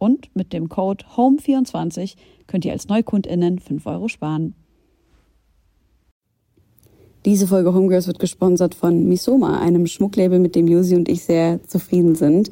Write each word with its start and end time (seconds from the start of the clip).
Und 0.00 0.34
mit 0.34 0.54
dem 0.54 0.70
Code 0.70 1.04
HOME24 1.14 2.14
könnt 2.46 2.64
ihr 2.64 2.72
als 2.72 2.88
NeukundInnen 2.88 3.58
5 3.58 3.84
Euro 3.84 4.08
sparen. 4.08 4.54
Diese 7.26 7.46
Folge 7.46 7.74
Homegirls 7.74 8.06
wird 8.06 8.18
gesponsert 8.18 8.74
von 8.74 9.06
Misoma, 9.06 9.60
einem 9.60 9.86
Schmucklabel, 9.86 10.38
mit 10.38 10.56
dem 10.56 10.68
Josi 10.68 10.96
und 10.96 11.10
ich 11.10 11.22
sehr 11.24 11.62
zufrieden 11.64 12.14
sind. 12.14 12.50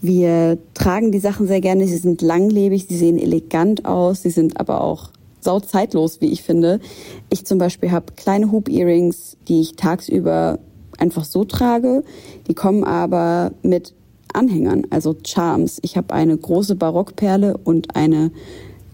Wir 0.00 0.56
tragen 0.72 1.12
die 1.12 1.18
Sachen 1.18 1.46
sehr 1.46 1.60
gerne. 1.60 1.86
Sie 1.86 1.98
sind 1.98 2.22
langlebig, 2.22 2.86
sie 2.88 2.96
sehen 2.96 3.18
elegant 3.18 3.84
aus, 3.84 4.22
sie 4.22 4.30
sind 4.30 4.58
aber 4.58 4.80
auch 4.80 5.10
sau 5.40 5.60
zeitlos, 5.60 6.22
wie 6.22 6.32
ich 6.32 6.42
finde. 6.42 6.80
Ich 7.28 7.44
zum 7.44 7.58
Beispiel 7.58 7.90
habe 7.90 8.14
kleine 8.16 8.50
Hoop-Earrings, 8.50 9.36
die 9.48 9.60
ich 9.60 9.76
tagsüber 9.76 10.60
einfach 10.96 11.24
so 11.24 11.44
trage. 11.44 12.04
Die 12.48 12.54
kommen 12.54 12.84
aber 12.84 13.52
mit 13.62 13.92
Anhängern, 14.34 14.86
also 14.90 15.16
Charms. 15.24 15.78
Ich 15.82 15.96
habe 15.96 16.14
eine 16.14 16.36
große 16.36 16.76
Barockperle 16.76 17.56
und 17.56 17.96
eine 17.96 18.30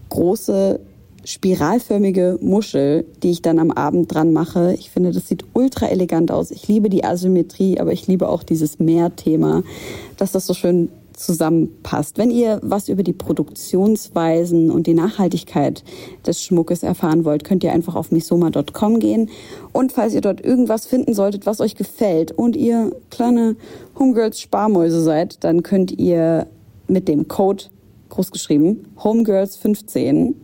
große 0.09 0.79
spiralförmige 1.27 2.39
Muschel, 2.41 3.05
die 3.21 3.31
ich 3.31 3.41
dann 3.41 3.59
am 3.59 3.71
Abend 3.71 4.13
dran 4.13 4.31
mache. 4.31 4.73
Ich 4.75 4.89
finde, 4.91 5.11
das 5.11 5.27
sieht 5.27 5.43
ultra 5.53 5.87
elegant 5.87 6.31
aus. 6.31 6.51
Ich 6.51 6.69
liebe 6.69 6.89
die 6.89 7.03
Asymmetrie, 7.03 7.79
aber 7.79 7.91
ich 7.91 8.07
liebe 8.07 8.29
auch 8.29 8.43
dieses 8.43 8.79
Meerthema, 8.79 9.63
dass 10.15 10.31
das 10.31 10.47
so 10.47 10.53
schön 10.53 10.89
zusammenpasst. 11.17 12.17
Wenn 12.17 12.31
ihr 12.31 12.59
was 12.63 12.87
über 12.87 13.03
die 13.03 13.11
Produktionsweisen 13.13 14.71
und 14.71 14.87
die 14.87 14.93
Nachhaltigkeit 14.93 15.83
des 16.25 16.41
Schmuckes 16.41 16.83
erfahren 16.83 17.25
wollt, 17.25 17.43
könnt 17.43 17.61
ihr 17.63 17.73
einfach 17.73 17.95
auf 17.95 18.11
misoma.com 18.11 18.99
gehen. 18.99 19.29
Und 19.73 19.91
falls 19.91 20.13
ihr 20.13 20.21
dort 20.21 20.45
irgendwas 20.45 20.85
finden 20.85 21.13
solltet, 21.13 21.45
was 21.45 21.59
euch 21.59 21.75
gefällt 21.75 22.31
und 22.31 22.55
ihr 22.55 22.95
kleine 23.09 23.57
Homegirls 23.97 24.39
Sparmäuse 24.39 25.01
seid, 25.01 25.43
dann 25.43 25.63
könnt 25.63 25.99
ihr 25.99 26.47
mit 26.87 27.07
dem 27.07 27.27
Code 27.27 27.63
großgeschrieben 28.09 28.87
Homegirls15 28.99 30.35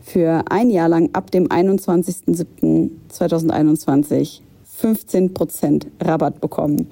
für 0.00 0.44
ein 0.48 0.70
Jahr 0.70 0.88
lang 0.88 1.10
ab 1.12 1.30
dem 1.30 1.48
21.07.2021 1.48 4.40
15% 4.80 5.86
Rabatt 6.00 6.40
bekommen. 6.40 6.86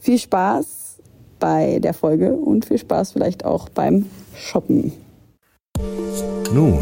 Viel 0.00 0.18
Spaß 0.18 0.87
bei 1.38 1.78
der 1.80 1.94
Folge 1.94 2.32
und 2.32 2.64
viel 2.64 2.78
Spaß 2.78 3.12
vielleicht 3.12 3.44
auch 3.44 3.68
beim 3.68 4.06
Shoppen. 4.36 4.92
Nun, 6.52 6.78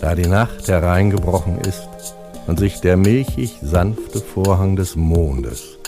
da 0.00 0.14
die 0.14 0.28
Nacht 0.28 0.68
hereingebrochen 0.68 1.58
ist 1.58 1.88
und 2.46 2.58
sich 2.58 2.80
der 2.80 2.96
milchig 2.96 3.58
sanfte 3.62 4.20
Vorhang 4.20 4.76
des 4.76 4.96
Mondes 4.96 5.78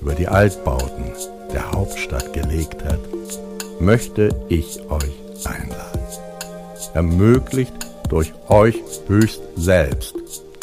über 0.00 0.14
die 0.14 0.28
Altbauten 0.28 1.12
der 1.52 1.72
Hauptstadt 1.72 2.32
gelegt 2.32 2.84
hat, 2.84 3.00
möchte 3.80 4.30
ich 4.48 4.80
euch 4.90 5.12
einladen. 5.44 6.00
Ermöglicht 6.94 7.74
durch 8.08 8.32
euch 8.48 8.82
höchst 9.06 9.42
selbst, 9.56 10.14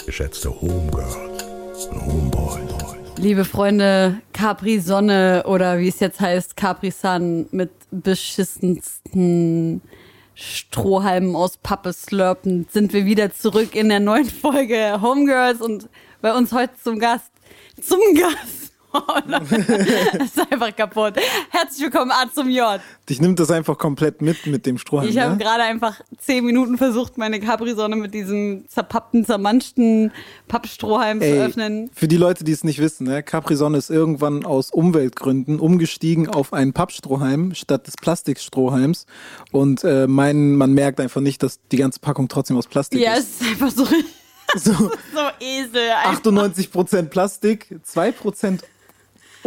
geschätzte 0.06 0.50
Homegirls 0.50 1.88
und 1.92 2.06
Homeboys. 2.06 2.97
Liebe 3.20 3.46
Freunde, 3.46 4.22
Capri 4.32 4.80
Sonne 4.80 5.44
oder 5.48 5.80
wie 5.80 5.88
es 5.88 6.00
jetzt 6.00 6.20
heißt, 6.20 6.56
Capri 6.56 6.92
Sun 6.92 7.48
mit 7.50 7.72
beschissensten 7.90 9.82
Strohhalmen 10.36 11.36
aus 11.36 11.58
Pappe 11.58 11.94
slurpen, 11.94 12.68
sind 12.70 12.94
wir 12.94 13.06
wieder 13.06 13.34
zurück 13.34 13.74
in 13.76 13.90
der 13.90 14.00
neuen 14.00 14.30
Folge 14.30 15.02
Homegirls 15.02 15.62
und 15.62 15.90
bei 16.22 16.32
uns 16.32 16.52
heute 16.52 16.74
zum 16.84 17.00
Gast, 17.00 17.32
zum 17.82 18.00
Gast 18.14 18.67
ist 20.24 20.40
einfach 20.40 20.76
kaputt. 20.76 21.16
Herzlich 21.50 21.84
willkommen, 21.84 22.12
A 22.12 22.32
zum 22.34 22.50
J. 22.50 22.80
Dich 23.10 23.20
nimmt 23.20 23.40
das 23.40 23.52
einfach 23.52 23.78
komplett 23.78 24.22
mit, 24.22 24.48
mit 24.48 24.66
dem 24.66 24.78
Strohhalm. 24.78 25.10
Ich 25.10 25.20
habe 25.20 25.34
ne? 25.34 25.38
gerade 25.38 25.64
einfach 25.64 26.00
zehn 26.18 26.46
Minuten 26.46 26.78
versucht, 26.78 27.18
meine 27.18 27.40
Capri-Sonne 27.40 27.96
mit 27.96 28.14
diesem 28.14 28.68
zerpappten, 28.68 29.26
zermanschten 29.26 30.12
Pappstrohhalm 30.48 31.22
Ey, 31.22 31.34
zu 31.34 31.46
öffnen. 31.46 31.90
Für 31.94 32.08
die 32.08 32.18
Leute, 32.18 32.44
die 32.44 32.54
es 32.54 32.64
nicht 32.64 32.80
wissen, 32.80 33.08
ne? 33.08 33.24
Capri-Sonne 33.24 33.78
ist 33.78 33.90
irgendwann 33.90 34.46
aus 34.46 34.72
Umweltgründen 34.72 35.60
umgestiegen 35.60 36.30
auf 36.30 36.54
einen 36.54 36.74
Pappstrohhalm 36.74 37.54
statt 37.56 37.88
des 37.88 37.96
Plastikstrohhalms. 37.96 39.06
Und 39.52 39.84
äh, 39.84 40.08
mein, 40.08 40.56
man 40.56 40.74
merkt 40.74 41.00
einfach 41.00 41.22
nicht, 41.22 41.44
dass 41.44 41.60
die 41.72 41.78
ganze 41.78 42.00
Packung 42.00 42.30
trotzdem 42.30 42.58
aus 42.58 42.68
Plastik 42.68 43.02
ja, 43.02 43.14
ist. 43.14 43.42
Ja, 43.42 43.48
es 43.48 43.58
ist 43.58 43.62
einfach 43.62 43.72
so 43.72 43.86
so, 44.56 44.72
so 45.14 45.30
Esel. 45.40 45.90
Einfach. 46.04 46.24
98% 46.24 47.04
Plastik, 47.04 47.80
2% 47.86 48.60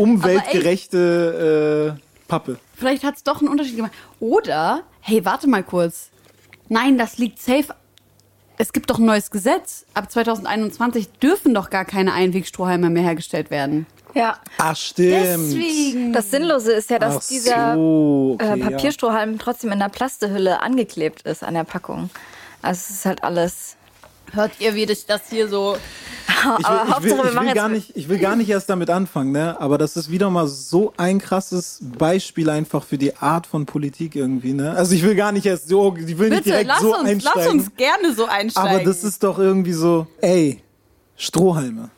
umweltgerechte 0.00 1.96
äh, 1.98 2.28
Pappe. 2.28 2.58
Vielleicht 2.74 3.04
hat 3.04 3.16
es 3.16 3.22
doch 3.22 3.40
einen 3.40 3.48
Unterschied 3.48 3.76
gemacht. 3.76 3.92
Oder, 4.18 4.82
hey, 5.00 5.24
warte 5.24 5.48
mal 5.48 5.62
kurz. 5.62 6.10
Nein, 6.68 6.96
das 6.96 7.18
liegt 7.18 7.40
safe. 7.40 7.74
Es 8.56 8.72
gibt 8.72 8.90
doch 8.90 8.98
ein 8.98 9.04
neues 9.04 9.30
Gesetz. 9.30 9.84
Ab 9.94 10.10
2021 10.10 11.08
dürfen 11.18 11.54
doch 11.54 11.70
gar 11.70 11.84
keine 11.84 12.12
Einwegstrohhalme 12.12 12.90
mehr 12.90 13.02
hergestellt 13.02 13.50
werden. 13.50 13.86
Ja. 14.14 14.38
Ach, 14.58 14.76
stimmt. 14.76 15.12
Deswegen. 15.12 16.12
Das 16.12 16.30
Sinnlose 16.30 16.72
ist 16.72 16.90
ja, 16.90 16.98
dass 16.98 17.16
Ach 17.16 17.28
dieser 17.28 17.74
so, 17.74 18.36
okay, 18.40 18.60
äh, 18.60 18.62
Papierstrohhalm 18.62 19.32
ja. 19.32 19.38
trotzdem 19.38 19.72
in 19.72 19.78
der 19.78 19.88
Plastehülle 19.88 20.60
angeklebt 20.60 21.22
ist 21.22 21.42
an 21.42 21.54
der 21.54 21.64
Packung. 21.64 22.10
Also 22.62 22.80
es 22.88 22.90
ist 22.90 23.06
halt 23.06 23.24
alles 23.24 23.76
Hört 24.32 24.52
ihr, 24.60 24.74
wie 24.74 24.86
das, 24.86 25.06
das 25.06 25.22
hier 25.28 25.48
so. 25.48 25.76
Ich 26.58 26.68
will, 26.68 26.76
ich, 26.88 27.04
will, 27.04 27.30
ich, 27.30 27.40
will 27.40 27.54
gar 27.54 27.68
nicht, 27.68 27.96
ich 27.96 28.08
will 28.08 28.18
gar 28.18 28.36
nicht 28.36 28.48
erst 28.48 28.70
damit 28.70 28.88
anfangen, 28.88 29.32
ne? 29.32 29.60
aber 29.60 29.76
das 29.76 29.96
ist 29.96 30.10
wieder 30.10 30.30
mal 30.30 30.46
so 30.46 30.94
ein 30.96 31.18
krasses 31.18 31.80
Beispiel 31.98 32.48
einfach 32.48 32.82
für 32.82 32.96
die 32.96 33.14
Art 33.16 33.46
von 33.46 33.66
Politik 33.66 34.16
irgendwie. 34.16 34.54
Ne? 34.54 34.70
Also 34.70 34.94
ich 34.94 35.02
will 35.02 35.14
gar 35.14 35.32
nicht 35.32 35.44
erst 35.44 35.68
so, 35.68 35.94
ich 35.96 36.18
will 36.18 36.30
Bitte, 36.30 36.34
nicht 36.34 36.46
direkt 36.46 36.72
so 36.80 36.96
uns, 36.96 37.08
einsteigen. 37.08 37.42
Lass 37.42 37.52
uns 37.52 37.76
gerne 37.76 38.14
so 38.14 38.24
einsteigen. 38.26 38.70
Aber 38.70 38.84
das 38.84 39.04
ist 39.04 39.22
doch 39.22 39.38
irgendwie 39.38 39.74
so, 39.74 40.06
ey, 40.22 40.62
Strohhalme. 41.16 41.90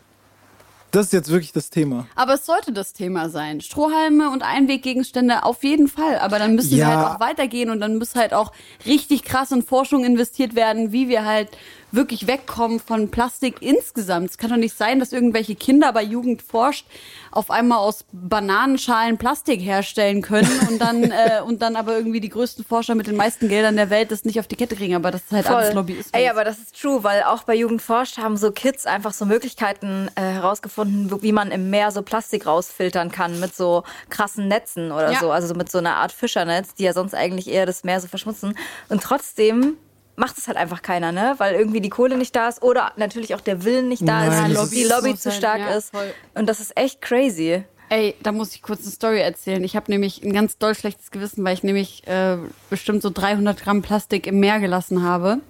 Das 0.93 1.06
ist 1.06 1.12
jetzt 1.14 1.31
wirklich 1.31 1.53
das 1.53 1.70
Thema. 1.70 2.06
Aber 2.14 2.34
es 2.34 2.44
sollte 2.44 2.70
das 2.70 2.93
Thema 2.93 3.31
sein. 3.31 3.62
Strohhalme 3.62 4.28
und 4.28 4.43
Einweggegenstände 4.43 5.43
auf 5.43 5.64
jeden 5.64 5.88
Fall. 5.88 6.19
Aber 6.19 6.38
dann 6.38 6.54
müssen 6.54 6.76
ja. 6.76 6.87
wir 6.87 6.97
halt 6.97 7.06
auch 7.06 7.20
weitergehen 7.20 7.70
und 7.70 7.81
dann 7.81 7.96
muss 7.96 8.14
halt 8.14 8.35
auch 8.35 8.52
richtig 8.85 9.25
krass 9.25 9.52
in 9.52 9.62
Forschung 9.62 10.05
investiert 10.05 10.55
werden, 10.55 10.93
wie 10.93 11.08
wir 11.08 11.25
halt 11.25 11.49
wirklich 11.92 12.26
wegkommen 12.26 12.80
von 12.80 13.10
Plastik 13.10 13.56
insgesamt. 13.60 14.30
Es 14.30 14.38
kann 14.38 14.50
doch 14.50 14.56
nicht 14.56 14.76
sein, 14.76 14.98
dass 14.98 15.12
irgendwelche 15.12 15.54
Kinder 15.54 15.92
bei 15.92 16.02
Jugend 16.02 16.42
forscht 16.42 16.86
auf 17.30 17.50
einmal 17.50 17.78
aus 17.78 18.04
Bananenschalen 18.12 19.18
Plastik 19.18 19.60
herstellen 19.60 20.22
können 20.22 20.50
und 20.68 20.80
dann 20.80 21.02
äh, 21.10 21.40
und 21.44 21.62
dann 21.62 21.76
aber 21.76 21.96
irgendwie 21.96 22.20
die 22.20 22.30
größten 22.30 22.64
Forscher 22.64 22.94
mit 22.94 23.06
den 23.06 23.16
meisten 23.16 23.48
Geldern 23.48 23.76
der 23.76 23.90
Welt 23.90 24.10
das 24.10 24.24
nicht 24.24 24.40
auf 24.40 24.48
die 24.48 24.56
Kette 24.56 24.74
kriegen. 24.74 24.94
Aber 24.94 25.10
das 25.10 25.22
ist 25.22 25.32
halt 25.32 25.46
Voll. 25.46 25.56
alles 25.56 25.74
Lobbyismus. 25.74 26.08
Ey, 26.12 26.28
aber 26.28 26.44
das 26.44 26.58
ist 26.58 26.80
true, 26.80 27.04
weil 27.04 27.22
auch 27.22 27.44
bei 27.44 27.54
Jugend 27.54 27.82
forscht 27.82 28.18
haben 28.18 28.36
so 28.36 28.50
Kids 28.50 28.86
einfach 28.86 29.12
so 29.12 29.26
Möglichkeiten 29.26 30.08
äh, 30.14 30.22
herausgefunden, 30.22 31.22
wie 31.22 31.32
man 31.32 31.50
im 31.50 31.70
Meer 31.70 31.90
so 31.90 32.02
Plastik 32.02 32.46
rausfiltern 32.46 33.12
kann 33.12 33.38
mit 33.38 33.54
so 33.54 33.84
krassen 34.08 34.48
Netzen 34.48 34.92
oder 34.92 35.12
ja. 35.12 35.20
so, 35.20 35.30
also 35.30 35.54
mit 35.54 35.70
so 35.70 35.78
einer 35.78 35.96
Art 35.96 36.12
Fischernetz, 36.12 36.74
die 36.74 36.84
ja 36.84 36.92
sonst 36.92 37.14
eigentlich 37.14 37.48
eher 37.48 37.66
das 37.66 37.84
Meer 37.84 38.00
so 38.00 38.08
verschmutzen. 38.08 38.56
Und 38.88 39.02
trotzdem 39.02 39.76
macht 40.17 40.38
es 40.38 40.47
halt 40.47 40.56
einfach 40.56 40.82
keiner, 40.82 41.12
ne? 41.12 41.35
Weil 41.38 41.55
irgendwie 41.55 41.81
die 41.81 41.88
Kohle 41.88 42.17
nicht 42.17 42.35
da 42.37 42.49
ist 42.49 42.62
oder 42.62 42.93
natürlich 42.97 43.35
auch 43.35 43.41
der 43.41 43.64
Willen 43.64 43.88
nicht 43.88 44.03
da 44.03 44.26
Nein, 44.26 44.53
ist, 44.53 44.70
die 44.73 44.85
Lobby 44.85 45.17
zu 45.17 45.31
stark 45.31 45.61
ja, 45.61 45.75
ist. 45.75 45.91
Voll. 45.91 46.12
Und 46.35 46.47
das 46.49 46.61
ist 46.61 46.76
echt 46.76 47.00
crazy. 47.00 47.64
Ey, 47.88 48.14
da 48.23 48.32
muss 48.32 48.55
ich 48.55 48.62
kurz 48.62 48.82
eine 48.82 48.91
Story 48.91 49.20
erzählen. 49.20 49.62
Ich 49.64 49.76
habe 49.76 49.91
nämlich 49.91 50.23
ein 50.23 50.32
ganz 50.32 50.56
doll 50.56 50.75
schlechtes 50.75 51.11
Gewissen, 51.11 51.44
weil 51.44 51.55
ich 51.55 51.62
nämlich 51.62 52.06
äh, 52.06 52.38
bestimmt 52.70 53.03
so 53.03 53.11
300 53.11 53.61
Gramm 53.61 53.82
Plastik 53.82 54.26
im 54.26 54.41
Meer 54.41 54.61
gelassen 54.61 55.03
habe 55.03 55.41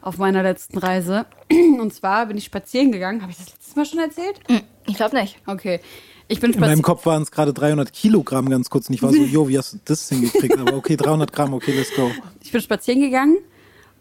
auf 0.00 0.18
meiner 0.18 0.42
letzten 0.42 0.78
Reise. 0.78 1.26
Und 1.50 1.92
zwar 1.92 2.26
bin 2.26 2.36
ich 2.38 2.44
spazieren 2.44 2.92
gegangen. 2.92 3.22
Habe 3.22 3.32
ich 3.32 3.38
das 3.38 3.50
letztes 3.50 3.76
Mal 3.76 3.84
schon 3.84 3.98
erzählt? 3.98 4.40
Ich 4.86 4.96
glaube 4.96 5.16
nicht. 5.16 5.38
Okay. 5.46 5.80
Ich 6.26 6.40
bin 6.40 6.52
In 6.54 6.60
meinem. 6.60 6.80
Kopf 6.80 7.04
waren 7.04 7.22
es 7.22 7.30
gerade 7.30 7.52
300 7.52 7.92
Kilogramm 7.92 8.48
ganz 8.48 8.70
kurz 8.70 8.88
und 8.88 8.94
ich 8.94 9.02
war 9.02 9.12
so, 9.12 9.22
jo, 9.22 9.46
wie 9.48 9.58
hast 9.58 9.74
du 9.74 9.78
das 9.84 10.08
hingekriegt? 10.08 10.58
Aber 10.58 10.74
okay, 10.74 10.96
300 10.96 11.30
Gramm, 11.32 11.52
okay, 11.52 11.72
let's 11.72 11.94
go. 11.94 12.10
Ich 12.42 12.50
bin 12.50 12.62
spazieren 12.62 13.00
gegangen 13.00 13.38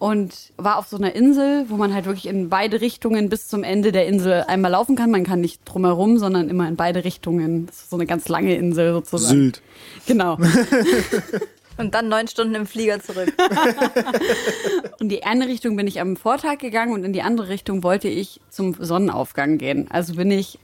und 0.03 0.51
war 0.57 0.79
auf 0.79 0.87
so 0.87 0.97
einer 0.97 1.15
Insel, 1.15 1.63
wo 1.69 1.77
man 1.77 1.93
halt 1.93 2.03
wirklich 2.03 2.25
in 2.25 2.49
beide 2.49 2.81
Richtungen 2.81 3.29
bis 3.29 3.47
zum 3.47 3.63
Ende 3.63 3.93
der 3.93 4.05
Insel 4.05 4.43
einmal 4.49 4.71
laufen 4.71 4.97
kann. 4.97 5.09
Man 5.11 5.23
kann 5.23 5.39
nicht 5.39 5.61
drumherum, 5.63 6.17
sondern 6.17 6.49
immer 6.49 6.67
in 6.67 6.75
beide 6.75 7.05
Richtungen. 7.05 7.67
Das 7.67 7.83
ist 7.83 7.89
so 7.89 7.95
eine 7.95 8.05
ganz 8.05 8.27
lange 8.27 8.53
Insel 8.53 8.91
sozusagen. 8.91 9.33
Sylt. 9.33 9.61
Genau. 10.05 10.37
Und 11.77 11.93
dann 11.93 12.09
neun 12.09 12.27
Stunden 12.27 12.53
im 12.53 12.65
Flieger 12.65 12.99
zurück. 12.99 13.33
In 14.99 15.07
die 15.07 15.23
eine 15.23 15.47
Richtung 15.47 15.77
bin 15.77 15.87
ich 15.87 16.01
am 16.01 16.17
Vortag 16.17 16.59
gegangen 16.59 16.93
und 16.93 17.03
in 17.03 17.13
die 17.13 17.23
andere 17.23 17.49
Richtung 17.49 17.81
wollte 17.81 18.07
ich 18.09 18.39
zum 18.49 18.75
Sonnenaufgang 18.77 19.57
gehen. 19.57 19.87
Also 19.89 20.13
bin 20.13 20.29
ich 20.29 20.59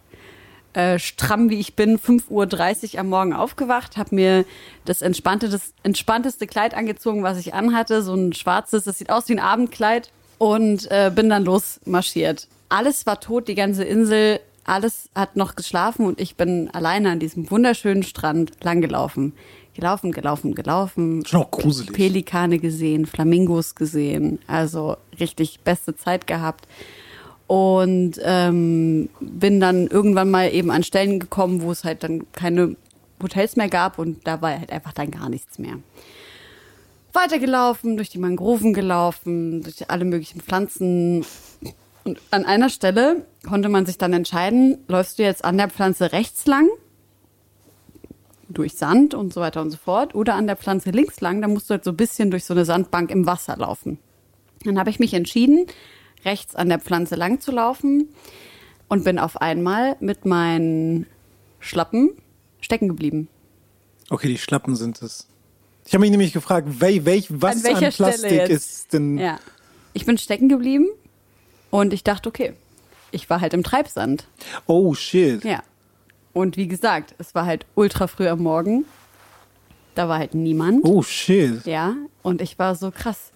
äh, 0.74 1.00
stramm 1.00 1.50
wie 1.50 1.60
ich 1.60 1.76
bin, 1.76 1.98
5.30 1.98 2.94
Uhr 2.94 3.00
am 3.00 3.10
Morgen 3.10 3.34
aufgewacht, 3.34 3.98
habe 3.98 4.16
mir 4.16 4.46
das, 4.86 5.02
entspannte, 5.02 5.50
das 5.50 5.74
entspannteste 5.84 6.48
Kleid 6.48 6.74
angezogen, 6.76 7.24
was 7.24 7.40
ich 7.40 7.54
anhatte, 7.54 8.02
so 8.04 8.14
ein 8.14 8.34
schwarzes, 8.34 8.84
das 8.84 8.98
sieht 8.98 9.10
aus 9.10 9.30
wie 9.30 9.34
ein 9.34 9.40
Abendkleid 9.40 10.12
und 10.38 10.90
äh, 10.92 11.12
bin 11.14 11.30
dann 11.30 11.44
losmarschiert. 11.44 12.48
Alles 12.70 13.06
war 13.06 13.20
tot, 13.20 13.48
die 13.48 13.56
ganze 13.56 13.84
Insel, 13.84 14.40
alles 14.64 15.10
hat 15.16 15.36
noch 15.36 15.56
geschlafen 15.56 16.06
und 16.06 16.22
ich 16.22 16.36
bin 16.36 16.70
alleine 16.72 17.10
an 17.12 17.20
diesem 17.20 17.50
wunderschönen 17.50 18.04
Strand 18.04 18.52
langgelaufen. 18.62 19.34
Gelaufen, 19.74 20.12
gelaufen, 20.12 20.56
gelaufen. 20.56 21.26
Schon 21.26 21.44
auch 21.44 21.52
gruselig. 21.52 21.94
Pelikane 21.94 22.60
gesehen, 22.60 23.06
Flamingos 23.06 23.76
gesehen. 23.76 24.40
Also 24.46 24.98
richtig 25.20 25.62
beste 25.62 25.96
Zeit 25.96 26.28
gehabt. 26.28 26.68
Und 27.50 28.20
ähm, 28.22 29.10
bin 29.20 29.60
dann 29.60 29.88
irgendwann 29.88 30.30
mal 30.30 30.54
eben 30.54 30.70
an 30.70 30.84
Stellen 30.84 31.20
gekommen, 31.20 31.64
wo 31.64 31.72
es 31.72 31.84
halt 31.84 32.04
dann 32.04 32.32
keine 32.32 32.76
Hotels 33.24 33.56
mehr 33.56 33.70
gab 33.70 33.98
und 33.98 34.28
da 34.28 34.44
war 34.44 34.60
halt 34.60 34.72
einfach 34.72 34.94
dann 34.94 35.10
gar 35.10 35.30
nichts 35.30 35.58
mehr. 35.58 35.80
Weitergelaufen, 37.12 37.98
durch 37.98 38.10
die 38.12 38.20
Mangroven 38.20 38.74
gelaufen, 38.74 39.64
durch 39.64 39.90
alle 39.90 40.06
möglichen 40.06 40.42
Pflanzen. 40.42 41.26
Und 42.04 42.22
an 42.30 42.46
einer 42.46 42.70
Stelle 42.70 43.26
konnte 43.48 43.68
man 43.68 43.88
sich 43.88 43.98
dann 43.98 44.14
entscheiden, 44.14 44.78
läufst 44.88 45.18
du 45.18 45.24
jetzt 45.24 45.44
an 45.44 45.58
der 45.58 45.70
Pflanze 45.70 46.12
rechts 46.12 46.46
lang 46.46 46.70
durch 48.48 48.74
Sand 48.74 49.16
und 49.16 49.34
so 49.34 49.42
weiter 49.42 49.62
und 49.62 49.72
so 49.72 49.78
fort 49.78 50.14
oder 50.14 50.36
an 50.36 50.46
der 50.46 50.56
Pflanze 50.56 50.92
links 50.92 51.20
lang, 51.20 51.42
dann 51.42 51.54
musst 51.54 51.70
du 51.70 51.74
halt 51.74 51.84
so 51.84 51.92
ein 51.92 51.98
bisschen 51.98 52.30
durch 52.30 52.46
so 52.46 52.54
eine 52.54 52.66
Sandbank 52.66 53.10
im 53.10 53.26
Wasser 53.26 53.58
laufen. 53.58 53.98
Dann 54.66 54.78
habe 54.78 54.92
ich 54.92 55.00
mich 55.00 55.16
entschieden, 55.16 55.66
rechts 56.26 56.56
an 56.56 56.70
der 56.70 56.80
Pflanze 56.80 57.16
lang 57.16 57.40
zu 57.40 57.52
laufen 57.52 58.10
und 58.88 59.04
bin 59.04 59.20
auf 59.20 59.42
einmal 59.42 59.96
mit 60.00 60.26
meinen 60.26 61.06
Schlappen 61.60 62.12
stecken 62.62 62.88
geblieben. 62.88 63.28
Okay, 64.10 64.28
die 64.28 64.38
Schlappen 64.38 64.76
sind 64.76 65.02
es. 65.02 65.28
Ich 65.86 65.94
habe 65.94 66.02
mich 66.02 66.12
nämlich 66.12 66.34
gefragt, 66.34 66.82
wel, 66.82 67.06
welch, 67.06 67.28
was 67.30 67.58
An 67.58 67.64
welcher 67.64 67.88
an 67.88 67.94
Plastik 67.94 68.50
ist 68.50 68.94
denn. 68.94 69.18
Ja. 69.18 69.40
Ich 69.94 70.06
bin 70.06 70.18
stecken 70.18 70.50
geblieben 70.50 70.88
und 71.72 71.94
ich 71.94 72.04
dachte, 72.04 72.30
okay, 72.30 72.54
ich 73.12 73.30
war 73.30 73.42
halt 73.42 73.54
im 73.54 73.64
Treibsand. 73.64 74.28
Oh 74.68 74.94
shit. 74.94 75.44
Ja. 75.44 75.64
Und 76.34 76.58
wie 76.58 76.68
gesagt, 76.68 77.16
es 77.18 77.34
war 77.34 77.46
halt 77.46 77.66
ultra 77.76 78.08
früh 78.08 78.28
am 78.28 78.42
Morgen. 78.42 78.86
Da 79.96 80.08
war 80.08 80.20
halt 80.20 80.36
niemand. 80.36 80.86
Oh 80.86 81.02
shit. 81.02 81.66
Ja. 81.66 81.96
Und 82.22 82.42
ich 82.42 82.60
war 82.60 82.76
so 82.76 82.92
krass. 82.92 83.32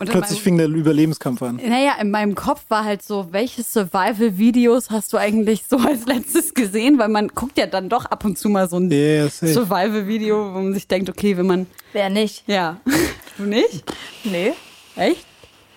Und 0.00 0.08
Plötzlich 0.10 0.38
meinem- 0.38 0.42
fing 0.44 0.56
der 0.58 0.66
Überlebenskampf 0.68 1.42
an. 1.42 1.56
Naja, 1.56 1.92
in 2.00 2.10
meinem 2.10 2.34
Kopf 2.34 2.62
war 2.68 2.84
halt 2.84 3.02
so, 3.02 3.28
welche 3.32 3.62
Survival-Videos 3.62 4.90
hast 4.90 5.12
du 5.12 5.18
eigentlich 5.18 5.64
so 5.68 5.76
als 5.76 6.06
letztes 6.06 6.54
gesehen? 6.54 6.98
Weil 6.98 7.08
man 7.10 7.28
guckt 7.28 7.58
ja 7.58 7.66
dann 7.66 7.88
doch 7.90 8.06
ab 8.06 8.24
und 8.24 8.38
zu 8.38 8.48
mal 8.48 8.68
so 8.68 8.78
ein 8.78 8.90
safe. 8.90 9.52
Survival-Video, 9.52 10.54
wo 10.54 10.58
man 10.60 10.72
sich 10.74 10.88
denkt, 10.88 11.08
okay, 11.10 11.36
wenn 11.36 11.46
man, 11.46 11.66
Wer 11.92 12.08
nicht? 12.10 12.44
ja, 12.48 12.80
du 13.36 13.44
nicht? 13.44 13.84
Nee. 14.24 14.52
Echt? 14.96 15.26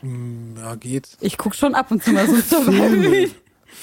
Ja, 0.02 0.76
geht. 0.76 1.10
Ich 1.22 1.38
guck 1.38 1.54
schon 1.56 1.76
ab 1.76 1.92
und 1.92 2.04
zu 2.04 2.12
mal 2.12 2.26
so 2.28 2.34
ein 2.36 2.42
Survival-Video. 2.50 3.30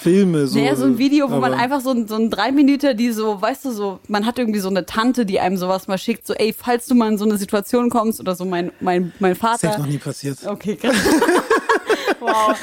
Filme. 0.00 0.46
So. 0.46 0.58
Naja, 0.58 0.76
so 0.76 0.84
ein 0.84 0.98
Video, 0.98 1.30
wo 1.30 1.36
man 1.36 1.54
einfach 1.54 1.80
so 1.80 1.90
ein, 1.90 2.08
so 2.08 2.16
ein 2.16 2.30
drei 2.30 2.52
Minuten, 2.52 2.96
die 2.96 3.12
so, 3.12 3.40
weißt 3.40 3.64
du, 3.66 3.70
so, 3.70 4.00
man 4.08 4.26
hat 4.26 4.38
irgendwie 4.38 4.60
so 4.60 4.68
eine 4.68 4.86
Tante, 4.86 5.26
die 5.26 5.40
einem 5.40 5.56
sowas 5.56 5.88
mal 5.88 5.98
schickt, 5.98 6.26
so, 6.26 6.34
ey, 6.34 6.52
falls 6.52 6.86
du 6.86 6.94
mal 6.94 7.10
in 7.10 7.18
so 7.18 7.24
eine 7.24 7.36
Situation 7.36 7.90
kommst 7.90 8.20
oder 8.20 8.34
so, 8.34 8.44
mein, 8.44 8.72
mein, 8.80 9.12
mein 9.18 9.34
Safe 9.34 9.66
noch 9.66 9.72
Vater. 9.76 9.86
nie 9.86 9.98
passiert. 9.98 10.38
Okay, 10.46 10.76
krass. 10.76 10.96
wow. 12.20 12.54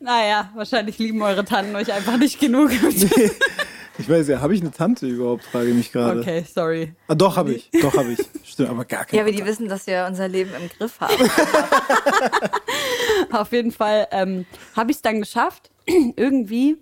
Naja, 0.00 0.50
wahrscheinlich 0.54 0.98
lieben 0.98 1.22
eure 1.22 1.44
Tanten 1.44 1.74
euch 1.76 1.92
einfach 1.92 2.16
nicht 2.16 2.40
genug. 2.40 2.70
Ich 4.00 4.08
weiß 4.08 4.28
ja, 4.28 4.40
habe 4.40 4.54
ich 4.54 4.60
eine 4.60 4.70
Tante 4.70 5.06
überhaupt, 5.06 5.44
frage 5.44 5.68
ich 5.68 5.74
mich 5.74 5.92
gerade. 5.92 6.20
Okay, 6.20 6.44
sorry. 6.52 6.94
Ah, 7.06 7.14
doch, 7.14 7.36
habe 7.36 7.52
ich. 7.52 7.70
Doch, 7.80 7.94
habe 7.94 8.12
ich. 8.12 8.18
Stimmt, 8.44 8.70
aber 8.70 8.84
gar 8.84 9.04
keine. 9.04 9.18
Ja, 9.18 9.22
aber 9.26 9.32
die 9.32 9.44
wissen, 9.44 9.68
dass 9.68 9.86
wir 9.86 10.06
unser 10.08 10.26
Leben 10.26 10.50
im 10.58 10.68
Griff 10.70 11.00
haben. 11.00 11.14
Auf 13.32 13.52
jeden 13.52 13.72
Fall 13.72 14.08
ähm, 14.10 14.46
habe 14.74 14.90
ich 14.90 14.96
es 14.96 15.02
dann 15.02 15.20
geschafft, 15.20 15.70
irgendwie 16.16 16.78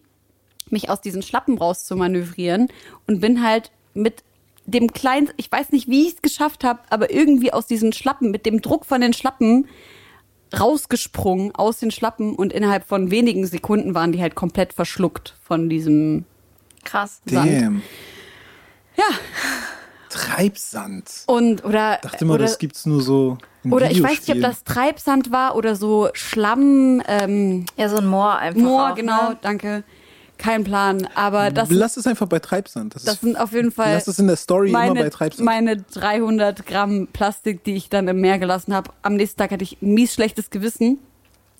mich 0.71 0.91
aus 0.91 1.01
diesen 1.01 1.23
Schlappen 1.23 1.59
rauszumanövrieren 1.59 2.69
und 3.07 3.21
bin 3.21 3.43
halt 3.43 3.73
mit 3.95 4.23
dem 4.67 4.93
kleinen, 4.93 5.31
ich 5.39 5.51
weiß 5.51 5.73
nicht, 5.73 5.89
wie 5.89 6.07
ich 6.07 6.15
es 6.15 6.23
geschafft 6.23 6.63
habe, 6.63 6.81
aber 6.91 7.11
irgendwie 7.11 7.53
aus 7.53 7.67
diesen 7.67 7.93
Schlappen, 7.93 8.31
mit 8.31 8.45
dem 8.45 8.61
Druck 8.61 8.85
von 8.85 9.01
den 9.01 9.15
Schlappen 9.15 9.67
rausgesprungen 10.59 11.55
aus 11.55 11.79
den 11.79 11.91
Schlappen 11.91 12.35
und 12.35 12.53
innerhalb 12.53 12.85
von 12.85 13.11
wenigen 13.11 13.47
Sekunden 13.47 13.95
waren 13.95 14.13
die 14.13 14.21
halt 14.21 14.35
komplett 14.35 14.73
verschluckt 14.73 15.37
von 15.43 15.69
diesem 15.69 16.25
Krass. 16.85 17.21
Sand. 17.27 17.47
Damn. 17.51 17.83
ja 18.97 19.05
Treibsand. 20.11 21.11
und 21.27 21.65
oder 21.65 21.99
Dachte 22.03 22.25
mal, 22.25 22.35
oder, 22.35 22.45
das 22.45 22.59
gibt's 22.59 22.87
nur 22.87 23.03
so 23.03 23.37
in 23.63 23.73
oder 23.73 23.91
ich 23.91 24.03
weiß 24.03 24.27
nicht, 24.27 24.37
ob 24.37 24.41
das 24.41 24.65
Treibsand 24.65 25.31
war 25.31 25.55
oder 25.55 25.77
so 25.77 26.09
Schlamm 26.15 27.03
ähm, 27.07 27.67
Ja, 27.77 27.89
so 27.89 27.99
ein 27.99 28.07
Moor 28.07 28.37
einfach. 28.37 28.61
Moor 28.63 28.91
auch, 28.93 28.95
genau 28.95 29.31
Ne? 29.31 29.39
danke 29.43 29.85
kein 30.39 30.63
Plan 30.65 31.07
aber 31.15 31.51
das 31.51 31.69
Lass 31.69 31.97
es 31.97 32.07
einfach 32.07 32.29
bei 32.29 32.39
Treibsand. 32.39 32.95
Das, 32.95 33.03
Das 33.03 33.15
ist, 33.17 33.21
sind 33.23 33.37
auf 33.39 33.53
jeden 33.53 33.73
Fall 33.73 33.95
lass 33.95 34.07
es 34.07 34.19
in 34.19 34.29
der 34.29 34.37
Story 34.37 34.69
immer 34.71 34.79
bei 34.79 34.95
meine, 34.95 35.11
Treibsand. 35.11 35.45
meine 35.45 35.77
300 35.77 36.65
Gramm 36.65 37.09
Plastik, 37.13 37.65
die 37.65 37.75
ich 37.75 37.91
dann 37.91 38.09
im 38.09 38.21
Meer 38.21 38.39
gelassen 38.39 38.73
habe. 38.73 38.91
Am 39.03 39.15
nächsten 39.15 39.37
Tag 39.39 39.51
hatte 39.51 39.65
ich 39.65 39.83
ein 39.83 39.95
mies 39.95 40.15
schlechtes 40.15 40.51
Gewissen. 40.51 41.01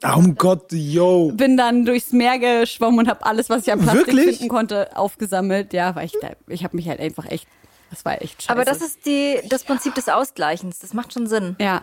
Um 0.03 0.37
Gott, 0.37 0.71
yo. 0.73 1.33
Bin 1.35 1.57
dann 1.57 1.85
durchs 1.85 2.13
Meer 2.13 2.39
geschwommen 2.39 3.01
und 3.01 3.09
habe 3.09 3.25
alles, 3.27 3.51
was 3.51 3.67
ich 3.67 3.73
an 3.73 3.81
Plastik 3.81 4.07
Wirklich? 4.07 4.37
finden 4.39 4.49
konnte, 4.49 4.97
aufgesammelt. 4.97 5.73
Ja, 5.73 5.95
weil 5.97 6.07
ich, 6.07 6.13
da- 6.21 6.33
ich 6.47 6.63
habe 6.65 6.77
mich 6.77 6.89
halt 6.89 7.01
einfach 7.01 7.27
echt, 7.31 7.49
das 7.91 8.05
war 8.05 8.23
echt 8.23 8.43
scheiße. 8.43 8.51
Aber 8.53 8.65
das 8.65 8.81
ist 8.81 9.07
die, 9.07 9.39
das 9.49 9.65
Prinzip 9.65 9.95
des 9.97 10.09
Ausgleichens. 10.09 10.79
Das 10.79 10.95
macht 10.95 11.13
schon 11.13 11.27
Sinn. 11.27 11.57
ja, 11.59 11.83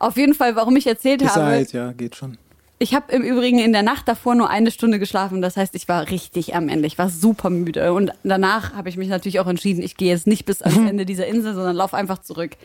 auf 0.00 0.16
jeden 0.16 0.34
Fall, 0.34 0.56
warum 0.56 0.74
ich 0.76 0.86
erzählt 0.86 1.22
Ist 1.22 1.36
habe. 1.36 1.46
halt, 1.46 1.72
ja, 1.72 1.92
geht 1.92 2.16
schon. 2.16 2.36
Ich 2.78 2.94
habe 2.96 3.12
im 3.12 3.22
Übrigen 3.22 3.60
in 3.60 3.72
der 3.72 3.84
Nacht 3.84 4.08
davor 4.08 4.34
nur 4.34 4.50
eine 4.50 4.72
Stunde 4.72 4.98
geschlafen. 4.98 5.40
Das 5.40 5.56
heißt, 5.56 5.76
ich 5.76 5.86
war 5.86 6.10
richtig 6.10 6.56
am 6.56 6.68
Ende. 6.68 6.88
Ich 6.88 6.98
war 6.98 7.08
super 7.08 7.48
müde. 7.48 7.92
Und 7.94 8.10
danach 8.24 8.74
habe 8.74 8.88
ich 8.88 8.96
mich 8.96 9.06
natürlich 9.08 9.38
auch 9.38 9.46
entschieden, 9.46 9.84
ich 9.84 9.96
gehe 9.96 10.08
jetzt 10.08 10.26
nicht 10.26 10.44
bis 10.46 10.62
ans 10.62 10.76
Ende 10.90 11.06
dieser 11.06 11.28
Insel, 11.28 11.54
sondern 11.54 11.76
lauf 11.76 11.94
einfach 11.94 12.18
zurück. 12.22 12.56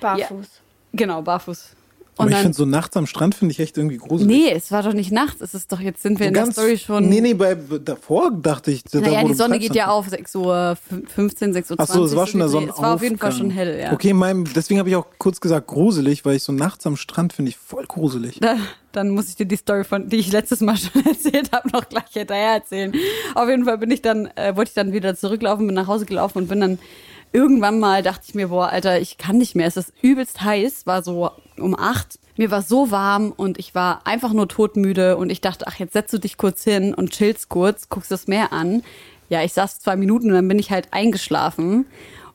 Barfuß. 0.00 0.46
Genau, 0.92 1.22
barfuß. 1.22 1.70
Aber 2.16 2.24
Und 2.24 2.28
ich 2.28 2.34
dann, 2.34 2.42
finde 2.42 2.56
so 2.58 2.66
nachts 2.66 2.94
am 2.96 3.06
Strand 3.06 3.34
finde 3.34 3.52
ich 3.52 3.60
echt 3.60 3.78
irgendwie 3.78 3.96
gruselig. 3.96 4.26
nee, 4.36 4.50
es 4.54 4.70
war 4.70 4.82
doch 4.82 4.92
nicht 4.92 5.10
nachts. 5.12 5.40
Es 5.40 5.54
ist 5.54 5.72
doch, 5.72 5.80
jetzt 5.80 6.02
sind 6.02 6.18
wir 6.20 6.26
in 6.26 6.34
der 6.34 6.42
Ganz- 6.42 6.56
Story 6.56 6.76
schon. 6.76 7.08
Nee, 7.08 7.22
nee, 7.22 7.32
bei, 7.32 7.54
davor 7.54 8.30
dachte 8.30 8.70
ich. 8.70 8.84
da, 8.84 9.00
naja, 9.00 9.24
die 9.24 9.32
Sonne 9.32 9.58
geht 9.58 9.74
ja 9.74 9.86
auf 9.88 10.08
6 10.08 10.34
Uhr 10.34 10.76
15, 11.14 11.54
6 11.54 11.70
Uhr 11.70 11.76
Ach 11.80 11.86
so, 11.86 12.04
es 12.04 12.14
war 12.14 12.26
schon 12.26 12.40
der 12.40 12.48
so. 12.48 12.58
Sonnenaufgang. 12.58 12.84
Es 12.84 12.88
war 12.88 12.94
auf 12.96 13.02
jeden 13.02 13.16
Fall 13.18 13.32
schon 13.32 13.50
hell, 13.50 13.80
ja. 13.80 13.92
Okay, 13.92 14.12
mein, 14.12 14.44
deswegen 14.54 14.78
habe 14.78 14.90
ich 14.90 14.96
auch 14.96 15.06
kurz 15.16 15.40
gesagt 15.40 15.68
gruselig, 15.68 16.24
weil 16.26 16.36
ich 16.36 16.42
so 16.42 16.52
nachts 16.52 16.86
am 16.86 16.96
Strand 16.96 17.32
finde 17.32 17.48
ich 17.48 17.56
voll 17.56 17.86
gruselig. 17.86 18.38
Da, 18.40 18.56
dann 18.92 19.08
muss 19.08 19.30
ich 19.30 19.36
dir 19.36 19.46
die 19.46 19.56
Story 19.56 19.84
von, 19.84 20.10
die 20.10 20.16
ich 20.16 20.30
letztes 20.32 20.60
Mal 20.60 20.76
schon 20.76 21.04
erzählt 21.06 21.50
habe, 21.52 21.70
noch 21.70 21.88
gleich 21.88 22.10
hinterher 22.12 22.52
erzählen. 22.56 22.92
Auf 23.34 23.48
jeden 23.48 23.64
Fall 23.64 23.78
bin 23.78 23.90
ich 23.90 24.02
dann, 24.02 24.26
äh, 24.36 24.54
wollte 24.54 24.68
ich 24.68 24.74
dann 24.74 24.92
wieder 24.92 25.16
zurücklaufen, 25.16 25.66
bin 25.66 25.74
nach 25.74 25.86
Hause 25.86 26.04
gelaufen 26.04 26.36
und 26.38 26.48
bin 26.48 26.60
dann 26.60 26.78
irgendwann 27.32 27.80
mal 27.80 28.02
dachte 28.02 28.24
ich 28.28 28.34
mir, 28.34 28.48
boah, 28.48 28.68
Alter, 28.68 29.00
ich 29.00 29.18
kann 29.18 29.38
nicht 29.38 29.54
mehr. 29.54 29.66
Es 29.66 29.76
ist 29.76 29.92
übelst 30.02 30.42
heiß, 30.42 30.86
war 30.86 31.02
so 31.02 31.30
um 31.58 31.78
acht. 31.78 32.18
Mir 32.36 32.50
war 32.50 32.62
so 32.62 32.90
warm 32.90 33.32
und 33.32 33.58
ich 33.58 33.74
war 33.74 34.06
einfach 34.06 34.32
nur 34.32 34.48
todmüde 34.48 35.16
und 35.16 35.30
ich 35.30 35.40
dachte, 35.40 35.66
ach, 35.66 35.78
jetzt 35.78 35.92
setzt 35.92 36.12
du 36.12 36.18
dich 36.18 36.36
kurz 36.36 36.64
hin 36.64 36.94
und 36.94 37.10
chillst 37.10 37.48
kurz, 37.48 37.88
guckst 37.88 38.10
das 38.10 38.26
Meer 38.26 38.52
an. 38.52 38.82
Ja, 39.28 39.42
ich 39.42 39.52
saß 39.52 39.80
zwei 39.80 39.96
Minuten 39.96 40.28
und 40.28 40.34
dann 40.34 40.48
bin 40.48 40.58
ich 40.58 40.70
halt 40.70 40.88
eingeschlafen 40.92 41.86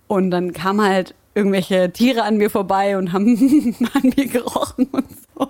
und 0.07 0.31
dann 0.31 0.53
kamen 0.53 0.81
halt 0.81 1.15
irgendwelche 1.35 1.91
Tiere 1.91 2.23
an 2.23 2.37
mir 2.37 2.49
vorbei 2.49 2.97
und 2.97 3.13
haben 3.13 3.75
an 3.93 4.13
mir 4.15 4.27
gerochen 4.27 4.87
und 4.91 5.07
so. 5.09 5.49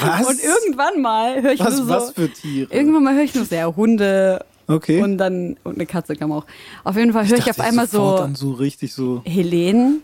Was? 0.00 0.26
Und 0.26 0.40
irgendwann 0.42 1.00
mal 1.00 1.42
höre 1.42 1.52
ich 1.52 1.60
was, 1.60 1.76
nur 1.78 1.86
so, 1.86 1.88
was 1.88 2.10
für 2.10 2.28
Tiere? 2.28 2.72
irgendwann 2.72 3.04
mal 3.04 3.14
höre 3.14 3.22
ich 3.22 3.34
nur 3.34 3.44
so, 3.44 3.54
ja, 3.54 3.66
Hunde 3.74 4.44
Okay. 4.70 5.02
Und 5.02 5.18
dann, 5.18 5.56
und 5.64 5.74
eine 5.74 5.86
Katze 5.86 6.16
kam 6.16 6.32
auch. 6.32 6.46
Auf 6.84 6.96
jeden 6.96 7.12
Fall 7.12 7.26
höre 7.26 7.38
ich, 7.38 7.44
dachte 7.44 7.60
auf 7.60 7.66
einmal 7.66 7.86
so 7.86 8.16
Dann 8.18 8.34
so 8.34 8.52
richtig 8.52 8.94
so. 8.94 9.22
Helene 9.24 10.00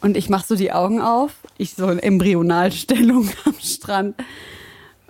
und 0.00 0.16
ich 0.16 0.28
mache 0.28 0.46
so 0.46 0.56
die 0.56 0.72
Augen 0.72 1.00
auf. 1.00 1.32
Ich 1.58 1.74
so 1.74 1.88
in 1.88 1.98
Embryonalstellung 1.98 3.28
am 3.44 3.54
Strand. 3.60 4.16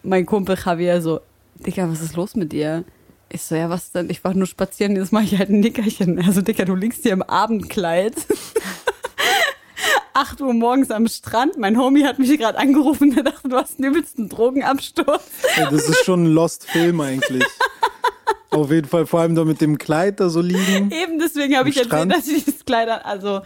Mein 0.02 0.26
Kumpel 0.26 0.56
Javier 0.62 1.00
so, 1.00 1.20
Dicker, 1.66 1.90
was 1.90 2.00
ist 2.00 2.16
los 2.16 2.34
mit 2.34 2.52
dir? 2.52 2.84
Ich 3.28 3.42
so, 3.42 3.54
ja, 3.54 3.70
was 3.70 3.92
denn? 3.92 4.10
Ich 4.10 4.22
war 4.24 4.34
nur 4.34 4.46
spazieren, 4.46 4.94
jetzt 4.96 5.12
mache 5.12 5.24
ich 5.24 5.38
halt 5.38 5.48
ein 5.48 5.60
Nickerchen. 5.60 6.22
Also, 6.22 6.42
Dicker, 6.42 6.66
du 6.66 6.74
liegst 6.74 7.02
hier 7.02 7.12
im 7.12 7.22
Abendkleid. 7.22 8.14
8 10.14 10.40
Uhr 10.42 10.52
morgens 10.52 10.90
am 10.90 11.08
Strand. 11.08 11.56
Mein 11.56 11.78
Homie 11.78 12.04
hat 12.04 12.18
mich 12.18 12.36
gerade 12.38 12.58
angerufen, 12.58 13.14
der 13.14 13.22
dachte, 13.24 13.48
du 13.48 13.56
hast 13.56 13.78
den 13.78 13.86
übelsten 13.86 14.28
Drogenabsturz. 14.28 15.30
Ja, 15.56 15.70
das 15.70 15.88
ist 15.88 16.04
schon 16.04 16.24
ein 16.24 16.34
Lost 16.34 16.64
Film 16.64 17.00
eigentlich. 17.00 17.44
Auf 18.50 18.70
jeden 18.70 18.86
Fall, 18.88 19.06
vor 19.06 19.20
allem 19.20 19.34
da 19.34 19.44
mit 19.44 19.60
dem 19.60 19.78
Kleid 19.78 20.20
da 20.20 20.28
so 20.28 20.40
liegen. 20.40 20.90
Eben 21.02 21.18
deswegen 21.18 21.56
habe 21.56 21.68
ich 21.70 21.76
erzählt, 21.76 21.92
Strand? 21.92 22.12
dass 22.12 22.28
ich 22.28 22.44
dieses 22.44 22.64
Kleid 22.64 22.88
an. 22.88 23.00
Also, 23.02 23.40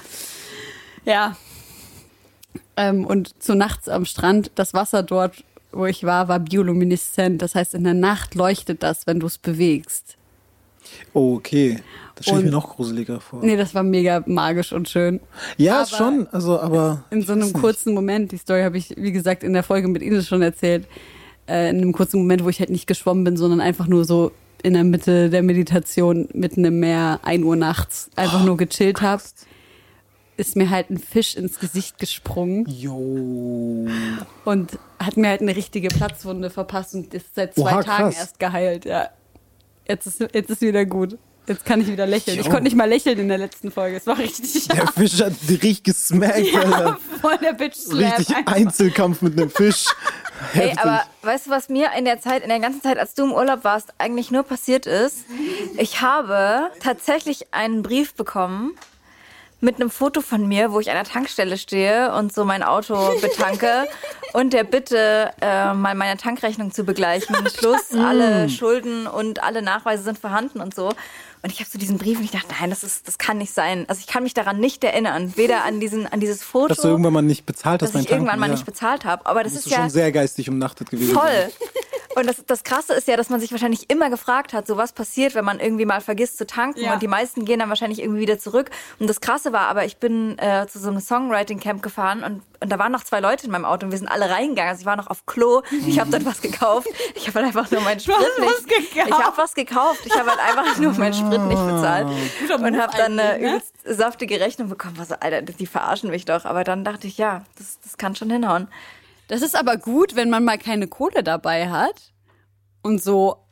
ja. 1.05 1.37
Ähm, 2.77 3.07
und 3.07 3.41
zu 3.43 3.55
nachts 3.55 3.89
am 3.89 4.05
Strand, 4.05 4.51
das 4.57 4.75
Wasser 4.75 5.03
dort, 5.03 5.45
wo 5.73 5.87
ich 5.87 6.05
war, 6.05 6.29
war 6.29 6.41
biolumineszent. 6.41 7.41
Das 7.41 7.55
heißt, 7.55 7.75
in 7.75 7.85
der 7.85 7.95
Nacht 7.95 8.35
leuchtet 8.35 8.83
das, 8.83 9.07
wenn 9.07 9.21
du 9.21 9.27
es 9.27 9.39
bewegst. 9.39 10.17
Oh, 11.13 11.37
okay. 11.37 11.81
Das 12.15 12.27
stelle 12.27 12.41
ich 12.41 12.45
mir 12.47 12.51
noch 12.53 12.77
gruseliger 12.77 13.21
vor. 13.21 13.41
Nee, 13.43 13.57
das 13.57 13.75
war 13.75 13.83
mega 13.83 14.23
magisch 14.27 14.73
und 14.73 14.89
schön. 14.89 15.21
ja, 15.57 15.79
aber- 15.83 15.87
schon, 15.87 16.27
also, 16.33 16.59
aber. 16.59 17.05
In 17.11 17.23
so 17.23 17.33
einem 17.33 17.53
kurzen 17.53 17.93
Moment, 17.95 18.33
die 18.33 18.39
Story 18.39 18.63
habe 18.63 18.79
ich, 18.79 18.95
wie 18.97 19.13
gesagt, 19.13 19.43
in 19.45 19.53
der 19.53 19.63
Folge 19.63 19.89
mit 19.89 20.03
Ines 20.03 20.27
schon 20.27 20.43
erzählt, 20.43 20.87
äh, 21.47 21.71
in 21.71 21.77
einem 21.77 21.93
kurzen 21.93 22.19
Moment, 22.19 22.43
wo 22.45 22.49
ich 22.49 22.59
halt 22.59 22.71
nicht 22.71 22.87
geschwommen 22.87 23.25
bin, 23.25 23.37
sondern 23.37 23.61
einfach 23.61 23.87
nur 23.87 24.05
so 24.05 24.33
in 24.63 24.75
der 24.75 24.85
Mitte 24.85 25.31
der 25.31 25.43
Meditation 25.43 26.29
mitten 26.33 26.65
im 26.65 26.81
Meer, 26.81 27.21
1 27.23 27.45
Uhr 27.45 27.57
nachts, 27.57 28.11
einfach 28.17 28.45
nur 28.45 28.57
gechillt 28.57 29.01
habe, 29.03 29.23
ist 30.37 30.57
mir 30.57 30.71
halt 30.71 30.91
ein 30.91 30.99
Fisch 30.99 31.37
ins 31.37 31.59
Gesicht 31.59 31.99
gesprungen 31.99 32.67
Jo. 32.69 33.87
und 34.45 34.79
hat 34.99 35.17
mir 35.17 35.29
halt 35.29 35.41
eine 35.41 35.57
richtige 35.57 35.89
Platzwunde 35.89 36.51
verpasst 36.51 36.95
und 36.95 37.13
ist 37.15 37.35
seit 37.35 37.55
zwei 37.55 37.73
Oha, 37.73 37.83
Tagen 37.83 38.05
krass. 38.05 38.19
erst 38.19 38.39
geheilt, 38.39 38.85
ja. 38.85 39.09
Jetzt 39.89 40.07
ist, 40.07 40.21
jetzt 40.21 40.51
ist 40.51 40.61
wieder 40.61 40.85
gut. 40.85 41.17
Jetzt 41.49 41.65
kann 41.65 41.81
ich 41.81 41.87
wieder 41.87 42.07
lächeln. 42.07 42.39
Ich 42.39 42.47
Jo. 42.47 42.51
konnte 42.51 42.65
nicht 42.65 42.77
mal 42.77 42.89
lächeln 42.89 43.19
in 43.19 43.29
der 43.29 43.39
letzten 43.39 43.71
Folge. 43.71 43.97
Es 43.97 44.07
war 44.07 44.19
richtig, 44.19 44.67
Der 44.69 44.87
Fisch 44.89 45.21
hat 45.21 45.33
richtig 45.49 45.85
gesmackt, 45.85 46.55
Alter. 46.55 46.99
voll 47.21 47.39
der 47.39 47.53
Bitch 47.53 47.77
Slap. 47.77 48.19
Richtig 48.19 48.37
einfach. 48.37 48.53
Einzelkampf 48.55 49.23
mit 49.23 49.39
einem 49.39 49.51
Fisch. 49.51 49.85
Ey, 50.55 50.61
Heftig. 50.63 50.79
aber 50.81 51.03
weißt 51.23 51.47
du, 51.47 51.51
was 51.51 51.69
mir 51.69 51.91
in 51.97 52.05
der 52.05 52.21
Zeit, 52.21 52.43
in 52.43 52.49
der 52.49 52.59
ganzen 52.61 52.83
Zeit, 52.83 52.99
als 52.99 53.15
du 53.15 53.25
im 53.25 53.33
Urlaub 53.33 53.63
warst, 53.65 53.95
eigentlich 53.99 54.31
nur 54.31 54.43
passiert 54.43 54.87
ist? 54.87 55.25
Ich 55.79 56.01
habe 56.01 56.71
tatsächlich 56.81 57.53
einen 57.55 57.83
Brief 57.83 58.15
bekommen 58.15 58.75
mit 59.61 59.77
einem 59.77 59.89
Foto 59.89 60.21
von 60.21 60.47
mir, 60.47 60.73
wo 60.73 60.81
ich 60.81 60.91
an 60.91 60.97
der 60.97 61.05
Tankstelle 61.05 61.57
stehe 61.57 62.13
und 62.15 62.33
so 62.35 62.45
mein 62.45 62.63
Auto 62.63 63.19
betanke 63.23 63.87
und 64.35 64.53
der 64.53 64.65
Bitte, 64.65 65.31
äh, 65.41 65.73
mal 65.73 65.95
meine 65.95 66.19
Tankrechnung 66.19 66.73
zu 66.73 66.85
begleichen. 66.85 67.35
Plus 67.57 67.93
alle 67.99 68.49
Schulden 68.51 69.07
und 69.07 69.43
alle 69.43 69.63
Nachweise 69.63 70.03
sind 70.03 70.19
vorhanden 70.19 70.61
und 70.61 70.75
so. 70.75 70.93
Und 71.47 71.53
ich 71.53 71.61
habe 71.61 71.71
so 71.71 71.79
diesen 71.79 71.97
Brief 71.97 72.19
und 72.19 72.25
ich 72.25 72.33
dachte, 72.33 72.49
nein, 72.59 72.71
das 72.71 72.83
ist, 72.83 73.07
das 73.07 73.19
kann 73.19 73.39
nicht 73.39 73.55
sein. 73.55 73.85
Also 73.87 74.01
ich 74.01 74.09
kann 74.09 74.25
mich 74.25 74.35
daran 74.35 74.59
nicht 74.59 74.83
erinnern, 74.83 75.33
weder 75.37 75.63
an 75.63 75.79
diesen, 75.79 76.05
an 76.05 76.19
dieses 76.19 76.43
Foto, 76.43 76.67
Dass 76.67 76.79
du 76.79 76.89
irgendwann 76.89 77.13
mal 77.13 77.23
nicht 77.23 77.47
bezahlt 77.47 77.83
hast, 77.83 77.95
dass 77.95 78.03
ich 78.03 78.11
irgendwann 78.11 78.31
Tanken, 78.31 78.41
mal 78.41 78.47
ja. 78.49 78.53
nicht 78.55 78.67
bezahlt 78.67 79.05
habe. 79.05 79.25
Aber 79.27 79.45
das 79.45 79.53
Bist 79.53 79.67
ist 79.67 79.73
ja 79.73 79.83
schon 79.83 79.91
sehr 79.91 80.11
geistig 80.11 80.51
umnachtet 80.51 80.91
gewesen. 80.91 81.15
Voll. 81.15 81.53
Und 82.17 82.27
das, 82.27 82.45
das 82.47 82.65
Krasse 82.65 82.95
ist 82.95 83.07
ja, 83.07 83.17
dass 83.17 83.29
man 83.29 83.39
sich 83.39 83.53
wahrscheinlich 83.53 83.91
immer 83.91 84.11
gefragt 84.11 84.55
hat, 84.55 84.67
so 84.67 84.77
was 84.77 84.93
passiert, 84.93 85.37
wenn 85.37 85.45
man 85.45 85.61
irgendwie 85.61 85.85
mal 85.85 86.01
vergisst 86.01 86.37
zu 86.37 86.49
tanken. 86.49 86.81
Ja. 86.81 86.95
Und 86.95 87.03
die 87.03 87.07
meisten 87.07 87.45
gehen 87.45 87.61
dann 87.61 87.69
wahrscheinlich 87.69 88.01
irgendwie 88.01 88.23
wieder 88.23 88.41
zurück. 88.41 88.71
Und 88.99 89.09
das 89.09 89.21
Krasse 89.21 89.53
war 89.53 89.69
aber, 89.69 89.85
ich 89.85 89.99
bin 89.99 90.37
äh, 90.39 90.67
zu 90.67 90.81
so 90.81 90.89
einem 90.89 90.99
Songwriting-Camp 90.99 91.81
gefahren 91.81 92.25
und, 92.25 92.43
und 92.61 92.71
da 92.71 92.79
waren 92.79 92.93
noch 92.93 93.05
zwei 93.05 93.21
Leute 93.21 93.47
in 93.47 93.53
meinem 93.53 93.65
Auto 93.65 93.87
und 93.87 93.93
wir 93.93 93.99
sind 93.99 94.09
alle 94.09 94.31
reingegangen. 94.31 94.71
Also 94.71 94.81
ich 94.81 94.87
war 94.87 94.97
noch 94.97 95.09
auf 95.09 95.27
Klo, 95.27 95.63
ich 95.87 95.99
habe 96.01 96.11
dort 96.11 96.25
was 96.25 96.41
gekauft. 96.41 96.89
Ich 97.15 97.27
habe 97.29 97.41
halt 97.41 97.47
einfach 97.49 97.71
nur 97.71 97.81
meinen 97.83 98.01
Sprit 98.01 98.17
nicht. 98.41 98.93
Ich 98.93 99.13
habe 99.13 99.37
was 99.37 99.55
gekauft. 99.55 100.01
Ich 100.05 100.19
habe 100.19 100.31
halt 100.31 100.41
einfach 100.41 100.79
nur 100.79 100.93
meinen 100.95 101.15
Sprit 101.15 101.43
nicht 101.43 101.67
bezahlt. 101.67 102.09
Und 102.59 102.81
habe 102.81 102.97
dann 102.97 103.13
eine 103.13 103.23
eigentlich, 103.23 103.43
ne? 103.43 103.49
übelst 103.49 103.75
saftige 103.85 104.41
Rechnung 104.41 104.69
bekommen. 104.69 104.95
Was, 104.99 105.13
Alter, 105.13 105.43
die 105.43 105.67
verarschen 105.67 106.11
mich 106.11 106.25
doch. 106.25 106.45
Aber 106.45 106.65
dann 106.65 106.85
dachte 106.85 107.07
ich, 107.07 107.19
ja, 107.19 107.45
das, 107.59 107.79
das 107.81 107.99
kann 107.99 108.17
schon 108.17 108.31
hinhauen. 108.31 108.69
Das 109.29 109.43
ist 109.43 109.57
aber 109.57 109.77
gut, 109.77 110.15
wenn 110.15 110.31
man 110.31 110.45
mal 110.45 110.59
keine 110.59 110.87
Kohle 110.87 111.23
dabei 111.23 111.69
hat 111.69 112.13
und 112.83 113.03
so, 113.03 113.46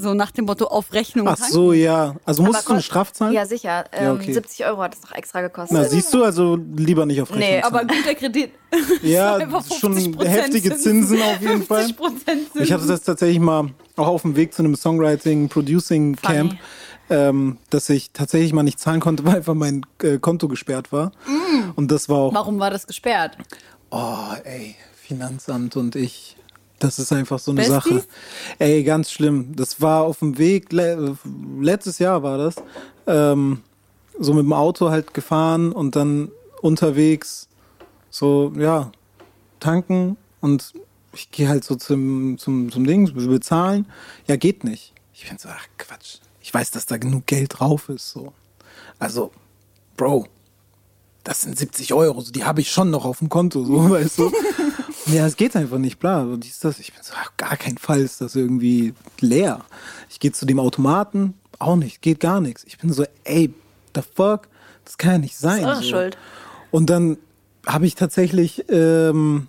so 0.00 0.14
nach 0.14 0.30
dem 0.30 0.44
Motto 0.46 0.66
auf 0.66 0.92
Rechnung 0.92 1.28
Ach 1.28 1.36
tanken. 1.36 1.52
so, 1.52 1.72
ja. 1.72 2.16
Also 2.24 2.42
musst 2.42 2.68
du 2.68 2.72
eine 2.72 2.82
Straf 2.82 3.12
zahlen? 3.12 3.32
Ja, 3.34 3.46
sicher. 3.46 3.84
Ähm, 3.92 4.04
Ja, 4.04 4.12
okay. 4.14 4.32
70 4.32 4.64
Euro 4.66 4.82
hat 4.82 4.94
es 4.94 5.02
noch 5.02 5.12
extra 5.12 5.40
gekostet. 5.40 5.76
Na, 5.76 5.84
siehst 5.88 6.12
du, 6.14 6.24
also 6.24 6.56
lieber 6.76 7.06
nicht 7.06 7.20
auf 7.22 7.30
Rechnung 7.30 7.48
Nee, 7.48 7.62
Aber 7.62 7.80
guter 7.84 8.14
Kredit. 8.14 8.52
Ja, 9.02 9.36
einfach 9.36 9.62
das 9.62 9.70
ist 9.72 9.80
schon 9.80 9.96
50% 9.96 10.24
heftige 10.26 10.76
Zinsen 10.76 11.22
auf 11.22 11.40
jeden 11.40 11.62
Fall. 11.64 11.84
50% 11.86 11.94
Zinsen. 12.24 12.62
Ich 12.62 12.72
hatte 12.72 12.86
das 12.86 13.02
tatsächlich 13.02 13.40
mal 13.40 13.70
auch 13.96 14.06
auf 14.08 14.22
dem 14.22 14.36
Weg 14.36 14.52
zu 14.54 14.62
einem 14.62 14.74
Songwriting 14.76 15.48
Producing 15.48 16.16
Camp, 16.16 16.52
Funny. 16.52 16.60
ähm, 17.10 17.58
dass 17.70 17.88
ich 17.88 18.10
tatsächlich 18.12 18.52
mal 18.52 18.62
nicht 18.62 18.78
zahlen 18.78 19.00
konnte, 19.00 19.24
weil 19.26 19.36
einfach 19.36 19.54
mein 19.54 19.86
äh, 20.02 20.18
Konto 20.18 20.48
gesperrt 20.48 20.92
war. 20.92 21.12
Mm. 21.26 21.70
Und 21.76 21.90
das 21.90 22.08
war 22.08 22.18
auch, 22.18 22.34
Warum 22.34 22.58
war 22.58 22.70
das 22.70 22.86
gesperrt? 22.86 23.38
oh, 23.90 24.34
ey, 24.44 24.74
Finanzamt 25.02 25.76
und 25.76 25.96
ich. 25.96 26.36
Das 26.78 26.98
ist 26.98 27.12
einfach 27.12 27.38
so 27.38 27.50
eine 27.50 27.62
Besties? 27.62 27.92
Sache. 27.92 28.04
Ey, 28.58 28.84
ganz 28.84 29.10
schlimm. 29.10 29.56
Das 29.56 29.80
war 29.80 30.04
auf 30.04 30.20
dem 30.20 30.38
Weg, 30.38 30.72
le 30.72 31.16
letztes 31.60 31.98
Jahr 31.98 32.22
war 32.22 32.38
das, 32.38 32.56
ähm, 33.06 33.62
so 34.18 34.32
mit 34.32 34.44
dem 34.44 34.52
Auto 34.52 34.90
halt 34.90 35.14
gefahren 35.14 35.72
und 35.72 35.96
dann 35.96 36.30
unterwegs 36.62 37.48
so, 38.10 38.52
ja, 38.56 38.90
tanken 39.60 40.16
und 40.40 40.72
ich 41.12 41.30
gehe 41.30 41.48
halt 41.48 41.64
so 41.64 41.74
zum, 41.74 42.38
zum, 42.38 42.70
zum 42.70 42.86
Ding, 42.86 43.12
bezahlen. 43.12 43.86
Ja, 44.26 44.36
geht 44.36 44.64
nicht. 44.64 44.92
Ich 45.14 45.28
bin 45.28 45.38
so, 45.38 45.48
ach 45.48 45.66
Quatsch. 45.78 46.18
Ich 46.40 46.52
weiß, 46.52 46.70
dass 46.70 46.86
da 46.86 46.96
genug 46.96 47.26
Geld 47.26 47.58
drauf 47.58 47.88
ist. 47.88 48.10
So. 48.10 48.32
Also, 48.98 49.32
Bro, 49.96 50.26
das 51.24 51.42
sind 51.42 51.58
70 51.58 51.92
Euro, 51.92 52.20
so, 52.20 52.30
die 52.32 52.44
habe 52.44 52.60
ich 52.60 52.70
schon 52.70 52.90
noch 52.90 53.04
auf 53.04 53.18
dem 53.18 53.28
Konto, 53.28 53.64
so, 53.64 53.90
weißt 53.90 54.18
du. 54.18 54.32
Ja, 55.12 55.26
es 55.26 55.36
geht 55.36 55.56
einfach 55.56 55.78
nicht, 55.78 55.98
bla. 55.98 56.22
Und 56.22 56.44
dies, 56.44 56.60
das. 56.60 56.78
Ich 56.78 56.92
bin 56.92 57.02
so, 57.02 57.12
auf 57.14 57.32
gar 57.36 57.56
keinen 57.56 57.78
Fall 57.78 58.00
ist 58.00 58.20
das 58.20 58.36
irgendwie 58.36 58.94
leer. 59.20 59.60
Ich 60.08 60.20
gehe 60.20 60.32
zu 60.32 60.46
dem 60.46 60.58
Automaten, 60.58 61.34
auch 61.58 61.76
nicht, 61.76 62.02
geht 62.02 62.20
gar 62.20 62.40
nichts. 62.40 62.64
Ich 62.64 62.78
bin 62.78 62.92
so, 62.92 63.04
ey, 63.24 63.52
the 63.94 64.02
fuck, 64.14 64.48
das 64.84 64.98
kann 64.98 65.12
ja 65.12 65.18
nicht 65.18 65.36
sein. 65.36 65.64
eure 65.64 65.76
so. 65.76 65.82
Schuld. 65.82 66.18
Und 66.70 66.90
dann 66.90 67.16
habe 67.66 67.86
ich 67.86 67.94
tatsächlich 67.94 68.64
ähm, 68.68 69.48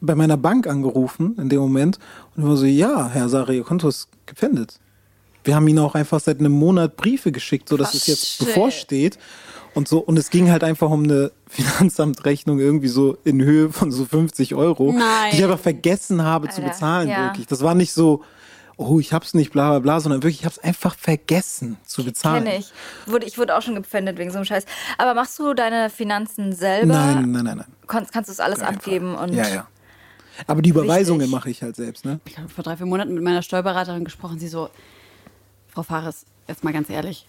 bei 0.00 0.14
meiner 0.14 0.36
Bank 0.36 0.66
angerufen 0.66 1.36
in 1.38 1.48
dem 1.48 1.60
Moment 1.60 1.98
und 2.36 2.46
war 2.46 2.56
so, 2.56 2.66
ja, 2.66 3.08
Herr 3.08 3.28
Sari, 3.28 3.56
Ihr 3.56 3.64
Konto 3.64 3.88
ist 3.88 4.08
gepfändet. 4.26 4.78
Wir 5.44 5.54
haben 5.54 5.68
Ihnen 5.68 5.78
auch 5.78 5.94
einfach 5.94 6.20
seit 6.20 6.40
einem 6.40 6.52
Monat 6.52 6.96
Briefe 6.96 7.30
geschickt, 7.32 7.68
so 7.68 7.76
dass 7.76 7.94
es 7.94 8.06
jetzt 8.06 8.26
shit. 8.26 8.46
bevorsteht. 8.46 9.18
Und 9.74 9.88
so, 9.88 9.98
und 9.98 10.18
es 10.18 10.30
ging 10.30 10.50
halt 10.50 10.62
einfach 10.62 10.88
um 10.90 11.04
eine 11.04 11.32
Finanzamtrechnung 11.48 12.60
irgendwie 12.60 12.88
so 12.88 13.18
in 13.24 13.42
Höhe 13.42 13.70
von 13.70 13.90
so 13.92 14.04
50 14.04 14.54
Euro, 14.54 14.92
Nein. 14.92 15.30
die 15.32 15.38
ich 15.38 15.44
aber 15.44 15.58
vergessen 15.58 16.22
habe 16.22 16.48
zu 16.48 16.62
Alter, 16.62 16.72
bezahlen, 16.72 17.08
ja. 17.08 17.24
wirklich. 17.26 17.46
Das 17.46 17.62
war 17.62 17.74
nicht 17.74 17.92
so, 17.92 18.22
oh, 18.76 18.98
ich 19.00 19.12
hab's 19.12 19.34
nicht, 19.34 19.52
bla 19.52 19.70
bla 19.70 19.78
bla, 19.80 20.00
sondern 20.00 20.22
wirklich, 20.22 20.40
ich 20.40 20.46
hab's 20.46 20.58
einfach 20.58 20.94
vergessen 20.96 21.76
zu 21.84 22.04
bezahlen. 22.04 22.44
Kenn 22.44 22.60
ich. 22.60 22.72
Wurde, 23.06 23.26
ich 23.26 23.36
wurde 23.36 23.56
auch 23.56 23.62
schon 23.62 23.74
gepfändet 23.74 24.16
wegen 24.16 24.30
so 24.30 24.36
einem 24.36 24.44
Scheiß. 24.44 24.64
Aber 24.96 25.14
machst 25.14 25.38
du 25.38 25.54
deine 25.54 25.90
Finanzen 25.90 26.52
selber? 26.52 26.94
Nein, 26.94 27.32
nein, 27.32 27.44
nein, 27.44 27.56
nein. 27.58 27.66
Kannst, 27.86 28.12
kannst 28.12 28.28
du 28.28 28.32
es 28.32 28.40
alles 28.40 28.60
keinen 28.60 28.76
abgeben? 28.76 29.14
Und 29.16 29.34
ja, 29.34 29.48
ja. 29.48 29.66
Aber 30.46 30.62
die 30.62 30.70
Überweisungen 30.70 31.20
Wichtig. 31.20 31.34
mache 31.34 31.50
ich 31.50 31.62
halt 31.62 31.76
selbst, 31.76 32.04
ne? 32.04 32.20
Ich 32.24 32.38
habe 32.38 32.48
vor 32.48 32.64
drei, 32.64 32.76
vier 32.76 32.86
Monaten 32.86 33.14
mit 33.14 33.22
meiner 33.22 33.42
Steuerberaterin 33.42 34.04
gesprochen. 34.04 34.38
Sie 34.38 34.48
so, 34.48 34.68
Frau 35.74 35.82
Fares, 35.82 36.24
jetzt 36.46 36.62
mal 36.62 36.72
ganz 36.72 36.88
ehrlich, 36.88 37.26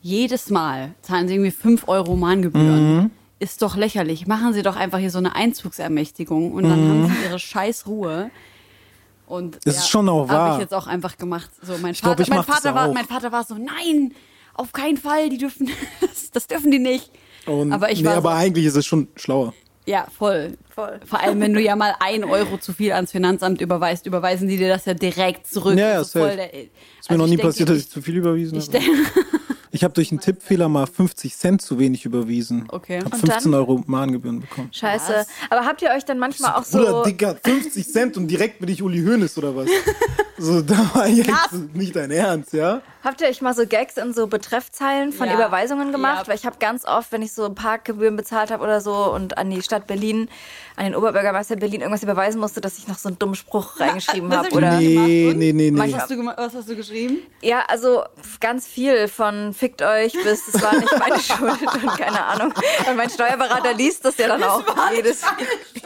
jedes 0.00 0.48
Mal 0.48 0.94
zahlen 1.02 1.26
Sie 1.28 1.34
irgendwie 1.34 1.50
5 1.50 1.88
Euro 1.88 2.16
Mahngebühren. 2.16 2.96
Mhm. 2.96 3.10
Ist 3.40 3.62
doch 3.62 3.76
lächerlich. 3.76 4.26
Machen 4.26 4.52
Sie 4.52 4.62
doch 4.62 4.76
einfach 4.76 4.98
hier 4.98 5.10
so 5.10 5.18
eine 5.18 5.34
Einzugsermächtigung 5.34 6.52
und 6.52 6.64
dann 6.64 6.88
haben 6.88 7.06
Sie 7.08 7.24
Ihre 7.24 7.38
scheiß 7.38 7.86
Ruhe. 7.86 8.30
Und 9.26 9.58
Das 9.64 9.76
ist 9.76 9.88
schon 9.88 10.08
auch 10.08 10.28
Habe 10.28 10.32
wahr. 10.32 10.54
ich 10.54 10.60
jetzt 10.60 10.74
auch 10.74 10.86
einfach 10.86 11.16
gemacht. 11.16 11.50
So, 11.62 11.76
mein 11.78 11.92
Ich 11.92 12.00
glaub, 12.00 12.12
Vater, 12.12 12.22
ich 12.22 12.28
mein, 12.28 12.44
Vater 12.44 12.74
war, 12.74 12.92
mein 12.92 13.06
Vater 13.06 13.32
war 13.32 13.44
so, 13.44 13.54
nein, 13.54 14.12
auf 14.54 14.72
keinen 14.72 14.96
Fall, 14.96 15.30
die 15.30 15.38
dürfen, 15.38 15.70
das, 16.00 16.30
das 16.30 16.46
dürfen 16.46 16.70
die 16.70 16.78
nicht. 16.78 17.10
Und, 17.46 17.72
aber 17.72 17.90
ich 17.90 18.00
nee, 18.00 18.06
war 18.06 18.16
aber 18.16 18.30
so, 18.32 18.36
eigentlich 18.36 18.66
ist 18.66 18.76
es 18.76 18.86
schon 18.86 19.08
schlauer. 19.16 19.54
Ja, 19.86 20.06
voll. 20.16 20.56
Voll. 20.74 21.00
Vor 21.04 21.20
allem, 21.20 21.40
wenn 21.40 21.52
du 21.52 21.60
ja 21.60 21.74
mal 21.74 21.94
ein 22.00 22.24
Euro 22.24 22.58
zu 22.58 22.72
viel 22.72 22.92
ans 22.92 23.12
Finanzamt 23.12 23.60
überweist, 23.60 24.06
überweisen 24.06 24.48
die 24.48 24.56
dir 24.56 24.68
das 24.68 24.84
ja 24.84 24.94
direkt 24.94 25.46
zurück. 25.46 25.78
Ja, 25.78 25.88
ja, 25.88 25.98
Das 25.98 26.08
ist 26.08 26.12
voll 26.12 26.36
der, 26.36 26.52
Ist 26.54 27.10
mir 27.10 27.16
noch 27.16 27.24
Also 27.24 27.24
nie 27.24 27.30
denke, 27.30 27.42
passiert, 27.48 27.68
dass 27.70 27.78
ich, 27.78 27.84
ich 27.84 27.90
zu 27.90 28.02
viel 28.02 28.16
überwiesen 28.16 28.58
ich 28.58 28.68
habe. 28.68 28.78
Ich 29.72 29.84
habe 29.84 29.94
durch 29.94 30.10
einen 30.10 30.20
Tippfehler 30.20 30.68
mal 30.68 30.86
50 30.86 31.36
Cent 31.36 31.62
zu 31.62 31.78
wenig 31.78 32.04
überwiesen. 32.04 32.66
Okay. 32.70 32.98
Hab 32.98 33.12
Und 33.12 33.20
15 33.20 33.52
dann? 33.52 33.60
Euro 33.60 33.82
Mahngebühren 33.86 34.40
bekommen. 34.40 34.68
Scheiße. 34.72 35.24
Aber 35.48 35.64
habt 35.64 35.80
ihr 35.82 35.90
euch 35.90 36.04
dann 36.04 36.18
manchmal 36.18 36.54
auch 36.54 36.64
so. 36.64 36.78
Bruder, 36.78 37.02
Digga, 37.04 37.36
50 37.44 37.88
Cent 37.88 38.16
und 38.16 38.26
direkt 38.28 38.58
bin 38.58 38.68
ich 38.68 38.82
Uli 38.82 39.00
Hoeneß 39.02 39.38
oder 39.38 39.54
was? 39.54 39.68
so, 40.38 40.60
da 40.60 40.90
war 40.94 41.06
jetzt 41.06 41.30
nicht 41.74 41.94
dein 41.94 42.10
Ernst, 42.10 42.52
ja? 42.52 42.82
Habt 43.04 43.20
ihr 43.20 43.28
euch 43.28 43.40
mal 43.40 43.54
so 43.54 43.64
Gags 43.66 43.96
in 43.96 44.12
so 44.12 44.26
Betreffzeilen 44.26 45.12
von 45.12 45.28
Ja. 45.28 45.34
Überweisungen 45.34 45.92
gemacht? 45.92 46.22
Ja. 46.22 46.28
Weil 46.28 46.36
ich 46.36 46.46
habe 46.46 46.56
ganz 46.58 46.84
oft, 46.84 47.12
wenn 47.12 47.22
ich 47.22 47.32
so 47.32 47.48
Parkgebühren 47.48 48.16
bezahlt 48.16 48.50
habe 48.50 48.62
oder 48.64 48.80
so 48.80 49.12
und 49.12 49.38
an 49.38 49.50
die 49.50 49.62
Stadt 49.62 49.86
Berlin, 49.86 50.28
an 50.80 50.86
den 50.86 50.96
Oberbürgermeister 50.96 51.56
Berlin 51.56 51.82
irgendwas 51.82 52.02
überweisen 52.02 52.40
musste, 52.40 52.62
dass 52.62 52.78
ich 52.78 52.88
noch 52.88 52.96
so 52.96 53.10
einen 53.10 53.18
dummen 53.18 53.34
Spruch 53.34 53.78
reingeschrieben 53.80 54.34
habe. 54.34 54.48
Oder? 54.50 54.78
Nee, 54.78 55.34
nee, 55.36 55.52
nee, 55.52 55.70
nee. 55.70 55.78
Was 55.78 55.92
hast, 55.92 56.10
du 56.10 56.24
was 56.24 56.54
hast 56.54 56.68
du 56.70 56.74
geschrieben? 56.74 57.18
ja, 57.42 57.64
also 57.68 58.02
ganz 58.40 58.66
viel 58.66 59.06
von 59.08 59.52
fickt 59.52 59.82
euch 59.82 60.14
bis 60.24 60.48
es 60.48 60.62
war 60.62 60.74
nicht 60.74 60.98
meine 60.98 61.18
Schuld 61.20 61.60
und 61.60 61.98
keine 61.98 62.24
Ahnung. 62.24 62.54
Und 62.88 62.96
mein 62.96 63.10
Steuerberater 63.10 63.74
liest 63.74 64.06
das 64.06 64.16
ja 64.16 64.28
dann 64.28 64.42
auch 64.42 64.64
jedes, 64.94 65.22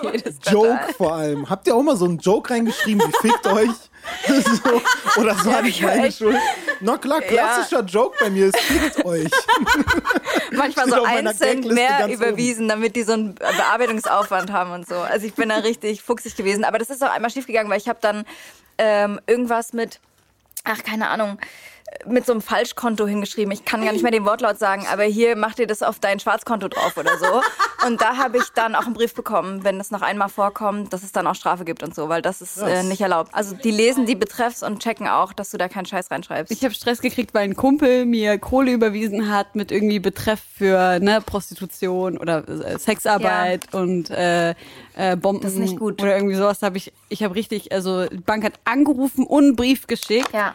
jedes 0.00 0.36
Joke 0.48 0.68
Quartal. 0.68 0.94
vor 0.94 1.14
allem. 1.14 1.50
Habt 1.50 1.66
ihr 1.66 1.74
auch 1.74 1.82
mal 1.82 1.96
so 1.96 2.04
einen 2.04 2.18
Joke 2.18 2.50
reingeschrieben, 2.50 3.02
wie 3.02 3.28
fickt 3.28 3.46
euch? 3.48 3.70
so, 4.28 5.20
oder 5.20 5.34
das 5.34 5.44
war 5.44 5.62
nicht 5.62 5.80
ja, 5.80 5.88
meine 5.88 6.06
echt. 6.08 6.18
Schuld. 6.18 6.37
Na 6.80 6.99
klar, 6.99 7.20
klassischer 7.20 7.82
Joke 7.82 8.16
bei 8.20 8.30
mir 8.30 8.46
ist 8.46 8.58
fickt 8.58 9.04
euch. 9.04 9.30
manchmal 10.52 10.88
so 10.88 11.02
ein 11.04 11.34
Cent 11.34 11.66
mehr 11.66 12.08
überwiesen, 12.08 12.68
damit 12.68 12.96
die 12.96 13.02
so 13.02 13.12
einen 13.12 13.34
Bearbeitungsaufwand 13.34 14.52
haben 14.52 14.73
und 14.73 14.88
so. 14.88 14.96
Also 14.96 15.26
ich 15.26 15.34
bin 15.34 15.49
da 15.49 15.56
richtig 15.56 16.02
fuchsig 16.02 16.37
gewesen. 16.37 16.64
Aber 16.64 16.78
das 16.78 16.90
ist 16.90 17.02
auch 17.04 17.11
einmal 17.11 17.30
schiefgegangen, 17.30 17.70
weil 17.70 17.78
ich 17.78 17.88
habe 17.88 17.99
dann 18.00 18.25
ähm, 18.78 19.20
irgendwas 19.26 19.73
mit, 19.73 20.00
ach 20.64 20.82
keine 20.82 21.08
Ahnung, 21.08 21.38
mit 22.06 22.26
so 22.26 22.32
einem 22.32 22.40
Falschkonto 22.40 23.06
hingeschrieben. 23.06 23.52
Ich 23.52 23.64
kann 23.64 23.84
gar 23.84 23.92
nicht 23.92 24.02
mehr 24.02 24.12
den 24.12 24.24
Wortlaut 24.24 24.58
sagen, 24.58 24.86
aber 24.90 25.04
hier 25.04 25.36
mach 25.36 25.54
dir 25.54 25.66
das 25.66 25.82
auf 25.82 25.98
dein 25.98 26.20
Schwarzkonto 26.20 26.68
drauf 26.68 26.96
oder 26.96 27.18
so. 27.18 27.42
Und 27.86 28.00
da 28.00 28.16
habe 28.16 28.38
ich 28.38 28.44
dann 28.54 28.74
auch 28.74 28.84
einen 28.84 28.94
Brief 28.94 29.14
bekommen, 29.14 29.64
wenn 29.64 29.78
das 29.78 29.90
noch 29.90 30.02
einmal 30.02 30.28
vorkommt, 30.28 30.92
dass 30.92 31.02
es 31.02 31.12
dann 31.12 31.26
auch 31.26 31.34
Strafe 31.34 31.64
gibt 31.64 31.82
und 31.82 31.94
so, 31.94 32.08
weil 32.08 32.22
das 32.22 32.40
ist 32.40 32.58
äh, 32.58 32.82
nicht 32.82 33.00
erlaubt. 33.00 33.30
Also 33.34 33.54
die 33.54 33.70
lesen 33.70 34.06
die 34.06 34.14
Betreffs 34.14 34.62
und 34.62 34.82
checken 34.82 35.08
auch, 35.08 35.32
dass 35.32 35.50
du 35.50 35.58
da 35.58 35.68
keinen 35.68 35.86
Scheiß 35.86 36.10
reinschreibst. 36.10 36.52
Ich 36.52 36.64
habe 36.64 36.74
Stress 36.74 37.00
gekriegt, 37.00 37.34
weil 37.34 37.44
ein 37.44 37.56
Kumpel 37.56 38.06
mir 38.06 38.38
Kohle 38.38 38.72
überwiesen 38.72 39.30
hat 39.30 39.54
mit 39.54 39.70
irgendwie 39.70 39.98
Betreff 39.98 40.40
für 40.56 40.98
ne, 41.00 41.20
Prostitution 41.24 42.18
oder 42.18 42.48
äh, 42.48 42.78
Sexarbeit 42.78 43.72
und 43.74 44.10
äh, 44.10 44.54
äh, 44.96 45.16
Bomben. 45.16 45.42
Das 45.42 45.52
ist 45.52 45.58
nicht 45.58 45.78
gut. 45.78 46.02
Oder 46.02 46.16
irgendwie 46.16 46.36
sowas 46.36 46.62
habe 46.62 46.76
ich. 46.76 46.92
Ich 47.08 47.22
habe 47.22 47.34
richtig, 47.34 47.72
also 47.72 48.06
die 48.06 48.16
Bank 48.16 48.44
hat 48.44 48.54
angerufen 48.64 49.24
und 49.26 49.44
einen 49.44 49.56
Brief 49.56 49.86
geschickt, 49.86 50.32
ja, 50.32 50.54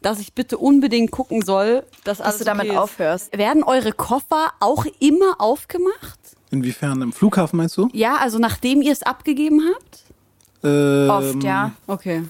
dass 0.00 0.20
ich 0.20 0.32
bitte 0.34 0.58
unbedingt 0.58 1.10
gucken 1.10 1.42
soll, 1.42 1.84
dass, 2.04 2.20
alles 2.20 2.34
dass 2.34 2.38
du 2.38 2.44
damit 2.44 2.66
okay 2.66 2.74
ist. 2.74 2.78
aufhörst. 2.78 3.36
Werden 3.38 3.62
eure 3.64 3.92
Koffer 3.92 4.52
auch 4.60 4.86
immer 5.00 5.40
aufgemacht? 5.40 6.18
Inwiefern? 6.50 7.02
Im 7.02 7.12
Flughafen 7.12 7.56
meinst 7.58 7.76
du? 7.76 7.88
Ja, 7.92 8.16
also 8.16 8.38
nachdem 8.38 8.80
ihr 8.80 8.92
es 8.92 9.02
abgegeben 9.02 9.62
habt? 9.74 10.04
Ähm, 10.64 11.10
Oft, 11.10 11.44
ja. 11.44 11.72
Okay. 11.86 12.22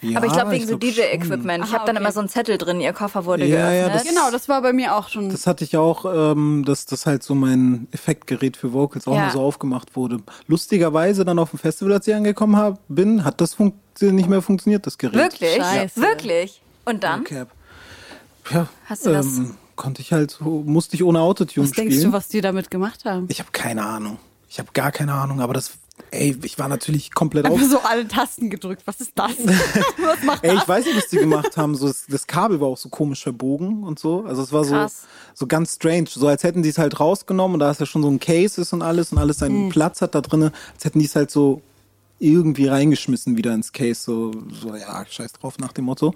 ja, 0.00 0.16
Aber 0.18 0.26
ich 0.26 0.32
glaube 0.32 0.52
wegen 0.52 0.66
so 0.66 0.78
glaub 0.78 0.92
schon. 0.92 1.02
DJ-Equipment. 1.02 1.64
Ich 1.64 1.70
Aha, 1.70 1.78
habe 1.78 1.86
dann 1.86 1.96
okay. 1.96 2.04
immer 2.04 2.12
so 2.12 2.20
einen 2.20 2.28
Zettel 2.28 2.56
drin, 2.58 2.80
ihr 2.80 2.92
Koffer 2.92 3.24
wurde 3.24 3.44
Ja, 3.46 3.72
ja, 3.72 3.88
geöffnet. 3.88 3.94
das- 4.06 4.08
Genau, 4.14 4.30
das 4.30 4.48
war 4.48 4.62
bei 4.62 4.72
mir 4.72 4.94
auch 4.96 5.08
schon. 5.08 5.28
Das 5.30 5.46
hatte 5.46 5.64
ich 5.64 5.76
auch, 5.76 6.04
ähm, 6.32 6.64
dass 6.64 6.86
das 6.86 7.04
halt 7.06 7.22
so 7.22 7.34
mein 7.34 7.88
Effektgerät 7.92 8.56
für 8.56 8.72
Vocals 8.72 9.06
auch 9.08 9.14
Ja. 9.14 9.22
mal 9.26 9.30
so 9.32 9.40
aufgemacht 9.40 9.96
wurde. 9.96 10.18
Lustigerweise 10.46 11.24
dann 11.24 11.38
auf 11.38 11.50
dem 11.50 11.58
Festival, 11.58 11.94
als 11.94 12.06
ich 12.06 12.14
angekommen 12.14 12.56
hab, 12.56 12.78
bin, 12.88 13.24
hat 13.24 13.40
das 13.40 13.56
nicht 14.00 14.28
mehr 14.28 14.40
funktioniert, 14.42 14.86
das 14.86 14.98
Gerät. 14.98 15.14
Wirklich? 15.16 15.56
Scheiße. 15.56 16.00
Wirklich? 16.00 16.62
Und 16.84 17.02
dann? 17.04 17.24
Cap. 17.24 17.48
Ja, 18.50 18.68
Hast 18.86 19.06
du 19.06 19.10
das- 19.12 19.26
ähm, 19.26 19.56
konnte 19.76 20.02
ich 20.02 20.12
halt, 20.12 20.32
so- 20.32 20.62
musste 20.66 20.96
ich 20.96 21.04
ohne 21.04 21.20
Autotune 21.20 21.64
was 21.66 21.70
spielen. 21.72 21.88
denkst 21.90 22.04
du, 22.04 22.12
was 22.12 22.28
die 22.28 22.40
damit 22.40 22.70
gemacht 22.70 23.04
haben? 23.04 23.26
Ich 23.30 23.38
habe 23.40 23.50
keine 23.52 23.84
Ahnung. 23.84 24.18
Ich 24.48 24.58
habe 24.58 24.68
gar 24.74 24.92
keine 24.92 25.14
Ahnung, 25.14 25.40
aber 25.40 25.54
das, 25.54 25.72
ey, 26.10 26.36
ich 26.42 26.58
war 26.58 26.68
natürlich 26.68 27.14
komplett 27.14 27.46
auf. 27.46 27.58
So 27.62 27.80
alle 27.80 28.06
Tasten 28.06 28.50
gedrückt. 28.50 28.82
Was 28.84 29.00
ist 29.00 29.12
das? 29.14 29.30
was 29.38 30.22
macht 30.24 30.44
Ey, 30.44 30.52
das? 30.54 30.62
ich 30.64 30.68
weiß 30.68 30.84
nicht, 30.84 30.96
was 30.96 31.08
die 31.08 31.16
gemacht 31.16 31.56
haben. 31.56 31.74
So, 31.74 31.86
das, 31.86 32.04
das 32.06 32.26
Kabel 32.26 32.60
war 32.60 32.68
auch 32.68 32.76
so 32.76 32.90
komisch 32.90 33.22
verbogen 33.22 33.82
und 33.84 33.98
so. 33.98 34.24
Also 34.26 34.42
es 34.42 34.52
war 34.52 34.64
so, 34.64 34.72
Krass. 34.74 35.04
so 35.32 35.46
ganz 35.46 35.76
strange. 35.76 36.06
So 36.10 36.26
als 36.28 36.42
hätten 36.42 36.62
die 36.62 36.68
es 36.68 36.76
halt 36.78 37.00
rausgenommen 37.00 37.54
und 37.54 37.60
da 37.60 37.70
ist 37.70 37.80
ja 37.80 37.86
schon 37.86 38.02
so 38.02 38.10
ein 38.10 38.20
Case 38.20 38.60
ist 38.60 38.72
und 38.74 38.82
alles 38.82 39.10
und 39.12 39.18
alles 39.18 39.38
seinen 39.38 39.70
Platz 39.70 40.02
hat 40.02 40.14
da 40.14 40.20
drinne. 40.20 40.52
Als 40.74 40.84
hätten 40.84 40.98
die 40.98 41.06
es 41.06 41.16
halt 41.16 41.30
so 41.30 41.62
irgendwie 42.18 42.66
reingeschmissen 42.66 43.36
wieder 43.38 43.54
ins 43.54 43.72
Case. 43.72 44.02
So, 44.02 44.32
so 44.52 44.76
ja, 44.76 45.04
scheiß 45.08 45.32
drauf 45.32 45.58
nach 45.58 45.72
dem 45.72 45.86
Motto. 45.86 46.14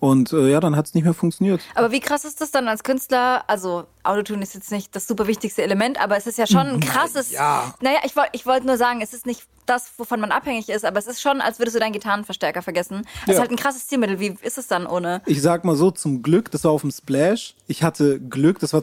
Und 0.00 0.32
äh, 0.34 0.50
ja, 0.50 0.60
dann 0.60 0.76
hat 0.76 0.86
es 0.86 0.94
nicht 0.94 1.04
mehr 1.04 1.14
funktioniert. 1.14 1.62
Aber 1.74 1.90
wie 1.90 2.00
krass 2.00 2.24
ist 2.26 2.40
das 2.42 2.50
dann 2.50 2.68
als 2.68 2.82
Künstler? 2.84 3.44
Also 3.48 3.84
Autotune 4.02 4.42
ist 4.42 4.52
jetzt 4.54 4.70
nicht 4.70 4.94
das 4.94 5.06
super 5.06 5.26
wichtigste 5.26 5.62
Element, 5.62 5.98
aber 5.98 6.16
es 6.18 6.26
ist 6.26 6.36
ja 6.36 6.46
schon 6.46 6.66
ein 6.66 6.80
krasses. 6.80 7.30
ja. 7.32 7.72
Naja, 7.80 7.98
ich 8.04 8.14
wollte 8.14 8.30
ich 8.32 8.44
wollte 8.44 8.66
nur 8.66 8.76
sagen, 8.76 9.00
es 9.00 9.14
ist 9.14 9.24
nicht 9.24 9.44
das, 9.64 9.92
wovon 9.96 10.20
man 10.20 10.30
abhängig 10.30 10.68
ist, 10.68 10.84
aber 10.84 10.98
es 10.98 11.06
ist 11.06 11.22
schon, 11.22 11.40
als 11.40 11.58
würdest 11.58 11.74
du 11.76 11.80
deinen 11.80 11.92
Gitarrenverstärker 11.94 12.60
vergessen. 12.60 13.06
Es 13.22 13.28
ist 13.30 13.34
Ja. 13.36 13.40
halt 13.40 13.50
ein 13.50 13.56
krasses 13.56 13.86
Zielmittel. 13.86 14.20
Wie 14.20 14.36
ist 14.42 14.58
es 14.58 14.66
dann 14.66 14.86
ohne? 14.86 15.22
Ich 15.24 15.40
sag 15.40 15.64
mal 15.64 15.74
so, 15.74 15.90
zum 15.90 16.22
Glück, 16.22 16.50
das 16.50 16.64
war 16.64 16.72
auf 16.72 16.82
dem 16.82 16.90
Splash. 16.90 17.54
Ich 17.66 17.82
hatte 17.82 18.20
Glück, 18.20 18.58
das 18.58 18.74
war 18.74 18.82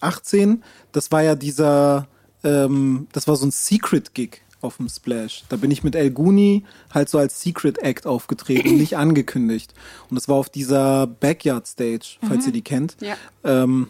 2018. 0.00 0.62
Das 0.92 1.12
war 1.12 1.22
ja 1.22 1.34
dieser, 1.34 2.06
ähm, 2.42 3.06
das 3.12 3.28
war 3.28 3.36
so 3.36 3.46
ein 3.46 3.50
Secret-Gig 3.50 4.42
auf 4.66 4.76
dem 4.76 4.88
Splash. 4.88 5.44
Da 5.48 5.56
bin 5.56 5.70
ich 5.70 5.82
mit 5.84 5.94
El 5.94 6.10
Guni 6.10 6.64
halt 6.92 7.08
so 7.08 7.18
als 7.18 7.40
Secret 7.40 7.78
Act 7.78 8.06
aufgetreten, 8.06 8.76
nicht 8.76 8.96
angekündigt. 8.96 9.74
Und 10.10 10.16
das 10.16 10.28
war 10.28 10.36
auf 10.36 10.48
dieser 10.48 11.06
Backyard 11.06 11.66
Stage, 11.66 12.18
falls 12.26 12.46
ihr 12.46 12.52
die 12.52 12.62
kennt. 12.62 12.96
Ja. 13.00 13.16
Ähm, 13.44 13.88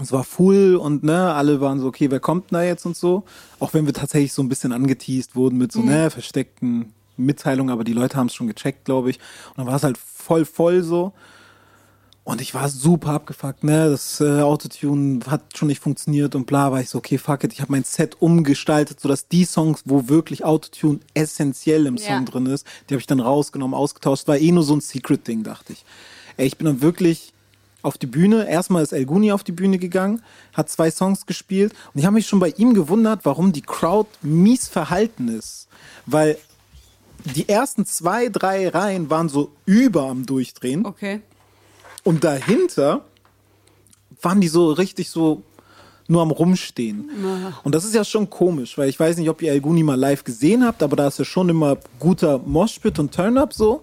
es 0.00 0.10
war 0.10 0.24
full 0.24 0.76
und 0.76 1.02
ne, 1.02 1.34
alle 1.34 1.60
waren 1.60 1.78
so, 1.78 1.86
okay, 1.86 2.10
wer 2.10 2.20
kommt 2.20 2.50
da 2.50 2.62
jetzt 2.62 2.86
und 2.86 2.96
so. 2.96 3.24
Auch 3.60 3.74
wenn 3.74 3.84
wir 3.84 3.92
tatsächlich 3.92 4.32
so 4.32 4.42
ein 4.42 4.48
bisschen 4.48 4.72
angeteased 4.72 5.36
wurden 5.36 5.58
mit 5.58 5.70
so, 5.70 5.82
ne, 5.82 6.10
versteckten 6.10 6.92
Mitteilungen, 7.16 7.70
aber 7.70 7.84
die 7.84 7.92
Leute 7.92 8.16
haben 8.16 8.28
es 8.28 8.34
schon 8.34 8.46
gecheckt, 8.46 8.86
glaube 8.86 9.10
ich. 9.10 9.18
Und 9.50 9.58
dann 9.58 9.66
war 9.66 9.76
es 9.76 9.82
halt 9.82 9.98
voll, 9.98 10.44
voll 10.44 10.82
so. 10.82 11.12
Und 12.24 12.40
ich 12.40 12.54
war 12.54 12.68
super 12.68 13.10
abgefuckt, 13.10 13.64
ne? 13.64 13.90
Das 13.90 14.20
äh, 14.20 14.42
Autotune 14.42 15.20
hat 15.26 15.42
schon 15.56 15.66
nicht 15.66 15.80
funktioniert 15.80 16.36
und 16.36 16.46
bla, 16.46 16.70
war 16.70 16.80
ich 16.80 16.88
so, 16.88 16.98
okay, 16.98 17.18
fuck 17.18 17.42
it. 17.42 17.52
Ich 17.52 17.60
habe 17.60 17.72
mein 17.72 17.82
Set 17.82 18.22
umgestaltet, 18.22 19.00
sodass 19.00 19.26
die 19.26 19.44
Songs, 19.44 19.82
wo 19.86 20.08
wirklich 20.08 20.44
Autotune 20.44 21.00
essentiell 21.14 21.86
im 21.86 21.98
Song 21.98 22.08
Ja. 22.08 22.20
drin 22.20 22.46
ist, 22.46 22.64
die 22.88 22.94
habe 22.94 23.00
ich 23.00 23.08
dann 23.08 23.18
rausgenommen, 23.18 23.74
ausgetauscht. 23.74 24.28
War 24.28 24.38
eh 24.38 24.52
nur 24.52 24.62
so 24.62 24.74
ein 24.76 24.80
Secret-Ding, 24.80 25.42
dachte 25.42 25.72
ich. 25.72 25.84
Ey, 26.36 26.46
ich 26.46 26.56
bin 26.56 26.66
dann 26.66 26.80
wirklich 26.80 27.32
auf 27.82 27.98
die 27.98 28.06
Bühne. 28.06 28.48
Erstmal 28.48 28.84
ist 28.84 28.92
El 28.92 29.04
Guni 29.04 29.32
auf 29.32 29.42
die 29.42 29.50
Bühne 29.50 29.78
gegangen, 29.78 30.22
hat 30.52 30.70
zwei 30.70 30.92
Songs 30.92 31.26
gespielt 31.26 31.72
und 31.92 31.98
ich 31.98 32.06
habe 32.06 32.14
mich 32.14 32.28
schon 32.28 32.38
bei 32.38 32.50
ihm 32.50 32.74
gewundert, 32.74 33.24
warum 33.24 33.52
die 33.52 33.62
Crowd 33.62 34.08
mies 34.22 34.68
verhalten 34.68 35.26
ist. 35.26 35.66
Weil 36.06 36.38
die 37.24 37.48
ersten 37.48 37.84
zwei, 37.84 38.28
drei 38.28 38.68
Reihen 38.68 39.10
waren 39.10 39.28
so 39.28 39.50
über 39.66 40.04
am 40.04 40.24
Durchdrehen. 40.24 40.86
Okay. 40.86 41.20
Und 42.04 42.24
dahinter 42.24 43.04
waren 44.20 44.40
die 44.40 44.48
so 44.48 44.72
richtig 44.72 45.10
so 45.10 45.42
nur 46.08 46.22
am 46.22 46.30
Rumstehen. 46.30 47.10
Und 47.64 47.74
das 47.74 47.84
ist 47.84 47.94
ja 47.94 48.04
schon 48.04 48.28
komisch, 48.28 48.76
weil 48.76 48.88
ich 48.88 48.98
weiß 48.98 49.16
nicht, 49.16 49.30
ob 49.30 49.40
ihr 49.42 49.52
El 49.52 49.60
Guni 49.60 49.82
mal 49.82 49.98
live 49.98 50.24
gesehen 50.24 50.64
habt, 50.64 50.82
aber 50.82 50.96
da 50.96 51.08
ist 51.08 51.18
ja 51.18 51.24
schon 51.24 51.48
immer 51.48 51.78
guter 51.98 52.38
Moshpit 52.38 52.98
und 52.98 53.14
Turn-Up 53.14 53.52
so. 53.52 53.82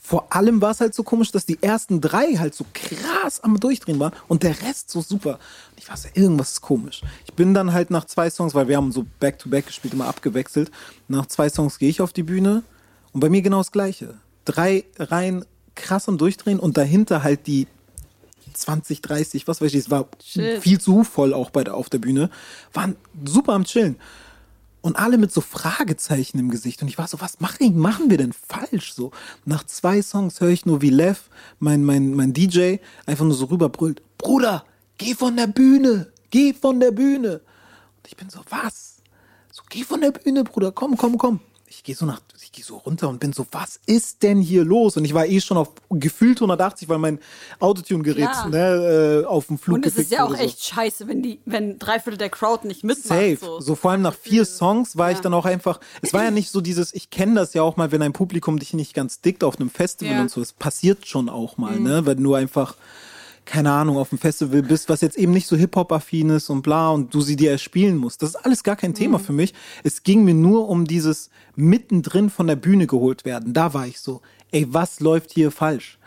Vor 0.00 0.32
allem 0.32 0.62
war 0.62 0.70
es 0.70 0.80
halt 0.80 0.94
so 0.94 1.02
komisch, 1.02 1.32
dass 1.32 1.46
die 1.46 1.60
ersten 1.60 2.00
drei 2.00 2.36
halt 2.36 2.54
so 2.54 2.64
krass 2.72 3.40
am 3.40 3.58
Durchdrehen 3.58 3.98
waren 3.98 4.12
und 4.28 4.44
der 4.44 4.62
Rest 4.62 4.88
so 4.88 5.00
super. 5.00 5.32
Und 5.72 5.78
ich 5.78 5.88
war 5.88 5.96
so, 5.96 6.08
irgendwas 6.14 6.52
ist 6.52 6.60
komisch. 6.60 7.02
Ich 7.24 7.34
bin 7.34 7.54
dann 7.54 7.72
halt 7.72 7.90
nach 7.90 8.04
zwei 8.04 8.30
Songs, 8.30 8.54
weil 8.54 8.68
wir 8.68 8.76
haben 8.76 8.92
so 8.92 9.04
Back-to-Back 9.18 9.66
gespielt, 9.66 9.94
immer 9.94 10.06
abgewechselt. 10.06 10.70
Nach 11.08 11.26
zwei 11.26 11.48
Songs 11.48 11.80
gehe 11.80 11.88
ich 11.88 12.00
auf 12.00 12.12
die 12.12 12.22
Bühne 12.22 12.62
und 13.12 13.20
bei 13.20 13.28
mir 13.28 13.42
genau 13.42 13.58
das 13.58 13.72
Gleiche. 13.72 14.14
Drei 14.44 14.84
Reihen 14.96 15.44
krass 15.76 16.08
am 16.08 16.18
Durchdrehen 16.18 16.58
und 16.58 16.76
dahinter 16.76 17.22
halt 17.22 17.46
die 17.46 17.68
20, 18.52 19.02
30, 19.02 19.46
was 19.46 19.60
weiß 19.60 19.72
ich, 19.72 19.80
es 19.80 19.90
war 19.90 20.08
Shit. 20.22 20.62
viel 20.62 20.80
zu 20.80 21.04
voll 21.04 21.34
auch 21.34 21.50
bei 21.50 21.62
der, 21.62 21.74
auf 21.74 21.90
der 21.90 21.98
Bühne, 21.98 22.30
waren 22.72 22.96
super 23.24 23.52
am 23.52 23.64
Chillen. 23.64 23.96
Und 24.80 24.96
alle 24.96 25.18
mit 25.18 25.32
so 25.32 25.40
Fragezeichen 25.40 26.38
im 26.38 26.48
Gesicht. 26.48 26.80
Und 26.80 26.88
ich 26.88 26.96
war 26.96 27.08
so, 27.08 27.20
was 27.20 27.40
machen, 27.40 27.76
machen 27.76 28.08
wir 28.08 28.18
denn 28.18 28.32
falsch? 28.32 28.92
So, 28.92 29.10
nach 29.44 29.64
zwei 29.64 30.00
Songs 30.00 30.40
höre 30.40 30.50
ich 30.50 30.64
nur, 30.64 30.80
wie 30.80 30.90
Lev, 30.90 31.28
mein, 31.58 31.84
mein, 31.84 32.14
mein 32.14 32.32
DJ, 32.32 32.76
einfach 33.04 33.24
nur 33.24 33.34
so 33.34 33.46
rüberbrüllt, 33.46 34.00
Bruder, 34.16 34.64
geh 34.96 35.14
von 35.14 35.36
der 35.36 35.48
Bühne, 35.48 36.12
geh 36.30 36.52
von 36.52 36.78
der 36.78 36.92
Bühne. 36.92 37.40
Und 37.96 38.06
ich 38.06 38.16
bin 38.16 38.30
so, 38.30 38.40
was? 38.48 38.98
So, 39.50 39.62
geh 39.68 39.82
von 39.82 40.00
der 40.00 40.12
Bühne, 40.12 40.44
Bruder, 40.44 40.70
komm, 40.70 40.96
komm, 40.96 41.18
komm. 41.18 41.40
Ich 41.68 41.82
gehe 41.82 41.94
so 41.94 42.06
nach, 42.06 42.20
ich 42.40 42.52
gehe 42.52 42.64
so 42.64 42.76
runter 42.76 43.08
und 43.08 43.18
bin 43.20 43.32
so, 43.32 43.46
was 43.50 43.80
ist 43.86 44.22
denn 44.22 44.40
hier 44.40 44.64
los? 44.64 44.96
Und 44.96 45.04
ich 45.04 45.14
war 45.14 45.26
eh 45.26 45.40
schon 45.40 45.56
auf 45.56 45.70
gefühlt 45.90 46.38
180, 46.38 46.88
weil 46.88 46.98
mein 46.98 47.18
Autotune-Gerät 47.58 48.28
ne, 48.50 49.22
äh, 49.22 49.26
auf 49.26 49.48
dem 49.48 49.58
Flug 49.58 49.76
Und 49.76 49.86
es 49.86 49.96
ist 49.96 50.12
ja 50.12 50.24
auch 50.24 50.30
so. 50.30 50.36
echt 50.36 50.62
scheiße, 50.62 51.08
wenn 51.08 51.22
die, 51.22 51.40
wenn 51.44 51.78
drei 51.78 51.98
Viertel 51.98 52.18
der 52.18 52.30
Crowd 52.30 52.66
nicht 52.66 52.84
mitmacht. 52.84 53.08
Safe. 53.08 53.38
So. 53.40 53.60
So. 53.60 53.74
vor 53.74 53.90
allem 53.90 54.02
nach 54.02 54.14
vier 54.14 54.44
Songs 54.44 54.96
war 54.96 55.10
ich 55.10 55.18
dann 55.18 55.34
auch 55.34 55.44
einfach, 55.44 55.80
es 56.02 56.12
war 56.12 56.24
ja 56.24 56.30
nicht 56.30 56.50
so 56.50 56.60
dieses, 56.60 56.94
ich 56.94 57.10
kenne 57.10 57.34
das 57.34 57.52
ja 57.54 57.62
auch 57.62 57.76
mal, 57.76 57.90
wenn 57.92 58.02
ein 58.02 58.12
Publikum 58.12 58.58
dich 58.58 58.72
nicht 58.74 58.94
ganz 58.94 59.20
dickt 59.20 59.42
auf 59.44 59.58
einem 59.58 59.70
Festival 59.70 60.12
Ja. 60.12 60.18
Mhm. 60.18 60.22
und 60.22 60.30
so, 60.30 60.40
es 60.40 60.52
passiert 60.52 61.06
schon 61.06 61.28
auch 61.28 61.56
mal, 61.58 61.78
ne, 61.80 62.06
wenn 62.06 62.22
du 62.22 62.34
einfach 62.34 62.74
keine 63.46 63.72
Ahnung, 63.72 63.96
auf 63.96 64.10
dem 64.10 64.18
Festival 64.18 64.62
bist, 64.62 64.88
was 64.88 65.00
jetzt 65.00 65.16
eben 65.16 65.32
nicht 65.32 65.46
so 65.46 65.56
Hip-Hop-affin 65.56 66.30
ist 66.30 66.50
und 66.50 66.62
bla 66.62 66.90
und 66.90 67.14
du 67.14 67.20
sie 67.20 67.36
dir 67.36 67.52
erspielen 67.52 67.96
musst. 67.96 68.20
Das 68.20 68.30
ist 68.30 68.36
alles 68.36 68.62
gar 68.62 68.76
kein 68.76 68.92
Thema 68.92 69.18
für 69.18 69.32
mich. 69.32 69.54
Es 69.84 70.02
ging 70.02 70.24
mir 70.24 70.34
nur 70.34 70.68
um 70.68 70.84
dieses 70.84 71.30
mittendrin 71.54 72.28
von 72.28 72.48
der 72.48 72.56
Bühne 72.56 72.86
geholt 72.86 73.24
werden. 73.24 73.54
Da 73.54 73.72
war 73.72 73.86
ich 73.86 74.00
so, 74.00 74.20
ey, 74.50 74.66
was 74.68 75.00
läuft 75.00 75.32
hier 75.32 75.50
falsch? 75.50 75.98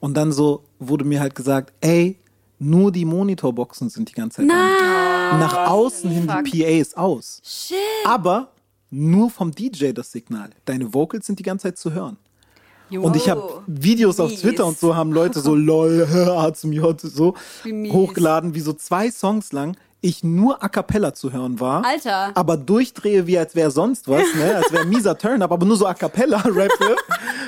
Und 0.00 0.16
dann 0.16 0.32
so 0.32 0.64
wurde 0.78 1.04
mir 1.04 1.20
halt 1.20 1.34
gesagt, 1.34 1.72
ey, 1.82 2.18
nur 2.58 2.90
die 2.90 3.04
Monitorboxen 3.04 3.90
sind 3.90 4.08
die 4.10 4.14
ganze 4.14 4.38
Zeit 4.38 4.50
an. 4.50 5.38
Nach 5.38 5.68
außen 5.68 6.10
hin 6.10 6.30
die 6.44 6.62
PA 6.62 6.68
ist 6.68 6.96
aus. 6.96 7.40
Shit. 7.44 7.76
Aber 8.04 8.52
nur 8.90 9.30
vom 9.30 9.52
DJ 9.52 9.92
das 9.92 10.10
Signal. 10.10 10.50
Deine 10.64 10.92
Vocals 10.92 11.26
sind 11.26 11.38
die 11.38 11.42
ganze 11.42 11.68
Zeit 11.68 11.78
zu 11.78 11.92
hören. 11.92 12.16
Und 12.90 13.16
ich 13.16 13.28
habe 13.28 13.62
Videos 13.66 14.18
auf 14.20 14.30
Mies. 14.30 14.40
Twitter 14.40 14.66
und 14.66 14.78
so 14.78 14.96
haben 14.96 15.12
Leute 15.12 15.40
so 15.40 15.54
lol, 15.54 16.06
A 16.36 16.52
zum 16.52 16.72
J 16.72 17.00
so 17.00 17.34
Wie 17.62 17.90
hochgeladen, 17.90 18.54
wie 18.54 18.60
so 18.60 18.72
zwei 18.72 19.10
Songs 19.10 19.52
lang 19.52 19.76
ich 20.02 20.24
nur 20.24 20.62
a 20.62 20.68
cappella 20.68 21.12
zu 21.14 21.32
hören 21.32 21.60
war. 21.60 21.84
Alter. 21.84 22.30
Aber 22.34 22.56
durchdrehe 22.56 23.26
wie 23.26 23.38
als 23.38 23.54
wäre 23.54 23.70
sonst 23.70 24.08
was, 24.08 24.34
ne? 24.34 24.56
Als 24.56 24.72
wäre 24.72 24.86
mieser 24.86 25.16
Turn-up, 25.16 25.52
aber 25.52 25.66
nur 25.66 25.76
so 25.76 25.86
a 25.86 25.94
cappella 25.94 26.38
rappe. 26.44 26.96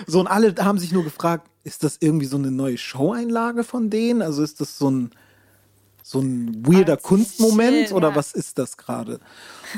So 0.07 0.20
und 0.20 0.26
alle 0.26 0.55
haben 0.59 0.78
sich 0.78 0.92
nur 0.92 1.05
gefragt, 1.05 1.48
ist 1.64 1.85
das 1.85 1.96
irgendwie 2.00 2.26
so 2.26 2.37
eine 2.37 2.50
neue 2.50 2.76
Show-Einlage 2.76 3.64
von 3.64 3.88
denen? 3.88 4.20
Also 4.20 4.42
ist 4.42 4.61
das 4.61 4.76
so 4.78 4.90
ein 4.90 5.11
so 6.02 6.20
ein 6.20 6.66
weirder 6.66 6.96
Kunstmoment 6.96 7.88
shit, 7.88 7.92
oder 7.92 8.10
ja. 8.10 8.16
was 8.16 8.32
ist 8.32 8.58
das 8.58 8.76
gerade? 8.76 9.20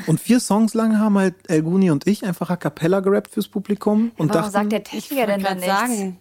Und 0.07 0.19
vier 0.19 0.39
Songs 0.39 0.73
lang 0.73 0.99
haben 0.99 1.17
halt 1.17 1.35
Elguni 1.47 1.91
und 1.91 2.07
ich 2.07 2.25
einfach 2.25 2.49
a 2.49 2.57
cappella 2.57 2.99
gerappt 2.99 3.31
fürs 3.31 3.47
Publikum 3.47 4.11
und 4.17 4.29
Warum 4.29 4.41
dachten, 4.41 4.51
sagt 4.51 4.71
der 4.71 4.83
Techniker 4.83 5.27
denn 5.27 5.41
dann 5.43 5.57
nichts? 5.59 5.71
sagen. 5.73 6.17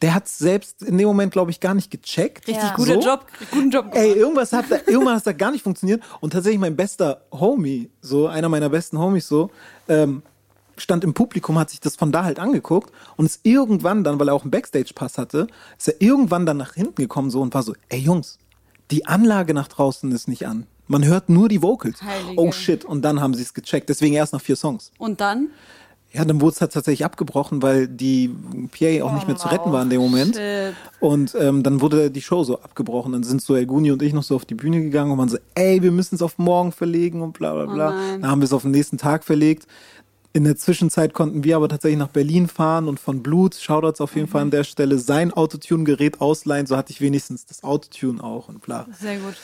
der 0.00 0.14
hat 0.14 0.28
selbst 0.28 0.82
in 0.82 0.96
dem 0.96 1.06
Moment, 1.08 1.32
glaube 1.32 1.50
ich, 1.50 1.60
gar 1.60 1.74
nicht 1.74 1.90
gecheckt. 1.90 2.46
Richtig 2.48 2.62
Ja. 2.64 2.74
guter 2.74 2.94
So? 2.94 3.00
Job, 3.00 3.26
guten 3.50 3.70
Job. 3.70 3.86
Ey, 3.92 4.12
irgendwas 4.12 4.52
hat 4.52 4.66
da, 4.70 4.76
irgendwann 4.86 5.16
hat 5.16 5.26
da 5.26 5.32
gar 5.32 5.50
nicht 5.50 5.62
funktioniert. 5.62 6.02
Und 6.20 6.32
tatsächlich 6.32 6.60
mein 6.60 6.76
bester 6.76 7.22
Homie, 7.32 7.90
so 8.00 8.26
einer 8.28 8.48
meiner 8.48 8.68
besten 8.70 8.98
Homies, 8.98 9.28
so, 9.28 9.50
ähm, 9.88 10.22
stand 10.78 11.02
im 11.04 11.12
Publikum, 11.12 11.58
hat 11.58 11.70
sich 11.70 11.80
das 11.80 11.96
von 11.96 12.12
da 12.12 12.24
halt 12.24 12.38
angeguckt 12.38 12.92
und 13.16 13.26
ist 13.26 13.40
irgendwann 13.42 14.04
dann, 14.04 14.18
weil 14.20 14.28
er 14.28 14.34
auch 14.34 14.42
einen 14.42 14.52
Backstage-Pass 14.52 15.18
hatte, 15.18 15.48
ist 15.76 15.88
er 15.88 16.00
irgendwann 16.00 16.46
dann 16.46 16.56
nach 16.56 16.74
hinten 16.74 16.94
gekommen 16.94 17.30
so 17.30 17.40
und 17.40 17.52
war 17.52 17.64
so, 17.64 17.74
ey 17.88 17.98
Jungs, 17.98 18.38
die 18.90 19.06
Anlage 19.06 19.54
nach 19.54 19.68
draußen 19.68 20.10
ist 20.12 20.28
nicht 20.28 20.46
an. 20.46 20.66
Man 20.86 21.04
hört 21.04 21.28
nur 21.28 21.48
die 21.48 21.62
Vocals. 21.62 22.02
Heilige. 22.02 22.40
Oh 22.40 22.50
shit. 22.50 22.84
Und 22.84 23.02
dann 23.02 23.20
haben 23.20 23.34
sie 23.34 23.42
es 23.42 23.52
gecheckt. 23.52 23.88
Deswegen 23.90 24.14
erst 24.14 24.32
nach 24.32 24.40
vier 24.40 24.56
Songs. 24.56 24.90
Und 24.98 25.20
dann? 25.20 25.48
Ja, 26.10 26.24
dann 26.24 26.40
wurde 26.40 26.54
es 26.54 26.60
halt 26.62 26.72
tatsächlich 26.72 27.04
abgebrochen, 27.04 27.60
weil 27.60 27.86
die 27.86 28.34
PA 28.72 29.04
auch 29.04 29.12
nicht 29.12 29.26
mehr 29.26 29.36
zu 29.36 29.48
retten 29.48 29.72
war 29.72 29.82
in 29.82 29.90
dem 29.90 30.00
Moment. 30.00 30.36
Shit. 30.36 30.74
Und 31.00 31.34
ähm, 31.38 31.62
dann 31.62 31.82
wurde 31.82 32.10
die 32.10 32.22
Show 32.22 32.44
so 32.44 32.58
abgebrochen. 32.62 33.12
Dann 33.12 33.22
sind 33.24 33.42
so 33.42 33.54
Elguni 33.54 33.90
und 33.90 34.02
ich 34.02 34.14
noch 34.14 34.22
so 34.22 34.34
auf 34.34 34.46
die 34.46 34.54
Bühne 34.54 34.80
gegangen 34.80 35.10
und 35.10 35.18
waren 35.18 35.28
so, 35.28 35.36
ey, 35.54 35.82
wir 35.82 35.90
müssen 35.90 36.14
es 36.14 36.22
auf 36.22 36.38
morgen 36.38 36.72
verlegen 36.72 37.20
und 37.20 37.34
bla 37.34 37.52
bla 37.52 37.66
bla. 37.66 37.90
nein. 37.90 38.22
dann 38.22 38.30
haben 38.30 38.40
wir 38.40 38.46
es 38.46 38.54
auf 38.54 38.62
den 38.62 38.70
nächsten 38.70 38.96
Tag 38.96 39.22
verlegt. 39.22 39.66
In 40.32 40.44
der 40.44 40.56
Zwischenzeit 40.56 41.14
konnten 41.14 41.42
wir 41.42 41.56
aber 41.56 41.68
tatsächlich 41.68 41.98
nach 41.98 42.08
Berlin 42.08 42.48
fahren 42.48 42.86
und 42.86 43.00
von 43.00 43.22
Blut, 43.22 43.54
Shoutouts 43.54 44.00
auf 44.00 44.14
jeden 44.14 44.28
Fall 44.28 44.42
an 44.42 44.50
der 44.50 44.64
Stelle, 44.64 44.98
sein 44.98 45.32
Autotune-Gerät 45.32 46.20
ausleihen. 46.20 46.66
So 46.66 46.76
hatte 46.76 46.92
ich 46.92 47.00
wenigstens 47.00 47.46
das 47.46 47.64
Autotune 47.64 48.22
auch 48.22 48.48
und 48.48 48.60
bla. 48.60 48.86
Sehr 49.00 49.18
gut. 49.18 49.34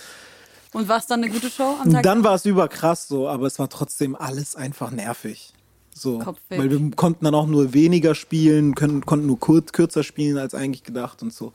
Und 0.73 0.88
war 0.88 0.99
es 0.99 1.07
dann 1.07 1.23
eine 1.23 1.33
gute 1.33 1.49
Show 1.49 1.77
am 1.83 1.90
Tag? 1.90 2.03
dann 2.03 2.25
war 2.25 2.35
es 2.35 2.44
überkrass 2.44 3.09
so, 3.09 3.29
aber 3.29 3.47
es 3.47 3.59
war 3.59 3.68
trotzdem 3.68 4.14
alles 4.16 4.57
einfach 4.57 4.90
nervig. 4.90 5.55
So, 5.94 6.18
Kopfweg. 6.18 6.59
weil 6.59 6.70
wir 6.70 6.90
konnten 6.97 7.25
dann 7.25 7.35
auch 7.37 7.47
nur 7.47 7.73
weniger 7.73 8.16
spielen, 8.16 8.75
können, 8.75 9.07
konnten 9.07 9.27
nur 9.27 9.38
kurz, 9.38 9.70
kürzer 9.70 10.03
spielen 10.03 10.37
als 10.37 10.53
eigentlich 10.53 10.83
gedacht 10.83 11.23
und 11.23 11.33
so, 11.33 11.53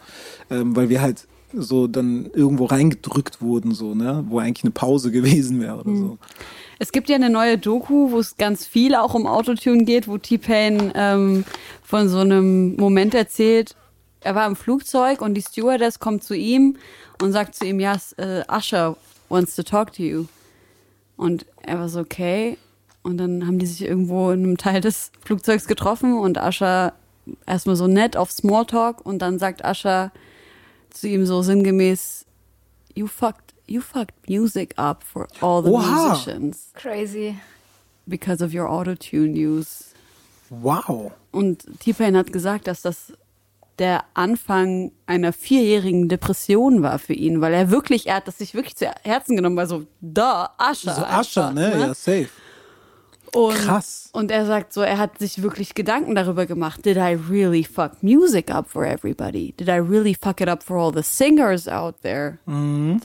ähm, 0.49 0.77
weil 0.77 0.87
wir 0.87 1.01
halt 1.01 1.27
so 1.53 1.87
dann 1.87 2.29
irgendwo 2.33 2.65
reingedrückt 2.65 3.41
wurden, 3.41 3.73
so, 3.73 3.93
ne, 3.93 4.23
wo 4.29 4.39
eigentlich 4.39 4.63
eine 4.63 4.71
Pause 4.71 5.11
gewesen 5.11 5.59
wäre 5.59 5.79
oder 5.79 5.93
so. 5.93 6.17
Es 6.81 6.91
gibt 6.93 7.09
ja 7.09 7.15
eine 7.15 7.29
neue 7.29 7.57
Doku, 7.57 8.11
wo 8.11 8.19
es 8.19 8.37
ganz 8.37 8.65
viel 8.65 8.95
auch 8.95 9.13
um 9.13 9.27
Autotune 9.27 9.83
geht, 9.83 10.07
wo 10.07 10.17
T-Pain 10.17 10.93
ähm, 10.95 11.43
von 11.83 12.07
so 12.07 12.19
einem 12.19 12.75
Moment 12.77 13.13
erzählt. 13.13 13.75
Er 14.21 14.33
war 14.35 14.47
im 14.47 14.55
Flugzeug 14.55 15.21
und 15.21 15.33
die 15.33 15.41
Stewardess 15.41 15.99
kommt 15.99 16.23
zu 16.23 16.33
ihm 16.35 16.77
und 17.21 17.33
sagt 17.33 17.55
zu 17.55 17.65
ihm, 17.65 17.79
ja, 17.81 17.95
s- 17.95 18.13
äh, 18.13 18.43
Usher 18.49 18.95
wants 19.27 19.55
to 19.55 19.63
talk 19.63 19.91
to 19.93 20.03
you. 20.03 20.25
Und 21.17 21.45
er 21.63 21.79
war 21.79 21.89
so, 21.89 21.99
okay. 21.99 22.57
Und 23.03 23.17
dann 23.17 23.45
haben 23.45 23.59
die 23.59 23.65
sich 23.65 23.81
irgendwo 23.81 24.31
in 24.31 24.43
einem 24.43 24.57
Teil 24.57 24.79
des 24.79 25.11
Flugzeugs 25.25 25.67
getroffen 25.67 26.17
und 26.17 26.37
Usher 26.37 26.93
erstmal 27.45 27.75
so 27.75 27.87
nett 27.87 28.15
auf 28.15 28.31
Smalltalk 28.31 29.05
und 29.05 29.19
dann 29.21 29.37
sagt 29.37 29.65
Usher 29.65 30.11
zu 30.91 31.07
ihm 31.09 31.25
so 31.25 31.41
sinngemäß, 31.41 32.25
you 32.95 33.07
fucked, 33.07 33.48
you 33.69 33.82
fucked 33.82 34.27
music 34.27 34.73
up 34.77 35.03
for 35.03 35.27
all 35.41 35.62
the 35.62 35.69
Oha. 35.69 36.10
musicians 36.10 36.71
Crazy. 36.73 37.36
because 38.08 38.41
of 38.41 38.53
your 38.53 38.67
autotune 38.67 39.36
use. 39.36 39.93
Wow. 40.49 41.12
Und 41.32 41.65
T-Pain 41.79 42.17
hat 42.17 42.34
gesagt, 42.34 42.67
dass 42.67 42.82
das 42.82 43.13
der 43.77 44.03
Anfang 44.13 44.91
einer 45.05 45.32
vierjährigen 45.32 46.10
Depression 46.10 46.82
war 46.82 46.99
für 46.99 47.13
ihn, 47.13 47.39
weil 47.39 47.53
er 47.53 47.71
wirklich, 47.71 48.08
er 48.08 48.15
hat 48.15 48.27
das 48.27 48.39
sich 48.39 48.53
wirklich 48.53 48.75
zu 48.75 48.91
Herzen 49.03 49.36
genommen, 49.38 49.55
weil 49.55 49.67
so, 49.67 49.86
da, 50.01 50.53
Ascher. 50.58 50.95
So 50.95 51.03
Ascher, 51.03 51.51
ne? 51.53 51.79
Ja, 51.79 51.93
safe. 51.93 52.29
Und, 53.33 53.55
Krass. 53.55 54.09
Und 54.13 54.31
er 54.31 54.45
sagt 54.45 54.73
so, 54.73 54.81
er 54.81 54.97
hat 54.97 55.19
sich 55.19 55.41
wirklich 55.41 55.75
Gedanken 55.75 56.15
darüber 56.15 56.45
gemacht. 56.45 56.85
Did 56.85 56.97
I 56.97 57.17
really 57.29 57.63
fuck 57.63 58.01
music 58.01 58.49
up 58.51 58.69
for 58.69 58.85
everybody? 58.85 59.53
Did 59.57 59.67
I 59.67 59.73
really 59.79 60.15
fuck 60.15 60.41
it 60.41 60.47
up 60.49 60.63
for 60.63 60.77
all 60.77 60.91
the 60.93 61.03
singers 61.03 61.67
out 61.67 62.01
there? 62.01 62.39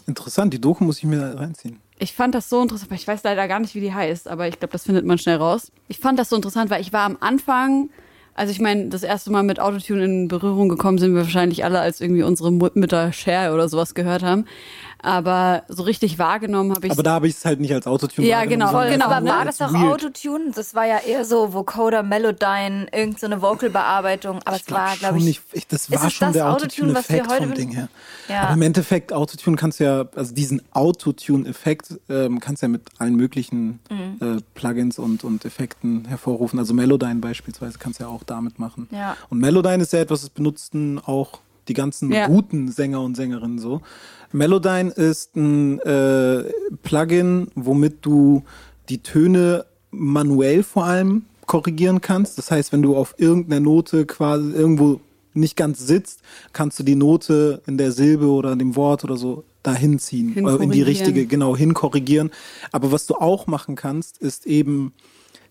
Interessant, 0.06 0.52
die 0.54 0.60
Doku 0.60 0.84
muss 0.84 0.98
ich 0.98 1.04
mir 1.04 1.20
reinziehen. 1.36 1.80
Ich 1.98 2.12
fand 2.12 2.34
das 2.34 2.48
so 2.48 2.60
interessant, 2.60 2.90
weil 2.90 2.98
ich 2.98 3.06
weiß 3.06 3.22
leider 3.22 3.46
gar 3.46 3.60
nicht, 3.60 3.74
wie 3.74 3.80
die 3.80 3.92
heißt, 3.94 4.26
aber 4.28 4.48
ich 4.48 4.58
glaube, 4.58 4.72
das 4.72 4.82
findet 4.84 5.06
man 5.06 5.16
schnell 5.18 5.36
raus. 5.36 5.70
Ich 5.88 5.98
fand 5.98 6.18
das 6.18 6.28
so 6.28 6.36
interessant, 6.36 6.70
weil 6.70 6.80
ich 6.80 6.92
war 6.92 7.02
am 7.02 7.16
Anfang, 7.20 7.88
also 8.34 8.50
ich 8.50 8.60
meine, 8.60 8.88
das 8.88 9.04
erste 9.04 9.30
Mal 9.30 9.44
mit 9.44 9.60
Autotune 9.60 10.04
in 10.04 10.28
Berührung 10.28 10.68
gekommen 10.68 10.98
sind 10.98 11.14
wir 11.14 11.22
wahrscheinlich 11.22 11.64
alle, 11.64 11.78
als 11.80 12.00
irgendwie 12.00 12.24
unsere 12.24 12.50
Mut- 12.50 12.74
Mütter 12.74 13.12
Cher 13.12 13.54
oder 13.54 13.68
sowas 13.68 13.94
gehört 13.94 14.24
haben. 14.24 14.46
Aber 15.04 15.64
so 15.68 15.82
richtig 15.82 16.18
wahrgenommen 16.18 16.72
habe 16.74 16.86
ich 16.86 16.92
Aber 16.92 17.02
da 17.02 17.12
habe 17.12 17.28
ich 17.28 17.34
es 17.36 17.44
halt 17.44 17.60
nicht 17.60 17.72
als 17.74 17.86
Autotune 17.86 18.26
Ja, 18.26 18.44
genau, 18.46 18.70
sondern 18.70 18.92
genau, 18.92 19.06
Aber 19.06 19.26
war 19.26 19.44
das 19.44 19.60
auch 19.60 19.72
weird. 19.72 20.02
Autotune? 20.04 20.50
Das 20.54 20.74
war 20.74 20.86
ja 20.86 20.98
eher 20.98 21.24
so 21.26 21.52
Vocoder, 21.52 22.02
Melodyne, 22.02 22.86
irgendeine 22.90 23.18
so 23.18 23.26
eine 23.26 23.42
Vocalbearbeitung. 23.42 24.40
Aber 24.44 24.56
es 24.56 24.64
glaub 24.64 24.80
war, 24.80 24.96
glaube 24.96 25.18
ich, 25.18 25.40
ich, 25.52 25.66
das 25.68 25.90
war 25.90 26.08
schon 26.10 26.28
das 26.28 26.32
der 26.34 26.50
Autotune, 26.50 26.94
was 26.94 27.08
wir 27.10 27.20
Autotune-Effekt 27.20 27.30
heute 27.30 27.46
vom 27.48 27.54
Ding 27.54 27.70
her. 27.72 27.88
Ja. 28.28 28.42
Aber 28.44 28.54
im 28.54 28.62
Endeffekt, 28.62 29.12
Autotune 29.12 29.56
kannst 29.56 29.78
du 29.80 29.84
ja, 29.84 30.04
also 30.16 30.34
diesen 30.34 30.62
Autotune-Effekt 30.72 32.00
ähm, 32.08 32.40
kannst 32.40 32.62
du 32.62 32.66
ja 32.66 32.68
mit 32.70 32.82
allen 32.98 33.14
möglichen 33.16 33.80
Mhm. 33.90 34.16
äh, 34.20 34.40
Plugins 34.54 34.98
und, 34.98 35.24
und 35.24 35.44
Effekten 35.44 36.06
hervorrufen. 36.06 36.58
Also 36.58 36.72
Melodyne 36.74 37.16
beispielsweise 37.16 37.78
kannst 37.78 38.00
du 38.00 38.04
ja 38.04 38.10
auch 38.10 38.22
damit 38.22 38.58
machen. 38.58 38.88
Ja. 38.90 39.16
Und 39.28 39.38
Melodyne 39.40 39.82
ist 39.82 39.92
ja 39.92 40.00
etwas, 40.00 40.22
das 40.22 40.30
benutzten 40.30 40.98
auch 40.98 41.40
die 41.68 41.74
ganzen 41.74 42.12
Ja. 42.12 42.26
guten 42.26 42.70
Sänger 42.70 43.00
und 43.00 43.14
Sängerinnen 43.16 43.58
so. 43.58 43.80
Melodyne 44.34 44.90
ist 44.90 45.36
ein 45.36 45.78
äh, 45.80 46.44
Plugin, 46.82 47.48
womit 47.54 47.98
du 48.04 48.42
die 48.88 48.98
Töne 48.98 49.64
manuell 49.92 50.64
vor 50.64 50.84
allem 50.84 51.26
korrigieren 51.46 52.00
kannst. 52.00 52.36
Das 52.36 52.50
heißt, 52.50 52.72
wenn 52.72 52.82
du 52.82 52.96
auf 52.96 53.14
irgendeiner 53.16 53.60
Note 53.60 54.06
quasi 54.06 54.50
irgendwo 54.50 55.00
nicht 55.34 55.56
ganz 55.56 55.86
sitzt, 55.86 56.20
kannst 56.52 56.80
du 56.80 56.82
die 56.82 56.96
Note 56.96 57.62
in 57.66 57.78
der 57.78 57.92
Silbe 57.92 58.26
oder 58.26 58.52
in 58.52 58.58
dem 58.58 58.76
Wort 58.76 59.04
oder 59.04 59.16
so 59.16 59.44
dahin 59.62 60.00
ziehen, 60.00 60.36
äh, 60.46 60.62
in 60.62 60.70
die 60.70 60.82
richtige, 60.82 61.26
genau, 61.26 61.56
hinkorrigieren. 61.56 62.30
Aber 62.72 62.90
was 62.90 63.06
du 63.06 63.14
auch 63.14 63.46
machen 63.46 63.76
kannst, 63.76 64.18
ist 64.18 64.46
eben, 64.46 64.92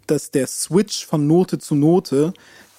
dass 0.08 0.30
der 0.30 0.48
Switch 0.48 1.06
von 1.06 1.26
Note 1.26 1.58
zu 1.58 1.76
Note 1.76 2.34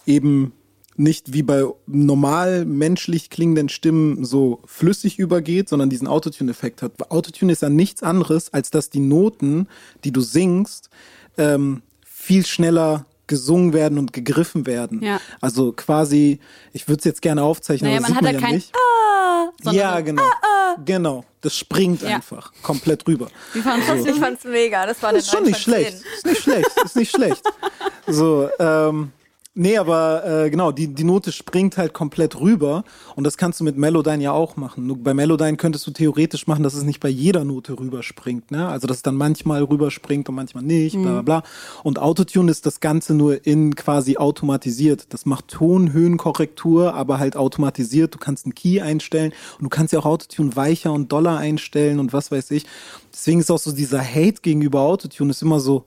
eben 0.07 0.53
nicht 0.97 1.33
wie 1.33 1.43
bei 1.43 1.65
normal 1.87 2.65
menschlich 2.65 3.31
klingenden 3.31 3.69
Stimmen 3.69 4.25
so 4.25 4.61
flüssig 4.67 5.19
übergeht, 5.19 5.69
sondern 5.69 5.91
diesen 5.91 6.07
Autotune-Effekt 6.07 6.83
hat. 6.83 7.11
Autotune 7.11 7.53
ist 7.53 7.63
ja 7.63 7.69
nichts 7.69 8.03
anderes, 8.03 8.53
als 8.53 8.71
dass 8.71 8.91
die 8.91 9.01
Noten, 9.01 9.69
die 10.05 10.13
du 10.13 10.21
singst, 10.21 10.91
ähm, 11.37 11.83
viel 12.05 12.47
schneller 12.47 13.07
gesungen 13.27 13.73
werden 13.73 13.99
und 13.99 14.13
gegriffen 14.13 14.67
werden. 14.67 15.03
Ja. 15.03 15.21
Also 15.41 15.73
quasi, 15.73 16.39
ich 16.73 16.87
würde 16.89 16.99
es 16.99 17.05
jetzt 17.05 17.23
gerne 17.23 17.43
aufzeichnen, 17.43 17.91
Naja, 17.91 18.01
aber 18.01 18.09
man 18.09 18.17
hat 18.17 18.23
man 18.23 18.35
ja 18.35 18.41
kein 18.41 18.55
nicht. 18.55 18.73
Ah, 18.77 19.49
sondern 19.63 19.75
Ja, 19.83 19.97
so, 19.99 20.05
genau. 20.05 20.23
Genau. 20.85 21.25
Das 21.41 21.57
springt 21.57 22.03
Ja. 22.03 22.17
einfach 22.17 22.53
komplett 22.63 23.07
rüber. 23.07 23.29
Wie 23.53 23.61
fandst 23.61 23.89
du 23.89 23.95
ich 24.11 24.19
fand's 24.19 24.45
mega. 24.45 24.87
Das 24.87 25.03
war 25.03 25.11
eine 25.11 25.19
Das 25.19 25.27
ist 25.27 25.33
schon 25.33 25.43
9 25.45 25.51
nicht 25.53 25.65
von 25.65 25.73
10. 25.75 25.83
schlecht. 25.85 26.05
Ist 26.17 26.27
nicht 26.27 26.43
schlecht. 26.43 26.71
Ist 26.85 26.97
nicht 26.97 27.11
schlecht. 27.11 27.43
So, 28.07 28.51
ähm, 28.59 29.13
Nee, 29.57 29.79
aber 29.79 30.25
äh, 30.27 30.51
genau, 30.51 30.73
die, 30.73 30.89
die 30.89 31.05
Note 31.05 31.31
springt 31.31 31.77
halt 31.77 31.93
komplett 31.93 32.41
rüber 32.41 32.83
und 33.15 33.23
das 33.23 33.37
kannst 33.37 33.61
du 33.61 33.65
mit 33.65 33.77
Melodyne 33.77 34.21
ja 34.21 34.33
auch 34.33 34.57
machen. 34.57 34.89
Nur 34.89 34.97
bei 34.99 35.15
Melodyne 35.15 35.57
könntest 35.57 35.87
du 35.87 35.93
theoretisch 35.93 36.49
machen, 36.49 36.65
dass 36.65 36.75
es 36.75 36.83
nicht 36.83 36.99
bei 36.99 37.09
jeder 37.09 37.45
Note 37.45 37.79
rüberspringt, 37.79 38.51
ne? 38.51 38.67
Also 38.67 38.89
dass 38.89 38.97
es 38.97 39.03
dann 39.05 39.15
manchmal 39.15 39.63
rüberspringt 39.63 40.29
und 40.29 40.35
manchmal 40.35 40.65
nicht, 40.65 41.01
bla 41.01 41.13
bla 41.13 41.23
bla. 41.23 41.43
Und 41.85 42.01
Autotune 42.01 42.51
ist 42.51 42.67
das 42.67 42.81
Ganze 42.81 43.15
nur 43.15 43.47
in 43.47 43.77
quasi 43.77 44.17
automatisiert. 44.17 45.07
Das 45.11 45.25
macht 45.25 45.47
Tonhöhenkorrektur, 45.47 46.95
aber 46.95 47.21
halt 47.21 47.37
automatisiert. 47.37 48.13
Du 48.13 48.19
kannst 48.19 48.47
einen 48.47 48.57
Key 48.57 48.81
einstellen 48.81 49.33
und 49.59 49.65
du 49.65 49.69
kannst 49.69 49.93
ja 49.93 50.01
auch 50.01 50.07
Autotune 50.07 50.57
weicher 50.57 50.93
und 50.93 51.13
doller 51.13 51.39
einstellen 51.39 52.01
und 52.01 52.13
was 52.13 52.33
weiß 52.33 52.51
ich. 52.51 52.67
Deswegen 53.13 53.39
ist 53.39 53.53
auch 53.53 53.61
so 53.61 53.71
dieser 53.71 54.03
Hate 54.03 54.43
gegenüber 54.43 54.81
Autotune 54.81 55.31
ist 55.31 55.43
immer 55.43 55.61
so, 55.61 55.85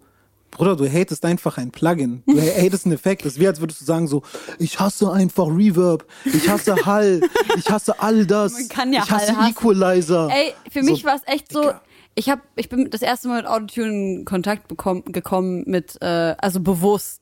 Bruder, 0.51 0.75
du 0.75 0.87
hatest 0.89 1.23
einfach 1.25 1.57
ein 1.57 1.71
Plugin. 1.71 2.23
Du 2.25 2.39
hatest 2.39 2.85
einen 2.85 2.95
Effekt. 2.95 3.25
Das 3.25 3.39
wie, 3.39 3.47
als 3.47 3.59
würdest 3.59 3.81
du 3.81 3.85
sagen 3.85 4.07
so, 4.07 4.23
ich 4.59 4.79
hasse 4.79 5.11
einfach 5.11 5.47
Reverb, 5.47 6.05
ich 6.25 6.49
hasse 6.49 6.75
Hall, 6.85 7.21
ich 7.57 7.69
hasse 7.69 7.99
all 8.01 8.25
das, 8.25 8.53
Man 8.53 8.69
kann 8.69 8.93
ja 8.93 9.03
ich 9.03 9.11
hasse 9.11 9.37
Hall. 9.37 9.51
Equalizer. 9.51 10.29
Ey, 10.31 10.53
für 10.71 10.81
mich 10.83 11.01
So, 11.01 11.07
war 11.07 11.15
es 11.15 11.21
echt 11.25 11.51
so. 11.51 11.61
Digga. 11.61 11.81
Ich 12.15 12.29
habe, 12.29 12.41
ich 12.55 12.69
bin 12.69 12.89
das 12.89 13.03
erste 13.03 13.27
Mal 13.27 13.37
mit 13.37 13.45
Autotune 13.45 13.87
in 13.89 14.25
Kontakt 14.25 14.67
bekommen, 14.67 15.03
gekommen 15.05 15.63
mit, 15.67 16.01
äh, 16.01 16.33
also 16.39 16.59
bewusst 16.59 17.21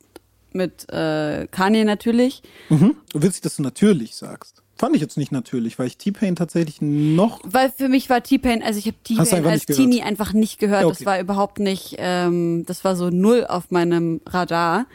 mit 0.54 0.88
äh, 0.90 1.48
Kanye 1.52 1.84
natürlich. 1.84 2.42
Mhm. 2.70 2.96
Du 3.12 3.22
willst, 3.22 3.44
dass 3.44 3.58
du 3.58 3.64
natürlich 3.64 4.16
sagst. 4.16 4.62
Fand 4.78 4.94
ich 4.96 5.02
jetzt 5.02 5.18
nicht 5.18 5.32
natürlich, 5.32 5.80
weil 5.80 5.88
ich 5.88 5.98
T-Pain 5.98 6.36
tatsächlich 6.36 6.82
noch. 6.82 7.40
Weil 7.44 7.72
für 7.72 7.88
mich 7.88 8.10
war 8.10 8.22
T-Pain, 8.22 8.62
also 8.62 8.78
ich 8.78 8.88
habe 8.88 8.98
T-Pain 9.04 9.46
als? 9.46 9.66
Teenie 9.66 10.02
einfach 10.02 10.34
nicht 10.34 10.60
gehört. 10.60 10.82
Ja, 10.82 10.88
okay. 10.88 10.96
Das 10.98 11.06
war 11.06 11.20
überhaupt 11.20 11.60
nicht, 11.60 11.96
ähm, 11.98 12.66
das 12.66 12.84
war 12.84 12.98
so 12.98 13.10
null 13.10 13.46
auf 13.48 13.72
meinem 13.72 14.20
Radar. 14.26 14.86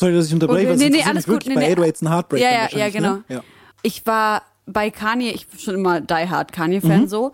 Sorry, 0.00 0.14
dass 0.14 0.26
ich 0.26 0.34
unterbreche, 0.34 0.68
weil 0.70 0.76
nee, 0.76 0.90
nee, 0.90 1.02
alles 1.02 1.24
gut, 1.24 1.34
wirklich 1.34 1.56
nee, 1.56 1.74
bei 1.74 1.74
nee. 1.74 1.90
808s 1.90 2.04
and 2.04 2.10
Heartbreak. 2.10 2.42
Ja, 2.42 2.48
ja, 2.48 2.54
ja, 2.54 2.62
wahrscheinlich, 2.62 2.94
genau. 2.94 3.12
Ne? 3.14 3.24
Ja. 3.28 3.44
Ich 3.82 4.04
war 4.06 4.42
bei 4.66 4.90
Kanye, 4.90 5.30
ich 5.30 5.46
bin 5.46 5.58
schon 5.60 5.74
immer 5.76 6.00
die 6.00 6.14
Hard 6.14 6.52
Kanye-Fan 6.52 7.02
Mhm. 7.02 7.08
so, 7.08 7.32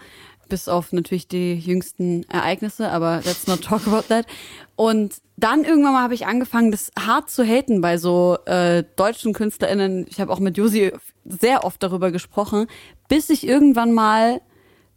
bis 0.49 0.69
auf 0.69 0.93
natürlich 0.93 1.29
die 1.29 1.55
jüngsten 1.55 2.25
Ereignisse, 2.29 2.91
aber 2.91 3.23
let's 3.25 3.47
not 3.47 3.63
talk 3.63 3.87
about 3.87 4.03
that. 4.09 4.27
Und 4.77 5.15
dann 5.37 5.65
irgendwann 5.65 5.95
mal 5.95 6.03
habe 6.03 6.15
ich 6.15 6.27
angefangen, 6.27 6.71
das 6.71 6.93
hart 6.99 7.29
zu 7.29 7.45
haten 7.45 7.81
bei 7.81 7.99
so 7.99 8.39
äh, 8.47 8.85
deutschen 8.97 9.33
KünstlerInnen. 9.33 10.07
Ich 10.09 10.21
habe 10.21 10.33
auch 10.33 10.39
mit 10.39 10.57
Josi 10.57 10.93
sehr 11.25 11.65
oft 11.65 11.83
darüber 11.83 12.13
gesprochen, 12.13 12.67
bis 13.09 13.31
ich 13.31 13.47
irgendwann 13.47 13.93
mal 13.93 14.41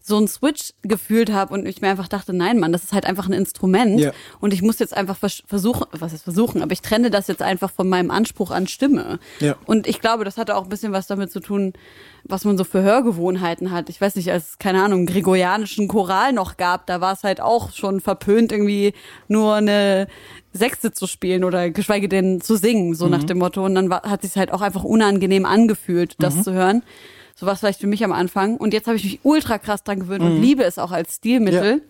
so 0.08 0.16
einen 0.18 0.28
Switch 0.30 0.72
gefühlt 0.84 1.32
habe 1.34 1.54
und 1.54 1.66
ich 1.68 1.82
mir 1.82 1.90
einfach 1.90 2.08
dachte, 2.08 2.32
nein, 2.32 2.60
Mann, 2.60 2.72
das 2.72 2.86
ist 2.86 2.94
halt 2.94 3.06
einfach 3.06 3.28
ein 3.28 3.34
Instrument 3.34 4.00
Ja. 4.00 4.12
und 4.40 4.54
ich 4.54 4.62
muss 4.62 4.80
jetzt 4.80 4.96
einfach 4.96 5.18
vers- 5.18 5.44
versuchen, 5.46 5.86
was 5.92 6.14
ist 6.14 6.24
versuchen, 6.24 6.62
aber 6.62 6.72
ich 6.72 6.82
trenne 6.82 7.10
das 7.12 7.28
jetzt 7.28 7.42
einfach 7.42 7.70
von 7.70 7.90
meinem 7.90 8.10
Anspruch 8.10 8.52
an 8.52 8.68
Stimme. 8.68 9.20
Ja. 9.42 9.56
Und 9.66 9.86
ich 9.86 10.00
glaube, 10.00 10.24
das 10.24 10.38
hatte 10.38 10.56
auch 10.56 10.64
ein 10.64 10.70
bisschen 10.70 10.94
was 10.94 11.08
damit 11.08 11.30
zu 11.32 11.42
tun, 11.42 11.74
was 12.24 12.46
man 12.46 12.58
so 12.58 12.64
für 12.64 12.82
Hörgewohnheiten 12.84 13.72
hat. 13.72 13.90
Ich 13.90 14.00
weiß 14.00 14.16
nicht, 14.16 14.32
als 14.32 14.52
es, 14.52 14.58
keine 14.60 14.82
Ahnung, 14.82 15.06
gregorianischen 15.06 15.90
Choral 15.90 16.32
noch 16.32 16.56
gab, 16.56 16.86
da 16.88 17.02
war 17.02 17.12
es 17.14 17.24
halt 17.24 17.42
auch 17.42 17.74
schon 17.74 18.00
verpönt, 18.00 18.54
irgendwie 18.54 18.94
nur 19.28 19.56
eine 19.56 20.08
Sechste 20.54 20.94
zu 20.94 21.06
spielen 21.08 21.44
oder 21.44 21.70
geschweige 21.70 22.08
denn 22.08 22.40
zu 22.40 22.56
singen, 22.56 22.96
so 22.96 23.08
nach 23.08 23.24
dem 23.26 23.40
Motto. 23.40 23.64
Und 23.66 23.76
dann 23.76 23.90
war, 23.90 24.04
hat 24.04 24.22
sich 24.22 24.36
halt 24.38 24.52
auch 24.54 24.62
einfach 24.62 24.84
unangenehm 24.86 25.46
angefühlt, 25.46 26.16
das 26.20 26.44
zu 26.44 26.54
hören. 26.54 26.84
So 27.40 27.46
war 27.46 27.54
es 27.54 27.60
vielleicht 27.60 27.80
für 27.80 27.88
mich 27.88 28.04
am 28.04 28.12
Anfang. 28.12 28.58
Und 28.58 28.74
jetzt 28.74 28.88
habe 28.88 28.98
ich 28.98 29.04
mich 29.04 29.20
ultra 29.24 29.58
krass 29.60 29.84
dran 29.84 30.00
gewöhnt 30.00 30.24
und 30.24 30.42
liebe 30.42 30.64
es 30.64 30.78
auch 30.80 30.92
als 30.92 31.16
Stilmittel. 31.16 31.82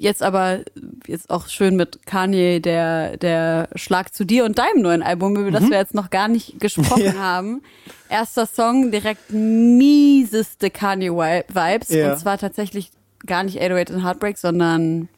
Jetzt 0.00 0.24
aber 0.24 0.62
jetzt 1.06 1.30
auch 1.30 1.46
schön 1.48 1.76
mit 1.76 2.04
Kanye, 2.06 2.58
der, 2.60 3.16
der 3.16 3.68
Schlag 3.76 4.12
zu 4.12 4.24
dir 4.24 4.44
und 4.44 4.58
deinem 4.58 4.82
neuen 4.82 5.02
Album, 5.04 5.36
über 5.36 5.50
Mhm. 5.50 5.52
das 5.52 5.70
wir 5.70 5.76
jetzt 5.78 5.94
noch 5.94 6.10
gar 6.10 6.26
nicht 6.26 6.58
gesprochen 6.58 7.16
haben. 7.20 7.62
Erster 8.08 8.46
Song, 8.46 8.90
direkt 8.90 9.30
mieseste 9.30 10.70
Kanye-Vibes. 10.70 11.90
Ja. 11.90 12.12
Und 12.12 12.18
zwar 12.18 12.38
tatsächlich 12.38 12.90
gar 13.24 13.44
nicht 13.44 13.58
808 13.60 13.92
and 13.92 14.04
Heartbreak, 14.04 14.36
sondern 14.36 15.08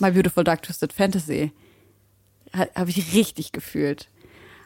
My 0.00 0.12
Beautiful 0.12 0.44
Dark 0.44 0.62
Twisted 0.62 0.92
Fantasy. 0.92 1.50
Habe 2.76 2.90
ich 2.90 3.14
richtig 3.14 3.50
gefühlt. 3.50 4.08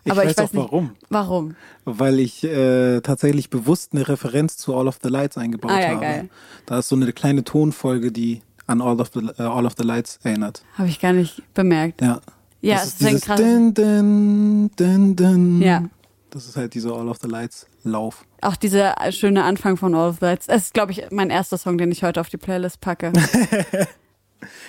Ich 0.08 0.12
aber 0.12 0.24
weiß 0.24 0.32
ich 0.32 0.38
weiß 0.38 0.44
auch 0.48 0.52
nicht, 0.52 0.62
warum. 0.64 0.90
Warum? 1.10 1.56
Weil 1.84 2.18
ich 2.20 2.44
äh, 2.44 3.00
tatsächlich 3.00 3.50
bewusst 3.50 3.92
eine 3.92 4.08
Referenz 4.08 4.56
zu 4.56 4.74
All 4.76 4.88
of 4.88 4.98
the 5.02 5.08
Lights 5.08 5.38
eingebaut 5.38 5.70
Ah, 5.70 5.80
ja, 5.80 5.88
habe. 5.90 6.00
geil. 6.00 6.28
Da 6.66 6.78
ist 6.80 6.88
so 6.88 6.96
eine 6.96 7.12
kleine 7.12 7.44
Tonfolge, 7.44 8.10
die 8.12 8.42
an 8.66 8.80
All 8.82 9.00
of 9.00 9.10
the, 9.14 9.20
äh, 9.38 9.42
All 9.42 9.64
of 9.66 9.72
the 9.78 9.84
Lights 9.84 10.18
erinnert. 10.22 10.62
Habe 10.76 10.88
ich 10.88 11.00
gar 11.00 11.12
nicht 11.12 11.42
bemerkt. 11.54 12.00
Ja. 12.02 12.20
Ja, 12.60 12.74
das 12.76 12.86
es 12.86 13.00
ist 13.00 13.12
ist 13.12 13.24
krasses- 13.26 13.36
Din, 13.44 13.74
din, 13.74 14.70
din, 14.78 15.14
din. 15.16 15.62
Ja. 15.62 15.84
Das 16.30 16.46
ist 16.46 16.56
halt 16.56 16.74
dieser 16.74 16.92
All 16.94 17.08
of 17.08 17.18
the 17.22 17.28
Lights 17.28 17.66
Lauf. 17.84 18.24
Auch 18.42 18.56
dieser 18.56 18.94
schöne 19.12 19.44
Anfang 19.44 19.76
von 19.76 19.94
All 19.94 20.10
of 20.10 20.18
That. 20.18 20.40
Es 20.48 20.64
ist, 20.64 20.74
glaube 20.74 20.92
ich, 20.92 21.04
mein 21.10 21.30
erster 21.30 21.56
Song, 21.56 21.78
den 21.78 21.90
ich 21.92 22.02
heute 22.02 22.20
auf 22.20 22.28
die 22.28 22.36
Playlist 22.36 22.80
packe. 22.80 23.12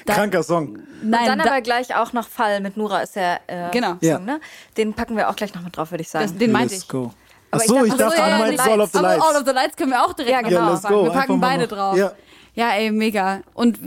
Da- 0.05 0.13
Kranker 0.15 0.43
Song. 0.43 0.79
Nein, 1.01 1.25
Dann 1.27 1.39
da, 1.39 1.45
aber 1.51 1.61
gleich 1.61 1.95
auch 1.95 2.11
noch 2.13 2.27
Fall 2.27 2.59
mit 2.59 2.75
Nura 2.77 3.01
ist 3.01 3.15
der 3.15 3.39
äh, 3.47 3.69
Genau. 3.71 3.89
Song, 3.91 3.97
Ja. 4.01 4.19
ne? 4.19 4.39
Den 4.77 4.93
packen 4.93 5.15
wir 5.15 5.29
auch 5.29 5.35
gleich 5.35 5.53
noch 5.53 5.61
mit 5.61 5.75
drauf, 5.77 5.91
würde 5.91 6.01
ich 6.01 6.09
sagen. 6.09 6.25
das, 6.27 6.35
den 6.37 6.51
meinte 6.51 6.75
ich. 6.75 6.87
go. 6.87 7.13
Ach 7.51 7.59
so, 7.61 7.77
ich 7.83 7.91
ich 7.91 7.97
dachte- 7.97 8.15
du 8.15 8.21
ja, 8.21 8.37
meinst 8.37 8.59
All 8.67 8.81
of 8.81 8.91
the 8.91 8.97
Aber 8.99 9.07
Lights. 9.09 9.25
All 9.25 9.35
of 9.41 9.43
the 9.47 9.53
Lights 9.53 9.75
können 9.75 9.91
wir 9.91 10.03
auch 10.05 10.13
direkt 10.13 10.31
Ja, 10.33 10.41
genau. 10.41 10.59
Ja, 10.61 10.69
let's 10.71 10.83
go. 10.83 11.03
Wir 11.05 11.11
packen 11.11 11.39
beide 11.39 11.67
drauf. 11.67 11.95
Ja. 11.97 12.11
ja, 12.55 12.69
ey, 12.71 12.91
mega. 12.91 13.41
Und 13.53 13.79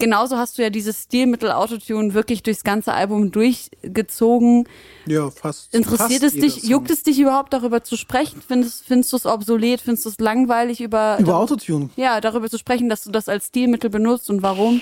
genauso 0.00 0.36
hast 0.36 0.58
du 0.58 0.62
ja 0.62 0.70
dieses 0.70 1.04
Stilmittel 1.04 1.52
Autotune 1.52 2.12
wirklich 2.14 2.42
durchs 2.42 2.64
ganze 2.64 2.92
Album 2.92 3.30
durchgezogen. 3.30 4.68
Ja, 5.06 5.30
fast. 5.30 5.72
Interessiert 5.72 6.22
fast 6.22 6.34
es 6.34 6.40
dich, 6.40 6.62
Song. 6.62 6.70
juckt 6.70 6.90
es 6.90 7.02
dich 7.04 7.20
überhaupt 7.20 7.52
darüber 7.52 7.84
zu 7.84 7.96
sprechen? 7.96 8.42
Findest, 8.46 8.84
findest 8.84 9.12
du 9.12 9.16
es 9.18 9.26
obsolet? 9.26 9.80
Findest 9.80 10.06
du 10.06 10.10
es 10.10 10.18
langweilig 10.18 10.80
über, 10.80 11.18
Über 11.20 11.36
Autotune. 11.36 11.90
ja, 11.96 12.20
darüber 12.20 12.50
zu 12.50 12.58
sprechen, 12.58 12.88
dass 12.88 13.04
du 13.04 13.12
das 13.12 13.28
als 13.28 13.46
Stilmittel 13.46 13.90
benutzt 13.90 14.28
und 14.30 14.42
warum? 14.42 14.80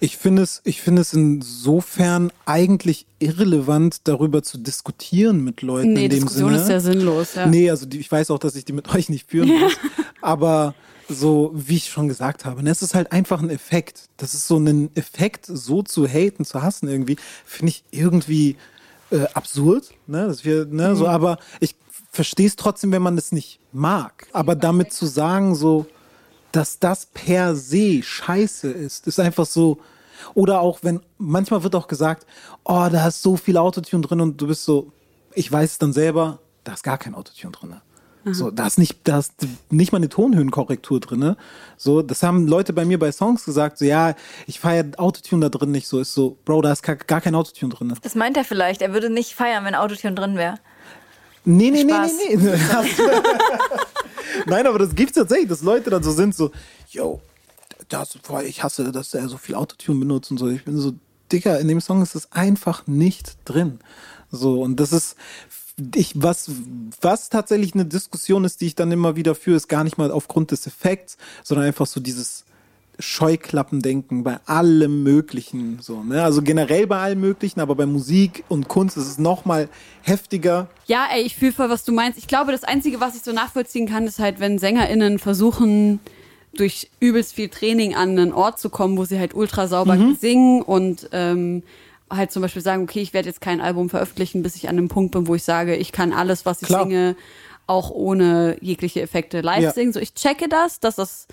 Ich 0.00 0.16
finde 0.16 0.42
es, 0.42 0.60
ich 0.64 0.82
finde 0.82 1.02
es 1.02 1.12
insofern 1.14 2.30
eigentlich 2.46 3.06
irrelevant, 3.20 3.98
darüber 4.04 4.42
zu 4.42 4.58
diskutieren 4.58 5.42
mit 5.44 5.62
Leuten 5.62 5.92
Nee, 5.92 6.04
in 6.06 6.10
dem 6.10 6.20
Diskussion 6.20 6.50
Sinne. 6.50 6.60
ist 6.60 6.66
sehr 6.66 6.80
sinnlos, 6.80 7.34
ja. 7.36 7.46
Nee, 7.46 7.70
also 7.70 7.86
die, 7.86 8.00
ich 8.00 8.10
weiß 8.10 8.30
auch, 8.30 8.38
dass 8.38 8.56
ich 8.56 8.64
die 8.64 8.72
mit 8.72 8.88
euch 8.94 9.08
nicht 9.08 9.30
führen 9.30 9.48
muss. 9.60 9.72
Aber 10.20 10.74
so, 11.08 11.50
wie 11.54 11.76
ich 11.76 11.90
schon 11.90 12.08
gesagt 12.08 12.44
habe, 12.44 12.62
ne, 12.62 12.70
es 12.70 12.82
ist 12.82 12.94
halt 12.94 13.12
einfach 13.12 13.42
ein 13.42 13.50
Effekt. 13.50 14.08
Das 14.16 14.34
ist 14.34 14.46
so 14.46 14.58
ein 14.58 14.90
Effekt, 14.96 15.46
so 15.46 15.82
zu 15.82 16.06
haten, 16.06 16.44
zu 16.44 16.62
hassen 16.62 16.88
irgendwie, 16.88 17.16
finde 17.44 17.70
ich 17.70 17.84
irgendwie 17.90 18.56
äh, 19.10 19.24
absurd. 19.34 19.92
Ne? 20.06 20.26
Dass 20.26 20.44
wir, 20.44 20.64
ne, 20.66 20.90
Mhm. 20.90 20.96
so, 20.96 21.06
aber 21.08 21.38
ich 21.60 21.74
verstehe 22.10 22.46
es 22.46 22.56
trotzdem, 22.56 22.92
wenn 22.92 23.02
man 23.02 23.18
es 23.18 23.32
nicht 23.32 23.60
mag. 23.72 24.26
Aber 24.32 24.54
damit 24.54 24.92
zu 24.92 25.06
sagen, 25.06 25.54
so, 25.54 25.86
dass 26.52 26.78
das 26.78 27.06
per 27.06 27.56
se 27.56 28.02
scheiße 28.02 28.70
ist, 28.70 29.06
ist 29.06 29.20
einfach 29.20 29.46
so. 29.46 29.78
Oder 30.34 30.60
auch 30.60 30.78
wenn, 30.82 31.00
manchmal 31.18 31.62
wird 31.64 31.74
auch 31.74 31.88
gesagt, 31.88 32.24
oh, 32.64 32.88
da 32.90 33.08
ist 33.08 33.20
so 33.22 33.36
viel 33.36 33.56
Autotune 33.56 34.06
drin 34.06 34.20
und 34.20 34.40
du 34.40 34.46
bist 34.46 34.64
so, 34.64 34.92
ich 35.34 35.50
weiß 35.50 35.72
es 35.72 35.78
dann 35.78 35.92
selber, 35.92 36.38
da 36.62 36.72
ist 36.72 36.84
gar 36.84 36.96
kein 36.96 37.14
Autotune 37.14 37.52
drin. 37.52 37.74
So, 38.32 38.50
da 38.50 38.66
ist 38.66 38.78
nicht, 38.78 38.96
da 39.04 39.18
ist 39.18 39.34
nicht 39.70 39.92
mal 39.92 39.98
eine 39.98 40.08
Tonhöhenkorrektur 40.08 41.00
drin. 41.00 41.36
So, 41.76 42.00
das 42.00 42.22
haben 42.22 42.46
Leute 42.46 42.72
bei 42.72 42.84
mir 42.84 42.98
bei 42.98 43.12
Songs 43.12 43.44
gesagt, 43.44 43.78
so, 43.78 43.84
ja, 43.84 44.14
ich 44.46 44.60
feiere 44.60 44.86
Autotune 44.96 45.48
da 45.48 45.58
drin 45.58 45.72
nicht 45.72 45.86
so. 45.86 46.00
Ist 46.00 46.14
so, 46.14 46.38
Bro, 46.44 46.62
da 46.62 46.72
ist 46.72 46.82
gar, 46.82 46.96
kein 46.96 47.34
Autotune 47.34 47.74
drin. 47.74 47.94
Das 48.02 48.14
meint 48.14 48.36
er 48.36 48.44
vielleicht. 48.44 48.80
Er 48.82 48.92
würde 48.92 49.10
nicht 49.10 49.34
feiern, 49.34 49.64
wenn 49.64 49.74
Autotune 49.74 50.14
drin 50.14 50.36
wäre. 50.36 50.58
Nee, 51.44 51.70
nee, 51.70 51.84
nee, 51.84 51.92
Spaß. 51.92 52.12
nee, 52.28 52.36
nee. 52.36 52.58
Nein, 54.46 54.66
aber 54.66 54.78
das 54.78 54.94
gibt's 54.94 55.14
tatsächlich, 55.14 55.48
dass 55.48 55.62
Leute 55.62 55.90
dann 55.90 56.02
so 56.02 56.10
sind, 56.10 56.34
so, 56.34 56.50
yo, 56.88 57.20
das, 57.90 58.16
boah, 58.26 58.42
ich 58.42 58.62
hasse, 58.62 58.90
dass 58.90 59.12
er 59.12 59.28
so 59.28 59.36
viel 59.36 59.54
Autotune 59.54 60.00
benutzt 60.00 60.30
und 60.30 60.38
so. 60.38 60.48
Ich 60.48 60.64
bin 60.64 60.78
so, 60.78 60.94
Dicker, 61.30 61.60
in 61.60 61.68
dem 61.68 61.80
Song 61.80 62.00
ist 62.02 62.14
es 62.14 62.32
einfach 62.32 62.86
nicht 62.86 63.36
drin. 63.44 63.80
So, 64.30 64.62
und 64.62 64.80
das 64.80 64.92
ist, 64.92 65.16
ich, 65.94 66.12
was, 66.14 66.50
was 67.00 67.28
tatsächlich 67.28 67.74
eine 67.74 67.84
Diskussion 67.84 68.44
ist, 68.44 68.60
die 68.60 68.66
ich 68.66 68.74
dann 68.74 68.92
immer 68.92 69.16
wieder 69.16 69.34
führe, 69.34 69.56
ist 69.56 69.68
gar 69.68 69.84
nicht 69.84 69.98
mal 69.98 70.10
aufgrund 70.10 70.50
des 70.50 70.66
Effekts, 70.66 71.16
sondern 71.42 71.66
einfach 71.66 71.86
so 71.86 72.00
dieses 72.00 72.44
Scheuklappendenken 73.00 74.22
bei 74.22 74.38
allem 74.46 75.02
Möglichen, 75.02 75.78
so, 75.80 76.04
ne? 76.04 76.22
Also 76.22 76.42
generell 76.42 76.86
bei 76.86 76.98
allem 76.98 77.20
Möglichen, 77.20 77.58
aber 77.58 77.74
bei 77.74 77.86
Musik 77.86 78.44
und 78.48 78.68
Kunst 78.68 78.96
ist 78.96 79.08
es 79.08 79.18
noch 79.18 79.44
mal 79.44 79.68
heftiger. 80.02 80.68
Ja, 80.86 81.08
ey, 81.12 81.22
ich 81.22 81.34
fühle 81.34 81.52
voll, 81.52 81.70
was 81.70 81.84
du 81.84 81.92
meinst. 81.92 82.18
Ich 82.18 82.28
glaube, 82.28 82.52
das 82.52 82.62
Einzige, 82.62 83.00
was 83.00 83.16
ich 83.16 83.22
so 83.22 83.32
nachvollziehen 83.32 83.88
kann, 83.88 84.06
ist 84.06 84.20
halt, 84.20 84.38
wenn 84.38 84.60
SängerInnen 84.60 85.18
versuchen, 85.18 85.98
durch 86.56 86.88
übelst 87.00 87.34
viel 87.34 87.48
Training 87.48 87.96
an 87.96 88.10
einen 88.10 88.32
Ort 88.32 88.60
zu 88.60 88.70
kommen, 88.70 88.96
wo 88.96 89.04
sie 89.04 89.18
halt 89.18 89.34
ultra 89.34 89.66
sauber 89.66 89.98
singen 90.20 90.62
und 90.62 91.08
ähm, 91.10 91.64
halt 92.16 92.32
zum 92.32 92.42
Beispiel 92.42 92.62
sagen, 92.62 92.82
okay, 92.82 93.00
ich 93.00 93.12
werde 93.14 93.28
jetzt 93.28 93.40
kein 93.40 93.60
Album 93.60 93.90
veröffentlichen, 93.90 94.42
bis 94.42 94.56
ich 94.56 94.68
an 94.68 94.76
einem 94.78 94.88
Punkt 94.88 95.12
bin, 95.12 95.26
wo 95.26 95.34
ich 95.34 95.44
sage, 95.44 95.76
ich 95.76 95.92
kann 95.92 96.12
alles, 96.12 96.46
was 96.46 96.62
ich 96.62 96.68
Klar. 96.68 96.84
singe, 96.84 97.16
auch 97.66 97.90
ohne 97.90 98.56
jegliche 98.60 99.00
Effekte 99.00 99.40
live 99.40 99.62
Ja. 99.62 99.72
singen. 99.72 99.92
So, 99.92 100.00
ich 100.00 100.14
checke 100.14 100.48
das, 100.48 100.80
dass 100.80 100.96
das 100.96 101.26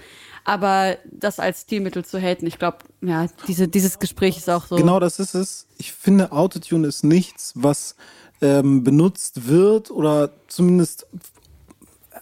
Aber 0.44 0.98
das 1.06 1.40
als 1.40 1.62
Stilmittel 1.62 2.04
zu 2.04 2.20
haten, 2.20 2.48
ich 2.48 2.58
glaube, 2.58 2.80
ja, 3.02 3.28
diese, 3.48 3.68
dieses 3.68 4.00
Gespräch 4.00 4.38
ist 4.38 4.50
auch 4.50 4.66
so. 4.66 4.76
Genau 4.76 5.00
das 5.00 5.20
ist 5.20 5.36
es. 5.36 5.68
Ich 5.78 5.92
finde, 5.94 6.32
Autotune 6.32 6.88
ist 6.88 7.04
nichts, 7.04 7.54
was 7.56 7.96
ähm, 8.42 8.84
benutzt 8.84 9.48
wird 9.48 9.92
oder 9.92 10.32
zumindest 10.48 11.06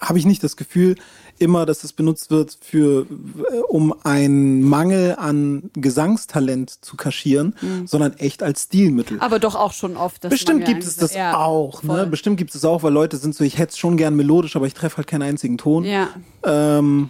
habe 0.02 0.20
ich 0.20 0.26
nicht 0.26 0.44
das 0.44 0.58
Gefühl, 0.58 0.96
immer, 1.40 1.66
dass 1.66 1.84
es 1.84 1.94
benutzt 1.94 2.32
wird 2.32 2.58
für, 2.62 3.06
äh, 3.06 3.58
um 3.68 3.94
einen 4.04 4.62
Mangel 4.62 5.16
an 5.18 5.72
Gesangstalent 5.74 6.70
zu 6.84 6.98
kaschieren, 6.98 7.56
Mhm. 7.62 7.88
sondern 7.88 8.14
echt 8.18 8.44
als 8.44 8.64
Stilmittel. 8.64 9.20
Aber 9.20 9.40
doch 9.40 9.56
auch 9.56 9.74
schon 9.74 9.98
oft. 9.98 10.28
Bestimmt 10.30 10.66
gibt 10.66 10.84
es 10.84 10.98
das 10.98 11.14
ja, 11.14 11.38
auch, 11.38 11.84
ne? 11.84 12.06
Bestimmt 12.06 12.38
gibt 12.38 12.54
es 12.54 12.64
auch, 12.66 12.84
weil 12.84 12.94
Leute 12.94 13.18
sind 13.18 13.36
so, 13.36 13.44
ich 13.44 13.58
hätte 13.58 13.72
es 13.72 13.78
schon 13.78 13.98
gern 13.98 14.16
melodisch, 14.16 14.56
aber 14.56 14.68
ich 14.68 14.74
treffe 14.74 14.98
halt 14.98 15.08
keinen 15.08 15.24
einzigen 15.24 15.58
Ton. 15.58 15.84
Ja. 15.86 16.10
Ähm, 16.44 17.10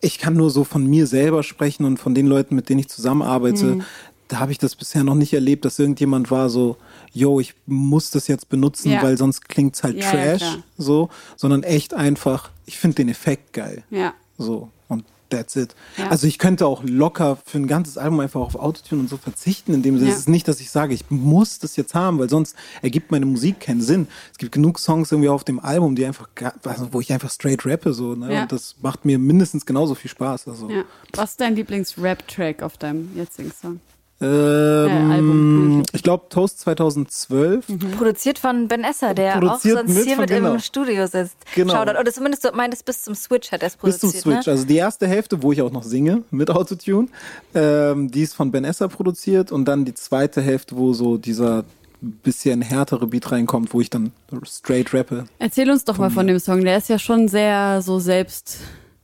ich 0.00 0.18
kann 0.18 0.34
nur 0.34 0.50
so 0.50 0.64
von 0.64 0.86
mir 0.86 1.06
selber 1.06 1.42
sprechen 1.42 1.84
und 1.84 1.98
von 1.98 2.14
den 2.14 2.26
Leuten, 2.26 2.54
mit 2.54 2.68
denen 2.68 2.80
ich 2.80 2.88
zusammenarbeite. 2.88 3.64
Mhm. 3.64 3.82
Da 4.28 4.40
habe 4.40 4.50
ich 4.52 4.58
das 4.58 4.74
bisher 4.74 5.04
noch 5.04 5.14
nicht 5.14 5.32
erlebt, 5.32 5.64
dass 5.64 5.78
irgendjemand 5.78 6.30
war 6.30 6.48
so, 6.50 6.76
yo, 7.12 7.38
ich 7.38 7.54
muss 7.66 8.10
das 8.10 8.26
jetzt 8.26 8.48
benutzen, 8.48 8.90
Ja. 8.90 9.02
weil 9.02 9.16
sonst 9.16 9.48
klingt's 9.48 9.82
halt 9.84 9.96
Ja, 9.96 10.04
ja, 10.04 10.10
Trash, 10.10 10.40
klar. 10.42 10.58
so, 10.76 11.08
sondern 11.36 11.62
echt 11.62 11.94
einfach, 11.94 12.50
ich 12.66 12.76
finde 12.78 12.96
den 12.96 13.08
Effekt 13.08 13.52
geil. 13.52 13.84
Ja. 13.90 14.14
So, 14.36 14.68
und 14.88 15.04
that's 15.30 15.54
it. 15.54 15.76
Ja. 15.96 16.08
Also 16.08 16.26
ich 16.26 16.38
könnte 16.38 16.66
auch 16.66 16.82
locker 16.84 17.38
für 17.46 17.58
ein 17.58 17.68
ganzes 17.68 17.98
Album 17.98 18.18
einfach 18.20 18.40
auf 18.40 18.56
Autotune 18.56 19.00
und 19.02 19.08
so 19.08 19.16
verzichten, 19.16 19.74
in 19.74 19.82
dem 19.82 19.96
Sinne. 19.98 20.10
Ja. 20.10 20.14
Es 20.14 20.20
ist 20.22 20.28
nicht, 20.28 20.48
dass 20.48 20.60
ich 20.60 20.70
sage, 20.70 20.92
ich 20.92 21.08
muss 21.08 21.60
das 21.60 21.76
jetzt 21.76 21.94
haben, 21.94 22.18
weil 22.18 22.28
sonst 22.28 22.56
ergibt 22.82 23.12
meine 23.12 23.26
Musik 23.26 23.60
keinen 23.60 23.80
Sinn. 23.80 24.08
Es 24.32 24.38
gibt 24.38 24.50
genug 24.52 24.80
Songs 24.80 25.12
irgendwie 25.12 25.28
auf 25.28 25.44
dem 25.44 25.60
Album, 25.60 25.94
die 25.94 26.04
einfach, 26.04 26.28
also 26.64 26.88
wo 26.92 27.00
ich 27.00 27.12
einfach 27.12 27.30
straight 27.30 27.64
rappe, 27.64 27.92
so, 27.94 28.16
ne? 28.16 28.34
Ja. 28.34 28.42
Und 28.42 28.50
das 28.52 28.74
macht 28.82 29.04
mir 29.04 29.20
mindestens 29.20 29.64
genauso 29.66 29.94
viel 29.94 30.10
Spaß. 30.10 30.48
Also. 30.48 30.68
ja. 30.68 30.82
Was 31.14 31.30
ist 31.30 31.40
dein 31.40 31.54
Lieblings-Rap-Track 31.54 32.62
auf 32.62 32.76
deinem 32.76 33.16
jetzigen 33.16 33.52
Song? 33.52 33.78
Ähm, 34.20 35.82
ich 35.92 36.02
glaube 36.02 36.26
Toast 36.30 36.60
2012. 36.60 37.66
Produziert 37.96 38.38
von 38.38 38.68
Ben 38.68 38.84
Esser, 38.84 39.14
der 39.14 39.32
Produziert 39.32 39.76
auch 39.78 39.80
sonst 39.80 39.94
mit 39.94 40.04
hier 40.06 40.14
von- 40.16 40.22
mit 40.22 40.30
genau. 40.30 40.54
im 40.54 40.60
Studio 40.60 41.06
sitzt. 41.06 41.36
Genau. 41.54 41.74
Shoutout. 41.74 41.98
Oder 42.00 42.12
zumindest 42.12 42.44
du 42.44 42.50
meintest 42.52 42.84
bis 42.84 43.02
zum 43.02 43.14
Switch 43.14 43.52
hat 43.52 43.62
er 43.62 43.68
es 43.68 43.74
Bis 43.76 43.98
produziert. 43.98 44.22
zum 44.22 44.32
Switch. 44.32 44.46
Ne? 44.46 44.52
Also 44.52 44.64
die 44.66 44.76
erste 44.76 45.06
Hälfte, 45.06 45.42
wo 45.42 45.52
ich 45.52 45.62
auch 45.62 45.72
noch 45.72 45.82
singe 45.82 46.22
mit 46.30 46.50
Autotune, 46.50 47.08
ähm, 47.54 48.10
die 48.10 48.22
ist 48.22 48.34
von 48.34 48.50
Ben 48.50 48.64
Esser 48.64 48.88
produziert 48.88 49.52
und 49.52 49.64
dann 49.66 49.84
die 49.84 49.94
zweite 49.94 50.40
Hälfte, 50.40 50.76
wo 50.76 50.92
so 50.92 51.16
dieser 51.18 51.64
bisschen 52.00 52.60
härtere 52.62 53.06
Beat 53.06 53.32
reinkommt, 53.32 53.72
wo 53.72 53.80
ich 53.80 53.88
dann 53.90 54.12
straight 54.44 54.92
rappe. 54.92 55.24
Erzähl 55.38 55.70
uns 55.70 55.84
doch 55.84 55.96
mal 55.98 56.10
von 56.10 56.26
dem 56.26 56.38
Song. 56.38 56.62
Der 56.62 56.76
ist 56.76 56.88
ja 56.88 56.98
schon 56.98 57.26
sehr 57.28 57.80
so 57.82 57.98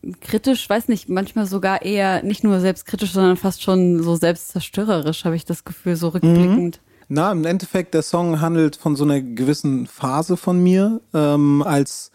selbstkritisch, 0.03 0.69
weiß 0.69 0.89
nicht, 0.89 1.09
manchmal 1.09 1.47
sogar 1.47 1.83
eher 1.83 2.23
nicht 2.23 2.45
nur 2.45 2.61
selbstkritisch, 2.61 3.13
sondern 3.13 3.37
fast 3.37 3.63
schon 3.63 4.03
so 4.03 4.17
selbstzerstörerisch, 4.17 5.25
habe 5.25 5.37
ich 5.37 5.45
das 5.45 5.65
Gefühl, 5.65 5.97
so 5.97 6.09
rückblickend. 6.09 6.81
Na, 7.09 7.31
im 7.31 7.45
Endeffekt, 7.45 7.95
der 7.95 8.03
Song 8.03 8.41
handelt 8.41 8.77
von 8.77 8.97
so 8.97 9.05
einer 9.05 9.21
gewissen 9.21 9.87
Phase 9.87 10.37
von 10.37 10.63
mir, 10.63 11.01
ähm, 11.15 11.63
als 11.63 12.11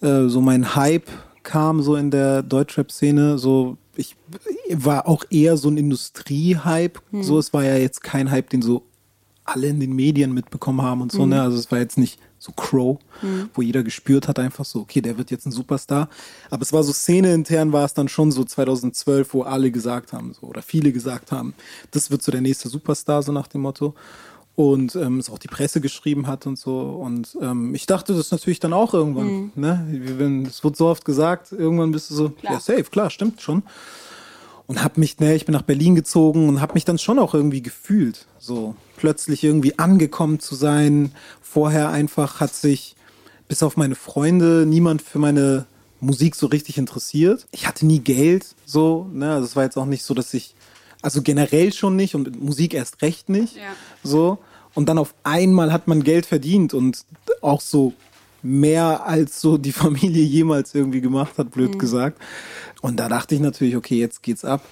äh, 0.00 0.26
so 0.26 0.40
mein 0.40 0.74
Hype 0.74 1.08
kam 1.42 1.82
so 1.82 1.96
in 1.96 2.10
der 2.10 2.42
Deutschrap-Szene, 2.42 3.38
so 3.38 3.76
ich 3.96 4.16
war 4.72 5.06
auch 5.06 5.24
eher 5.30 5.56
so 5.56 5.68
ein 5.68 5.76
Industrie-Hype, 5.76 7.00
so 7.20 7.38
es 7.38 7.52
war 7.52 7.64
ja 7.64 7.76
jetzt 7.76 8.02
kein 8.02 8.30
Hype, 8.30 8.48
den 8.50 8.62
so 8.62 8.82
alle 9.44 9.66
in 9.66 9.80
den 9.80 9.94
Medien 9.94 10.32
mitbekommen 10.32 10.82
haben 10.82 11.02
und 11.02 11.12
so, 11.12 11.26
ne, 11.26 11.42
also 11.42 11.58
es 11.58 11.70
war 11.70 11.80
jetzt 11.80 11.98
nicht 11.98 12.18
so 12.40 12.52
Crow, 12.52 12.98
wo 13.54 13.62
jeder 13.62 13.82
gespürt 13.82 14.26
hat 14.26 14.38
einfach 14.38 14.64
so, 14.64 14.80
okay, 14.80 15.00
der 15.00 15.18
wird 15.18 15.30
jetzt 15.30 15.46
ein 15.46 15.52
Superstar, 15.52 16.08
aber 16.48 16.62
es 16.62 16.72
war 16.72 16.82
so 16.82 16.92
Szene 16.92 17.34
intern 17.34 17.72
war 17.72 17.84
es 17.84 17.92
dann 17.92 18.08
schon 18.08 18.32
so 18.32 18.42
2012, 18.42 19.34
wo 19.34 19.42
alle 19.42 19.70
gesagt 19.70 20.14
haben, 20.14 20.32
so, 20.32 20.46
oder 20.46 20.62
viele 20.62 20.90
gesagt 20.90 21.32
haben, 21.32 21.54
das 21.90 22.10
wird 22.10 22.22
so 22.22 22.32
der 22.32 22.40
nächste 22.40 22.70
Superstar, 22.70 23.22
so 23.22 23.30
nach 23.30 23.46
dem 23.46 23.60
Motto 23.60 23.94
und 24.56 24.96
ähm, 24.96 25.18
es 25.18 25.30
auch 25.30 25.38
die 25.38 25.48
Presse 25.48 25.80
geschrieben 25.80 26.26
hat 26.26 26.46
und 26.46 26.58
so. 26.58 26.80
Und 26.80 27.36
ähm, 27.40 27.74
ich 27.74 27.86
dachte 27.86 28.14
das 28.14 28.30
natürlich 28.30 28.60
dann 28.60 28.72
auch 28.72 28.92
irgendwann. 28.92 29.52
Ne? 29.54 29.86
Wenn, 29.90 30.44
es 30.44 30.62
wird 30.62 30.76
so 30.76 30.88
oft 30.88 31.04
gesagt, 31.04 31.52
irgendwann 31.52 31.92
bist 31.92 32.10
du 32.10 32.14
so, 32.14 32.32
ja, 32.42 32.60
safe, 32.60 32.84
klar, 32.84 33.10
stimmt 33.10 33.40
schon. 33.40 33.62
Und 34.70 34.84
hab 34.84 34.98
mich, 34.98 35.18
ne, 35.18 35.34
ich 35.34 35.46
bin 35.46 35.52
nach 35.52 35.62
Berlin 35.62 35.96
gezogen 35.96 36.48
und 36.48 36.60
hab 36.60 36.76
mich 36.76 36.84
dann 36.84 36.96
schon 36.96 37.18
auch 37.18 37.34
irgendwie 37.34 37.60
gefühlt. 37.60 38.26
So 38.38 38.76
plötzlich 38.96 39.42
irgendwie 39.42 39.76
angekommen 39.80 40.38
zu 40.38 40.54
sein. 40.54 41.10
Vorher 41.42 41.90
einfach 41.90 42.38
hat 42.38 42.54
sich, 42.54 42.94
bis 43.48 43.64
auf 43.64 43.76
meine 43.76 43.96
Freunde, 43.96 44.66
niemand 44.68 45.02
für 45.02 45.18
meine 45.18 45.66
Musik 45.98 46.36
so 46.36 46.46
richtig 46.46 46.78
interessiert. 46.78 47.48
Ich 47.50 47.66
hatte 47.66 47.84
nie 47.84 47.98
Geld, 47.98 48.54
so, 48.64 49.10
ne, 49.12 49.32
also 49.32 49.44
es 49.44 49.56
war 49.56 49.64
jetzt 49.64 49.76
auch 49.76 49.86
nicht 49.86 50.04
so, 50.04 50.14
dass 50.14 50.32
ich, 50.34 50.54
also 51.02 51.20
generell 51.20 51.72
schon 51.72 51.96
nicht 51.96 52.14
und 52.14 52.22
mit 52.22 52.40
Musik 52.40 52.72
erst 52.72 53.02
recht 53.02 53.28
nicht. 53.28 53.56
Ja. 53.56 53.74
So. 54.04 54.38
Und 54.74 54.88
dann 54.88 54.98
auf 54.98 55.16
einmal 55.24 55.72
hat 55.72 55.88
man 55.88 56.04
Geld 56.04 56.26
verdient 56.26 56.74
und 56.74 57.04
auch 57.40 57.60
so 57.60 57.92
mehr 58.42 59.04
als 59.04 59.40
so 59.40 59.58
die 59.58 59.72
Familie 59.72 60.22
jemals 60.22 60.76
irgendwie 60.76 61.00
gemacht 61.00 61.38
hat, 61.38 61.50
blöd 61.50 61.76
gesagt. 61.76 62.20
Und 62.80 62.98
da 62.98 63.08
dachte 63.08 63.34
ich 63.34 63.40
natürlich, 63.40 63.76
okay, 63.76 63.98
jetzt 63.98 64.22
geht's 64.22 64.44
ab. 64.44 64.62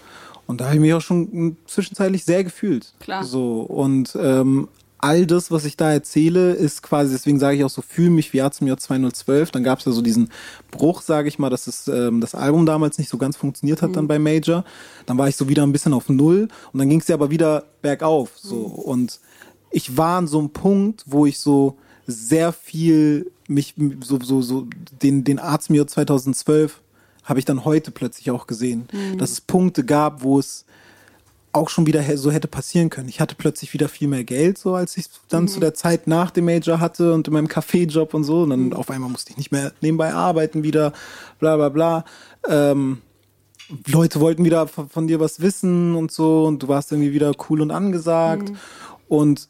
Und 0.47 0.61
da 0.61 0.67
habe 0.67 0.77
ich 0.77 0.81
mich 0.81 0.95
auch 0.95 1.01
schon 1.01 1.57
zwischenzeitlich 1.67 2.25
sehr 2.25 2.43
gefühlt. 2.43 2.95
Klar. 3.01 3.23
So. 3.23 3.61
Und 3.61 4.17
ähm, 4.21 4.69
all 4.99 5.27
das, 5.27 5.51
was 5.51 5.65
ich 5.65 5.77
da 5.77 5.93
erzähle, 5.93 6.53
ist 6.53 6.83
quasi, 6.83 7.13
deswegen 7.13 7.39
sage 7.39 7.57
ich 7.57 7.65
auch 7.65 7.71
so, 7.71 7.83
fühle 7.83 8.11
mich 8.11 8.33
wie 8.33 8.41
Arzt 8.41 8.61
im 8.61 8.67
Jahr 8.67 8.79
2012. 8.79 9.51
Dann 9.51 9.63
gab 9.63 9.79
es 9.79 9.85
ja 9.85 9.93
so 9.93 10.03
diesen 10.03 10.31
Bruch, 10.71 11.03
sage 11.03 11.29
ich 11.29 11.39
mal, 11.39 11.51
dass 11.51 11.67
es, 11.67 11.87
ähm, 11.89 12.21
das 12.21 12.35
Album 12.35 12.67
damals 12.67 12.99
nicht 12.99 13.11
so 13.11 13.19
ganz 13.19 13.37
funktioniert 13.37 13.83
hat 13.83 13.95
dann 13.95 14.09
bei 14.09 14.19
Major. 14.19 14.65
Dann 15.07 15.19
war 15.19 15.29
ich 15.29 15.37
so 15.37 15.49
wieder 15.49 15.63
ein 15.63 15.73
bisschen 15.73 15.95
auf 15.95 16.09
Null 16.09 16.49
und 16.73 16.79
dann 16.79 16.89
ging 16.89 17.01
es 17.01 17.09
ja 17.09 17.15
aber 17.15 17.31
wieder 17.31 17.65
bergauf. 17.83 18.31
So. 18.37 18.57
Und 18.57 19.21
ich 19.71 19.97
war 19.97 20.19
an 20.19 20.27
so 20.27 20.39
einem 20.39 20.51
Punkt, 20.51 21.05
wo 21.07 21.27
ich 21.27 21.39
so 21.39 21.77
sehr 22.07 22.53
viel 22.53 23.31
mich 23.49 23.75
so, 24.03 24.19
so, 24.21 24.43
so 24.43 24.67
den, 25.03 25.25
den 25.25 25.39
Arzt 25.39 25.71
mir 25.71 25.87
2012 25.87 26.81
habe 27.29 27.39
ich 27.39 27.45
dann 27.45 27.65
heute 27.65 27.91
plötzlich 27.91 28.31
auch 28.31 28.47
gesehen, 28.47 28.89
dass 29.19 29.33
es 29.33 29.41
Punkte 29.41 29.85
gab, 29.85 30.23
wo 30.23 30.39
es 30.39 30.65
auch 31.53 31.69
schon 31.69 31.87
wieder 31.87 32.03
so 32.17 32.31
hätte 32.31 32.49
passieren 32.49 32.91
können. 32.91 33.09
Ich 33.09 33.21
hatte 33.21 33.35
plötzlich 33.35 33.73
wieder 33.73 33.89
viel 33.89 34.09
mehr 34.09 34.25
Geld, 34.25 34.59
so 34.59 34.75
als 34.75 34.97
ich 34.97 35.07
dann 35.29 35.49
zu 35.49 35.61
der 35.61 35.75
Zeit 35.75 36.07
nach 36.07 36.31
dem 36.31 36.45
Major 36.45 36.81
hatte 36.81 37.13
und 37.13 37.27
in 37.27 37.35
meinem 37.35 37.49
Kaffeejob 37.49 38.15
und 38.15 38.25
so. 38.25 38.43
Und 38.43 38.51
dann 38.51 38.73
auf 38.73 38.91
einmal 38.91 39.11
musste 39.11 39.31
ich 39.33 39.37
nicht 39.37 39.53
mehr 39.53 39.73
nebenbei 39.81 40.13
arbeiten 40.13 40.63
wieder, 40.63 40.93
bla 41.39 41.57
bla 41.57 41.69
bla. 41.69 42.05
Ähm, 42.47 42.99
Leute 43.87 44.21
wollten 44.21 44.45
wieder 44.45 44.67
von, 44.67 44.89
von 44.89 45.07
dir 45.09 45.21
was 45.21 45.41
wissen 45.41 45.95
und 45.95 46.11
so 46.11 46.47
und 46.47 46.63
du 46.63 46.69
warst 46.69 46.93
irgendwie 46.93 47.13
wieder 47.13 47.33
cool 47.49 47.61
und 47.61 47.71
angesagt. 47.71 48.53
Und 49.09 49.49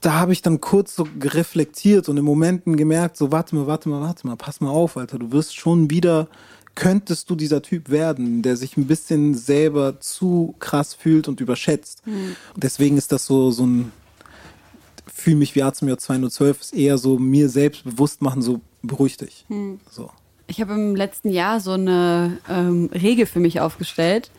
da 0.00 0.14
habe 0.14 0.32
ich 0.32 0.42
dann 0.42 0.60
kurz 0.60 0.96
so 0.96 1.06
reflektiert 1.20 2.08
und 2.08 2.16
in 2.16 2.24
Momenten 2.24 2.76
gemerkt, 2.76 3.16
so 3.16 3.30
warte 3.30 3.54
mal, 3.54 3.66
warte 3.66 3.88
mal, 3.88 4.00
warte 4.00 4.26
mal, 4.26 4.36
pass 4.36 4.60
mal 4.60 4.70
auf, 4.70 4.96
Alter, 4.96 5.18
du 5.18 5.30
wirst 5.32 5.56
schon 5.56 5.90
wieder, 5.90 6.28
könntest 6.74 7.28
du 7.30 7.34
dieser 7.36 7.62
Typ 7.62 7.90
werden, 7.90 8.42
der 8.42 8.56
sich 8.56 8.76
ein 8.76 8.86
bisschen 8.86 9.34
selber 9.34 10.00
zu 10.00 10.54
krass 10.58 10.94
fühlt 10.94 11.28
und 11.28 11.40
überschätzt. 11.40 12.02
Und 12.06 12.62
deswegen 12.62 12.96
ist 12.96 13.12
das 13.12 13.26
so, 13.26 13.50
so 13.50 13.66
ein, 13.66 13.92
fühl 15.12 15.34
mich 15.34 15.54
wie 15.54 15.62
Arzt 15.62 15.82
im 15.82 15.88
Jahr 15.88 15.98
212, 15.98 16.60
ist 16.60 16.74
eher 16.74 16.96
so 16.98 17.18
mir 17.18 17.48
selbst 17.48 17.84
bewusst 17.84 18.22
machen, 18.22 18.40
so 18.42 18.60
beruhig 18.82 19.16
dich. 19.18 19.44
So. 19.90 20.10
Ich 20.46 20.60
habe 20.60 20.72
im 20.72 20.96
letzten 20.96 21.30
Jahr 21.30 21.60
so 21.60 21.72
eine 21.72 22.38
ähm, 22.48 22.90
Regel 22.94 23.26
für 23.26 23.40
mich 23.40 23.60
aufgestellt, 23.60 24.30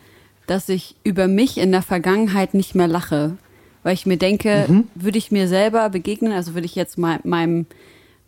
dass 0.46 0.68
ich 0.68 0.96
über 1.04 1.28
mich 1.28 1.58
in 1.58 1.70
der 1.70 1.82
Vergangenheit 1.82 2.54
nicht 2.54 2.74
mehr 2.74 2.88
lache. 2.88 3.36
Weil 3.84 3.94
ich 3.94 4.06
mir 4.06 4.16
denke, 4.16 4.66
Mhm. 4.68 4.88
würde 4.94 5.18
ich 5.18 5.30
mir 5.32 5.48
selber 5.48 5.88
begegnen, 5.90 6.32
also 6.32 6.54
würde 6.54 6.66
ich 6.66 6.74
jetzt 6.74 6.98
mal 6.98 7.20
meinem 7.24 7.66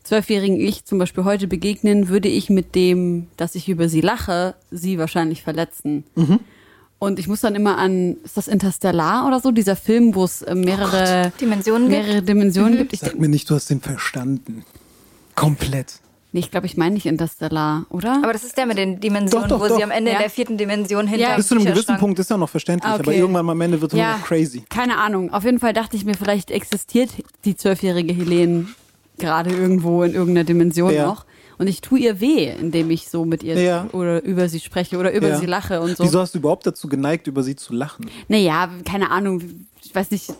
zwölfjährigen 0.04 0.60
Ich 0.60 0.84
zum 0.84 0.98
Beispiel 0.98 1.24
heute 1.24 1.46
begegnen, 1.48 2.08
würde 2.08 2.28
ich 2.28 2.50
mit 2.50 2.74
dem, 2.74 3.26
dass 3.36 3.54
ich 3.54 3.68
über 3.68 3.88
sie 3.88 4.00
lache, 4.00 4.54
sie 4.70 4.98
wahrscheinlich 4.98 5.42
verletzen. 5.42 6.04
Mhm. 6.14 6.40
Und 7.00 7.18
ich 7.18 7.26
muss 7.28 7.40
dann 7.40 7.54
immer 7.54 7.76
an, 7.76 8.16
ist 8.24 8.36
das 8.36 8.48
Interstellar 8.48 9.26
oder 9.26 9.40
so, 9.40 9.50
dieser 9.50 9.76
Film, 9.76 10.14
wo 10.14 10.24
es 10.24 10.40
äh, 10.42 10.54
mehrere 10.54 11.32
Dimensionen 11.40 11.88
gibt? 11.90 12.02
mehrere 12.06 12.22
Dimensionen 12.22 12.78
gibt. 12.78 12.92
Ich, 12.92 13.00
Sag 13.00 13.18
mir 13.18 13.28
nicht, 13.28 13.50
du 13.50 13.54
hast 13.56 13.68
den 13.68 13.80
verstanden. 13.80 14.64
Komplett. 15.34 15.94
nee, 16.32 16.40
ich 16.40 16.50
glaube, 16.50 16.66
ich 16.66 16.76
meine 16.76 16.94
nicht 16.94 17.06
Interstellar, 17.06 17.86
oder? 17.90 18.20
Aber 18.22 18.32
das 18.32 18.44
ist 18.44 18.56
der 18.56 18.66
mit 18.66 18.78
den 18.78 19.00
Dimensionen, 19.00 19.48
Doch, 19.48 19.58
doch, 19.58 19.64
wo 19.64 19.68
doch. 19.68 19.76
sie 19.76 19.84
am 19.84 19.90
Ende 19.90 20.10
Ja. 20.12 20.16
in 20.18 20.22
der 20.22 20.30
vierten 20.30 20.56
Dimension 20.56 21.06
hinter 21.06 21.28
Ja. 21.30 21.36
Bis 21.36 21.48
zu 21.48 21.56
einem 21.56 21.64
gewissen 21.64 21.96
Punkt 21.98 22.18
ist 22.18 22.30
ja 22.30 22.36
noch 22.36 22.48
verständlich, 22.48 22.90
Ah, 22.90 22.94
aber 22.94 23.08
okay. 23.08 23.18
irgendwann 23.18 23.48
am 23.50 23.60
Ende 23.60 23.80
wird 23.80 23.92
es 23.92 23.98
nur 23.98 24.06
noch 24.06 24.22
crazy. 24.24 24.62
Keine 24.70 24.96
Ahnung. 24.98 25.32
Auf 25.32 25.44
jeden 25.44 25.58
Fall 25.58 25.72
dachte 25.72 25.96
ich 25.96 26.04
mir, 26.04 26.14
vielleicht 26.14 26.50
existiert 26.50 27.10
die 27.44 27.56
zwölfjährige 27.56 28.12
Helene 28.14 28.66
gerade 29.18 29.50
irgendwo 29.50 30.02
in 30.02 30.14
irgendeiner 30.14 30.44
Dimension 30.44 30.92
Ja. 30.92 31.06
noch. 31.06 31.24
Und 31.56 31.68
ich 31.68 31.80
tue 31.80 32.00
ihr 32.00 32.20
weh, 32.20 32.50
indem 32.50 32.90
ich 32.90 33.08
so 33.08 33.24
mit 33.24 33.42
ihr 33.44 33.54
Ja. 33.60 33.86
oder 33.92 34.22
über 34.24 34.48
sie 34.48 34.58
spreche 34.60 34.98
oder 34.98 35.12
über 35.12 35.28
Ja. 35.28 35.38
sie 35.38 35.46
lache 35.46 35.80
und 35.80 35.96
so. 35.96 36.02
Wieso 36.02 36.20
hast 36.20 36.34
du 36.34 36.38
überhaupt 36.38 36.66
dazu 36.66 36.88
geneigt, 36.88 37.26
über 37.28 37.42
sie 37.44 37.54
zu 37.54 37.72
lachen? 37.72 38.06
Naja, 38.28 38.68
keine 38.84 39.10
Ahnung. 39.12 39.40
Ich 39.84 39.94
weiß 39.94 40.10
nicht, 40.10 40.32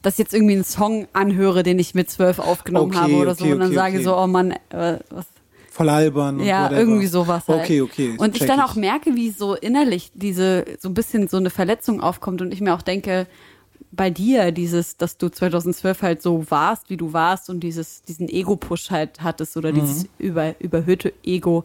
dass 0.00 0.14
ich 0.14 0.18
jetzt 0.20 0.34
irgendwie 0.34 0.54
einen 0.54 0.64
Song 0.64 1.08
anhöre, 1.12 1.64
den 1.64 1.80
ich 1.80 1.94
mit 1.94 2.08
zwölf 2.08 2.38
aufgenommen 2.38 2.92
Okay, 2.92 2.98
habe 2.98 3.14
oder 3.14 3.32
okay, 3.32 3.44
so 3.48 3.52
und 3.52 3.58
dann 3.58 3.68
okay, 3.68 3.74
sage 3.74 4.02
so, 4.02 4.16
oh 4.16 4.26
Mann, 4.28 4.52
äh, 4.70 4.98
was, 5.10 5.26
Voll 5.72 5.88
albern. 5.88 6.40
Ja, 6.40 6.64
whatever. 6.66 6.80
irgendwie 6.80 7.06
sowas 7.06 7.44
halt. 7.48 7.60
Okay, 7.62 7.80
okay. 7.82 8.14
Und 8.18 8.36
ich 8.36 8.46
dann 8.46 8.60
auch 8.60 8.74
merke, 8.76 9.14
wie 9.16 9.30
so 9.30 9.54
innerlich 9.54 10.10
diese, 10.14 10.64
so 10.80 10.88
ein 10.88 10.94
bisschen 10.94 11.28
so 11.28 11.36
eine 11.36 11.50
Verletzung 11.50 12.00
aufkommt 12.00 12.40
und 12.42 12.52
ich 12.52 12.60
mir 12.60 12.74
auch 12.74 12.82
denke, 12.82 13.26
bei 13.90 14.10
dir 14.10 14.52
dieses, 14.52 14.96
dass 14.96 15.16
du 15.16 15.28
2012 15.30 16.02
halt 16.02 16.22
so 16.22 16.44
warst, 16.50 16.90
wie 16.90 16.96
du 16.96 17.12
warst 17.12 17.48
und 17.50 17.60
dieses, 17.60 18.02
diesen 18.02 18.28
Ego-Push 18.28 18.90
halt 18.90 19.22
hattest 19.22 19.56
oder 19.56 19.72
dieses 19.72 20.04
Mhm. 20.04 20.08
über, 20.18 20.60
überhöhte 20.60 21.12
Ego 21.24 21.64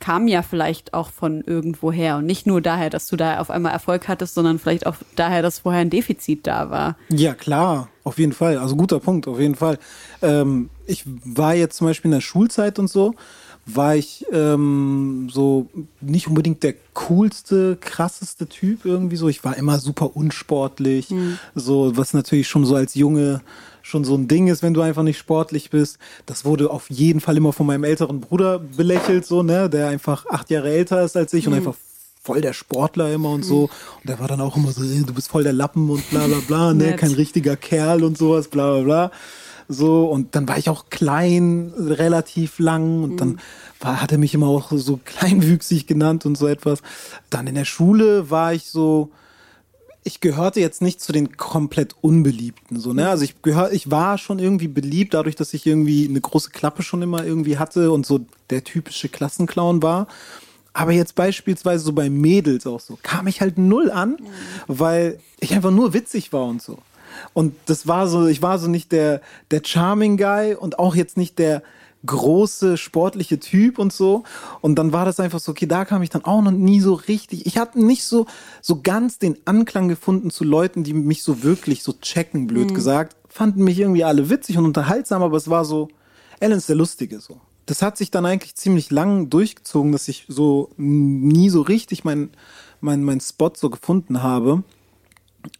kam 0.00 0.28
ja 0.28 0.42
vielleicht 0.42 0.92
auch 0.92 1.10
von 1.10 1.40
irgendwoher 1.46 2.18
und 2.18 2.26
nicht 2.26 2.46
nur 2.46 2.60
daher, 2.60 2.90
dass 2.90 3.06
du 3.06 3.16
da 3.16 3.38
auf 3.38 3.48
einmal 3.48 3.72
Erfolg 3.72 4.06
hattest, 4.08 4.34
sondern 4.34 4.58
vielleicht 4.58 4.86
auch 4.86 4.96
daher, 5.16 5.40
dass 5.40 5.60
vorher 5.60 5.80
ein 5.80 5.88
Defizit 5.88 6.46
da 6.46 6.68
war. 6.68 6.96
Ja, 7.08 7.32
klar, 7.32 7.88
auf 8.02 8.18
jeden 8.18 8.32
Fall. 8.32 8.58
Also 8.58 8.76
guter 8.76 9.00
Punkt, 9.00 9.26
auf 9.26 9.40
jeden 9.40 9.54
Fall. 9.54 9.78
Ähm, 10.20 10.68
ich 10.86 11.04
war 11.06 11.54
jetzt 11.54 11.76
zum 11.76 11.86
Beispiel 11.86 12.10
in 12.10 12.16
der 12.16 12.20
Schulzeit 12.20 12.78
und 12.78 12.88
so, 12.90 13.14
war 13.66 13.96
ich 13.96 14.26
ähm, 14.32 15.28
so 15.32 15.68
nicht 16.00 16.28
unbedingt 16.28 16.62
der 16.62 16.74
coolste, 16.92 17.76
krasseste 17.80 18.46
Typ 18.46 18.84
irgendwie 18.84 19.16
so. 19.16 19.28
Ich 19.28 19.44
war 19.44 19.56
immer 19.56 19.78
super 19.78 20.16
unsportlich, 20.16 21.08
so 21.54 21.96
was 21.96 22.12
natürlich 22.12 22.48
schon 22.48 22.66
so 22.66 22.74
als 22.74 22.94
Junge 22.94 23.40
schon 23.82 24.04
so 24.04 24.14
ein 24.16 24.28
Ding 24.28 24.48
ist, 24.48 24.62
wenn 24.62 24.74
du 24.74 24.80
einfach 24.80 25.02
nicht 25.02 25.18
sportlich 25.18 25.70
bist. 25.70 25.98
Das 26.24 26.44
wurde 26.44 26.70
auf 26.70 26.90
jeden 26.90 27.20
Fall 27.20 27.36
immer 27.36 27.52
von 27.52 27.66
meinem 27.66 27.84
älteren 27.84 28.20
Bruder 28.20 28.58
belächelt, 28.58 29.26
so, 29.26 29.42
ne, 29.42 29.68
der 29.68 29.88
einfach 29.88 30.26
acht 30.26 30.50
Jahre 30.50 30.70
älter 30.70 31.02
ist 31.02 31.16
als 31.16 31.34
ich 31.34 31.46
und 31.46 31.54
einfach 31.54 31.74
voll 32.22 32.40
der 32.40 32.54
Sportler 32.54 33.12
immer 33.12 33.30
und 33.30 33.44
so. 33.44 33.64
Und 33.64 34.08
der 34.08 34.18
war 34.18 34.28
dann 34.28 34.40
auch 34.40 34.56
immer 34.56 34.72
so, 34.72 34.82
du 34.82 35.12
bist 35.12 35.28
voll 35.28 35.42
der 35.42 35.52
Lappen 35.52 35.90
und 35.90 36.08
bla 36.10 36.26
bla 36.26 36.38
bla, 36.46 36.74
ne, 36.74 36.96
kein 36.96 37.12
richtiger 37.12 37.56
Kerl 37.56 38.02
und 38.02 38.16
sowas, 38.16 38.48
bla 38.48 38.72
bla 38.72 38.82
bla. 38.82 39.10
So, 39.68 40.04
und 40.06 40.34
dann 40.34 40.48
war 40.48 40.58
ich 40.58 40.68
auch 40.68 40.90
klein, 40.90 41.72
relativ 41.76 42.58
lang 42.58 43.02
und 43.02 43.16
dann 43.16 43.40
war, 43.80 44.00
hat 44.00 44.12
er 44.12 44.18
mich 44.18 44.34
immer 44.34 44.46
auch 44.46 44.72
so 44.72 45.00
kleinwüchsig 45.04 45.86
genannt 45.86 46.26
und 46.26 46.36
so 46.36 46.46
etwas. 46.46 46.80
Dann 47.30 47.46
in 47.46 47.54
der 47.54 47.64
Schule 47.64 48.30
war 48.30 48.52
ich 48.52 48.64
so, 48.64 49.10
ich 50.04 50.20
gehörte 50.20 50.60
jetzt 50.60 50.82
nicht 50.82 51.00
zu 51.00 51.12
den 51.12 51.36
komplett 51.36 51.96
Unbeliebten, 52.02 52.78
so, 52.78 52.92
ne? 52.92 53.08
Also 53.08 53.24
ich 53.24 53.40
gehör, 53.40 53.72
ich 53.72 53.90
war 53.90 54.18
schon 54.18 54.38
irgendwie 54.38 54.68
beliebt, 54.68 55.14
dadurch, 55.14 55.34
dass 55.34 55.54
ich 55.54 55.66
irgendwie 55.66 56.06
eine 56.06 56.20
große 56.20 56.50
Klappe 56.50 56.82
schon 56.82 57.00
immer 57.00 57.24
irgendwie 57.24 57.56
hatte 57.56 57.90
und 57.90 58.04
so 58.04 58.20
der 58.50 58.64
typische 58.64 59.08
Klassenclown 59.08 59.82
war. 59.82 60.06
Aber 60.74 60.92
jetzt 60.92 61.14
beispielsweise 61.14 61.84
so 61.84 61.92
bei 61.92 62.10
Mädels 62.10 62.66
auch 62.66 62.80
so, 62.80 62.98
kam 63.02 63.28
ich 63.28 63.40
halt 63.40 63.56
null 63.56 63.90
an, 63.90 64.18
weil 64.66 65.20
ich 65.40 65.54
einfach 65.54 65.70
nur 65.70 65.94
witzig 65.94 66.32
war 66.32 66.44
und 66.44 66.60
so. 66.60 66.78
Und 67.32 67.54
das 67.66 67.86
war 67.86 68.08
so, 68.08 68.26
ich 68.26 68.42
war 68.42 68.58
so 68.58 68.68
nicht 68.68 68.92
der, 68.92 69.20
der 69.50 69.62
Charming 69.64 70.16
Guy 70.16 70.54
und 70.54 70.78
auch 70.78 70.94
jetzt 70.94 71.16
nicht 71.16 71.38
der 71.38 71.62
große 72.06 72.76
sportliche 72.76 73.40
Typ 73.40 73.78
und 73.78 73.92
so. 73.92 74.24
Und 74.60 74.76
dann 74.76 74.92
war 74.92 75.04
das 75.04 75.20
einfach 75.20 75.40
so, 75.40 75.52
okay, 75.52 75.66
da 75.66 75.84
kam 75.84 76.02
ich 76.02 76.10
dann 76.10 76.24
auch 76.24 76.42
noch 76.42 76.50
nie 76.50 76.80
so 76.80 76.94
richtig. 76.94 77.46
Ich 77.46 77.58
hatte 77.58 77.82
nicht 77.84 78.04
so, 78.04 78.26
so 78.60 78.80
ganz 78.82 79.18
den 79.18 79.38
Anklang 79.44 79.88
gefunden 79.88 80.30
zu 80.30 80.44
Leuten, 80.44 80.84
die 80.84 80.92
mich 80.92 81.22
so 81.22 81.42
wirklich 81.42 81.82
so 81.82 81.92
checken, 81.92 82.46
blöd 82.46 82.74
gesagt. 82.74 83.16
Fanden 83.28 83.64
mich 83.64 83.78
irgendwie 83.78 84.04
alle 84.04 84.30
witzig 84.30 84.58
und 84.58 84.64
unterhaltsam, 84.64 85.22
aber 85.22 85.36
es 85.36 85.48
war 85.48 85.64
so, 85.64 85.88
Alan 86.40 86.58
ist 86.58 86.68
der 86.68 86.76
Lustige 86.76 87.20
so. 87.20 87.40
Das 87.66 87.80
hat 87.80 87.96
sich 87.96 88.10
dann 88.10 88.26
eigentlich 88.26 88.54
ziemlich 88.56 88.90
lang 88.90 89.30
durchgezogen, 89.30 89.92
dass 89.92 90.08
ich 90.08 90.26
so 90.28 90.70
nie 90.76 91.48
so 91.48 91.62
richtig 91.62 92.04
mein, 92.04 92.30
mein, 92.80 93.02
mein 93.02 93.20
Spot 93.20 93.52
so 93.54 93.70
gefunden 93.70 94.22
habe 94.22 94.62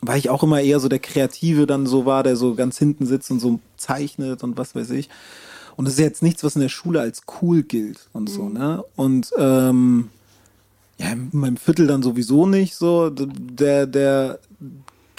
weil 0.00 0.18
ich 0.18 0.30
auch 0.30 0.42
immer 0.42 0.60
eher 0.60 0.80
so 0.80 0.88
der 0.88 0.98
Kreative 0.98 1.66
dann 1.66 1.86
so 1.86 2.06
war, 2.06 2.22
der 2.22 2.36
so 2.36 2.54
ganz 2.54 2.78
hinten 2.78 3.06
sitzt 3.06 3.30
und 3.30 3.40
so 3.40 3.60
zeichnet 3.76 4.42
und 4.42 4.56
was 4.56 4.74
weiß 4.74 4.90
ich. 4.90 5.08
Und 5.76 5.86
das 5.86 5.94
ist 5.94 6.00
jetzt 6.00 6.22
nichts, 6.22 6.44
was 6.44 6.54
in 6.54 6.62
der 6.62 6.68
Schule 6.68 7.00
als 7.00 7.22
cool 7.40 7.62
gilt 7.62 8.08
und 8.12 8.30
so, 8.30 8.48
ne? 8.48 8.84
Und 8.96 9.32
ähm, 9.36 10.10
ja, 10.98 11.10
in 11.10 11.30
meinem 11.32 11.56
Viertel 11.56 11.86
dann 11.86 12.02
sowieso 12.02 12.46
nicht 12.46 12.76
so 12.76 13.10
der, 13.10 13.86
der 13.86 14.38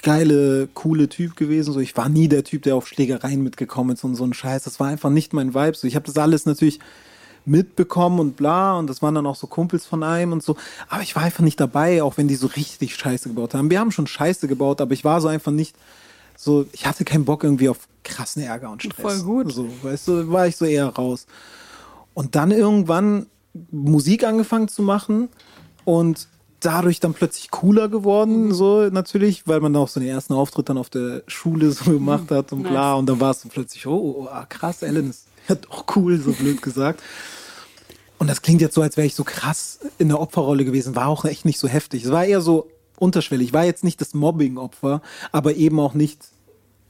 geile, 0.02 0.68
coole 0.72 1.08
Typ 1.08 1.36
gewesen. 1.36 1.72
So, 1.72 1.80
ich 1.80 1.96
war 1.96 2.08
nie 2.08 2.28
der 2.28 2.44
Typ, 2.44 2.62
der 2.62 2.76
auf 2.76 2.88
Schlägereien 2.88 3.42
mitgekommen 3.42 3.90
ist 3.90 4.04
und 4.04 4.14
so 4.14 4.24
ein 4.24 4.32
Scheiß. 4.32 4.64
Das 4.64 4.80
war 4.80 4.88
einfach 4.88 5.10
nicht 5.10 5.32
mein 5.32 5.52
Vibe. 5.52 5.76
So, 5.76 5.86
ich 5.86 5.96
habe 5.96 6.06
das 6.06 6.16
alles 6.16 6.46
natürlich 6.46 6.78
mitbekommen 7.46 8.18
und 8.20 8.36
bla 8.36 8.76
und 8.76 8.88
das 8.88 9.02
waren 9.02 9.14
dann 9.14 9.26
auch 9.26 9.36
so 9.36 9.46
Kumpels 9.46 9.86
von 9.86 10.02
einem 10.02 10.32
und 10.32 10.42
so. 10.42 10.56
Aber 10.88 11.02
ich 11.02 11.14
war 11.16 11.22
einfach 11.22 11.44
nicht 11.44 11.60
dabei, 11.60 12.02
auch 12.02 12.16
wenn 12.16 12.28
die 12.28 12.34
so 12.34 12.48
richtig 12.48 12.96
Scheiße 12.96 13.28
gebaut 13.28 13.54
haben. 13.54 13.70
Wir 13.70 13.80
haben 13.80 13.92
schon 13.92 14.06
Scheiße 14.06 14.48
gebaut, 14.48 14.80
aber 14.80 14.92
ich 14.92 15.04
war 15.04 15.20
so 15.20 15.28
einfach 15.28 15.52
nicht 15.52 15.74
so, 16.36 16.66
ich 16.72 16.86
hatte 16.86 17.04
keinen 17.04 17.24
Bock 17.24 17.44
irgendwie 17.44 17.68
auf 17.68 17.88
krassen 18.04 18.42
Ärger 18.42 18.70
und 18.70 18.82
Stress. 18.82 19.00
Voll 19.00 19.22
gut. 19.22 19.52
So, 19.52 19.68
weißt 19.82 20.08
du, 20.08 20.30
war 20.30 20.46
ich 20.46 20.56
so 20.56 20.64
eher 20.64 20.88
raus. 20.88 21.26
Und 22.14 22.34
dann 22.34 22.50
irgendwann 22.50 23.26
Musik 23.70 24.24
angefangen 24.24 24.68
zu 24.68 24.82
machen 24.82 25.28
und 25.84 26.28
dadurch 26.60 27.00
dann 27.00 27.14
plötzlich 27.14 27.50
cooler 27.50 27.88
Mhm. 27.88 27.92
geworden, 27.92 28.54
so 28.54 28.88
natürlich, 28.90 29.46
weil 29.46 29.60
man 29.60 29.76
auch 29.76 29.88
so 29.88 30.00
den 30.00 30.08
ersten 30.08 30.34
Auftritt 30.34 30.68
dann 30.68 30.78
auf 30.78 30.90
der 30.90 31.22
Schule 31.26 31.70
so 31.70 31.90
gemacht 31.90 32.30
hat 32.30 32.52
und 32.52 32.64
bla. 32.64 32.94
Und 32.94 33.06
dann 33.06 33.20
war 33.20 33.30
es 33.30 33.42
so 33.42 33.48
plötzlich, 33.48 33.86
oh, 33.86 34.22
oh 34.22 34.28
ah, 34.30 34.46
krass, 34.46 34.82
Ellen 34.82 35.10
ist 35.10 35.26
ja 35.48 35.54
doch 35.54 35.84
cool, 35.96 36.20
so 36.20 36.32
blöd 36.32 36.62
gesagt. 36.62 37.02
Und 38.18 38.28
das 38.28 38.42
klingt 38.42 38.60
jetzt 38.60 38.74
so, 38.74 38.82
als 38.82 38.96
wäre 38.96 39.06
ich 39.06 39.14
so 39.14 39.24
krass 39.24 39.78
in 39.98 40.08
der 40.08 40.20
Opferrolle 40.20 40.64
gewesen. 40.64 40.96
War 40.96 41.08
auch 41.08 41.24
echt 41.24 41.44
nicht 41.44 41.58
so 41.58 41.68
heftig. 41.68 42.04
Es 42.04 42.10
war 42.10 42.24
eher 42.24 42.40
so 42.40 42.70
unterschwellig. 42.98 43.48
Ich 43.48 43.52
war 43.52 43.64
jetzt 43.64 43.84
nicht 43.84 44.00
das 44.00 44.14
Mobbing-Opfer, 44.14 45.02
aber 45.32 45.54
eben 45.54 45.78
auch 45.80 45.94
nicht 45.94 46.20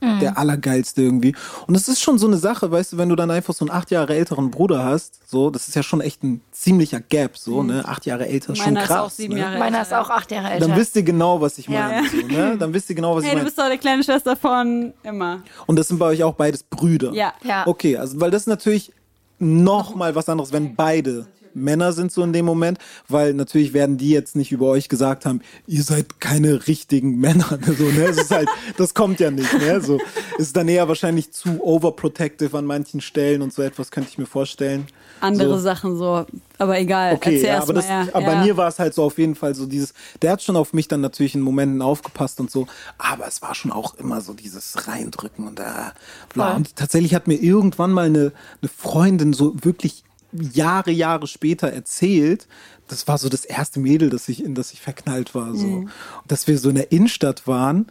der 0.01 0.37
Allergeilste 0.39 1.03
irgendwie. 1.03 1.35
Und 1.67 1.75
das 1.75 1.89
ist 1.89 2.01
schon 2.03 2.19
so 2.19 2.27
eine 2.27 2.37
Sache, 2.37 2.71
weißt 2.71 2.93
du, 2.93 2.99
wenn 2.99 3.09
du 3.09 3.17
dann 3.17 3.31
einfach 3.31 3.55
so 3.55 3.65
einen 3.65 3.71
acht 3.75 3.91
Jahre 3.91 4.15
älteren 4.15 4.51
Bruder 4.51 4.85
hast, 4.85 5.21
so, 5.29 5.49
das 5.51 5.69
ist 5.69 5.75
ja 5.75 5.83
schon 5.83 6.01
echt 6.03 6.23
ein 6.23 6.43
ziemlicher 6.53 7.01
Gap, 7.01 7.37
so, 7.39 7.63
ne? 7.63 7.83
Acht 7.87 8.05
Jahre 8.07 8.27
älter 8.29 8.53
ist 8.53 8.59
schon 8.59 8.67
Meiner 8.75 8.83
ist 8.83 8.89
krass. 8.89 9.01
auch 9.01 9.11
sieben 9.11 9.35
ne? 9.35 9.41
Jahre 9.41 9.59
Meiner 9.59 9.79
älter. 9.79 9.99
ist 10.01 10.05
auch 10.07 10.11
acht 10.11 10.31
Jahre 10.31 10.51
älter. 10.51 10.69
Dann 10.69 10.77
wisst 10.79 10.97
ihr 10.97 11.03
genau, 11.03 11.41
was 11.41 11.57
ich 11.59 11.67
Ja. 11.67 11.89
meine. 11.89 12.09
So, 12.09 12.27
ne? 12.27 12.57
Dann 12.59 12.75
wisst 12.75 12.91
ihr 12.91 12.95
genau, 12.97 13.17
was 13.17 13.25
Hey, 13.25 13.29
ich 13.29 13.33
du 13.33 13.37
meine. 13.39 13.47
bist 13.47 13.59
doch 13.59 13.71
die 13.71 13.79
kleine 13.79 14.05
Schwester 14.05 14.37
von 14.37 14.93
immer. 15.03 15.43
Und 15.67 15.79
das 15.79 15.89
sind 15.89 15.99
bei 15.99 16.07
euch 16.07 16.23
auch 16.23 16.35
beides 16.35 16.63
Brüder. 16.63 17.13
Ja. 17.13 17.33
Ja. 17.43 17.67
Okay, 17.67 17.97
also 17.97 18.21
weil 18.21 18.31
das 18.31 18.43
ist 18.43 18.49
natürlich 18.49 18.93
noch 19.39 19.95
mal 19.95 20.15
was 20.15 20.29
anderes, 20.29 20.53
wenn 20.53 20.75
beide 20.77 21.27
Männer 21.57 21.93
sind 21.93 22.13
so 22.13 22.23
in 22.23 22.33
dem 22.33 22.45
Moment, 22.45 22.79
weil 23.09 23.35
natürlich 23.35 23.73
werden 23.73 23.97
die 23.97 24.11
jetzt 24.11 24.37
nicht 24.37 24.53
über 24.53 24.67
euch 24.69 24.89
gesagt 24.89 25.27
haben, 25.27 25.41
ihr 25.67 25.83
seid 25.83 26.21
keine 26.21 26.67
richtigen 26.67 27.19
Männer, 27.19 27.59
so, 27.79 27.85
ne? 27.85 28.05
Es 28.05 28.19
ist 28.19 28.31
halt, 28.31 28.49
das 28.77 28.95
kommt 28.95 29.21
ja 29.21 29.31
nicht, 29.31 29.53
ne? 29.59 29.81
So, 29.81 29.99
ist 30.39 30.57
dann 30.57 30.69
eher 30.69 30.87
wahrscheinlich 30.89 31.33
zu 31.33 31.63
overprotective 31.63 32.57
an 32.57 32.67
manchen 32.67 33.01
Stellen 33.01 33.43
und 33.43 33.53
so 33.53 33.63
etwas 33.63 33.91
könnte 33.91 34.11
ich 34.11 34.19
mir 34.19 34.27
vorstellen. 34.27 34.87
Andere 35.21 35.55
so. 35.55 35.61
Sachen 35.61 35.97
so. 35.97 36.27
Aber 36.59 36.79
egal. 36.79 37.15
Okay, 37.15 37.43
ja, 37.43 37.63
aber, 37.63 37.73
das, 37.73 37.89
ja. 37.89 38.07
aber 38.13 38.21
ja. 38.21 38.27
bei 38.27 38.45
mir 38.45 38.57
war 38.57 38.69
es 38.69 38.79
halt 38.79 38.95
so 38.95 39.03
auf 39.03 39.19
jeden 39.19 39.35
Fall 39.35 39.55
so 39.55 39.67
dieses, 39.67 39.93
der 40.23 40.33
hat 40.33 40.43
schon 40.43 40.57
auf 40.57 40.73
mich 40.73 40.89
dann 40.89 41.01
natürlich 41.01 41.35
in 41.35 41.41
Momenten 41.41 41.83
aufgepasst 41.83 42.41
und 42.41 42.51
so, 42.51 42.67
aber 42.99 43.27
es 43.27 43.43
war 43.43 43.55
schon 43.55 43.73
auch 43.73 43.95
immer 43.95 44.21
so 44.21 44.33
dieses 44.35 44.87
Reindrücken 44.87 45.47
und 45.47 45.57
bla. 45.57 45.93
Voll. 46.35 46.57
Und 46.57 46.77
tatsächlich 46.77 47.15
hat 47.15 47.29
mir 47.29 47.37
irgendwann 47.37 47.93
mal 47.93 48.07
eine, 48.07 48.33
eine 48.63 48.69
Freundin 48.75 49.33
so 49.33 49.55
wirklich 49.63 50.05
Jahre, 50.41 50.91
Jahre 50.91 51.27
später 51.27 51.69
erzählt, 51.69 52.47
das 52.89 53.09
war 53.09 53.19
so 53.19 53.29
das 53.29 53.45
erste 53.45 53.81
Mädel, 53.81 54.11
das 54.11 54.29
ich, 54.29 54.45
in 54.45 54.55
das 54.55 54.73
ich 54.73 54.81
verknallt 54.81 55.35
war, 55.35 55.55
so. 55.55 55.67
Mhm. 55.67 55.89
Dass 56.27 56.47
wir 56.47 56.59
so 56.59 56.69
in 56.69 56.77
der 56.77 56.93
Innenstadt 56.93 57.47
waren 57.47 57.87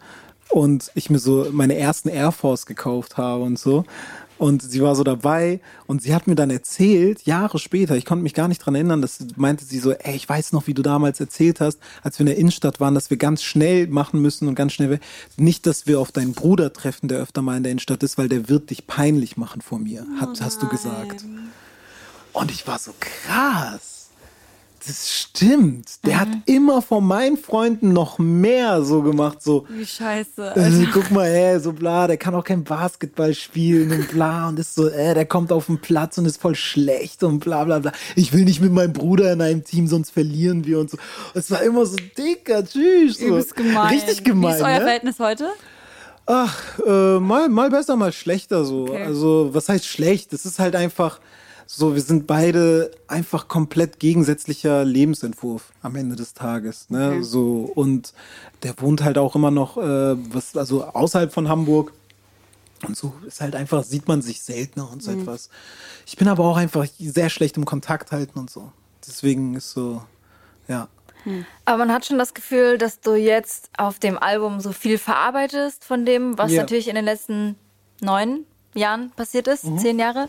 und 0.50 0.90
ich 0.94 1.10
mir 1.10 1.18
so 1.18 1.48
meine 1.52 1.76
ersten 1.76 2.08
Air 2.08 2.32
Force 2.32 2.66
gekauft 2.66 3.16
habe 3.16 3.42
und 3.42 3.58
so. 3.58 3.84
Und 4.38 4.62
sie 4.62 4.82
war 4.82 4.94
so 4.94 5.02
dabei 5.02 5.60
und 5.86 6.02
sie 6.02 6.14
hat 6.14 6.26
mir 6.26 6.34
dann 6.34 6.50
erzählt, 6.50 7.22
Jahre 7.22 7.58
später, 7.58 7.96
ich 7.96 8.04
konnte 8.04 8.22
mich 8.22 8.34
gar 8.34 8.48
nicht 8.48 8.58
dran 8.58 8.74
erinnern, 8.74 9.00
dass 9.00 9.18
meinte 9.36 9.64
sie 9.64 9.78
so, 9.78 9.92
ey, 9.92 10.14
ich 10.14 10.28
weiß 10.28 10.52
noch, 10.52 10.66
wie 10.66 10.74
du 10.74 10.82
damals 10.82 11.20
erzählt 11.20 11.60
hast, 11.60 11.78
als 12.02 12.18
wir 12.18 12.24
in 12.24 12.26
der 12.26 12.36
Innenstadt 12.36 12.78
waren, 12.78 12.94
dass 12.94 13.08
wir 13.08 13.16
ganz 13.16 13.42
schnell 13.42 13.86
machen 13.86 14.20
müssen 14.20 14.46
und 14.46 14.54
ganz 14.54 14.74
schnell, 14.74 15.00
nicht, 15.38 15.66
dass 15.66 15.86
wir 15.86 16.00
auf 16.00 16.12
deinen 16.12 16.34
Bruder 16.34 16.72
treffen, 16.72 17.08
der 17.08 17.18
öfter 17.18 17.40
mal 17.40 17.56
in 17.56 17.62
der 17.62 17.72
Innenstadt 17.72 18.02
ist, 18.02 18.18
weil 18.18 18.28
der 18.28 18.50
wird 18.50 18.68
dich 18.68 18.86
peinlich 18.86 19.38
machen 19.38 19.62
vor 19.62 19.78
mir, 19.78 20.06
hat, 20.20 20.38
hast 20.42 20.62
du 20.62 20.68
gesagt. 20.68 21.24
Und 22.36 22.50
ich 22.50 22.66
war 22.66 22.78
so 22.78 22.92
krass. 23.00 24.10
Das 24.86 25.10
stimmt. 25.10 26.04
Der 26.04 26.20
hat 26.20 26.28
immer 26.44 26.82
von 26.82 27.04
meinen 27.04 27.38
Freunden 27.38 27.94
noch 27.94 28.18
mehr 28.18 28.82
so 28.82 29.00
gemacht, 29.00 29.42
so. 29.42 29.64
Wie 29.70 29.86
scheiße. 29.86 30.52
Äh, 30.54 30.86
guck 30.92 31.10
mal, 31.10 31.24
ey, 31.24 31.58
so 31.58 31.72
bla, 31.72 32.06
der 32.06 32.18
kann 32.18 32.34
auch 32.34 32.44
kein 32.44 32.62
Basketball 32.62 33.32
spielen 33.32 33.90
und 33.90 34.10
bla 34.10 34.48
und 34.48 34.58
ist 34.58 34.74
so, 34.74 34.86
äh, 34.86 35.14
der 35.14 35.24
kommt 35.24 35.50
auf 35.50 35.66
den 35.66 35.80
Platz 35.80 36.18
und 36.18 36.26
ist 36.26 36.40
voll 36.40 36.54
schlecht 36.54 37.22
und 37.24 37.38
bla 37.38 37.64
bla 37.64 37.78
bla. 37.78 37.92
Ich 38.16 38.34
will 38.34 38.44
nicht 38.44 38.60
mit 38.60 38.70
meinem 38.70 38.92
Bruder 38.92 39.32
in 39.32 39.40
einem 39.40 39.64
Team, 39.64 39.86
sonst 39.86 40.10
verlieren 40.10 40.66
wir 40.66 40.78
und 40.78 40.90
so. 40.90 40.98
Es 41.32 41.50
war 41.50 41.62
immer 41.62 41.86
so 41.86 41.96
dicker, 42.18 42.62
tschüss. 42.64 43.18
So. 43.18 43.28
Übelst 43.28 43.56
gemein. 43.56 43.94
Richtig 43.94 44.24
gemein. 44.24 44.52
Wie 44.52 44.56
ist 44.56 44.62
euer 44.62 44.74
ne? 44.74 44.80
Verhältnis 44.82 45.18
heute? 45.18 45.48
Ach, 46.26 46.78
äh, 46.86 47.18
mal, 47.18 47.48
mal 47.48 47.70
besser, 47.70 47.96
mal 47.96 48.12
schlechter 48.12 48.66
so. 48.66 48.82
Okay. 48.82 49.04
Also, 49.04 49.48
was 49.52 49.70
heißt 49.70 49.86
schlecht? 49.86 50.34
Es 50.34 50.44
ist 50.44 50.58
halt 50.58 50.76
einfach 50.76 51.18
so, 51.66 51.94
wir 51.94 52.00
sind 52.02 52.26
beide 52.26 52.92
einfach 53.08 53.48
komplett 53.48 53.98
gegensätzlicher 53.98 54.84
Lebensentwurf 54.84 55.72
am 55.82 55.96
Ende 55.96 56.14
des 56.16 56.32
Tages. 56.32 56.88
Ne? 56.90 57.08
Okay. 57.08 57.22
So, 57.22 57.70
und 57.74 58.12
der 58.62 58.74
wohnt 58.80 59.02
halt 59.02 59.18
auch 59.18 59.34
immer 59.34 59.50
noch, 59.50 59.76
äh, 59.76 60.16
was, 60.32 60.56
also 60.56 60.84
außerhalb 60.84 61.32
von 61.32 61.48
Hamburg. 61.48 61.92
Und 62.86 62.96
so 62.96 63.14
ist 63.26 63.40
halt 63.40 63.56
einfach, 63.56 63.82
sieht 63.84 64.06
man 64.06 64.22
sich 64.22 64.42
seltener 64.42 64.90
und 64.90 65.02
so 65.02 65.10
etwas. 65.10 65.48
Ich 66.06 66.16
bin 66.16 66.28
aber 66.28 66.44
auch 66.44 66.56
einfach 66.56 66.86
sehr 66.98 67.30
schlecht 67.30 67.56
im 67.56 67.64
Kontakt 67.64 68.12
halten 68.12 68.38
und 68.38 68.50
so. 68.50 68.70
Deswegen 69.06 69.54
ist 69.54 69.70
so, 69.72 70.02
ja. 70.68 70.88
Aber 71.64 71.78
man 71.78 71.92
hat 71.92 72.04
schon 72.06 72.18
das 72.18 72.34
Gefühl, 72.34 72.78
dass 72.78 73.00
du 73.00 73.14
jetzt 73.16 73.70
auf 73.76 73.98
dem 73.98 74.16
Album 74.18 74.60
so 74.60 74.72
viel 74.72 74.98
verarbeitest 74.98 75.84
von 75.84 76.04
dem, 76.04 76.38
was 76.38 76.52
Ja. 76.52 76.62
natürlich 76.62 76.86
in 76.86 76.94
den 76.94 77.04
letzten 77.04 77.56
neun 78.00 78.44
Jahren 78.76 79.10
passiert 79.16 79.48
ist, 79.48 79.64
Mhm. 79.64 79.78
zehn 79.78 79.98
Jahre. 79.98 80.28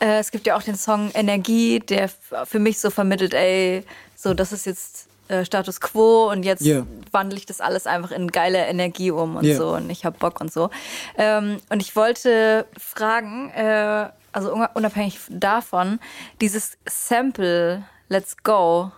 Äh, 0.00 0.18
es 0.18 0.30
gibt 0.30 0.46
ja 0.46 0.56
auch 0.56 0.62
den 0.62 0.76
Song 0.76 1.10
Energie, 1.14 1.80
der 1.80 2.08
für 2.44 2.58
mich 2.58 2.78
so 2.80 2.90
vermittelt, 2.90 3.34
ey, 3.34 3.84
so 4.16 4.34
das 4.34 4.52
ist 4.52 4.66
jetzt 4.66 5.06
äh, 5.28 5.44
Status 5.44 5.80
Quo 5.80 6.30
und 6.30 6.42
jetzt 6.42 6.62
Ja. 6.64 6.86
wandle 7.12 7.36
ich 7.36 7.44
das 7.44 7.60
alles 7.60 7.86
einfach 7.86 8.12
in 8.12 8.28
geile 8.32 8.64
Energie 8.66 9.10
um 9.10 9.36
und 9.36 9.44
Ja. 9.44 9.56
so 9.56 9.74
und 9.74 9.90
ich 9.90 10.04
hab 10.06 10.18
Bock 10.18 10.40
und 10.40 10.50
so. 10.52 10.70
Ähm, 11.18 11.58
und 11.68 11.82
ich 11.82 11.94
wollte 11.96 12.64
fragen, 12.78 13.50
äh, 13.50 14.08
also 14.32 14.54
unabhängig 14.74 15.18
davon, 15.28 15.98
dieses 16.40 16.78
Sample 16.88 17.82
Let's 18.08 18.36
Go, 18.42 18.90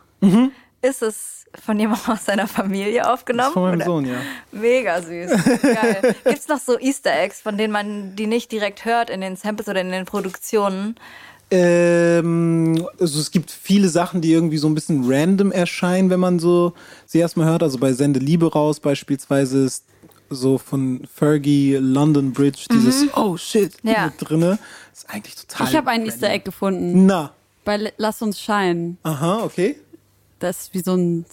ist 0.82 1.02
es 1.02 1.44
von 1.64 1.78
jemandem 1.78 2.12
aus 2.14 2.24
seiner 2.24 2.46
Familie 2.48 3.10
aufgenommen? 3.12 3.48
Mhm. 3.48 3.50
Ist 3.50 3.54
von 3.54 3.62
meinem 3.62 3.74
oder? 3.76 3.84
Sohn, 3.86 4.04
ja. 4.06 4.16
Mega 4.52 5.02
süß. 5.02 5.30
Geil. 5.62 6.14
Gibt's 6.24 6.48
noch 6.48 6.60
so 6.60 6.78
Easter 6.78 7.12
Eggs, 7.18 7.40
von 7.40 7.56
denen 7.58 7.72
man 7.72 8.16
die 8.16 8.26
nicht 8.26 8.50
direkt 8.52 8.84
hört 8.84 9.10
in 9.10 9.20
den 9.20 9.36
Samples 9.36 9.68
oder 9.68 9.80
in 9.80 9.90
den 9.90 10.04
Produktionen? 10.06 10.94
Ähm, 11.52 12.86
also 13.00 13.20
es 13.20 13.30
gibt 13.30 13.50
viele 13.50 13.88
Sachen, 13.88 14.20
die 14.20 14.32
irgendwie 14.32 14.58
so 14.58 14.68
ein 14.68 14.74
bisschen 14.74 15.04
random 15.10 15.50
erscheinen, 15.52 16.08
wenn 16.08 16.20
man 16.20 16.38
so 16.38 16.72
sie 17.06 17.18
erstmal 17.18 17.46
hört. 17.48 17.62
Also 17.62 17.78
bei 17.78 17.92
Sende 17.92 18.20
Liebe 18.20 18.50
raus 18.52 18.80
beispielsweise 18.80 19.64
ist 19.64 19.84
so 20.30 20.58
von 20.58 21.06
Fergie 21.12 21.74
London 21.80 22.32
Bridge 22.32 22.66
dieses 22.72 23.06
Oh 23.16 23.36
shit 23.36 23.72
Mhm. 23.82 23.90
Ja. 23.90 24.04
mit 24.06 24.14
drinne. 24.18 24.58
Ist 24.92 25.10
eigentlich 25.10 25.34
total. 25.34 25.68
Ich 25.68 25.76
habe 25.76 25.90
ein. 25.90 26.06
Easter 26.06 26.30
Egg 26.30 26.44
gefunden. 26.44 27.06
Na, 27.06 27.32
Bei 27.64 27.92
Lass 27.96 28.22
uns 28.22 28.40
scheinen. 28.40 28.98
aha, 29.02 29.42
okay. 29.42 29.76
Das 30.40 30.62
ist 30.62 30.74
wie 30.74 30.80
so 30.80 30.94
ein, 30.96 31.24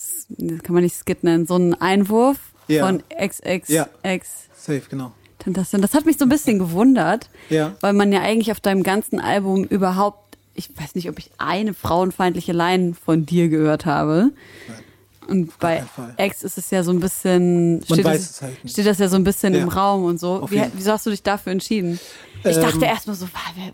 kann 0.63 0.73
man 0.75 0.83
nicht 0.83 0.95
Skit 0.95 1.23
nennen, 1.23 1.47
so 1.47 1.55
ein 1.55 1.73
Einwurf 1.81 2.37
Ja. 2.67 2.85
von 2.85 3.01
XXX. 3.19 3.67
Ja. 3.69 3.87
Safe, 4.55 4.81
genau. 4.89 5.11
Tentation. 5.39 5.81
Das 5.81 5.93
hat 5.93 6.05
mich 6.05 6.17
so 6.17 6.25
ein 6.25 6.29
bisschen 6.29 6.59
gewundert, 6.59 7.29
Ja. 7.49 7.75
weil 7.81 7.93
man 7.93 8.11
ja 8.11 8.21
eigentlich 8.21 8.51
auf 8.51 8.59
deinem 8.59 8.83
ganzen 8.83 9.19
Album 9.19 9.63
überhaupt, 9.63 10.37
ich 10.55 10.69
weiß 10.77 10.95
nicht, 10.95 11.09
ob 11.09 11.19
ich 11.19 11.29
eine 11.37 11.73
frauenfeindliche 11.73 12.51
Line 12.53 12.93
von 12.95 13.25
dir 13.25 13.47
gehört 13.49 13.85
habe. 13.85 14.31
Und 15.27 15.57
bei 15.59 15.77
keinen 15.77 15.87
Fall. 15.89 16.13
X 16.17 16.43
ist 16.43 16.57
es 16.57 16.69
ja 16.71 16.83
so 16.83 16.91
ein 16.91 16.99
bisschen, 17.01 17.81
steht, 17.85 18.05
das, 18.05 18.15
es 18.31 18.41
halt 18.41 18.57
steht 18.65 18.85
das 18.85 18.97
ja 18.97 19.09
so 19.09 19.17
ein 19.17 19.23
bisschen 19.25 19.53
Ja. 19.53 19.61
im 19.61 19.67
Raum 19.69 20.05
und 20.05 20.19
so. 20.19 20.47
Wie, 20.49 20.61
wieso 20.73 20.91
hast 20.93 21.05
du 21.05 21.09
dich 21.09 21.21
dafür 21.23 21.51
entschieden? 21.51 21.99
Ich 22.43 22.55
Ähm, 22.55 22.61
dachte 22.61 22.85
erstmal 22.85 23.15
so, 23.15 23.25
wa- 23.25 23.51
wer- 23.55 23.71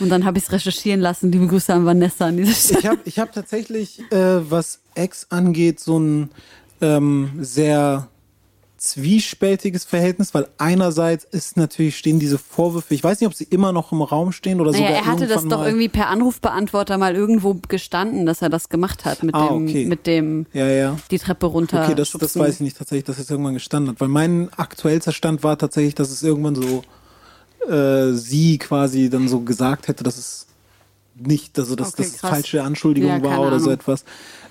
und 0.00 0.08
dann 0.08 0.24
habe 0.24 0.38
ich 0.38 0.44
es 0.44 0.52
recherchieren 0.52 1.00
lassen. 1.00 1.30
Liebe 1.32 1.46
Grüße 1.46 1.72
an 1.72 1.84
Vanessa 1.84 2.26
an 2.26 2.36
dieser 2.36 2.52
Stelle. 2.54 2.78
Ich 2.80 2.86
habe 2.86 3.00
ich 3.04 3.18
hab 3.18 3.32
tatsächlich, 3.32 4.00
äh, 4.12 4.50
was 4.50 4.80
Ex 4.94 5.26
angeht, 5.30 5.80
so 5.80 5.98
ein 5.98 6.30
ähm, 6.80 7.30
sehr 7.40 8.08
zwiespältiges 8.80 9.84
Verhältnis, 9.84 10.32
weil 10.32 10.48
einerseits 10.56 11.24
ist 11.24 11.58
natürlich 11.58 11.98
stehen 11.98 12.18
diese 12.18 12.38
Vorwürfe, 12.38 12.94
ich 12.94 13.04
weiß 13.04 13.20
nicht, 13.20 13.26
ob 13.28 13.34
sie 13.34 13.44
immer 13.44 13.72
noch 13.72 13.92
im 13.92 14.00
Raum 14.00 14.32
stehen 14.32 14.58
oder 14.58 14.72
Naja, 14.72 14.86
sogar 14.86 15.02
er 15.02 15.06
hatte 15.06 15.26
das 15.26 15.46
doch 15.46 15.64
irgendwie 15.64 15.90
per 15.90 16.08
Anrufbeantworter 16.08 16.96
mal 16.96 17.14
irgendwo 17.14 17.60
gestanden, 17.68 18.24
dass 18.24 18.40
er 18.40 18.48
das 18.48 18.70
gemacht 18.70 19.04
hat 19.04 19.22
mit 19.22 19.34
Ah, 19.34 19.48
dem, 19.48 19.64
okay. 19.64 19.84
mit 19.84 20.06
dem 20.06 20.46
Ja, 20.54 20.66
ja. 20.66 20.96
die 21.10 21.18
Treppe 21.18 21.44
runter. 21.46 21.84
Okay, 21.84 21.94
das, 21.94 22.10
das 22.12 22.38
weiß 22.38 22.54
ich 22.54 22.60
nicht 22.60 22.78
tatsächlich, 22.78 23.04
dass 23.04 23.18
es 23.18 23.28
irgendwann 23.30 23.54
gestanden 23.54 23.90
hat. 23.92 24.00
Weil 24.00 24.08
mein 24.08 24.48
aktuellster 24.56 25.12
Stand 25.12 25.42
war 25.42 25.58
tatsächlich, 25.58 25.94
dass 25.94 26.10
es 26.10 26.22
irgendwann 26.22 26.54
so 26.54 26.82
äh, 27.68 28.12
sie 28.12 28.58
quasi 28.58 29.10
dann 29.10 29.28
so 29.28 29.40
gesagt 29.40 29.88
hätte, 29.88 30.04
dass 30.04 30.16
es 30.18 30.46
nicht, 31.14 31.58
also 31.58 31.76
dass 31.76 31.88
Okay, 31.94 32.02
das 32.04 32.18
krass. 32.18 32.30
falsche 32.30 32.62
Anschuldigung 32.62 33.10
Ja, 33.10 33.22
war 33.22 33.40
oder 33.40 33.58
so 33.60 33.66
Ahnung. 33.66 33.74
etwas. 33.80 34.04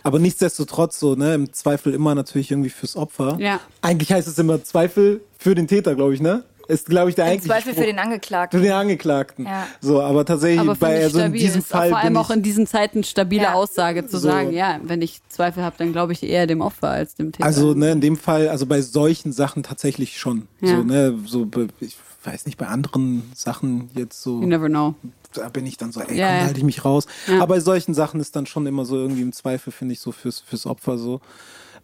Aber 0.03 0.19
nichtsdestotrotz 0.19 0.99
so, 0.99 1.15
ne, 1.15 1.33
im 1.33 1.51
Zweifel 1.51 1.93
immer 1.93 2.13
natürlich 2.15 2.51
irgendwie 2.51 2.69
fürs 2.69 2.95
Opfer. 2.95 3.37
Ja. 3.39 3.59
Eigentlich 3.81 4.11
heißt 4.11 4.27
es 4.27 4.37
immer 4.37 4.63
Zweifel 4.63 5.21
für 5.37 5.55
den 5.55 5.67
Täter, 5.67 5.95
glaube 5.95 6.13
ich, 6.13 6.21
ne? 6.21 6.43
Ist, 6.67 6.85
glaube 6.85 7.09
ich, 7.09 7.15
der 7.15 7.25
Im 7.25 7.31
eigentliche 7.31 7.51
Zweifel 7.51 7.73
für 7.73 7.79
Spruch. 7.81 7.85
den 7.87 7.95
für 7.95 8.01
Angeklagten. 8.03 8.61
den 8.61 8.71
Angeklagten. 8.73 9.45
Ja. 9.45 9.65
So, 9.81 10.03
aber 10.03 10.23
tatsächlich 10.23 10.59
Aber 10.59 10.75
bei 10.75 11.01
also 11.03 11.17
in 11.19 11.33
diesem 11.33 11.61
ist 11.61 11.67
Fall 11.69 11.89
vor 11.89 11.97
allem 11.97 12.15
auch 12.15 12.29
in 12.29 12.43
diesen 12.43 12.67
Zeiten 12.67 13.03
stabile 13.03 13.41
Ja. 13.41 13.53
Aussage 13.55 14.05
zu 14.05 14.19
So. 14.19 14.27
sagen, 14.27 14.53
ja, 14.53 14.79
wenn 14.83 15.01
ich 15.01 15.19
Zweifel 15.29 15.63
habe, 15.63 15.75
dann 15.79 15.91
glaube 15.93 16.13
ich 16.13 16.21
eher 16.21 16.45
dem 16.45 16.61
Opfer 16.61 16.89
als 16.89 17.15
dem 17.15 17.31
Täter. 17.31 17.43
Also, 17.47 17.73
ne, 17.73 17.93
in 17.93 18.01
dem 18.01 18.17
Fall, 18.17 18.49
also 18.49 18.67
bei 18.67 18.81
solchen 18.83 19.31
Sachen 19.33 19.63
tatsächlich 19.63 20.19
schon. 20.19 20.47
Ja. 20.61 20.77
So, 20.77 20.83
ne, 20.83 21.17
so, 21.25 21.47
ich 21.79 21.97
weiß 22.29 22.45
nicht, 22.45 22.57
bei 22.57 22.67
anderen 22.67 23.23
Sachen 23.35 23.89
jetzt 23.95 24.21
so, 24.21 24.41
you 24.41 24.47
never 24.47 24.67
know. 24.67 24.95
da 25.33 25.49
bin 25.49 25.65
ich 25.65 25.77
dann 25.77 25.91
so, 25.91 26.01
ey, 26.01 26.17
Ja, 26.17 26.27
komm, 26.29 26.45
halte 26.47 26.59
ich 26.59 26.65
mich 26.65 26.85
raus. 26.85 27.05
Ja. 27.27 27.37
Aber 27.37 27.55
bei 27.55 27.59
solchen 27.59 27.93
Sachen 27.93 28.19
ist 28.19 28.35
dann 28.35 28.45
schon 28.45 28.65
immer 28.67 28.85
so 28.85 28.95
irgendwie 28.97 29.21
im 29.21 29.31
Zweifel, 29.33 29.71
finde 29.71 29.93
ich, 29.93 29.99
so 29.99 30.11
fürs, 30.11 30.39
fürs 30.39 30.65
Opfer 30.65 30.97
so. 30.97 31.21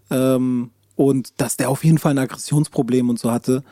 Ähm, 0.09 0.71
und 0.95 1.33
dass 1.37 1.57
der 1.57 1.69
auf 1.69 1.83
jeden 1.83 1.97
Fall 1.97 2.11
ein 2.11 2.19
Aggressionsproblem 2.19 3.09
und 3.09 3.19
so 3.19 3.31
hatte, 3.31 3.63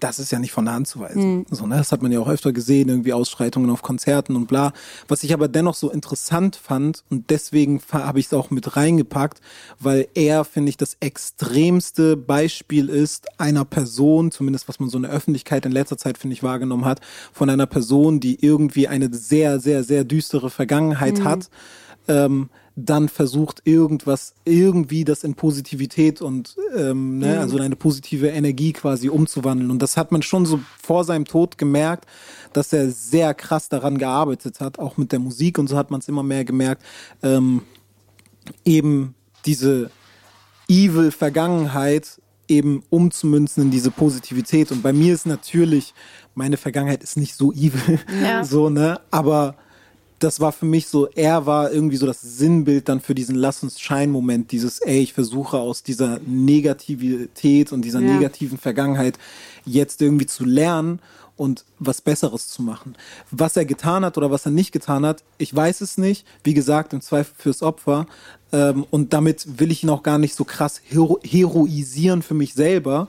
das 0.00 0.18
ist 0.18 0.30
ja 0.30 0.38
nicht 0.38 0.52
von 0.52 0.64
der 0.64 0.74
Hand 0.74 0.88
zu 0.88 1.00
weisen. 1.00 1.38
Mhm. 1.38 1.46
So, 1.50 1.66
ne? 1.66 1.76
Das 1.76 1.92
hat 1.92 2.02
man 2.02 2.12
ja 2.12 2.20
auch 2.20 2.28
öfter 2.28 2.52
gesehen, 2.52 2.88
irgendwie 2.88 3.12
Ausschreitungen 3.12 3.70
auf 3.70 3.82
Konzerten 3.82 4.36
und 4.36 4.46
bla. 4.46 4.72
Was 5.08 5.22
ich 5.22 5.32
aber 5.32 5.48
dennoch 5.48 5.74
so 5.74 5.90
interessant 5.90 6.56
fand 6.56 7.04
und 7.10 7.30
deswegen 7.30 7.80
habe 7.92 8.18
ich 8.18 8.26
es 8.26 8.34
auch 8.34 8.50
mit 8.50 8.76
reingepackt, 8.76 9.40
weil 9.78 10.08
er, 10.14 10.44
finde 10.44 10.70
ich, 10.70 10.76
das 10.76 10.96
extremste 11.00 12.16
Beispiel 12.16 12.88
ist 12.88 13.26
einer 13.38 13.64
Person, 13.64 14.30
zumindest 14.30 14.68
was 14.68 14.80
man 14.80 14.88
so 14.88 14.98
in 14.98 15.02
der 15.02 15.12
Öffentlichkeit 15.12 15.66
in 15.66 15.72
letzter 15.72 15.96
Zeit, 15.96 16.18
finde 16.18 16.34
ich, 16.34 16.42
wahrgenommen 16.42 16.84
hat, 16.84 17.00
von 17.32 17.48
einer 17.50 17.66
Person, 17.66 18.20
die 18.20 18.44
irgendwie 18.44 18.88
eine 18.88 19.12
sehr, 19.12 19.60
sehr, 19.60 19.84
sehr 19.84 20.04
düstere 20.04 20.50
Vergangenheit 20.50 21.24
hat, 21.24 21.48
ähm, 22.08 22.50
dann 22.78 23.08
versucht 23.08 23.62
irgendwas, 23.64 24.34
irgendwie 24.44 25.04
das 25.04 25.24
in 25.24 25.34
Positivität 25.34 26.20
und 26.20 26.56
ähm, 26.76 27.18
ne, 27.18 27.40
also 27.40 27.56
in 27.56 27.62
eine 27.62 27.74
positive 27.74 28.28
Energie 28.28 28.74
quasi 28.74 29.08
umzuwandeln. 29.08 29.70
Und 29.70 29.80
das 29.80 29.96
hat 29.96 30.12
man 30.12 30.20
schon 30.20 30.44
so 30.44 30.60
vor 30.82 31.04
seinem 31.04 31.24
Tod 31.24 31.56
gemerkt, 31.56 32.04
dass 32.52 32.74
er 32.74 32.90
sehr 32.90 33.32
krass 33.32 33.70
daran 33.70 33.96
gearbeitet 33.96 34.60
hat, 34.60 34.78
auch 34.78 34.98
mit 34.98 35.10
der 35.10 35.20
Musik 35.20 35.58
und 35.58 35.68
so 35.68 35.76
hat 35.78 35.90
man 35.90 36.00
es 36.00 36.08
immer 36.08 36.22
mehr 36.22 36.44
gemerkt, 36.44 36.82
ähm, 37.22 37.62
eben 38.66 39.14
diese 39.46 39.90
evil 40.68 41.12
Vergangenheit 41.12 42.20
eben 42.46 42.82
umzumünzen 42.90 43.64
in 43.64 43.70
diese 43.70 43.90
Positivität. 43.90 44.70
Und 44.70 44.82
bei 44.82 44.92
mir 44.92 45.14
ist 45.14 45.26
natürlich, 45.26 45.94
meine 46.34 46.58
Vergangenheit 46.58 47.02
ist 47.02 47.16
nicht 47.16 47.34
so 47.34 47.52
evil, 47.52 47.98
Ja. 48.22 48.44
so, 48.44 48.68
ne, 48.68 49.00
aber 49.10 49.56
das 50.18 50.40
war 50.40 50.52
für 50.52 50.64
mich 50.66 50.88
so, 50.88 51.08
er 51.08 51.46
war 51.46 51.70
irgendwie 51.70 51.96
so 51.96 52.06
das 52.06 52.20
Sinnbild 52.22 52.88
dann 52.88 53.00
für 53.00 53.14
diesen 53.14 53.34
Lass 53.34 53.62
uns 53.62 53.80
schein 53.80 54.10
Moment, 54.10 54.50
dieses, 54.52 54.80
ey, 54.80 55.00
ich 55.00 55.12
versuche 55.12 55.58
aus 55.58 55.82
dieser 55.82 56.20
Negativität 56.26 57.72
und 57.72 57.82
dieser 57.82 58.00
Ja. 58.00 58.14
negativen 58.14 58.58
Vergangenheit 58.58 59.18
jetzt 59.64 60.00
irgendwie 60.00 60.26
zu 60.26 60.44
lernen 60.44 61.00
und 61.36 61.64
was 61.78 62.00
Besseres 62.00 62.48
zu 62.48 62.62
machen. 62.62 62.96
Was 63.30 63.56
er 63.56 63.66
getan 63.66 64.04
hat 64.04 64.16
oder 64.16 64.30
was 64.30 64.46
er 64.46 64.52
nicht 64.52 64.72
getan 64.72 65.04
hat, 65.04 65.22
ich 65.36 65.54
weiß 65.54 65.82
es 65.82 65.98
nicht. 65.98 66.26
Wie 66.42 66.54
gesagt, 66.54 66.94
im 66.94 67.02
Zweifel 67.02 67.34
fürs 67.36 67.62
Opfer. 67.62 68.06
Ähm, 68.52 68.86
und 68.90 69.12
damit 69.12 69.58
will 69.58 69.70
ich 69.70 69.82
ihn 69.82 69.90
auch 69.90 70.02
gar 70.02 70.18
nicht 70.18 70.34
so 70.34 70.44
krass 70.44 70.80
hero 70.84 71.18
heroisieren 71.22 72.22
für 72.22 72.34
mich 72.34 72.54
selber. 72.54 73.08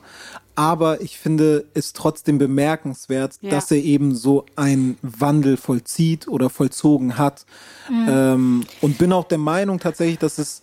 Aber 0.58 1.00
ich 1.02 1.18
finde 1.20 1.66
es 1.74 1.92
trotzdem 1.92 2.38
bemerkenswert, 2.38 3.38
Ja. 3.40 3.50
dass 3.50 3.70
er 3.70 3.76
eben 3.76 4.16
so 4.16 4.44
einen 4.56 4.98
Wandel 5.02 5.56
vollzieht 5.56 6.26
oder 6.26 6.50
vollzogen 6.50 7.16
hat. 7.16 7.46
Ähm, 7.88 8.64
und 8.80 8.98
bin 8.98 9.12
auch 9.12 9.28
der 9.28 9.38
Meinung 9.38 9.78
tatsächlich, 9.78 10.18
dass 10.18 10.38
es 10.38 10.62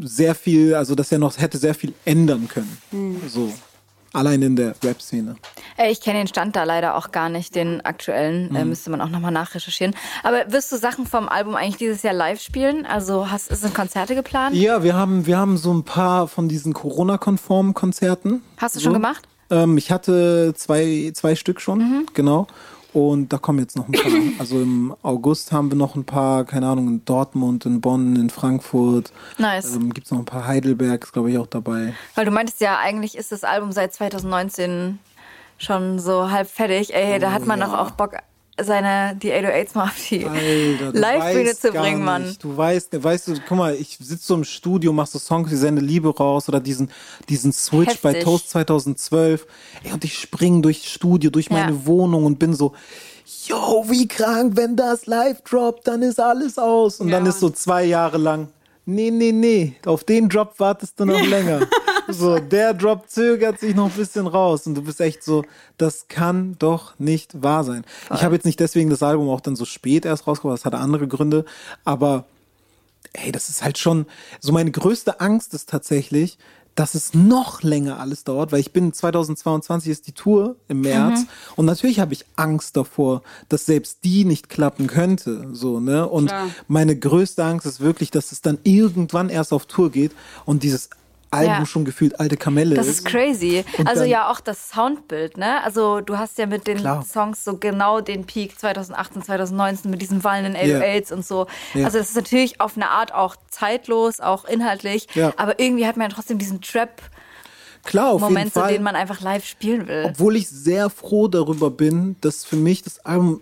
sehr 0.00 0.36
viel, 0.36 0.74
also 0.74 0.94
dass 0.94 1.10
er 1.10 1.18
noch 1.18 1.36
hätte 1.36 1.58
sehr 1.58 1.74
viel 1.74 1.94
ändern 2.04 2.46
können. 2.46 2.78
So. 3.28 3.52
Allein 4.12 4.40
in 4.42 4.56
der 4.56 4.74
Rap-Szene. 4.82 5.36
Äh, 5.76 5.90
Ich 5.90 6.00
kenne 6.00 6.18
den 6.18 6.26
Stand 6.28 6.56
da 6.56 6.64
leider 6.64 6.96
auch 6.96 7.12
gar 7.12 7.28
nicht, 7.28 7.54
den 7.54 7.80
aktuellen. 7.84 8.48
Mhm. 8.50 8.56
Äh, 8.56 8.64
müsste 8.64 8.90
man 8.90 9.00
auch 9.00 9.10
nochmal 9.10 9.32
nachrecherchieren. 9.32 9.94
Aber 10.22 10.50
wirst 10.50 10.72
du 10.72 10.76
Sachen 10.78 11.06
vom 11.06 11.28
Album 11.28 11.54
eigentlich 11.54 11.76
dieses 11.76 12.02
Jahr 12.02 12.14
live 12.14 12.40
spielen? 12.40 12.86
Also 12.86 13.30
hast, 13.30 13.48
sind 13.54 13.74
Konzerte 13.74 14.14
geplant? 14.14 14.54
Ja, 14.56 14.82
wir 14.82 14.94
haben, 14.94 15.26
wir 15.26 15.36
haben 15.38 15.56
so 15.58 15.72
ein 15.74 15.84
paar 15.84 16.26
von 16.28 16.48
diesen 16.48 16.72
Corona-konformen 16.72 17.74
Konzerten. 17.74 18.42
Hast 18.56 18.76
du 18.76 18.80
schon 18.80 18.92
so. 18.92 18.98
gemacht? 18.98 19.28
Ähm, 19.50 19.76
ich 19.78 19.90
hatte 19.90 20.52
zwei, 20.56 21.10
zwei 21.14 21.34
Stück 21.34 21.60
schon, 21.60 21.78
Mhm. 21.78 22.06
genau. 22.14 22.46
Und 22.98 23.32
da 23.32 23.38
kommen 23.38 23.60
jetzt 23.60 23.76
noch 23.76 23.88
ein 23.88 23.92
paar. 23.92 24.12
also 24.38 24.60
im 24.60 24.94
August 25.02 25.52
haben 25.52 25.70
wir 25.70 25.76
noch 25.76 25.94
ein 25.94 26.04
paar, 26.04 26.44
keine 26.44 26.66
Ahnung, 26.66 26.88
in 26.88 27.04
Dortmund, 27.04 27.64
in 27.64 27.80
Bonn, 27.80 28.16
in 28.16 28.30
Frankfurt. 28.30 29.12
Nice. 29.38 29.76
Ähm, 29.76 29.94
Gibt 29.94 30.06
es 30.06 30.10
noch 30.10 30.18
ein 30.18 30.24
paar 30.24 30.46
Heidelberg, 30.46 31.04
ist 31.04 31.12
glaube 31.12 31.30
ich 31.30 31.38
auch 31.38 31.46
dabei. 31.46 31.94
Weil 32.14 32.24
du 32.24 32.30
meintest 32.30 32.60
ja, 32.60 32.78
eigentlich 32.78 33.16
ist 33.16 33.32
das 33.32 33.44
Album 33.44 33.72
seit 33.72 33.94
2019 33.94 34.98
schon 35.58 35.98
so 35.98 36.30
halb 36.30 36.48
fertig. 36.48 36.94
Ey, 36.94 37.18
da 37.18 37.32
hat 37.32 37.46
man 37.46 37.60
ja. 37.60 37.66
doch 37.66 37.74
auch 37.78 37.90
Bock, 37.92 38.16
seine, 38.60 39.16
die 39.16 39.32
808s 39.32 39.70
mal 39.76 39.84
auf 39.84 39.96
die 40.08 40.18
Live-Bühne 40.92 41.56
zu 41.56 41.70
bringen, 41.72 42.04
Mann. 42.04 42.36
Du 42.40 42.56
weißt, 42.56 43.02
weißt 43.02 43.28
du, 43.28 43.34
guck 43.46 43.58
mal, 43.58 43.74
ich 43.74 43.96
sitze 44.00 44.26
so 44.26 44.34
im 44.34 44.44
Studio, 44.44 44.92
mach 44.92 45.06
so 45.06 45.18
Songs 45.18 45.50
wie 45.50 45.56
Sende 45.56 45.82
Liebe 45.82 46.14
raus 46.14 46.48
oder 46.48 46.60
diesen, 46.60 46.90
diesen 47.28 47.52
Switch 47.52 48.00
bei 48.00 48.10
Heftig. 48.10 48.24
Toast 48.24 48.50
2012. 48.50 49.46
Ey, 49.84 49.92
und 49.92 50.04
ich 50.04 50.18
spring 50.18 50.62
durchs 50.62 50.86
Studio, 50.86 51.30
durch 51.30 51.50
meine 51.50 51.72
Ja. 51.72 51.86
Wohnung 51.86 52.24
und 52.24 52.38
bin 52.38 52.54
so, 52.54 52.72
yo, 53.46 53.84
wie 53.88 54.08
krank, 54.08 54.52
wenn 54.56 54.76
das 54.76 55.06
live 55.06 55.40
droppt, 55.42 55.86
dann 55.86 56.02
ist 56.02 56.18
alles 56.20 56.58
aus. 56.58 57.00
Und 57.00 57.10
dann 57.10 57.24
Ja. 57.24 57.30
ist 57.30 57.40
so 57.40 57.50
zwei 57.50 57.84
Jahre 57.84 58.18
lang, 58.18 58.48
nee, 58.88 59.10
nee, 59.10 59.32
nee, 59.32 59.74
auf 59.84 60.02
den 60.04 60.28
Drop 60.28 60.58
wartest 60.58 60.98
du 60.98 61.04
noch 61.04 61.22
länger. 61.22 61.60
so, 62.08 62.38
der 62.38 62.72
Drop 62.72 63.08
zögert 63.08 63.60
sich 63.60 63.74
noch 63.74 63.90
ein 63.90 63.96
bisschen 63.96 64.26
raus 64.26 64.66
und 64.66 64.74
du 64.74 64.82
bist 64.82 65.00
echt 65.00 65.22
so, 65.22 65.44
das 65.76 66.08
kann 66.08 66.56
doch 66.58 66.98
nicht 66.98 67.42
wahr 67.42 67.64
sein. 67.64 67.84
Ich 68.14 68.22
habe 68.22 68.34
jetzt 68.34 68.46
nicht 68.46 68.60
deswegen 68.60 68.88
das 68.88 69.02
Album 69.02 69.28
auch 69.28 69.42
dann 69.42 69.56
so 69.56 69.66
spät 69.66 70.06
erst 70.06 70.26
rausgebracht, 70.26 70.58
das 70.58 70.64
hatte 70.64 70.78
andere 70.78 71.06
Gründe, 71.06 71.44
aber 71.84 72.24
ey, 73.12 73.30
das 73.30 73.50
ist 73.50 73.62
halt 73.62 73.76
schon, 73.76 74.06
so 74.40 74.52
meine 74.52 74.70
größte 74.70 75.20
Angst 75.20 75.52
ist 75.52 75.68
tatsächlich, 75.68 76.38
dass 76.78 76.94
es 76.94 77.12
noch 77.12 77.62
länger 77.62 77.98
alles 77.98 78.22
dauert, 78.22 78.52
weil 78.52 78.60
ich 78.60 78.72
bin 78.72 78.92
2022 78.92 79.90
ist 79.90 80.06
die 80.06 80.12
Tour 80.12 80.54
im 80.68 80.82
März 80.82 81.24
und 81.56 81.66
natürlich 81.66 81.98
habe 81.98 82.12
ich 82.12 82.24
Angst 82.36 82.76
davor, 82.76 83.22
dass 83.48 83.66
selbst 83.66 84.04
die 84.04 84.24
nicht 84.24 84.48
klappen 84.48 84.86
könnte, 84.86 85.48
so, 85.52 85.80
ne? 85.80 86.08
Und 86.08 86.28
Klar. 86.28 86.50
meine 86.68 86.96
größte 86.96 87.44
Angst 87.44 87.66
ist 87.66 87.80
wirklich, 87.80 88.12
dass 88.12 88.30
es 88.30 88.42
dann 88.42 88.58
irgendwann 88.62 89.28
erst 89.28 89.52
auf 89.52 89.66
Tour 89.66 89.90
geht 89.90 90.12
und 90.44 90.62
dieses 90.62 90.90
Album 91.30 91.52
Ja. 91.58 91.66
schon 91.66 91.84
gefühlt 91.84 92.18
alte 92.20 92.36
Kamelle 92.36 92.74
Das 92.74 92.86
ist. 92.86 93.00
ist 93.00 93.04
crazy. 93.06 93.64
Und 93.76 93.86
also 93.88 94.04
ja 94.04 94.30
auch 94.30 94.40
das 94.40 94.70
Soundbild, 94.70 95.36
ne? 95.36 95.62
Also 95.62 96.00
du 96.00 96.16
hast 96.18 96.38
ja 96.38 96.46
mit 96.46 96.66
den 96.66 96.78
Klar. 96.78 97.04
Songs 97.04 97.44
so 97.44 97.56
genau 97.56 98.00
den 98.00 98.24
Peak 98.24 98.58
2018, 98.58 99.22
2019 99.22 99.90
mit 99.90 100.00
diesen 100.00 100.24
wallenden 100.24 100.54
Ja. 100.54 100.78
808s 100.80 101.12
und 101.12 101.26
so. 101.26 101.46
Ja. 101.74 101.84
Also 101.84 101.98
das 101.98 102.08
ist 102.10 102.16
natürlich 102.16 102.60
auf 102.60 102.76
eine 102.76 102.90
Art 102.90 103.12
auch 103.12 103.36
zeitlos, 103.50 104.20
auch 104.20 104.44
inhaltlich. 104.46 105.06
Ja. 105.14 105.32
Aber 105.36 105.58
irgendwie 105.60 105.86
hat 105.86 105.96
man 105.96 106.08
ja 106.08 106.14
trotzdem 106.14 106.38
diesen 106.38 106.60
Trap-Moment, 106.62 107.12
Klar, 107.84 108.12
auf 108.14 108.28
jeden 108.30 108.50
so, 108.50 108.60
Fall. 108.60 108.72
den 108.72 108.82
man 108.82 108.96
einfach 108.96 109.20
live 109.20 109.44
spielen 109.44 109.86
will. 109.86 110.04
Obwohl 110.06 110.36
ich 110.36 110.48
sehr 110.48 110.90
froh 110.90 111.28
darüber 111.28 111.70
bin, 111.70 112.16
dass 112.20 112.44
für 112.44 112.56
mich 112.56 112.82
das 112.82 112.98
Album 113.04 113.40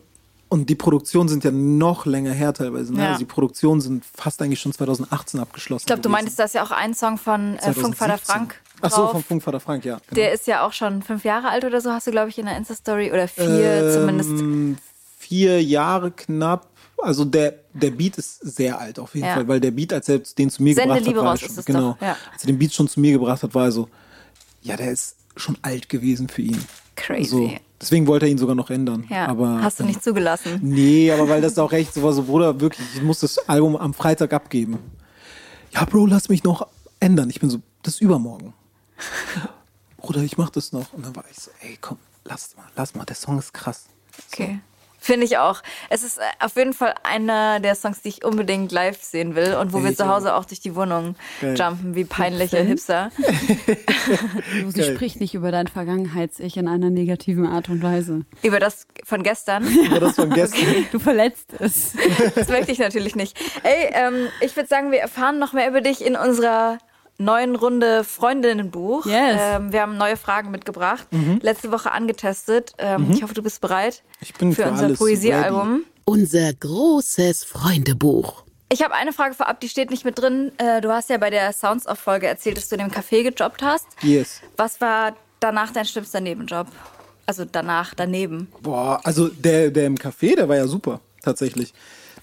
und 0.49 0.70
die 0.70 0.74
Produktionen 0.74 1.28
sind 1.28 1.44
ja 1.44 1.51
noch 1.51 2.07
länger 2.07 2.32
her 2.32 2.55
teilweise. 2.55 2.92
Ne? 2.94 3.03
Ja. 3.03 3.09
Also 3.09 3.18
die 3.20 3.24
Produktionen 3.24 3.80
sind 3.80 4.05
fast 4.05 4.40
eigentlich 4.42 4.61
schon 4.61 4.72
2018 4.72 5.40
abgeschlossen. 5.40 5.82
Ich 5.82 5.86
glaube, 5.86 6.03
du 6.03 6.09
meintest, 6.09 6.38
da 6.38 6.44
ist 6.44 6.55
ja 6.55 6.62
auch 6.62 6.70
ein 6.70 6.94
Song 6.94 7.18
von 7.18 7.57
äh, 7.57 7.72
Funkvater 7.72 8.18
2017. 8.18 8.26
Frank 8.26 8.61
Ach 8.80 8.90
so, 8.90 8.97
drauf. 9.03 9.11
von 9.12 9.22
Funkvater 9.24 9.61
Frank, 9.61 9.84
ja. 9.84 9.97
Genau. 9.97 10.14
Der 10.14 10.32
ist 10.32 10.47
ja 10.47 10.64
auch 10.66 10.72
schon 10.72 11.03
fünf 11.03 11.24
Jahre 11.24 11.49
alt 11.49 11.64
oder 11.64 11.80
so, 11.80 11.90
hast 11.90 12.07
du, 12.07 12.11
glaube 12.11 12.28
ich, 12.28 12.38
in 12.38 12.47
der 12.47 12.57
Insta-Story. 12.57 13.11
Oder 13.11 13.26
vier 13.28 13.90
zumindest. 13.92 14.30
Ähm, 14.30 14.78
Vier 15.18 15.61
Jahre 15.61 16.12
knapp. 16.12 16.68
Also 17.03 17.24
der, 17.24 17.55
der 17.72 17.90
Beat 17.90 18.16
ist 18.16 18.38
sehr 18.38 18.78
alt 18.78 18.99
auf 18.99 19.14
jeden 19.14 19.26
Ja. 19.26 19.34
Fall, 19.34 19.49
weil 19.49 19.61
der 19.61 19.72
Beat, 19.72 19.92
als 19.92 20.09
er 20.09 20.20
den 20.20 20.51
zu 20.51 20.62
mir 20.62 20.74
Sende 20.74 20.94
gebracht 20.94 21.07
Liebe 21.07 21.18
hat, 21.18 21.24
war 21.24 21.32
raus 21.32 21.40
schon, 21.40 21.64
genau, 21.64 21.92
doch, 21.92 22.01
ja. 22.01 22.16
als 22.32 22.44
er 22.44 22.47
den 22.47 22.59
Beat 22.59 22.72
schon 22.72 22.88
zu 22.88 23.01
mir 23.01 23.12
gebracht 23.12 23.42
hat, 23.42 23.55
war 23.55 23.64
er 23.64 23.72
so, 23.72 23.88
ja, 24.62 24.76
der 24.76 24.92
ist 24.92 25.16
schon 25.36 25.59
alt 25.62 25.88
gewesen 25.88 26.28
für 26.28 26.42
ihn. 26.42 26.64
Crazy. 26.94 27.28
So, 27.28 27.51
deswegen 27.81 28.07
wollte 28.07 28.27
er 28.27 28.31
ihn 28.31 28.39
sogar 28.39 28.55
noch 28.55 28.70
ändern. 28.70 29.05
Ja, 29.09 29.27
aber 29.27 29.62
hast 29.62 29.81
du 29.81 29.85
nicht 29.85 30.03
zugelassen. 30.03 30.61
Nee, 30.62 31.11
aber 31.11 31.29
weil 31.29 31.41
das 31.41 31.59
auch 31.59 31.72
echt 31.72 31.95
so 31.95 32.03
war, 32.03 32.12
so 32.12 32.22
Bruder, 32.24 32.61
wirklich, 32.61 32.87
ich 32.95 33.03
muss 33.03 33.20
das 33.20 33.39
Album 33.49 33.77
am 33.77 33.95
Freitag 33.95 34.33
abgeben. 34.33 34.79
Ja, 35.72 35.85
Bro, 35.85 36.07
lass 36.07 36.29
mich 36.29 36.45
noch 36.45 36.66
ändern. 37.01 37.31
Ich 37.31 37.41
bin 37.41 37.51
so, 37.51 37.61
das 37.83 37.95
ist 37.95 38.01
übermorgen. 38.01 38.55
Bruder, 39.99 40.22
ich 40.22 40.39
mach 40.39 40.51
das 40.51 40.72
noch. 40.72 40.93
Und 40.93 41.05
dann 41.05 41.14
war 41.16 41.24
ich 41.31 41.37
so, 41.39 41.51
ey, 41.61 41.79
komm, 41.81 41.99
lass 42.24 42.57
mal, 42.57 42.66
lass 42.77 42.95
mal, 42.95 43.05
der 43.05 43.16
Song 43.16 43.39
ist 43.39 43.53
krass. 43.53 43.87
Okay. 44.33 44.61
Finde 45.07 45.24
ich 45.24 45.38
auch. 45.38 45.62
Es 45.88 46.02
ist 46.02 46.18
äh, 46.18 46.22
auf 46.40 46.57
jeden 46.57 46.72
Fall 46.72 46.92
einer 47.04 47.61
der 47.61 47.76
Songs, 47.76 48.02
die 48.02 48.09
ich 48.09 48.24
unbedingt 48.24 48.72
live 48.72 49.00
sehen 49.00 49.36
will 49.36 49.54
und 49.54 49.72
wo 49.72 49.84
wir 49.84 49.90
Ich 49.92 49.96
zu 49.96 50.09
Hause 50.09 50.34
auch 50.34 50.44
durch 50.44 50.59
die 50.59 50.74
Wohnung 50.74 51.14
Geil. 51.40 51.54
jumpen, 51.57 51.94
wie 51.94 52.04
peinliche 52.04 52.57
Hipster. 52.59 53.12
Sie 54.66 54.80
Geil. 54.80 54.94
spricht 54.96 55.20
nicht 55.20 55.34
über 55.34 55.52
dein 55.52 55.68
Vergangenheits-Ich 55.68 56.57
in 56.57 56.66
einer 56.66 56.90
negativen 56.90 57.46
Art 57.46 57.68
und 57.68 57.84
Weise. 57.84 58.22
Über 58.42 58.59
das 58.59 58.88
von 59.04 59.22
gestern. 59.22 59.64
War 59.90 60.00
das 60.00 60.16
von 60.16 60.30
gestern? 60.30 60.86
Du 60.90 60.98
verletzt 60.98 61.52
es. 61.61 61.92
Das 62.34 62.48
möchte 62.48 62.72
ich 62.72 62.80
natürlich 62.80 63.14
nicht. 63.14 63.38
Ey, 63.62 63.90
ähm, 63.92 64.26
ich 64.40 64.57
würde 64.57 64.68
sagen, 64.68 64.90
wir 64.90 64.98
erfahren 64.98 65.38
noch 65.38 65.52
mehr 65.52 65.68
über 65.68 65.82
dich 65.82 66.04
in 66.04 66.16
unserer 66.16 66.78
neuen 67.19 67.57
Runde 67.57 68.05
Freundinnenbuch. 68.05 69.07
Yes. 69.07 69.37
Ähm, 69.41 69.73
wir 69.73 69.83
haben 69.83 69.97
neue 69.97 70.17
Fragen 70.17 70.51
mitgebracht. 70.51 71.07
Letzte 71.41 71.73
Woche 71.73 71.93
angetestet. 71.93 72.73
Ähm, 72.79 73.11
Ich 73.12 73.23
hoffe, 73.23 73.35
du 73.35 73.43
bist 73.43 73.61
bereit 73.61 74.03
Ich 74.21 74.35
bin 74.35 74.53
für 74.53 74.62
für 74.64 74.71
unser 74.71 74.89
Poesiealbum. 74.95 75.85
Unser 76.05 76.53
großes 76.53 77.45
Freundebuch. 77.45 78.45
Ich 78.69 78.83
habe 78.83 78.95
eine 78.95 79.12
Frage 79.12 79.35
vorab, 79.35 79.61
die 79.61 79.69
steht 79.69 79.91
nicht 79.91 80.05
mit 80.05 80.19
drin. 80.19 80.53
Äh, 80.59 80.81
Du 80.81 80.91
hast 80.93 81.09
ja 81.11 81.19
bei 81.19 81.31
der 81.31 81.53
Sounds 81.53 81.87
of 81.87 81.99
Folge 81.99 82.27
erzählt, 82.27 82.57
dass 82.57 82.69
du 82.69 82.77
in 82.77 82.81
dem 82.81 82.91
Café 82.91 83.23
gejobbt 83.23 83.62
hast. 83.62 83.87
Yes. 84.03 84.41
Was 84.57 84.81
war 84.81 85.14
danach 85.41 85.73
dein 85.73 85.85
schlimmster 85.85 86.21
Nebenjob? 86.21 86.67
Also 87.27 87.45
danach, 87.45 87.95
daneben. 87.95 88.49
Boah, 88.62 89.01
also 89.05 89.29
der, 89.29 89.71
der 89.71 89.87
im 89.87 89.97
Café, 89.97 90.37
der 90.37 90.49
war 90.49 90.57
ja 90.57 90.67
super, 90.67 91.01
tatsächlich. 91.23 91.73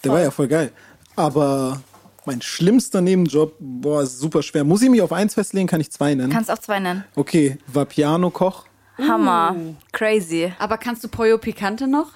Der 0.03 0.11
war 0.11 0.21
ja 0.21 0.31
voll 0.31 0.47
geil. 0.47 0.71
Aber 1.15 1.81
mein 2.25 2.41
schlimmster 2.41 3.01
Nebenjob, 3.01 3.53
boah, 3.59 4.03
ist 4.03 4.19
super 4.19 4.41
schwer. 4.43 4.63
Muss 4.63 4.81
ich 4.81 4.89
mich 4.89 5.01
auf 5.01 5.11
eins 5.11 5.33
festlegen? 5.33 5.67
Kann 5.67 5.81
ich 5.81 5.91
zwei 5.91 6.15
nennen? 6.15 6.31
Kannst 6.31 6.49
auch 6.51 6.59
zwei 6.59 6.79
nennen. 6.79 7.03
Okay, 7.15 7.57
war 7.67 7.85
Piano-Koch? 7.85 8.65
Hammer. 8.97 9.55
Crazy. 9.91 10.53
Aber 10.59 10.77
kannst 10.77 11.03
du 11.03 11.07
Pollo 11.07 11.37
Picante 11.37 11.87
noch? 11.87 12.09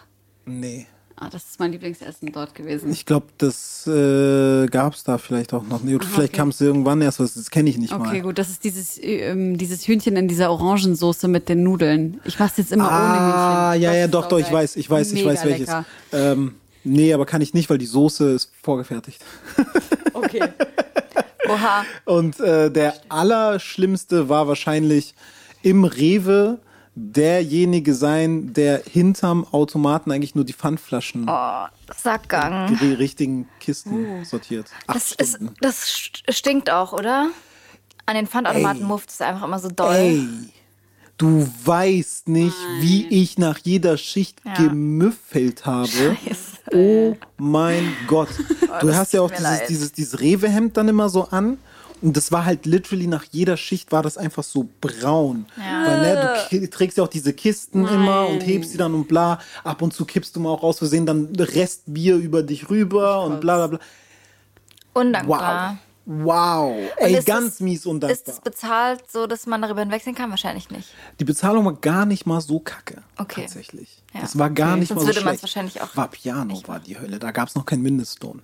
Nee. 0.46 0.86
Ah, 1.20 1.30
das 1.32 1.46
ist 1.46 1.60
mein 1.60 1.72
Lieblingsessen 1.72 2.32
dort 2.32 2.54
gewesen. 2.54 2.92
Ich 2.92 3.04
glaube, 3.04 3.26
das 3.40 3.88
äh, 3.88 4.68
gab 4.68 4.94
es 4.94 5.04
da 5.04 5.18
vielleicht 5.18 5.52
auch 5.52 5.64
noch. 5.64 5.82
Nee, 5.82 5.98
vielleicht 6.00 6.18
okay. 6.20 6.38
kam 6.38 6.50
es 6.50 6.62
irgendwann 6.62 7.02
erst, 7.02 7.20
was 7.20 7.34
das 7.34 7.50
kenne 7.50 7.72
ich 7.72 7.80
nicht 7.80 7.92
Okay, 7.92 8.04
mal. 8.04 8.22
gut, 8.22 8.38
das 8.38 8.50
ist 8.50 8.64
dieses, 8.64 9.00
ähm, 9.02 9.58
dieses 9.58 9.88
Hühnchen 9.88 10.16
in 10.16 10.28
dieser 10.28 10.52
Orangensoße 10.52 11.28
mit 11.28 11.50
den 11.50 11.64
Nudeln. 11.64 12.22
Ich 12.24 12.38
mach's 12.38 12.58
jetzt 12.58 12.72
immer 12.72 12.86
ohne 12.88 12.98
Hühnchen. 12.98 13.34
Ah, 13.34 13.74
ja, 13.74 13.94
ja, 13.96 14.08
doch, 14.08 14.28
doch, 14.28 14.38
ich 14.38 14.46
saugeil. 14.46 14.62
weiß, 14.64 14.76
ich 14.76 14.88
weiß, 14.88 15.08
ich 15.08 15.14
Mega 15.24 15.30
weiß 15.32 15.46
welches. 15.46 15.60
lecker. 15.68 15.86
Ähm, 16.14 16.56
nee, 16.88 17.14
aber 17.14 17.26
kann 17.26 17.42
ich 17.42 17.54
nicht, 17.54 17.70
weil 17.70 17.78
die 17.78 17.86
Soße 17.86 18.32
ist 18.32 18.52
vorgefertigt. 18.64 19.24
Okay. 20.14 20.42
Oha. 21.48 21.86
Und 22.06 22.40
äh, 22.40 22.72
der 22.72 22.96
allerschlimmste 23.08 24.30
war 24.30 24.48
wahrscheinlich 24.48 25.14
im 25.62 25.86
Rewe 25.86 26.58
derjenige 26.96 27.94
sein, 27.94 28.52
der 28.54 28.82
hinterm 28.84 29.46
Automaten 29.52 30.12
eigentlich 30.12 30.34
nur 30.34 30.44
die 30.44 30.54
Pfandflaschen, 30.54 31.28
Oh, 31.30 31.66
Sackgang. 31.96 32.76
die 32.82 32.94
richtigen 32.94 33.48
Kisten 33.60 34.26
sortiert. 34.26 34.66
Acht 34.88 34.96
Das, 34.96 35.12
ist, 35.12 35.38
das 35.62 35.86
st- 35.86 36.34
stinkt 36.34 36.72
auch, 36.72 36.94
oder? 36.94 37.28
An 38.08 38.16
den 38.16 38.26
Pfandautomaten 38.26 38.82
Ey. 38.82 38.88
muft 38.88 39.12
es 39.12 39.22
einfach 39.22 39.44
immer 39.44 39.60
so 39.60 39.70
doll. 39.70 39.94
Ey, 39.96 40.28
du 41.18 41.48
weißt 41.66 42.28
nicht, 42.30 42.56
wie 42.80 43.08
ich 43.08 43.38
nach 43.38 43.58
jeder 43.60 43.98
Schicht 43.98 44.40
Ja. 44.46 44.54
gemüffelt 44.54 45.66
habe. 45.66 45.88
Scheiße. 45.88 46.48
Oh 46.74 47.16
mein 47.38 47.94
Gott. 48.08 48.30
du 48.82 48.88
das 48.88 48.96
hast 48.96 49.14
ja 49.14 49.22
auch 49.22 49.32
dieses, 49.32 49.66
dieses, 49.68 49.92
dieses 49.94 50.20
Rewe-Hemd 50.20 50.76
dann 50.78 50.88
immer 50.88 51.10
so 51.10 51.30
an. 51.30 51.58
Und 52.00 52.16
das 52.16 52.32
war 52.32 52.46
halt 52.46 52.68
literally 52.68 53.08
nach 53.08 53.24
jeder 53.32 53.58
Schicht 53.58 53.92
war 53.92 54.04
das 54.04 54.18
einfach 54.20 54.44
so 54.44 54.70
braun. 54.82 55.48
Weil 55.56 56.02
ne, 56.02 56.38
du 56.52 56.70
trägst 56.70 56.98
ja 57.00 57.04
auch 57.04 57.08
diese 57.08 57.34
Kisten 57.34 57.88
immer 57.88 58.28
und 58.28 58.42
hebst 58.46 58.72
sie 58.72 58.78
dann 58.78 58.94
und 58.94 59.08
bla. 59.08 59.40
Ab 59.64 59.82
und 59.82 59.94
zu 59.94 60.06
kippst 60.06 60.36
du 60.36 60.40
mal 60.40 60.50
auch 60.52 60.62
aus 60.62 60.78
Versehen 60.78 61.08
dann 61.08 61.30
Restbier 61.36 62.18
über 62.18 62.44
dich 62.44 62.70
rüber 62.70 63.24
und 63.24 63.42
bla 63.42 63.56
bla 63.56 63.68
bla. 63.68 63.80
Undankbar. 64.94 65.72
Wow. 65.72 65.87
Wow. 66.10 66.74
Ey, 66.98 67.18
ist 67.18 67.28
ganz 67.28 67.56
es- 67.56 67.60
mies 67.60 67.80
Ist 67.82 67.86
undankbar. 67.86 68.34
es 68.34 68.40
bezahlt, 68.40 69.12
so 69.12 69.28
dass 69.28 69.46
man 69.46 69.62
darüber 69.62 69.82
hinwechseln 69.82 70.16
kann? 70.16 70.30
Wahrscheinlich 70.30 70.70
nicht. 70.70 70.88
Die 71.20 71.26
Bezahlung 71.26 71.66
war 71.66 71.74
gar 71.74 72.06
nicht 72.06 72.26
mal 72.26 72.40
so 72.40 72.60
kacke. 72.60 73.02
Okay. 73.18 73.42
Tatsächlich. 73.42 74.02
Ja. 74.14 74.22
Das 74.22 74.40
war 74.40 74.50
gar 74.50 74.78
nicht 74.78 74.88
Sonst 74.88 75.00
mal 75.00 75.02
so 75.02 75.08
würde 75.10 75.20
schlecht. 75.22 75.44
wahrscheinlich 75.44 75.82
auch 75.82 75.96
War 75.98 76.08
Piano, 76.08 76.62
war 76.66 76.80
die 76.80 76.98
Hölle. 76.98 77.20
Da 77.20 77.32
gab 77.32 77.50
es 77.50 77.56
noch 77.56 77.66
keinen 77.66 77.82
Mindestlohn. 77.82 78.42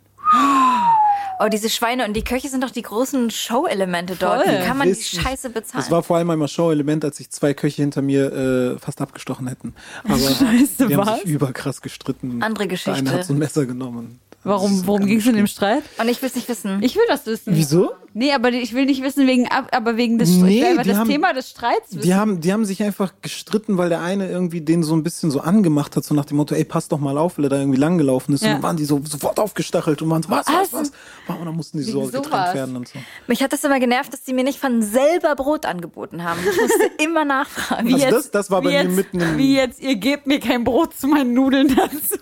Oh, 1.40 1.48
diese 1.52 1.70
Schweine 1.70 2.06
und 2.06 2.14
die 2.14 2.24
Köche 2.24 2.48
sind 2.48 2.64
doch 2.64 2.70
die 2.70 2.84
großen 2.84 3.32
Show-Elemente 3.32 4.16
dort. 4.16 4.46
Wie 4.48 4.66
kann 4.66 4.78
man 4.78 4.88
die 4.88 4.96
Wissen. 4.98 5.20
Scheiße 5.22 5.50
bezahlen? 5.50 5.84
Das 5.84 5.92
war 5.92 6.04
vor 6.04 6.18
allem 6.18 6.30
einmal 6.30 6.48
Show-Element, 6.48 7.04
als 7.04 7.18
sich 7.18 7.30
zwei 7.32 7.54
Köche 7.54 7.82
hinter 7.82 8.02
mir 8.02 8.32
äh, 8.76 8.80
fast 8.80 9.02
abgestochen 9.02 9.48
hätten. 9.48 9.74
Aber 10.04 10.18
Scheiße, 10.20 10.88
die 10.88 10.96
haben 10.96 11.08
was? 11.08 11.22
sich 11.22 11.30
überkrass 11.32 11.82
gestritten. 11.82 12.42
Andere 12.44 12.68
Der 12.68 12.78
eine 12.94 13.02
Geschichte. 13.04 13.12
hat 13.12 13.26
so 13.26 13.34
ein 13.34 13.40
Messer 13.40 13.66
genommen. 13.66 14.20
Warum, 14.44 14.86
worum 14.88 15.06
ging 15.06 15.20
es 15.20 15.26
in 15.28 15.36
dem 15.36 15.48
Streit? 15.48 15.84
Und 16.00 16.10
ich 16.10 16.22
will 16.22 16.28
es 16.30 16.36
nicht 16.36 16.50
wissen. 16.50 16.84
Ich 16.84 16.96
will 16.96 17.04
das 17.08 17.26
wissen. 17.26 17.56
Wieso? 17.56 17.92
Nee, 18.16 18.32
aber 18.34 18.52
ich 18.52 18.74
will 18.74 18.86
nicht 18.86 19.02
wissen 19.02 19.26
wegen, 19.26 19.48
ab- 19.48 19.70
aber 19.72 19.98
wegen 19.98 20.20
des 20.20 20.30
Nee, 20.30 20.58
ich 20.60 20.62
will 20.66 20.74
aber 20.74 20.84
die 20.84 20.90
das 20.90 20.98
haben- 21.00 21.10
Thema 21.10 21.34
des 21.34 21.50
Streits 21.50 21.90
wissen. 21.92 22.02
Die 22.02 22.14
haben, 22.14 22.42
die 22.42 22.54
haben 22.54 22.64
sich 22.66 22.84
einfach 22.84 23.14
gestritten, 23.22 23.78
weil 23.78 23.90
der 23.90 24.02
eine 24.02 24.30
irgendwie 24.30 24.62
den 24.62 24.84
so 24.84 24.96
ein 24.96 25.02
bisschen 25.02 25.32
so 25.32 25.40
angemacht 25.40 25.96
hat, 25.96 26.04
so 26.04 26.14
nach 26.14 26.26
dem 26.26 26.38
Motto, 26.38 26.54
ey, 26.54 26.64
pass 26.66 26.90
doch 26.90 27.00
mal 27.00 27.18
auf, 27.18 27.38
weil 27.38 27.46
er 27.46 27.50
da 27.50 27.58
irgendwie 27.58 27.80
langgelaufen 27.80 28.36
ist. 28.36 28.42
Ja. 28.44 28.50
Und 28.50 28.54
dann 28.56 28.64
waren 28.64 28.78
die 28.78 28.86
so 28.86 29.02
sofort 29.04 29.40
aufgestachelt 29.40 30.02
und 30.04 30.10
waren 30.12 30.22
so, 30.22 30.30
was, 30.30 30.46
was, 30.48 30.74
was? 30.74 30.92
Und 31.40 31.46
dann 31.46 31.56
mussten 31.56 31.78
die 31.80 31.86
so 31.86 32.02
getrennt 32.02 32.26
sowas. 32.26 32.54
werden 32.54 32.76
und 32.76 32.88
so. 32.88 33.00
Mich 33.28 33.42
hat 33.42 33.52
das 33.54 33.64
immer 33.64 33.80
genervt, 33.80 34.14
dass 34.14 34.24
die 34.24 34.34
mir 34.34 34.44
nicht 34.44 34.60
von 34.60 34.82
selber 34.84 35.36
Brot 35.36 35.66
angeboten 35.66 36.24
haben. 36.24 36.40
Ich 36.42 36.62
musste 36.62 36.92
immer 37.04 37.26
nachfragen. 37.26 37.92
Also 37.94 38.10
das- 38.10 38.30
das 38.30 38.52
war 38.52 38.62
bei 38.62 38.70
wie 38.70 38.74
mir 38.74 38.84
jetzt, 38.84 38.96
mitten 38.96 39.20
im- 39.22 39.38
Wie 39.38 39.56
jetzt, 39.56 39.82
ihr 39.82 39.96
gebt 39.96 40.28
mir 40.28 40.40
kein 40.40 40.64
Brot 40.66 40.94
zu 40.96 41.08
meinen 41.08 41.34
Nudeln 41.34 41.74
dazu. 41.76 42.18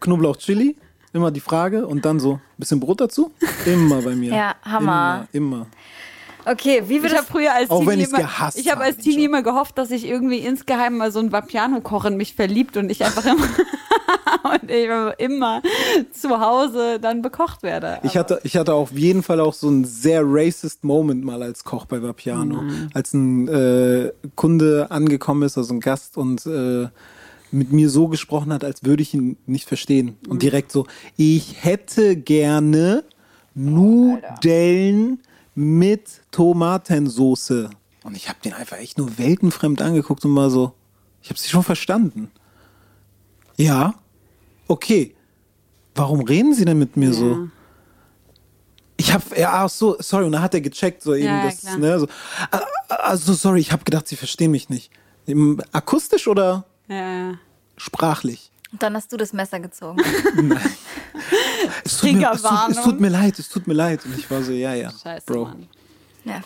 Knoblauch, 0.00 0.36
Chili, 0.36 0.76
immer 1.16 1.30
die 1.30 1.40
Frage 1.40 1.86
und 1.86 2.04
dann 2.04 2.20
so 2.20 2.34
ein 2.34 2.40
bisschen 2.58 2.80
Brot 2.80 3.00
dazu. 3.00 3.32
Immer 3.64 4.02
bei 4.02 4.14
mir. 4.14 4.32
Ja, 4.36 4.54
Hammer. 4.62 5.26
Immer, 5.32 5.46
immer. 5.46 5.66
Okay, 6.48 6.84
wie 6.86 6.96
Ich 6.96 7.02
wird 7.02 7.12
habe 7.12 7.22
das? 7.22 7.30
früher 7.30 7.52
als 7.52 7.70
Auch 7.70 7.80
Teenie 7.80 7.90
wenn 7.90 8.00
immer, 8.00 8.18
gehasst 8.18 8.56
ich 8.56 8.70
habe 8.70 8.80
habe, 8.80 8.90
als 8.90 8.98
Teenie 8.98 9.24
immer 9.24 9.42
gehofft, 9.42 9.78
dass 9.78 9.90
ich 9.90 10.06
irgendwie 10.06 10.38
insgeheim 10.38 10.96
mal 10.96 11.10
so 11.10 11.18
ein 11.18 11.32
Vapiano-Koch 11.32 12.04
in 12.04 12.16
mich 12.16 12.34
verliebt 12.34 12.76
und 12.76 12.88
ich 12.90 13.04
einfach 13.04 13.24
immer 13.24 13.48
und 14.52 14.70
ich 14.70 14.88
immer 15.18 15.62
zu 16.12 16.40
Hause 16.40 17.00
dann 17.00 17.22
bekocht 17.22 17.64
werde. 17.64 17.98
Ich 18.04 18.16
hatte, 18.16 18.40
ich 18.44 18.56
hatte 18.56 18.74
auf 18.74 18.92
jeden 18.92 19.24
Fall 19.24 19.40
auch 19.40 19.54
so 19.54 19.66
einen 19.66 19.84
sehr 19.84 20.22
racist 20.24 20.84
Moment 20.84 21.24
mal 21.24 21.42
als 21.42 21.64
Koch 21.64 21.86
bei 21.86 22.00
Vapiano. 22.00 22.62
Als 22.94 23.12
ein 23.12 23.48
äh, 23.48 24.12
Kunde 24.36 24.86
angekommen 24.90 25.42
ist, 25.42 25.58
also 25.58 25.74
ein 25.74 25.80
Gast 25.80 26.16
und 26.16 26.46
äh, 26.46 26.88
mit 27.52 27.72
mir 27.72 27.88
so 27.90 28.08
gesprochen 28.08 28.52
hat, 28.52 28.64
als 28.64 28.84
würde 28.84 29.02
ich 29.02 29.14
ihn 29.14 29.36
nicht 29.46 29.66
verstehen. 29.68 30.16
Und 30.28 30.42
direkt 30.42 30.72
so, 30.72 30.86
ich 31.16 31.64
hätte 31.64 32.16
gerne 32.16 33.04
Nudeln 33.54 35.20
mit 35.54 36.22
Tomatensoße. 36.30 37.70
Und 38.04 38.16
ich 38.16 38.28
habe 38.28 38.38
den 38.44 38.52
einfach 38.52 38.76
echt 38.78 38.98
nur 38.98 39.18
weltenfremd 39.18 39.80
angeguckt 39.82 40.24
und 40.24 40.30
mal 40.32 40.50
so, 40.50 40.72
ich 41.22 41.30
habe 41.30 41.38
sie 41.38 41.48
schon 41.48 41.62
verstanden. 41.62 42.30
Ja, 43.56 43.94
okay. 44.68 45.14
Warum 45.94 46.20
reden 46.20 46.54
Sie 46.54 46.64
denn 46.66 46.78
mit 46.78 46.96
mir 46.96 47.12
so? 47.14 47.48
Ich 48.98 49.12
hab, 49.12 49.36
ja, 49.36 49.64
ach 49.64 49.70
so, 49.70 49.96
sorry, 49.98 50.26
und 50.26 50.32
dann 50.32 50.42
hat 50.42 50.54
er 50.54 50.60
gecheckt, 50.60 51.02
so 51.02 51.14
eben 51.14 51.24
Ja, 51.24 51.38
ja, 51.38 51.44
das, 51.46 51.60
klar. 51.60 51.78
ne, 51.78 52.00
so, 52.00 52.08
also 52.88 53.32
sorry, 53.34 53.60
ich 53.60 53.72
habe 53.72 53.84
gedacht, 53.84 54.06
Sie 54.06 54.16
verstehen 54.16 54.50
mich 54.50 54.68
nicht. 54.68 54.90
Akustisch 55.72 56.28
oder 56.28 56.66
Ja, 56.88 57.34
sprachlich? 57.76 58.50
Und 58.72 58.82
dann 58.82 58.94
hast 58.94 59.12
du 59.12 59.16
das 59.16 59.32
Messer 59.32 59.60
gezogen. 59.60 60.02
Es 61.84 61.98
tut, 61.98 62.12
mir, 62.12 62.30
es, 62.32 62.42
tut, 62.42 62.68
es 62.70 62.82
tut 62.82 63.00
mir 63.00 63.08
leid, 63.08 63.38
es 63.38 63.48
tut 63.48 63.66
mir 63.66 63.74
leid. 63.74 64.04
Und 64.04 64.18
ich 64.18 64.30
war 64.30 64.42
so, 64.42 64.52
ja, 64.52 64.74
ja, 64.74 64.90
Scheiße, 64.90 65.24
Bro. 65.26 65.44
Mann. 65.46 65.68
Ja. 66.24 66.42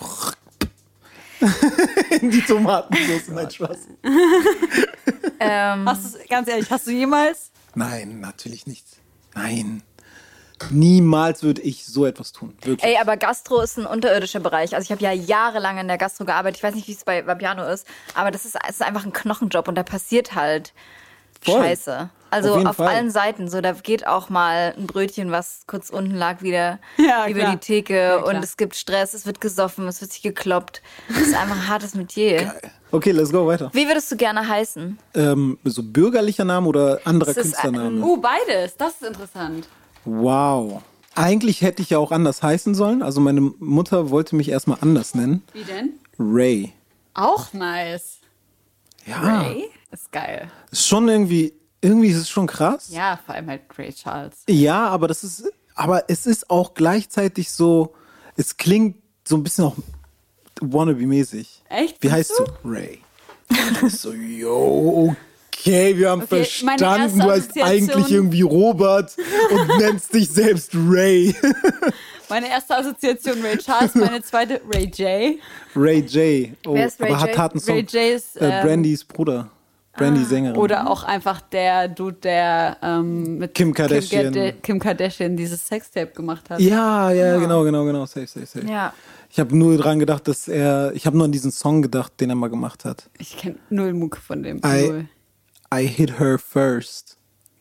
In 2.20 2.30
die 2.30 2.40
Tomatensauce, 2.40 3.28
nein, 3.28 3.50
Spaß. 3.50 3.78
Ähm, 5.40 5.88
Hast 5.88 6.14
du, 6.14 6.18
ganz 6.28 6.48
ehrlich, 6.48 6.70
hast 6.70 6.86
du 6.86 6.92
jemals? 6.92 7.50
Nein, 7.74 8.20
natürlich 8.20 8.66
nicht. 8.66 8.86
Nein. 9.34 9.82
Niemals 10.70 11.42
würde 11.42 11.62
ich 11.62 11.86
so 11.86 12.04
etwas 12.04 12.32
tun. 12.32 12.54
Wirklich. 12.62 12.84
Ey, 12.84 12.98
aber 13.00 13.16
Gastro 13.16 13.60
ist 13.60 13.78
ein 13.78 13.86
unterirdischer 13.86 14.40
Bereich. 14.40 14.74
Also 14.74 14.84
ich 14.84 14.92
habe 14.92 15.02
ja 15.02 15.12
jahrelang 15.12 15.78
in 15.78 15.88
der 15.88 15.98
Gastro 15.98 16.24
gearbeitet. 16.24 16.58
Ich 16.58 16.62
weiß 16.62 16.74
nicht, 16.74 16.86
wie 16.88 16.92
es 16.92 17.04
bei 17.04 17.26
Vapiano 17.26 17.64
ist, 17.66 17.86
aber 18.14 18.30
das 18.30 18.44
ist, 18.44 18.56
es 18.68 18.76
ist 18.76 18.82
einfach 18.82 19.04
ein 19.04 19.12
Knochenjob 19.12 19.68
und 19.68 19.74
da 19.74 19.82
passiert 19.82 20.34
halt 20.34 20.72
Voll. 21.42 21.62
Scheiße. 21.62 22.10
Also 22.32 22.54
Auf 22.54 22.78
auf, 22.78 22.80
allen 22.80 23.10
Seiten. 23.10 23.48
So, 23.48 23.60
da 23.60 23.72
geht 23.72 24.06
auch 24.06 24.28
mal 24.28 24.74
ein 24.76 24.86
Brötchen, 24.86 25.32
was 25.32 25.62
kurz 25.66 25.90
unten 25.90 26.14
lag, 26.14 26.42
wieder 26.42 26.78
Ja, 26.96 27.26
über 27.26 27.40
klar. 27.40 27.52
die 27.52 27.58
Theke 27.58 27.94
Ja, 27.96 28.16
und 28.18 28.36
es 28.36 28.56
gibt 28.56 28.76
Stress, 28.76 29.14
es 29.14 29.26
wird 29.26 29.40
gesoffen, 29.40 29.88
es 29.88 30.00
wird 30.00 30.12
sich 30.12 30.22
gekloppt. 30.22 30.80
Das 31.08 31.18
ist 31.18 31.34
einfach 31.34 31.56
ein 31.56 31.68
hartes 31.68 31.94
Metier. 31.94 32.54
Okay, 32.92 33.12
let's 33.12 33.30
go 33.30 33.46
weiter. 33.46 33.70
Wie 33.72 33.86
würdest 33.86 34.10
du 34.10 34.16
gerne 34.16 34.48
heißen? 34.48 34.98
Ähm, 35.14 35.58
so 35.62 35.80
bürgerlicher 35.80 36.44
Name 36.44 36.66
oder 36.66 37.00
anderer 37.04 37.32
Das 37.32 37.46
ist 37.46 37.56
Künstlername? 37.56 38.04
Uh, 38.04 38.16
beides. 38.16 38.76
Das 38.76 38.94
ist 38.94 39.04
interessant. 39.04 39.68
Wow. 40.04 40.82
Eigentlich 41.14 41.62
hätte 41.62 41.82
ich 41.82 41.90
ja 41.90 41.98
auch 41.98 42.12
anders 42.12 42.42
heißen 42.42 42.74
sollen. 42.74 43.02
Also 43.02 43.20
meine 43.20 43.40
Mutter 43.40 44.10
wollte 44.10 44.36
mich 44.36 44.48
erstmal 44.48 44.78
anders 44.80 45.14
nennen. 45.14 45.42
Wie 45.52 45.64
denn? 45.64 45.94
Ray. 46.18 46.72
Auch 47.14 47.52
nice. 47.52 48.18
Ja. 49.06 49.20
Ray? 49.20 49.64
Ist 49.90 50.12
geil. 50.12 50.50
Ist 50.70 50.86
schon 50.86 51.08
irgendwie, 51.08 51.52
irgendwie 51.80 52.08
ist 52.08 52.18
es 52.18 52.28
schon 52.28 52.46
krass. 52.46 52.88
Ja, 52.90 53.18
vor 53.24 53.34
allem 53.34 53.48
halt 53.48 53.62
Ray 53.76 53.92
Charles. 53.92 54.36
Ja, 54.48 54.86
aber 54.88 55.08
das 55.08 55.24
ist, 55.24 55.50
aber 55.74 56.04
es 56.08 56.26
ist 56.26 56.48
auch 56.48 56.74
gleichzeitig 56.74 57.50
so, 57.50 57.94
es 58.36 58.56
klingt 58.56 58.96
so 59.26 59.36
ein 59.36 59.42
bisschen 59.42 59.64
auch 59.64 59.76
wannabe-mäßig. 60.60 61.62
Echt? 61.68 62.02
Wie 62.02 62.10
heißt 62.10 62.32
du? 62.38 62.68
Ray. 62.68 63.00
Ich 63.84 63.92
so, 63.98 64.12
yo, 64.12 65.16
okay, 65.60 65.96
wir 65.96 66.10
haben 66.10 66.22
Okay, 66.22 66.44
verstanden, 66.44 67.18
du 67.18 67.30
heißt 67.30 67.60
eigentlich 67.62 68.10
irgendwie 68.10 68.42
Robert 68.42 69.16
und 69.50 69.68
nennst 69.78 70.14
dich 70.14 70.28
selbst 70.28 70.70
Ray. 70.74 71.34
Meine 72.28 72.48
erste 72.48 72.76
Assoziation 72.76 73.42
Ray 73.42 73.58
Charles, 73.58 73.92
meine 73.96 74.22
zweite 74.22 74.60
Ray 74.72 74.84
J. 74.84 75.40
Ray 75.74 75.98
J. 75.98 76.56
Oh, 76.64 76.74
Wer 76.74 76.86
ist 76.86 77.00
Ray 77.00 77.10
aber 77.10 77.20
hat 77.20 77.30
J? 77.30 77.38
harten 77.38 77.58
Song. 77.58 77.74
Ray 77.74 77.82
J 77.82 78.14
ist, 78.14 78.40
äh, 78.40 78.48
ähm, 78.48 78.66
Brandys 78.66 79.04
Bruder. 79.04 79.50
Brandy 79.96 80.24
Sängerin. 80.24 80.56
Oder 80.56 80.88
auch 80.88 81.02
einfach 81.02 81.40
der 81.40 81.88
Dude, 81.88 82.16
der 82.22 82.76
ähm, 82.82 83.38
mit 83.38 83.54
Kim 83.54 83.74
Kardashian. 83.74 84.32
Kim. 84.32 84.62
Kim 84.62 84.78
Kardashian 84.78 85.36
dieses 85.36 85.66
Sextape 85.66 86.12
gemacht 86.12 86.48
hat. 86.48 86.60
Ja, 86.60 87.10
ja, 87.10 87.36
genau, 87.38 87.64
genau, 87.64 87.84
genau. 87.84 88.06
Safe, 88.06 88.26
safe, 88.26 88.46
safe. 88.46 88.66
Ja. 88.66 88.94
Ich 89.28 89.38
habe 89.38 89.56
nur 89.56 89.76
dran 89.76 89.98
gedacht, 89.98 90.26
dass 90.26 90.48
er, 90.48 90.92
ich 90.94 91.06
habe 91.06 91.16
nur 91.16 91.26
an 91.26 91.32
diesen 91.32 91.50
Song 91.50 91.82
gedacht, 91.82 92.12
den 92.20 92.30
er 92.30 92.36
mal 92.36 92.48
gemacht 92.48 92.84
hat. 92.84 93.10
Ich 93.18 93.36
kenne 93.36 93.56
null 93.68 93.92
Mucke 93.92 94.20
von 94.20 94.42
dem. 94.42 94.58
I, 94.58 94.88
Null. 94.88 95.08
I 95.72 95.86
hit 95.86 96.18
her 96.18 96.38
first. 96.38 97.16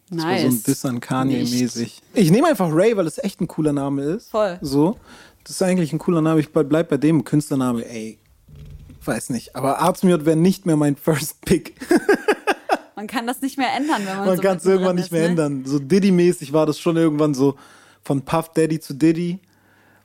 Das 0.10 0.24
war 0.24 0.38
so 0.40 0.46
ein 0.46 0.54
Nice. 0.54 0.64
Diss 0.64 0.86
an 0.86 1.00
Kanye-mäßig. 1.00 2.02
Ich 2.14 2.32
nehme 2.32 2.48
einfach 2.48 2.70
Ray, 2.72 2.98
weil 2.98 3.06
es 3.06 3.20
echt 3.20 3.42
ein 3.42 3.48
cooler 3.48 3.74
Name 3.74 4.02
ist. 4.04 4.32
Voll. 4.32 4.58
So. 4.62 4.98
Das 5.44 5.52
ist 5.52 5.62
eigentlich 5.62 5.94
ein 5.94 6.00
cooler 6.00 6.22
Name. 6.22 6.40
Ich 6.40 6.52
bleib 6.52 6.90
bei 6.90 6.98
dem 6.98 7.24
Künstlername. 7.24 7.86
Ey, 7.86 8.18
weiß 9.06 9.30
nicht. 9.30 9.56
Aber 9.56 9.80
Arztmiot 9.80 10.26
wäre 10.26 10.36
nicht 10.36 10.66
mehr 10.66 10.76
mein 10.78 10.96
First 10.96 11.42
Pick. 11.46 11.76
Man 12.96 13.08
kann 13.08 13.28
das 13.28 13.42
nicht 13.42 13.58
mehr 13.58 13.74
ändern, 13.76 14.02
wenn 14.06 14.18
man, 14.18 14.26
Man 14.26 14.36
so 14.38 14.42
kann 14.42 14.58
es 14.58 14.66
irgendwann 14.66 14.96
nicht 14.96 15.12
mehr 15.12 15.22
ne? 15.22 15.28
ändern. 15.30 15.66
So 15.66 15.78
Diddy-mäßig 15.78 16.52
war 16.52 16.66
das 16.66 16.80
schon 16.80 16.98
irgendwann 16.98 17.34
so 17.34 17.56
von 18.02 18.24
Puff 18.24 18.50
Daddy 18.54 18.80
zu 18.80 18.94
Diddy. 18.94 19.40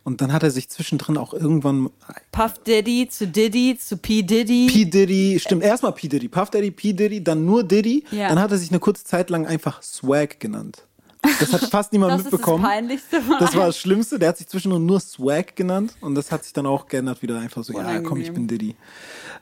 Und 0.04 0.20
dann 0.20 0.32
hat 0.34 0.42
er 0.42 0.50
sich 0.50 0.68
zwischendrin 0.68 1.16
auch 1.16 1.32
irgendwann 1.32 1.88
Puff 2.30 2.58
Diddy 2.62 3.08
zu 3.08 3.26
Diddy 3.26 3.78
zu 3.78 3.96
P. 3.96 4.22
Diddy. 4.22 4.66
P. 4.70 4.84
Diddy, 4.84 5.40
stimmt, 5.40 5.62
erstmal 5.62 5.92
P. 5.92 6.08
Diddy, 6.08 6.28
Puff 6.28 6.50
Daddy, 6.50 6.70
P. 6.70 6.92
Diddy, 6.92 7.24
dann 7.24 7.46
nur 7.46 7.64
Diddy. 7.64 8.04
Ja. 8.10 8.28
Dann 8.28 8.38
hat 8.38 8.50
er 8.52 8.58
sich 8.58 8.70
eine 8.70 8.80
kurze 8.80 9.04
Zeit 9.04 9.30
lang 9.30 9.46
einfach 9.46 9.82
Swag 9.82 10.38
genannt. 10.40 10.86
Das 11.40 11.52
hat 11.54 11.70
fast 11.70 11.92
niemand 11.92 12.12
das 12.12 12.20
ist 12.20 12.26
das 12.26 12.32
mitbekommen. 12.32 12.64
Peinlichste 12.64 13.22
von 13.22 13.36
Das 13.40 13.56
war 13.56 13.66
das 13.66 13.78
Schlimmste. 13.78 14.18
Der 14.18 14.28
hat 14.28 14.36
sich 14.36 14.46
zwischendurch 14.46 14.82
nur 14.82 15.00
Swag 15.00 15.56
genannt 15.56 15.94
und 16.02 16.14
das 16.14 16.30
hat 16.30 16.44
sich 16.44 16.52
dann 16.52 16.66
auch 16.66 16.86
geändert 16.86 17.22
wieder 17.22 17.38
einfach 17.38 17.64
so, 17.64 17.72
ja, 17.72 17.80
Unangenehm. 17.80 18.04
komm, 18.04 18.20
ich 18.20 18.32
bin 18.32 18.46
Diddy. 18.46 18.76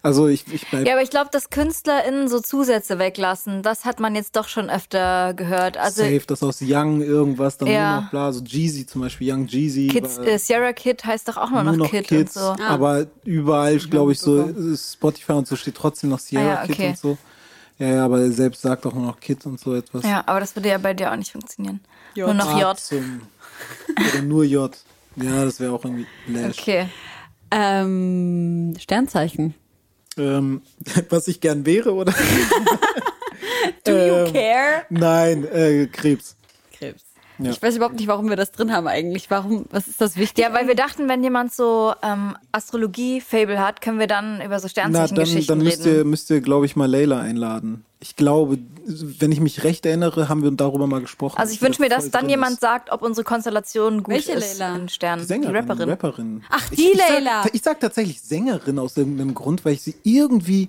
Also 0.05 0.27
ich, 0.27 0.45
ich 0.53 0.67
bleib, 0.69 0.85
Ja, 0.87 0.95
aber 0.95 1.03
ich 1.03 1.11
glaube, 1.11 1.31
dass 1.31 1.49
KünstlerInnen 1.51 2.27
so 2.29 2.41
Zusätze 2.41 2.99
weglassen, 2.99 3.63
das 3.63 3.85
hat 3.85 4.01
man 4.01 4.17
jetzt 4.17 4.35
doch 4.35 4.49
schon 4.49 4.69
öfter 4.69 5.33
gehört. 5.35 5.77
Also 5.79 6.03
safe, 6.03 6.23
das 6.27 6.43
aus 6.43 6.59
Young 6.61 7.03
irgendwas, 7.03 7.57
dann 7.57 7.69
Ja. 7.69 7.93
nur 7.93 8.01
noch 8.03 8.11
bla, 8.11 8.33
so 8.33 8.43
Jeezy 8.43 8.85
zum 8.85 9.03
Beispiel, 9.03 9.33
Young 9.33 9.47
Jeezy. 9.47 9.87
Kids, 9.87 10.19
war- 10.19 10.27
äh, 10.27 10.39
Sierra 10.39 10.73
Kid 10.73 11.05
heißt 11.05 11.29
doch 11.29 11.37
auch 11.37 11.51
nur, 11.51 11.63
nur 11.63 11.73
noch 11.75 11.85
noch 11.85 11.91
Kid 11.91 12.09
Kids, 12.09 12.37
und 12.37 12.59
so. 12.59 12.65
aber 12.65 13.07
überall, 13.25 13.77
glaube 13.79 14.11
ich, 14.13 14.19
so. 14.19 14.53
Spotify 14.77 15.33
und 15.33 15.47
so 15.47 15.55
steht 15.55 15.77
trotzdem 15.77 16.11
noch 16.11 16.19
Sierra 16.19 16.43
Ah 16.43 16.49
ja, 16.63 16.67
Kid 16.67 16.75
okay. 16.75 16.89
und 16.89 16.99
so. 16.99 17.19
Ja, 17.79 17.87
ja, 17.89 18.05
aber 18.05 18.21
er 18.21 18.33
selbst 18.33 18.61
sagt 18.63 18.85
auch 18.87 18.93
nur 18.95 19.07
noch 19.07 19.21
Kid 19.21 19.47
und 19.47 19.61
so 19.61 19.75
etwas. 19.75 20.05
Ja, 20.05 20.25
aber 20.27 20.41
das 20.41 20.55
würde 20.57 20.69
ja 20.69 20.79
bei 20.79 20.95
dir 20.95 21.13
auch 21.13 21.17
nicht 21.17 21.31
funktionieren. 21.33 21.79
J. 22.15 22.27
Nur 22.27 22.35
noch 22.35 22.55
Ah, 22.55 22.61
J. 22.61 22.79
Zum, 22.79 23.23
oder 24.13 24.23
nur 24.23 24.43
J. 24.45 24.77
Ja, 25.17 25.45
das 25.45 25.61
wäre 25.61 25.73
auch 25.73 25.85
irgendwie 25.85 26.07
Lash. 26.27 26.59
Okay. 26.59 26.89
Ähm, 27.51 28.75
Sternzeichen. 28.81 29.55
Ähm, 30.19 30.63
was 31.11 31.29
ich 31.29 31.41
gern 31.41 31.65
wäre, 31.67 31.95
oder? 31.95 32.13
Do 33.85 33.93
you 33.93 34.27
Ähm, 34.27 34.33
care? 34.33 34.87
Nein, 34.91 35.45
äh, 35.45 35.87
Krebs. 35.87 36.37
Krebs. 36.79 37.05
Ja. 37.39 37.51
Ich 37.51 37.63
weiß 37.63 37.77
überhaupt 37.77 37.97
nicht, 37.97 38.07
warum 38.09 38.29
wir 38.29 38.37
das 38.37 38.53
drin 38.53 38.73
haben 38.73 38.87
eigentlich. 38.87 39.31
Warum, 39.31 39.65
was 39.71 39.89
ist 39.89 40.01
das 40.01 40.17
wichtig? 40.17 40.45
Ja, 40.45 40.53
weil 40.53 40.69
wir 40.69 40.75
dachten, 40.75 41.09
wenn 41.09 41.23
jemand 41.25 41.53
so 41.53 41.93
ähm, 42.03 42.37
Astrologie-Fable 42.53 43.59
hat, 43.59 43.81
können 43.81 43.99
wir 43.99 44.07
dann 44.07 44.41
über 44.43 44.59
so 44.61 44.69
Sternzeichengeschichten 44.69 45.47
dann 45.59 45.65
müsst 45.65 45.85
ihr, 45.87 45.93
reden. 45.99 46.11
müsst 46.11 46.31
ihr, 46.31 46.41
glaube 46.41 46.67
ich, 46.67 46.77
mal 46.77 46.91
Leila 46.91 47.21
einladen. 47.21 47.85
Ich 48.01 48.17
glaube, 48.17 48.59
wenn 48.87 49.31
ich 49.31 49.41
mich 49.41 49.63
recht 49.63 49.87
erinnere, 49.87 50.29
haben 50.29 50.43
wir 50.43 50.51
darüber 50.51 50.87
mal 50.89 51.01
gesprochen. 51.01 51.39
Also 51.39 51.53
ich 51.53 51.63
wünsche 51.63 51.81
mir, 51.81 51.89
da 51.89 51.97
dass 51.97 52.11
dann 52.11 52.29
jemand 52.29 52.55
ist. 52.55 52.61
sagt, 52.61 52.91
ob 52.91 53.03
unsere 53.03 53.25
Konstellation 53.25 54.03
gut 54.03 54.13
Welche 54.15 54.33
ist 54.33 54.59
Leila? 54.59 54.77
in 54.77 54.89
Sternen. 54.89 55.23
Die 55.23 55.27
Sängerin, 55.29 55.53
die 55.55 55.59
Rapperin. 55.61 55.89
Rapperin. 55.89 56.45
Ach, 56.51 56.71
Ich- 56.73 56.77
die 56.79 56.89
ich 56.93 56.99
sag- 56.99 57.09
Leila. 57.11 57.45
Ich 57.53 57.63
sag 57.63 57.79
tatsächlich 57.81 58.21
Sängerin 58.21 58.79
aus 58.81 58.97
irgendeinem 58.97 59.35
Grund, 59.35 59.65
weil 59.65 59.75
ich 59.75 59.83
sie 59.83 59.95
irgendwie 60.03 60.69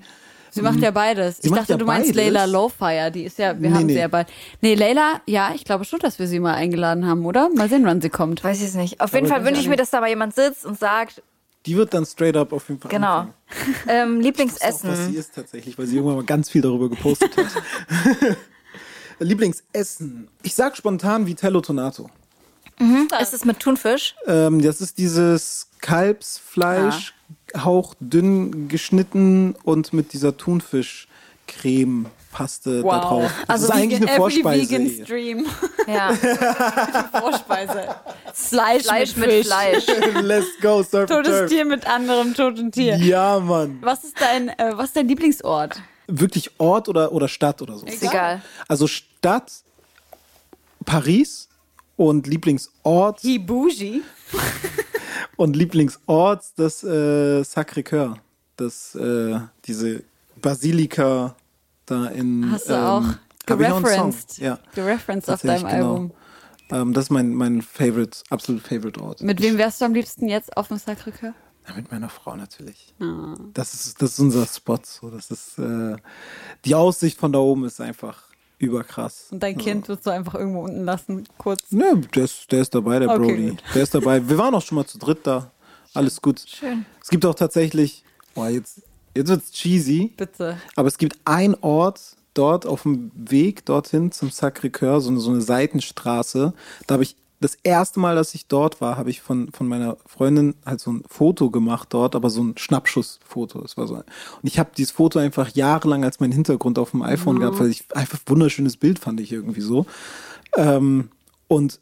Sie 0.54 0.62
macht 0.62 0.80
ja 0.80 0.92
beides. 0.92 1.38
Sie 1.38 1.48
ich 1.48 1.54
dachte, 1.54 1.74
ja 1.74 1.78
du 1.78 1.86
meinst 1.86 2.10
beides? 2.14 2.16
Layla 2.34 2.46
Lowfire. 2.46 3.12
Die 3.12 3.24
ist 3.24 3.38
ja, 3.40 3.60
wir 3.60 3.70
Nee, 3.70 3.76
haben 3.76 3.86
nee. 3.88 3.94
sie 3.94 4.00
ja 4.00 4.08
bald. 4.08 4.28
Nee, 4.62 4.76
Layla, 4.76 5.22
ja, 5.26 5.52
ich 5.56 5.66
glaube 5.66 5.84
schon, 5.86 6.00
dass 6.00 6.20
wir 6.20 6.28
sie 6.28 6.40
mal 6.40 6.54
eingeladen 6.56 7.06
haben, 7.08 7.26
oder? 7.26 7.50
Mal 7.56 7.70
sehen, 7.70 7.86
wann 7.86 8.02
sie 8.02 8.10
kommt. 8.10 8.44
Weiß 8.44 8.60
ich 8.62 8.68
es 8.68 8.76
nicht. 8.76 9.02
Auf 9.02 9.14
jeden 9.14 9.28
Fall 9.28 9.44
wünsche 9.46 9.62
ich 9.62 9.68
mir, 9.68 9.76
dass 9.78 9.90
da 9.90 10.00
mal 10.02 10.10
jemand 10.10 10.36
sitzt 10.36 10.66
und 10.66 10.78
sagt, 10.80 11.22
Die 11.66 11.76
wird 11.76 11.94
dann 11.94 12.06
straight 12.06 12.36
up 12.38 12.52
auf 12.54 12.68
jeden 12.70 12.80
Fall. 12.82 12.90
genau. 12.92 13.28
Ähm, 13.88 14.22
Das 14.22 14.38
ist 14.38 14.62
auch, 14.64 14.68
was 14.68 14.82
sie 14.82 14.88
Lieblingsessen. 14.88 15.16
ist 15.16 15.36
tatsächlich, 15.36 15.78
weil 15.78 15.86
sie 15.88 15.96
irgendwann 15.98 16.16
mal 16.18 16.24
ganz 16.26 16.50
viel 16.50 16.62
darüber 16.62 16.90
gepostet 16.90 17.36
hat. 17.38 17.46
Lieblingsessen. 19.20 20.28
Ich 20.42 20.56
sag 20.56 20.76
spontan 20.76 21.28
Vitello 21.28 21.62
Tonato. 21.62 22.10
Ist 23.22 23.34
es 23.34 23.46
mit 23.46 23.60
Thunfisch? 23.60 24.16
Ähm, 24.26 24.62
das 24.62 24.82
ist 24.82 24.98
dieses 24.98 25.70
Kalbsfleisch, 25.80 27.14
hauchdünn 27.56 28.68
geschnitten 28.68 29.56
und 29.64 29.94
mit 29.94 30.14
dieser 30.14 30.38
Thunfischcreme-Paste 30.38 32.82
da 32.84 33.00
drauf. 33.00 33.32
Das 33.42 33.50
Also 33.50 33.66
ist 33.66 33.72
eigentlich 33.72 34.02
eine 34.02 34.12
Vorspeise. 34.16 34.70
Vegan 34.70 34.86
hier. 34.86 35.06
Stream. 35.06 35.46
Ja. 35.88 36.14
Vorspeise. 37.20 37.96
Fleisch, 38.34 38.84
Fleisch 38.84 39.16
mit, 39.16 39.28
mit. 39.28 39.46
Fleisch. 39.46 39.86
Let's 40.22 40.48
go, 40.62 40.84
surf 40.84 41.10
Totes 41.10 41.40
turf. 41.40 41.50
Tier 41.50 41.66
mit 41.66 41.86
anderem 41.88 42.34
toten 42.34 42.72
Tier. 42.72 42.98
Ja, 42.98 43.40
Mann. 43.40 43.78
Was 43.82 44.04
ist 44.04 44.20
dein, 44.20 44.50
äh, 44.50 44.72
was 44.76 44.88
ist 44.88 44.96
dein 44.96 45.08
Lieblingsort? 45.08 45.82
Wirklich 46.08 46.52
Ort 46.60 46.90
oder, 46.90 47.12
oder 47.12 47.28
Stadt 47.28 47.62
oder 47.62 47.78
so? 47.78 47.86
Ist 47.86 48.04
egal. 48.04 48.42
Also 48.68 48.88
Stadt, 48.88 49.52
Paris 50.86 51.48
und 51.96 52.28
Lieblingsort 52.28 53.24
Hi 53.24 53.40
Bougie. 53.40 54.02
und 55.38 55.56
Lieblingsort 55.56 56.44
das 56.56 56.84
äh, 56.84 57.42
Sacré-Cœur. 57.42 58.18
Das, 58.56 58.96
äh, 58.96 59.40
diese 59.66 60.04
Basilika 60.42 61.36
da 61.86 62.06
in. 62.08 62.52
Hast 62.52 62.70
du 62.70 62.74
ähm, 62.74 62.80
auch 62.80 63.04
gereferenced. 63.46 64.38
Ja. 64.38 64.60
Gereferenced 64.76 65.30
auf 65.30 65.42
deinem 65.42 65.68
genau. 65.68 65.76
Album. 65.76 66.12
Ähm, 66.72 66.94
das 66.94 67.06
ist 67.06 67.10
mein, 67.10 67.34
mein 67.34 67.62
favorite, 67.62 68.20
absolut 68.30 68.62
favorite 68.62 69.02
Ort. 69.02 69.22
Mit 69.22 69.42
wem 69.42 69.58
wärst 69.58 69.82
du 69.82 69.86
am 69.86 69.94
liebsten 69.94 70.28
jetzt 70.28 70.56
auf 70.56 70.70
dem 70.70 70.78
Sacré-Cœur? 70.78 71.34
Ja, 71.68 71.76
mit 71.76 71.92
meiner 71.92 72.10
Frau 72.10 72.36
natürlich. 72.36 72.94
Ah. 73.00 73.36
Das, 73.54 73.74
ist, 73.74 74.02
das 74.02 74.14
ist 74.14 74.20
unser 74.20 74.46
Spot. 74.46 74.80
So. 74.84 75.10
Das 75.10 75.32
ist, 75.32 75.58
äh, 75.58 75.96
die 76.66 76.76
Aussicht 76.76 77.18
von 77.18 77.32
da 77.32 77.40
oben 77.40 77.66
ist 77.66 77.80
einfach 77.80 78.33
überkrass. 78.66 79.28
Und 79.32 79.42
dein 79.44 79.58
Kind 79.58 79.88
wirst 79.90 80.06
du 80.06 80.10
einfach 80.10 80.36
irgendwo 80.36 80.62
unten 80.62 80.84
lassen, 80.84 81.24
kurz. 81.38 81.72
Ne, 81.72 82.02
der 82.16 82.24
ist, 82.26 82.52
der 82.52 82.62
ist 82.62 82.74
dabei, 82.76 83.00
der 83.00 83.10
Okay, 83.10 83.20
Brody. 83.20 83.50
gut. 83.50 83.64
Der 83.76 83.84
ist 83.84 83.94
dabei. 83.96 84.28
Wir 84.28 84.38
waren 84.38 84.54
auch 84.56 84.62
schon 84.62 84.76
mal 84.78 84.86
zu 84.86 84.98
dritt 84.98 85.26
da. 85.26 85.52
Alles 85.94 86.22
gut. 86.22 86.44
Schön. 86.48 86.86
Es 87.02 87.10
gibt 87.10 87.26
auch 87.26 87.36
tatsächlich, 87.36 88.04
boah, 88.34 88.50
jetzt, 88.50 88.82
jetzt 89.16 89.28
wird's 89.30 89.52
cheesy, 89.52 90.14
Bitte. 90.18 90.58
aber 90.76 90.88
es 90.88 90.98
gibt 90.98 91.18
einen 91.26 91.56
Ort 91.62 92.16
dort 92.34 92.66
auf 92.66 92.82
dem 92.84 93.12
Weg 93.16 93.66
dorthin 93.66 94.12
zum 94.12 94.30
Sacré-Cœur, 94.30 95.00
so 95.02 95.16
so 95.20 95.30
eine 95.32 95.42
Seitenstraße. 95.42 96.54
Da 96.88 96.94
habe 96.94 97.04
ich 97.04 97.16
das 97.40 97.58
erste 97.64 98.00
Mal, 98.00 98.16
dass 98.16 98.34
ich 98.36 98.48
dort 98.48 98.80
war, 98.80 98.98
habe 98.98 99.10
ich 99.10 99.22
von, 99.22 99.52
von 99.52 99.68
meiner 99.68 99.98
Freundin 100.06 100.56
halt 100.66 100.80
so 100.80 100.92
ein 100.92 101.04
Foto 101.08 101.50
gemacht 101.50 101.90
dort, 101.92 102.16
aber 102.16 102.30
so 102.30 102.42
ein 102.42 102.58
Schnappschussfoto. 102.58 103.62
Das 103.62 103.76
war 103.76 103.88
so. 103.88 103.96
Und 103.96 104.04
ich 104.44 104.60
habe 104.60 104.72
dieses 104.78 104.92
Foto 104.92 105.20
einfach 105.20 105.50
jahrelang 105.50 106.04
als 106.04 106.20
mein 106.20 106.32
Hintergrund 106.32 106.80
auf 106.80 106.92
dem 106.92 107.02
iPhone 107.02 107.40
gehabt, 107.40 107.60
weil 107.60 107.70
ich 107.70 107.86
einfach 107.94 108.20
wunderschönes 108.26 108.78
Bild 108.78 109.00
fand 109.00 109.20
ich 109.20 109.32
irgendwie 109.32 109.62
so. 109.62 109.86
Ähm, 110.56 111.10
und 111.48 111.80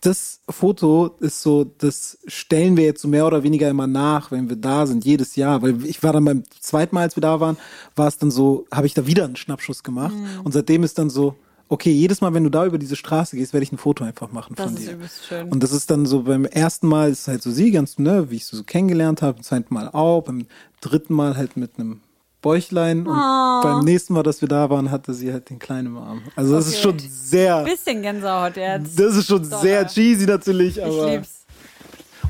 das 0.00 0.40
Foto 0.48 1.16
ist 1.20 1.42
so, 1.42 1.64
das 1.64 2.18
stellen 2.26 2.76
wir 2.76 2.84
jetzt 2.84 3.02
so 3.02 3.08
mehr 3.08 3.26
oder 3.26 3.42
weniger 3.42 3.68
immer 3.68 3.86
nach, 3.86 4.30
wenn 4.30 4.48
wir 4.48 4.56
da 4.56 4.86
sind, 4.86 5.04
jedes 5.04 5.36
Jahr. 5.36 5.62
Weil 5.62 5.84
ich 5.84 6.02
war 6.02 6.12
dann 6.12 6.24
beim 6.24 6.44
zweiten 6.60 6.94
Mal, 6.94 7.02
als 7.02 7.16
wir 7.16 7.20
da 7.20 7.40
waren, 7.40 7.58
war 7.96 8.08
es 8.08 8.16
dann 8.16 8.30
so, 8.30 8.66
habe 8.72 8.86
ich 8.86 8.94
da 8.94 9.06
wieder 9.06 9.24
einen 9.24 9.36
Schnappschuss 9.36 9.82
gemacht. 9.82 10.14
Mhm. 10.14 10.40
Und 10.44 10.52
seitdem 10.52 10.84
ist 10.84 10.98
dann 10.98 11.10
so, 11.10 11.36
okay, 11.70 11.90
jedes 11.92 12.20
Mal, 12.20 12.34
wenn 12.34 12.44
du 12.44 12.50
da 12.50 12.66
über 12.66 12.76
diese 12.78 12.96
Straße 12.96 13.36
gehst, 13.36 13.52
werde 13.54 13.64
ich 13.64 13.72
ein 13.72 13.78
Foto 13.78 14.04
einfach 14.04 14.30
machen 14.32 14.54
Das 14.56 14.66
von 14.66 14.76
ist 14.76 14.86
dir. 14.86 14.92
übelst 14.92 15.26
schön. 15.26 15.48
Und 15.48 15.62
das 15.62 15.72
ist 15.72 15.90
dann 15.90 16.04
so, 16.04 16.24
beim 16.24 16.44
ersten 16.44 16.86
Mal 16.88 17.10
ist 17.10 17.26
halt 17.28 17.42
so 17.42 17.50
sie, 17.50 17.70
ganz, 17.70 17.98
ne, 17.98 18.30
wie 18.30 18.36
ich 18.36 18.44
sie 18.46 18.56
so 18.56 18.64
kennengelernt 18.64 19.22
habe, 19.22 19.34
beim 19.34 19.42
zweiten 19.42 19.72
Mal 19.72 19.88
auch, 19.88 20.22
beim 20.22 20.46
dritten 20.82 21.14
Mal 21.14 21.36
halt 21.36 21.56
mit 21.56 21.78
einem 21.78 22.00
Bäuchlein 22.42 23.06
und 23.06 23.16
Oh. 23.18 23.60
beim 23.62 23.84
nächsten 23.84 24.14
Mal, 24.14 24.22
dass 24.22 24.40
wir 24.40 24.48
da 24.48 24.68
waren, 24.70 24.90
hatte 24.90 25.12
sie 25.14 25.32
halt 25.32 25.48
den 25.50 25.58
kleinen 25.58 25.88
im 25.88 25.98
Arm. 25.98 26.22
Also 26.36 26.54
das 26.54 26.66
ist 26.68 26.74
Okay. 26.74 26.82
schon 26.82 26.98
sehr, 27.10 27.64
Bisschen 27.64 28.02
Gänsehaut 28.02 28.56
jetzt. 28.56 28.98
das 28.98 29.16
ist 29.16 29.26
schon 29.26 29.42
Dollar. 29.42 29.60
sehr 29.60 29.86
cheesy 29.86 30.26
natürlich, 30.26 30.78
ich 30.78 30.82
aber. 30.84 31.10
lieb's. 31.12 31.44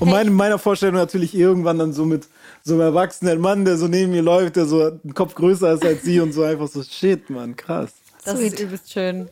Und 0.00 0.08
meine, 0.10 0.30
meiner 0.30 0.58
Vorstellung 0.58 0.96
natürlich 0.96 1.34
irgendwann 1.34 1.78
dann 1.78 1.92
so 1.92 2.04
mit 2.06 2.26
so 2.64 2.72
einem 2.74 2.80
erwachsenen 2.82 3.38
Mann, 3.40 3.64
der 3.64 3.76
so 3.76 3.86
neben 3.86 4.12
mir 4.12 4.22
läuft, 4.22 4.56
der 4.56 4.64
so 4.66 4.80
einen 4.82 5.14
Kopf 5.14 5.34
größer 5.34 5.72
ist 5.74 5.84
als 5.84 6.02
sie 6.02 6.20
und 6.20 6.32
so 6.32 6.42
einfach 6.42 6.68
so, 6.68 6.82
shit, 6.82 7.28
Mann, 7.30 7.54
krass. 7.54 7.90
Das 8.24 8.38
Sweet. 8.38 8.52
ist 8.54 8.60
übelst 8.60 8.92
schön. 8.92 9.28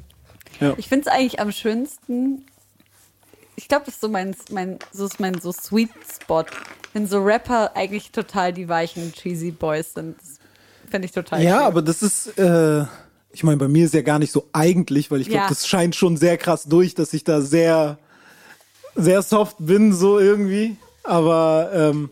Ja. 0.61 0.75
Ich 0.77 0.89
finde 0.89 1.09
es 1.09 1.15
eigentlich 1.15 1.41
am 1.41 1.53
schönsten. 1.53 2.45
Ich 3.57 3.69
glaube, 3.69 3.85
das 3.87 3.95
ist 3.95 4.01
so 4.01 4.09
mein, 4.09 4.35
mein, 4.51 4.79
so 4.93 5.05
ist 5.05 5.21
mein 5.21 5.41
so 5.41 5.53
Sweet 5.53 5.91
Spot. 6.23 6.45
Wenn 6.93 7.07
so 7.07 7.23
Rapper 7.23 7.77
eigentlich 7.77 8.11
total 8.13 8.53
die 8.53 8.69
weichen 8.69 9.13
cheesy 9.13 9.51
Boys 9.51 9.95
sind. 9.95 10.17
Das 10.19 10.39
finde 10.91 11.07
ich 11.07 11.13
total 11.13 11.43
Ja, 11.43 11.57
schön. 11.59 11.67
aber 11.67 11.83
das 11.83 12.03
ist, 12.03 12.39
äh, 12.39 12.85
ich 13.33 13.43
meine, 13.45 13.59
bei 13.59 13.69
mir 13.69 13.85
ist 13.85 13.95
ja 13.95 14.03
gar 14.03 14.19
nicht 14.19 14.33
so 14.33 14.49
eigentlich, 14.53 15.11
weil 15.11 15.21
ich 15.21 15.29
glaube, 15.29 15.43
Ja. 15.43 15.49
das 15.49 15.67
scheint 15.69 15.95
schon 15.97 16.17
sehr 16.17 16.39
krass 16.39 16.65
durch, 16.65 16.95
dass 16.95 17.13
ich 17.13 17.25
da 17.25 17.41
sehr, 17.41 17.99
sehr 18.95 19.23
soft 19.23 19.57
bin, 19.59 19.93
so 19.93 20.19
irgendwie. 20.19 20.77
Aber 21.05 21.71
ähm, 21.75 22.11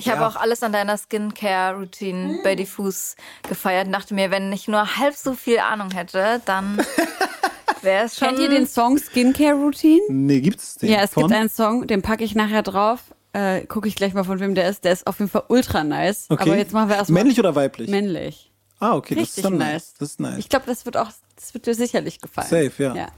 Ich 0.00 0.08
habe 0.08 0.20
Ja. 0.20 0.28
auch 0.28 0.36
alles 0.36 0.62
an 0.62 0.72
deiner 0.72 0.96
Skincare-Routine 0.96 2.40
bei 2.44 2.54
Diffus 2.54 3.16
gefeiert 3.48 3.86
und 3.86 3.92
dachte 3.92 4.14
mir, 4.14 4.30
wenn 4.30 4.52
ich 4.52 4.68
nur 4.68 4.96
halb 4.96 5.14
so 5.14 5.34
viel 5.34 5.58
Ahnung 5.58 5.90
hätte, 5.90 6.40
dann 6.44 6.78
wäre 7.82 8.04
es 8.06 8.16
schon. 8.16 8.28
Kennt 8.28 8.40
ihr 8.40 8.48
den 8.48 8.66
Song 8.66 8.98
Skincare 8.98 9.54
Routine? 9.54 10.00
nee, 10.08 10.40
gibt's 10.40 10.76
den 10.76 10.90
Ja, 10.90 11.02
es 11.02 11.12
von? 11.12 11.24
gibt 11.24 11.34
einen 11.34 11.48
Song, 11.48 11.86
den 11.86 12.02
packe 12.02 12.24
ich 12.24 12.34
nachher 12.34 12.62
drauf. 12.62 13.00
Äh, 13.32 13.66
Gucke 13.66 13.88
ich 13.88 13.96
gleich 13.96 14.14
mal, 14.14 14.24
von 14.24 14.40
wem 14.40 14.54
der 14.54 14.68
ist. 14.68 14.84
Der 14.84 14.92
ist 14.92 15.06
auf 15.06 15.18
jeden 15.18 15.30
Fall 15.30 15.44
ultra 15.48 15.84
nice. 15.84 16.26
okay. 16.28 16.42
Aber 16.42 16.56
jetzt 16.56 16.72
machen 16.72 16.88
wir 16.88 16.96
erstmal. 16.96 17.22
Männlich 17.22 17.38
oder 17.38 17.54
weiblich? 17.54 17.90
Männlich. 17.90 18.50
ah, 18.80 18.94
okay, 18.94 19.14
das 19.16 19.22
Richtig 19.22 19.38
ist 19.38 19.44
dann 19.44 19.58
nice. 19.58 19.72
nice. 19.72 19.94
Das 19.98 20.08
ist 20.10 20.20
nice. 20.20 20.38
Ich 20.38 20.48
glaube, 20.48 20.64
das 20.66 20.86
wird 20.86 20.96
auch, 20.96 21.10
das 21.36 21.52
wird 21.54 21.66
dir 21.66 21.74
sicherlich 21.74 22.20
gefallen. 22.20 22.48
Safe, 22.48 22.72
ja. 22.82 22.94
ja. 22.94 23.08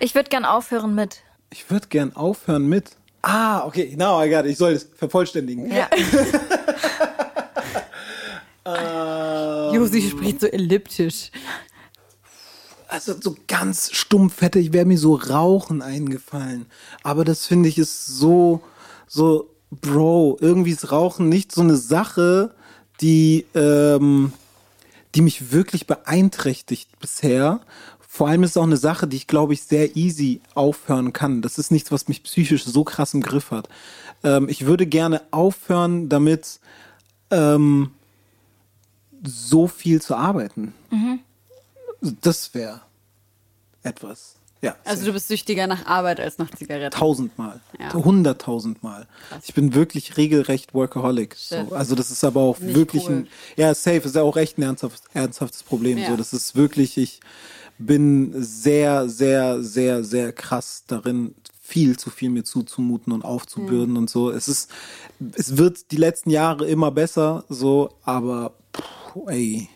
Ich 0.00 0.14
würde 0.14 0.28
gern 0.28 0.44
aufhören 0.44 0.94
mit. 0.94 1.22
Ich 1.50 1.70
würde 1.70 1.86
gern 1.88 2.14
aufhören 2.16 2.66
mit. 2.66 2.96
Ah, 3.26 3.64
okay, 3.64 3.94
now 3.96 4.22
I 4.22 4.28
got 4.28 4.44
it. 4.44 4.52
Ich 4.52 4.58
soll 4.58 4.72
es 4.72 4.86
vervollständigen. 4.96 5.72
Ja. 5.72 5.88
Josi 9.72 10.02
spricht 10.02 10.40
so 10.40 10.46
elliptisch. 10.46 11.30
Also 12.86 13.14
so 13.18 13.34
ganz 13.48 13.90
stumpf 13.92 14.40
hätte 14.42 14.58
ich, 14.58 14.72
wäre 14.72 14.84
mir 14.84 14.98
so 14.98 15.14
Rauchen 15.14 15.80
eingefallen. 15.82 16.66
Aber 17.02 17.24
das 17.24 17.46
finde 17.46 17.68
ich 17.68 17.78
ist 17.78 18.06
so, 18.06 18.60
so, 19.08 19.50
Bro, 19.70 20.36
irgendwie 20.40 20.70
ist 20.70 20.92
Rauchen 20.92 21.28
nicht 21.28 21.50
so 21.50 21.62
eine 21.62 21.76
Sache, 21.76 22.54
die, 23.00 23.46
ähm, 23.54 24.32
die 25.14 25.22
mich 25.22 25.50
wirklich 25.50 25.86
beeinträchtigt 25.86 27.00
bisher. 27.00 27.60
Vor 28.16 28.28
allem 28.28 28.44
ist 28.44 28.50
es 28.52 28.56
auch 28.58 28.62
eine 28.62 28.76
Sache, 28.76 29.08
die 29.08 29.16
ich, 29.16 29.26
glaube 29.26 29.54
ich, 29.54 29.64
sehr 29.64 29.96
easy 29.96 30.40
aufhören 30.54 31.12
kann. 31.12 31.42
Das 31.42 31.58
ist 31.58 31.72
nichts, 31.72 31.90
was 31.90 32.06
mich 32.06 32.22
psychisch 32.22 32.64
so 32.64 32.84
krass 32.84 33.12
im 33.12 33.22
Griff 33.22 33.50
hat. 33.50 33.68
Ähm, 34.22 34.48
ich 34.48 34.66
würde 34.66 34.86
gerne 34.86 35.20
aufhören, 35.32 36.08
damit 36.08 36.60
ähm, 37.32 37.90
so 39.24 39.66
viel 39.66 40.00
zu 40.00 40.14
arbeiten. 40.14 40.74
Das 42.20 42.54
wäre 42.54 42.82
etwas. 43.82 44.36
Ja. 44.62 44.76
Also 44.84 45.06
du 45.06 45.12
bist 45.12 45.26
süchtiger 45.26 45.66
nach 45.66 45.84
Arbeit 45.84 46.20
als 46.20 46.38
nach 46.38 46.52
Zigaretten. 46.52 46.96
tausendmal, 46.96 47.60
Ja. 47.80 47.92
hunderttausendmal. 47.94 49.08
Ich 49.42 49.54
bin 49.54 49.74
wirklich 49.74 50.16
regelrecht 50.16 50.72
Workaholic. 50.72 51.34
So. 51.36 51.56
Also 51.72 51.96
das 51.96 52.12
ist 52.12 52.22
aber 52.22 52.42
auch 52.42 52.60
Nicht 52.60 52.76
wirklich 52.76 53.08
cool. 53.08 53.12
ein, 53.16 53.28
ja 53.56 53.74
safe 53.74 54.02
ist 54.02 54.14
ja 54.14 54.22
auch 54.22 54.36
echt 54.36 54.56
ein 54.56 54.62
ernsthaftes, 54.62 55.02
ernsthaftes 55.12 55.64
Problem. 55.64 55.98
Ja. 55.98 56.10
So, 56.10 56.16
das 56.16 56.32
ist 56.32 56.54
wirklich, 56.54 56.96
ich 56.96 57.18
bin 57.78 58.32
sehr, 58.36 59.08
sehr, 59.08 59.62
sehr, 59.62 60.04
sehr 60.04 60.32
krass 60.32 60.84
darin, 60.86 61.34
viel 61.60 61.98
zu 61.98 62.10
viel 62.10 62.30
mir 62.30 62.44
zuzumuten 62.44 63.12
und 63.12 63.24
aufzubürden 63.24 63.92
Mhm. 63.92 63.96
und 63.96 64.10
so. 64.10 64.30
Es 64.30 64.48
ist, 64.48 64.70
es 65.34 65.56
wird 65.56 65.90
die 65.90 65.96
letzten 65.96 66.30
Jahre 66.30 66.66
immer 66.66 66.90
besser, 66.90 67.44
so, 67.48 67.90
aber 68.04 68.52
puh, 68.72 69.28
ey, 69.28 69.68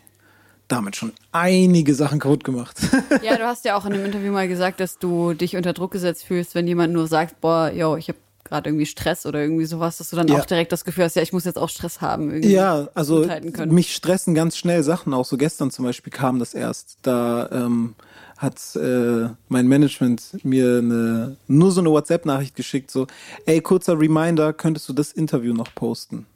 damit 0.68 0.96
schon 0.96 1.12
einige 1.32 1.94
Sachen 1.94 2.18
kaputt 2.20 2.44
gemacht. 2.44 2.76
Ja, 3.22 3.36
du 3.38 3.44
hast 3.46 3.64
ja 3.64 3.74
auch 3.76 3.86
in 3.86 3.94
einem 3.94 4.04
Interview 4.04 4.32
mal 4.32 4.48
gesagt, 4.48 4.80
dass 4.80 4.98
du 4.98 5.32
dich 5.32 5.56
unter 5.56 5.72
Druck 5.72 5.92
gesetzt 5.92 6.24
fühlst, 6.24 6.54
wenn 6.54 6.66
jemand 6.68 6.92
nur 6.92 7.06
sagt, 7.08 7.40
boah, 7.40 7.72
yo, 7.72 7.96
ich 7.96 8.08
habe 8.08 8.18
gerade 8.48 8.68
irgendwie 8.70 8.86
Stress 8.86 9.26
oder 9.26 9.40
irgendwie 9.40 9.64
sowas, 9.66 9.98
dass 9.98 10.10
du 10.10 10.16
dann 10.16 10.28
Ja. 10.28 10.40
auch 10.40 10.46
direkt 10.46 10.72
das 10.72 10.84
Gefühl 10.84 11.04
hast, 11.04 11.16
ja, 11.16 11.22
ich 11.22 11.32
muss 11.32 11.44
jetzt 11.44 11.58
auch 11.58 11.68
Stress 11.68 12.00
haben. 12.00 12.30
Irgendwie 12.30 12.52
Ja, 12.52 12.88
also 12.94 13.26
mich 13.66 13.94
stressen 13.94 14.34
ganz 14.34 14.56
schnell 14.56 14.82
Sachen. 14.82 15.14
Auch 15.14 15.24
so 15.24 15.36
gestern 15.36 15.70
zum 15.70 15.84
Beispiel 15.84 16.12
kam 16.12 16.38
das 16.38 16.54
erst. 16.54 16.98
Da 17.02 17.48
ähm, 17.52 17.94
hat 18.36 18.58
äh, 18.76 19.28
mein 19.48 19.66
Management 19.66 20.44
mir 20.44 20.78
eine, 20.78 21.36
nur 21.46 21.72
so 21.72 21.80
eine 21.80 21.90
WhatsApp-Nachricht 21.90 22.54
geschickt, 22.54 22.90
so, 22.90 23.06
ey, 23.46 23.60
kurzer 23.60 23.98
Reminder, 23.98 24.52
könntest 24.52 24.88
du 24.88 24.92
das 24.92 25.12
Interview 25.12 25.52
noch 25.54 25.74
posten? 25.74 26.26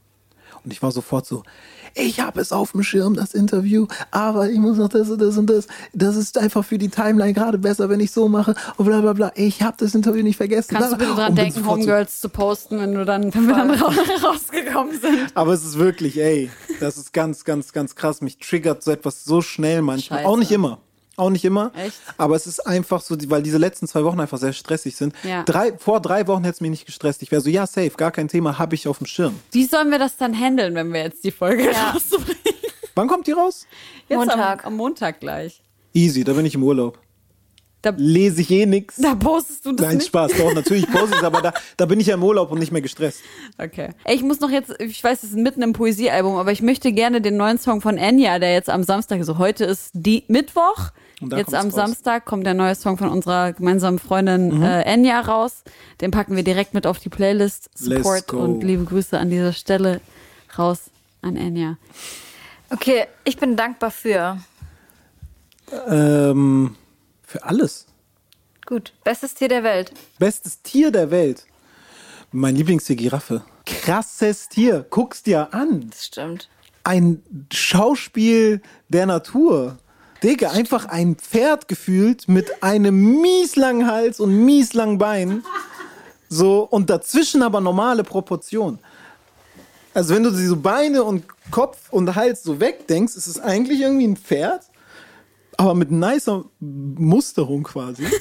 Und 0.65 0.73
ich 0.73 0.83
war 0.83 0.93
sofort 0.93 1.27
so, 1.27 1.43
ich 1.95 2.21
habe 2.21 2.41
es 2.41 2.53
auf 2.53 2.73
dem 2.73 2.83
Schirm, 2.83 3.15
das 3.15 3.35
Interview, 3.35 3.87
aber 4.11 4.49
ich 4.49 4.59
muss 4.59 4.79
noch 4.79 4.89
das 4.89 5.11
und 5.11 5.21
das 5.21 5.37
und 5.37 5.47
das. 5.47 5.67
Das 5.93 6.17
ist 6.17 6.39
einfach 6.39 6.65
für 6.65 6.79
die 6.79 6.89
Timeline 6.89 7.35
gerade 7.35 7.59
besser, 7.59 7.89
wenn 7.89 8.01
ich 8.01 8.13
so 8.13 8.29
mache 8.29 8.55
und 8.77 8.87
bla 8.87 9.01
bla 9.01 9.13
bla. 9.13 9.33
Ich 9.35 9.63
habe 9.63 9.77
das 9.79 9.95
Interview 9.95 10.23
nicht 10.23 10.37
vergessen. 10.37 10.75
Kannst 10.75 10.93
du 10.93 10.97
bitte 10.97 11.15
dran 11.17 11.35
denken, 11.35 11.67
Homegirls 11.67 12.21
zu 12.21 12.29
posten, 12.29 12.79
wenn 12.79 12.95
du 12.95 13.05
dann, 13.05 13.35
wenn 13.35 13.47
wir 13.47 13.55
dann 13.55 13.71
ra 13.71 13.93
rausgekommen 14.25 14.99
sind. 14.99 15.19
Aber 15.35 15.53
es 15.53 15.65
ist 15.65 15.79
wirklich, 15.79 16.19
ey, 16.19 16.51
das 16.81 16.97
ist 16.97 17.13
ganz, 17.13 17.45
ganz, 17.45 17.73
ganz 17.73 17.95
krass. 17.95 18.21
Mich 18.21 18.39
triggert 18.39 18.83
so 18.83 18.91
etwas 18.91 19.25
so 19.25 19.43
schnell 19.43 19.83
manchmal. 19.83 20.21
Scheiße. 20.21 20.29
Auch 20.29 20.37
nicht 20.37 20.53
immer. 20.53 20.79
Auch 21.17 21.29
nicht 21.31 21.45
immer. 21.45 21.73
Echt? 21.77 22.01
Aber 22.17 22.37
es 22.37 22.47
ist 22.47 22.61
einfach 22.67 23.03
so, 23.03 23.17
weil 23.29 23.43
diese 23.43 23.59
letzten 23.59 23.87
zwei 23.87 24.03
Wochen 24.05 24.19
einfach 24.19 24.39
sehr 24.39 24.53
stressig 24.55 24.97
sind. 24.97 25.15
Ja. 25.25 25.43
Drei, 25.43 25.77
vor 25.77 26.01
drei 26.01 26.27
Wochen 26.27 26.45
hätte 26.45 26.55
es 26.55 26.61
mich 26.63 26.71
nicht 26.71 26.87
gestresst. 26.87 27.23
Ich 27.23 27.31
wäre 27.31 27.43
so, 27.43 27.51
ja, 27.51 27.67
safe, 27.67 27.91
gar 27.91 28.11
kein 28.13 28.29
Thema, 28.29 28.59
habe 28.59 28.75
ich 28.75 28.89
auf 28.89 28.99
dem 28.99 29.07
Schirm. 29.07 29.39
Wie 29.53 29.65
sollen 29.67 29.91
wir 29.91 29.99
das 29.99 30.17
dann 30.17 30.39
handeln, 30.39 30.75
wenn 30.75 30.93
wir 30.93 31.03
jetzt 31.03 31.23
die 31.25 31.31
Folge 31.31 31.65
rausbringen? 31.95 32.39
Wann 32.95 33.09
kommt 33.09 33.27
die 33.27 33.33
raus? 33.33 33.67
Jetzt 34.09 34.19
Montag. 34.19 34.65
Am, 34.65 34.73
am 34.73 34.77
Montag 34.77 35.21
gleich. 35.21 35.63
Easy, 35.95 36.25
da 36.25 36.33
bin 36.33 36.47
ich 36.47 36.55
im 36.55 36.63
Urlaub. 36.63 36.99
Da, 37.83 37.93
Lese 37.97 38.43
ich 38.43 38.51
eh 38.53 38.65
nix. 38.65 38.95
da 38.97 39.17
postest 39.17 39.67
du 39.67 39.73
das 39.73 39.85
Nein, 39.89 39.97
nicht? 39.97 40.07
Spaß, 40.07 40.33
doch, 40.39 40.55
natürlich 40.55 40.89
poste 40.89 41.17
ich 41.17 41.23
aber 41.25 41.43
da, 41.43 41.53
da 41.77 41.85
bin 41.85 41.99
ich 41.99 42.07
ja 42.07 42.15
im 42.15 42.23
Urlaub 42.23 42.53
und 42.53 42.61
nicht 42.61 42.71
mehr 42.71 42.81
gestresst. 42.81 43.23
Okay. 43.59 43.89
Ey, 44.05 44.15
Ich 44.15 44.23
muss 44.23 44.39
noch 44.39 44.51
jetzt, 44.51 44.73
ich 44.81 45.03
weiß, 45.03 45.25
es 45.25 45.31
ist 45.31 45.37
mitten 45.37 45.63
im 45.63 45.73
Poesiealbum, 45.73 46.37
aber 46.37 46.53
ich 46.53 46.63
möchte 46.63 46.93
gerne 46.93 47.21
den 47.21 47.37
neuen 47.37 47.59
Song 47.59 47.81
von 47.81 47.99
Enya, 47.99 48.39
der 48.39 48.53
jetzt 48.53 48.71
am 48.71 48.85
Samstag, 48.85 49.19
also 49.19 49.37
heute 49.39 49.65
ist 49.65 49.91
die 49.95 50.23
Mittwoch. 50.29 50.91
Jetzt 51.31 51.55
am 51.55 51.67
raus. 51.67 51.73
Mhm. 51.73 51.77
Samstag 51.77 52.25
kommt 52.25 52.47
der 52.47 52.55
neue 52.55 52.75
Song 52.75 52.99
von 52.99 53.09
unserer 53.09 53.53
gemeinsamen 53.53 53.99
Freundin 53.99 54.63
äh, 54.63 54.83
Enya 54.83 55.21
raus. 55.21 55.63
Den 56.01 56.11
packen 56.11 56.37
wir 56.37 56.43
direkt 56.43 56.75
mit 56.75 56.87
auf 56.87 56.99
die 56.99 57.09
Playlist. 57.09 57.71
Support 57.75 58.33
und 58.33 58.63
liebe 58.63 58.85
Grüße 58.85 59.19
an 59.19 59.31
dieser 59.31 59.53
Stelle 59.53 60.01
raus 60.59 60.91
an 61.23 61.37
Enya. 61.37 61.77
Okay, 62.71 63.07
ich 63.25 63.37
bin 63.37 63.57
dankbar 63.57 63.91
für. 63.91 64.39
Ähm, 65.89 66.77
für 67.23 67.45
alles. 67.45 67.87
Gut. 68.67 68.93
Bestes 69.05 69.35
Tier 69.35 69.49
der 69.49 69.63
Welt. 69.63 69.93
Bestes 70.19 70.63
Tier 70.63 70.91
der 70.91 71.11
Welt. 71.11 71.47
Mein 72.31 72.57
Lieblingstier, 72.57 72.97
Giraffe. 72.97 73.43
Krasses 73.67 74.49
Tier. 74.49 74.87
Guck's 74.89 75.23
dir 75.23 75.53
an. 75.53 75.91
Das 75.91 76.07
stimmt. 76.07 76.49
Ein 76.85 77.23
Schauspiel 77.53 78.63
der 78.89 79.07
Natur. 79.07 79.79
Digga, 80.23 80.51
einfach 80.51 80.87
ein 80.87 81.17
Pferd 81.17 81.69
gefühlt 81.69 82.29
mit 82.29 82.63
einem 82.63 83.21
mieslangen 83.21 83.87
Hals 83.87 84.21
und 84.21 84.45
mieslangen 84.45 84.99
Beinen. 84.99 85.45
So, 86.29 86.63
und 86.63 86.89
dazwischen 86.89 87.43
aber 87.43 87.61
normale 87.61 88.05
Proportionen. 88.05 88.79
Also 89.95 90.15
wenn 90.15 90.23
du 90.23 90.31
diese 90.31 90.57
Beine 90.57 91.03
und 91.03 91.25
Kopf 91.51 91.93
und 91.93 92.15
Hals 92.15 92.43
so 92.43 92.61
wegdenkst, 92.61 93.15
ist 93.17 93.27
es 93.27 93.39
eigentlich 93.39 93.81
irgendwie 93.81 94.07
ein 94.07 94.17
Pferd, 94.17 94.63
aber 95.57 95.75
mit 95.75 95.91
nicer 95.91 96.45
Musterung 96.61 97.63
quasi. 97.65 98.07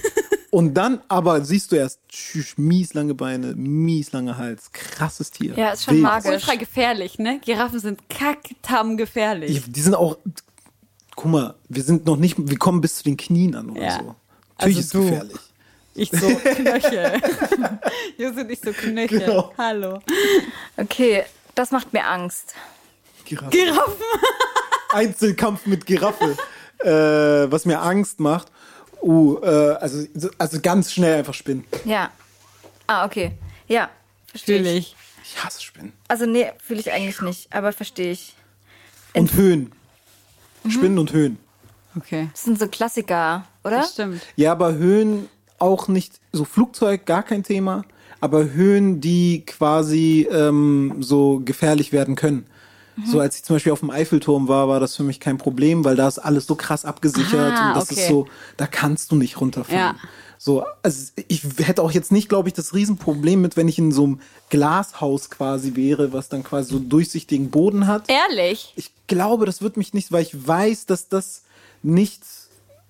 Und 0.51 0.73
dann 0.73 0.99
aber 1.07 1.45
siehst 1.45 1.71
du 1.71 1.77
erst 1.77 2.01
tschüss, 2.09 2.57
mies 2.57 2.93
lange 2.93 3.13
Beine, 3.15 3.55
mies 3.55 4.11
langer 4.11 4.37
Hals, 4.37 4.69
krasses 4.73 5.31
Tier. 5.31 5.53
Ja, 5.55 5.71
ist 5.71 5.85
schon 5.85 5.93
Wild. 5.93 6.03
magisch. 6.03 6.31
Ultra 6.33 6.55
gefährlich, 6.55 7.17
ne? 7.19 7.39
Giraffen 7.39 7.79
sind 7.79 8.09
kacktam 8.09 8.97
gefährlich. 8.97 9.63
Die, 9.63 9.71
die 9.71 9.81
sind 9.81 9.95
auch, 9.95 10.17
guck 11.15 11.25
mal, 11.31 11.55
wir 11.69 11.83
sind 11.83 12.05
noch 12.05 12.17
nicht, 12.17 12.35
wir 12.37 12.57
kommen 12.57 12.81
bis 12.81 12.97
zu 12.97 13.03
den 13.03 13.17
Knien 13.17 13.55
an 13.55 13.69
oder 13.71 13.81
Ja. 13.83 13.97
so. 13.99 14.15
Natürlich 14.59 14.77
Also 14.77 14.79
ist 14.79 14.85
es 14.85 14.91
du. 14.91 15.01
gefährlich. 15.01 15.37
Ich 15.93 16.09
so 16.11 16.35
Knöchel. 16.35 17.21
Hier 18.15 18.33
sind 18.33 18.47
nicht 18.47 18.63
so 18.63 18.71
Knöchel. 18.71 19.19
Genau. 19.19 19.53
Hallo. 19.57 19.99
Okay, 20.77 21.23
das 21.53 21.71
macht 21.71 21.91
mir 21.91 22.05
Angst. 22.07 22.53
Giraffe. 23.25 23.49
Giraffen. 23.51 23.93
Einzelkampf 24.93 25.65
mit 25.65 25.85
Giraffe, 25.85 26.37
äh, 26.79 27.51
was 27.51 27.65
mir 27.65 27.81
Angst 27.81 28.19
macht. 28.19 28.47
Uh, 29.01 29.37
äh, 29.41 29.47
also, 29.79 30.05
also 30.37 30.59
ganz 30.61 30.93
schnell 30.93 31.17
einfach 31.19 31.33
Spinnen. 31.33 31.65
Ja. 31.85 32.11
Ah, 32.87 33.05
okay. 33.05 33.31
Ja, 33.67 33.89
verstehe 34.27 34.57
ich. 34.57 34.63
Natürlich. 34.63 34.95
Ich 35.23 35.43
hasse 35.43 35.61
Spinnen. 35.61 35.93
Also 36.07 36.25
nee, 36.25 36.51
fühle 36.63 36.79
ich 36.81 36.91
eigentlich 36.91 37.19
nicht, 37.21 37.51
aber 37.53 37.73
verstehe 37.73 38.11
ich. 38.11 38.35
Und 39.13 39.33
Höhen. 39.33 39.71
Mhm. 40.63 40.71
Spinnen 40.71 40.99
und 40.99 41.13
Höhen. 41.13 41.37
Okay. 41.97 42.29
Das 42.31 42.43
sind 42.43 42.59
so 42.59 42.67
Klassiker, 42.67 43.45
oder? 43.63 43.77
Das 43.77 43.93
stimmt. 43.93 44.21
Ja, 44.35 44.51
aber 44.53 44.73
Höhen 44.75 45.27
auch 45.59 45.87
nicht, 45.87 46.19
so 46.31 46.45
Flugzeug 46.45 47.05
gar 47.05 47.23
kein 47.23 47.43
Thema, 47.43 47.83
aber 48.19 48.51
Höhen, 48.51 49.01
die 49.01 49.43
quasi 49.45 50.27
ähm, 50.31 50.95
so 50.99 51.41
gefährlich 51.43 51.91
werden 51.91 52.15
können. 52.15 52.45
Mhm. 52.95 53.05
So 53.05 53.19
als 53.19 53.35
ich 53.37 53.43
zum 53.43 53.55
Beispiel 53.55 53.71
auf 53.71 53.79
dem 53.81 53.89
Eiffelturm 53.89 54.47
war, 54.47 54.67
war 54.67 54.79
das 54.79 54.95
für 54.95 55.03
mich 55.03 55.19
kein 55.19 55.37
Problem, 55.37 55.83
weil 55.83 55.95
da 55.95 56.07
ist 56.07 56.19
alles 56.19 56.47
so 56.47 56.55
krass 56.55 56.85
abgesichert 56.85 57.53
Ah, 57.57 57.69
und 57.69 57.75
das 57.75 57.91
okay. 57.91 58.01
ist 58.01 58.07
so, 58.07 58.27
da 58.57 58.67
kannst 58.67 59.11
du 59.11 59.15
nicht 59.15 59.39
runterfallen. 59.39 59.79
Ja. 59.79 59.95
So, 60.43 60.65
also 60.81 61.11
ich 61.27 61.43
hätte 61.59 61.83
auch 61.83 61.91
jetzt 61.91 62.11
nicht, 62.11 62.27
glaube 62.27 62.49
ich, 62.49 62.55
das 62.55 62.73
Riesenproblem 62.73 63.43
mit, 63.43 63.57
wenn 63.57 63.67
ich 63.67 63.77
in 63.77 63.91
so 63.91 64.05
einem 64.05 64.21
Glashaus 64.49 65.29
quasi 65.29 65.75
wäre, 65.75 66.13
was 66.13 66.29
dann 66.29 66.41
quasi 66.41 66.71
so 66.71 66.79
durchsichtigen 66.79 67.51
Boden 67.51 67.85
hat. 67.85 68.09
Ehrlich? 68.09 68.73
Ich 68.75 68.89
glaube, 69.05 69.45
das 69.45 69.61
wird 69.61 69.77
mich 69.77 69.93
nicht, 69.93 70.11
weil 70.11 70.23
ich 70.23 70.47
weiß, 70.47 70.87
dass 70.87 71.09
das 71.09 71.43
nicht, 71.83 72.23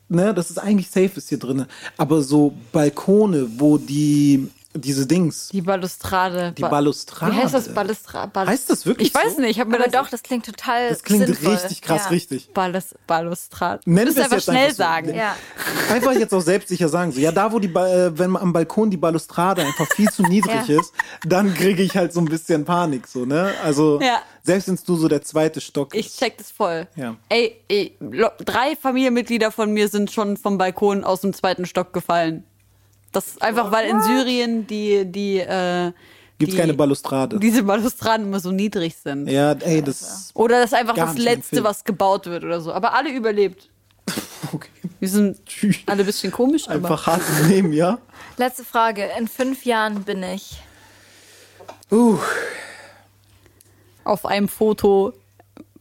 ne, 0.08 0.34
dass 0.34 0.50
es 0.50 0.60
eigentlich 0.60 0.90
safe 0.90 1.12
ist 1.18 1.28
hier 1.28 1.40
drinne. 1.40 1.68
Aber 1.98 2.22
so 2.22 2.54
Balkone, 2.72 3.50
wo 3.58 3.78
die, 3.78 4.48
diese 4.74 5.06
Dings, 5.06 5.50
Die 5.50 5.62
Balustrade. 5.62 6.54
die 6.58 6.62
Ba- 6.62 6.70
Balustrade. 6.70 7.34
Wie 7.34 7.38
heißt 7.38 7.54
das? 7.54 7.74
Balustra 7.74 8.26
Balus 8.28 8.50
Heißt 8.50 8.70
das 8.70 8.86
wirklich 8.86 9.10
Ich 9.10 9.14
weiß 9.16 9.36
so? 9.36 9.42
nicht. 9.42 9.52
Ich 9.52 9.60
habe 9.60 9.70
mir 9.70 9.78
Aber 9.78 9.86
das 9.90 9.94
doch, 10.02 10.10
das 10.10 10.24
klingt 10.24 10.46
total 10.46 10.90
das 10.90 11.04
klingt 11.04 11.26
sinnvoll. 11.26 11.54
richtig 11.56 11.82
krass, 11.82 12.04
ja. 12.06 12.10
richtig. 12.10 12.54
Balus 12.54 12.96
Balustrade. 13.08 13.82
Nennen 13.86 14.08
du 14.14 14.20
musst 14.20 14.24
einfach 14.24 14.42
schnell 14.44 14.58
einfach 14.58 14.72
so. 14.72 14.84
sagen. 14.84 15.14
Ja. 15.16 15.36
Einfach 15.92 16.14
jetzt 16.14 16.34
auch 16.34 16.40
selbstsicher 16.42 16.88
sagen. 16.88 17.12
So, 17.12 17.20
ja, 17.20 17.32
da, 17.34 17.52
wo 17.52 17.60
die, 17.60 17.68
Ba- 17.68 17.88
äh, 17.90 18.18
wenn 18.18 18.30
man 18.32 18.42
am 18.44 18.54
Balkon 18.54 18.90
die 18.90 18.96
Balustrade 18.98 19.62
einfach 19.64 19.88
viel 19.94 20.10
zu 20.10 20.24
niedrig 20.24 20.54
Ja. 20.68 20.80
ist, 20.80 20.94
dann 21.26 21.54
kriege 21.54 21.84
ich 21.84 21.98
halt 21.98 22.14
so 22.14 22.22
ein 22.22 22.26
bisschen 22.26 22.64
Panik, 22.64 23.08
so, 23.08 23.26
ne? 23.26 23.52
Also, 23.64 24.00
Ja. 24.02 24.22
selbst 24.42 24.68
wenn 24.70 24.76
es 24.76 24.88
nur 24.88 24.98
so 24.98 25.08
der 25.10 25.22
zweite 25.22 25.60
Stock 25.60 25.94
Ich 25.94 26.08
ist. 26.08 26.20
check 26.20 26.38
das 26.38 26.50
voll. 26.50 26.88
Ja. 26.96 27.16
Ey, 27.28 27.58
ey, 27.68 27.98
drei 28.46 28.76
Familienmitglieder 28.82 29.52
von 29.52 29.72
mir 29.74 29.90
sind 29.90 30.12
schon 30.12 30.38
vom 30.38 30.58
Balkon 30.58 31.04
aus 31.04 31.22
dem 31.22 31.34
zweiten 31.34 31.66
Stock 31.66 31.92
gefallen. 31.92 32.46
Das 33.12 33.28
ist 33.28 33.42
einfach, 33.42 33.72
weil 33.72 33.90
in 33.90 34.02
Syrien 34.02 34.68
die, 34.68 35.06
die, 35.06 35.40
äh, 35.40 35.92
Gibt's 36.38 36.56
die, 36.56 36.60
keine 36.60 36.74
Balustrade. 36.74 37.38
diese 37.40 37.64
Balustraden 37.64 38.28
immer 38.28 38.40
so 38.40 38.52
niedrig 38.52 38.96
sind. 38.96 39.28
ja, 39.28 39.52
ey, 39.52 39.82
das, 39.82 40.32
Oder 40.34 40.62
das 40.62 40.72
ist 40.72 40.78
einfach 40.78 40.96
das 40.96 41.18
Letzte, 41.18 41.64
was 41.64 41.84
gebaut 41.84 42.26
wird 42.26 42.44
oder 42.44 42.62
so. 42.62 42.74
Aber 42.74 42.94
alle 42.94 43.12
überlebt. 43.12 43.70
okay. 44.54 44.70
Wir 45.00 45.10
sind 45.10 45.46
Tschüss. 45.46 45.78
alle 45.86 46.04
ein 46.04 46.06
bisschen 46.06 46.32
komisch, 46.32 46.68
aber 46.68 46.76
Einfach 46.76 47.08
hartes 47.08 47.48
Leben, 47.48 47.74
ja? 47.74 48.00
Letzte 48.38 48.64
Frage. 48.64 49.10
In 49.18 49.28
fünf 49.28 49.66
Jahren 49.66 50.04
bin 50.04 50.24
ich. 50.24 50.62
Uh, 51.92 52.18
auf 54.04 54.26
einem 54.26 54.48
Foto 54.48 55.14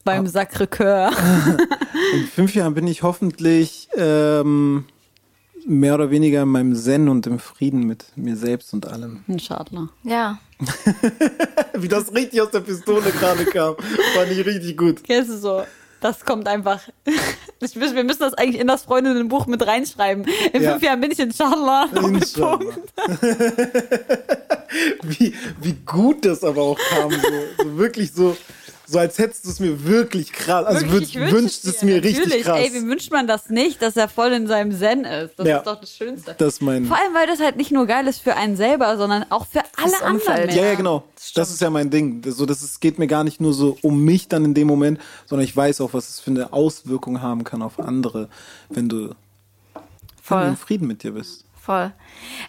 beim 0.04 0.26
Sacré-Cœur. 0.26 1.10
in 2.14 2.26
fünf 2.26 2.54
Jahren 2.54 2.74
bin 2.74 2.86
ich 2.86 3.02
hoffentlich 3.02 3.88
ähm, 3.96 4.86
mehr 5.66 5.94
oder 5.94 6.10
weniger 6.10 6.42
in 6.42 6.48
meinem 6.48 6.74
Zen 6.74 7.08
und 7.08 7.26
im 7.26 7.38
Frieden 7.38 7.84
mit 7.86 8.04
mir 8.16 8.36
selbst 8.36 8.72
und 8.74 8.86
allem. 8.86 9.24
Ein 9.28 9.38
Schadler. 9.38 9.88
Ja. 10.04 10.38
Wie 11.74 11.88
das 11.88 12.12
richtig 12.14 12.40
aus 12.42 12.50
der 12.50 12.60
Pistole 12.60 13.10
gerade 13.10 13.44
kam, 13.46 13.76
fand 14.14 14.30
ich 14.30 14.44
richtig 14.46 14.76
gut. 14.76 15.02
Kennst 15.04 15.30
du 15.30 15.38
so? 15.38 15.62
Das 16.00 16.24
kommt 16.24 16.48
einfach. 16.48 16.80
Ich, 17.62 17.78
wir 17.78 17.94
wir 17.94 18.04
müssen 18.04 18.20
das 18.20 18.32
eigentlich 18.32 18.58
in 18.58 18.66
das 18.68 18.84
Freundinnenbuch 18.84 19.46
mit 19.46 19.66
reinschreiben. 19.66 20.24
In 20.54 20.62
Ja. 20.62 20.70
fünf 20.70 20.82
Jahren 20.82 20.98
bin 21.02 21.10
ich 21.10 21.18
Inshallah. 21.18 21.90
Inshallah. 21.94 22.56
Doppelpunkt. 22.56 22.92
Wie, 25.02 25.34
wie 25.60 25.74
gut 25.84 26.24
das 26.24 26.42
aber 26.42 26.62
auch 26.62 26.78
kam. 26.90 27.10
So, 27.10 27.18
so 27.64 27.76
wirklich 27.76 28.12
so, 28.12 28.34
so 28.90 28.98
als 28.98 29.18
hättest 29.18 29.44
du 29.44 29.50
es 29.50 29.60
mir 29.60 29.84
wirklich 29.84 30.32
krass. 30.32 30.66
Also 30.66 30.90
Wirklich, 30.90 31.14
wünsch 31.14 31.32
wünscht 31.32 31.64
es 31.64 31.82
mir 31.82 32.02
richtig 32.02 32.24
Natürlich. 32.24 32.42
krass. 32.44 32.58
Ey, 32.58 32.72
wie 32.74 32.86
wünscht 32.88 33.12
man 33.12 33.28
das 33.28 33.48
nicht, 33.48 33.80
dass 33.82 33.96
er 33.96 34.08
voll 34.08 34.32
in 34.32 34.48
seinem 34.48 34.76
Zen 34.76 35.04
ist? 35.04 35.38
Das 35.38 35.46
Ja. 35.46 35.58
ist 35.58 35.66
doch 35.66 35.80
das 35.80 35.94
Schönste. 35.96 36.34
Das 36.36 36.60
mein. 36.60 36.86
Vor 36.86 36.96
allem, 36.96 37.14
weil 37.14 37.28
das 37.28 37.38
halt 37.38 37.56
nicht 37.56 37.70
nur 37.70 37.86
geil 37.86 38.08
ist 38.08 38.20
für 38.20 38.34
einen 38.34 38.56
selber, 38.56 38.96
sondern 38.96 39.24
auch 39.30 39.46
für 39.46 39.62
alle 39.76 40.02
anderen. 40.02 40.34
Menschen. 40.40 40.58
Ja, 40.58 40.66
ja, 40.66 40.74
genau. 40.74 41.04
Das 41.34 41.50
ist 41.50 41.60
ja 41.60 41.70
mein 41.70 41.90
Ding. 41.90 42.20
Das, 42.22 42.34
so, 42.36 42.46
das 42.46 42.62
ist, 42.64 42.80
geht 42.80 42.98
mir 42.98 43.06
gar 43.06 43.22
nicht 43.22 43.40
nur 43.40 43.52
so 43.54 43.78
um 43.82 44.04
mich 44.04 44.26
dann 44.26 44.44
in 44.44 44.54
dem 44.54 44.66
Moment, 44.66 45.00
sondern 45.26 45.44
ich 45.44 45.56
weiß 45.56 45.80
auch, 45.82 45.94
was 45.94 46.08
es 46.08 46.18
für 46.18 46.30
eine 46.32 46.52
Auswirkung 46.52 47.22
haben 47.22 47.44
kann 47.44 47.62
auf 47.62 47.78
andere, 47.78 48.28
wenn 48.70 48.88
du, 48.88 49.14
Voll. 50.20 50.46
in 50.48 50.56
Frieden 50.56 50.88
mit 50.88 51.04
dir 51.04 51.12
bist. 51.12 51.44
Voll. 51.62 51.92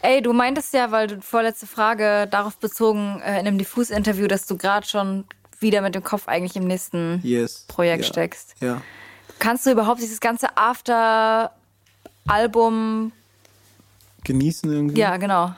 Ey, 0.02 0.22
du 0.22 0.34
meintest 0.34 0.74
ja, 0.74 0.92
weil 0.92 1.06
du 1.08 1.22
vorletzte 1.22 1.68
Frage 1.68 2.28
darauf 2.32 2.58
bezogen 2.58 3.22
äh, 3.24 3.39
in 3.39 3.48
einem 3.48 3.58
Diffus-Interview, 3.58 4.26
dass 4.28 4.48
du 4.48 4.58
gerade 4.58 4.88
schon 4.88 5.26
wieder 5.62 5.82
mit 5.82 5.95
dem 5.95 6.03
Kopf 6.03 6.28
eigentlich 6.28 6.55
im 6.55 6.66
nächsten 6.66 7.20
Yes. 7.24 7.66
Projekt 7.68 8.03
ja. 8.05 8.09
steckst. 8.09 8.55
Ja. 8.59 8.82
Kannst 9.39 9.66
du 9.66 9.72
überhaupt 9.72 10.01
dieses 10.01 10.20
ganze 10.20 10.55
After-Album, 12.26 13.12
Genießen 14.24 14.72
irgendwie. 14.72 14.99
ja, 14.99 15.18
genau. 15.18 15.53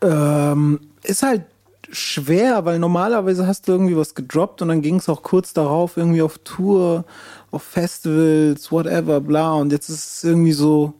Ähm, 0.00 0.80
ist 1.02 1.22
halt 1.22 1.42
schwer, 1.90 2.64
weil 2.64 2.78
normalerweise 2.80 3.46
hast 3.46 3.68
du 3.68 3.72
irgendwie 3.72 3.96
was 3.96 4.14
gedroppt 4.14 4.60
und 4.62 4.68
dann 4.68 4.82
ging 4.82 4.96
es 4.96 5.08
auch 5.08 5.22
kurz 5.22 5.52
darauf 5.52 5.96
irgendwie 5.96 6.22
auf 6.22 6.38
Tour, 6.38 7.04
auf 7.52 7.62
Festivals, 7.62 8.72
whatever, 8.72 9.20
bla. 9.20 9.52
Und 9.54 9.70
jetzt 9.70 9.88
ist 9.88 10.16
es 10.16 10.24
irgendwie 10.24 10.52
so, 10.52 10.94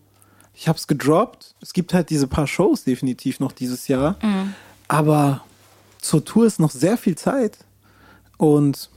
ich 0.55 0.69
hab's 0.69 0.87
gedroppt. 0.87 1.55
Es 1.61 1.73
gibt 1.73 1.93
halt 1.93 2.11
diese 2.11 2.29
paar 2.29 2.47
Shows 2.47 2.85
definitiv 2.85 3.41
noch 3.41 3.51
dieses 3.53 3.89
Jahr. 3.89 4.17
Aber 4.87 5.43
zur 6.01 6.25
Tour 6.25 6.47
ist 6.47 6.61
noch 6.61 6.71
sehr 6.71 6.97
viel 6.97 7.17
Zeit. 7.17 7.59
Und 8.45 8.91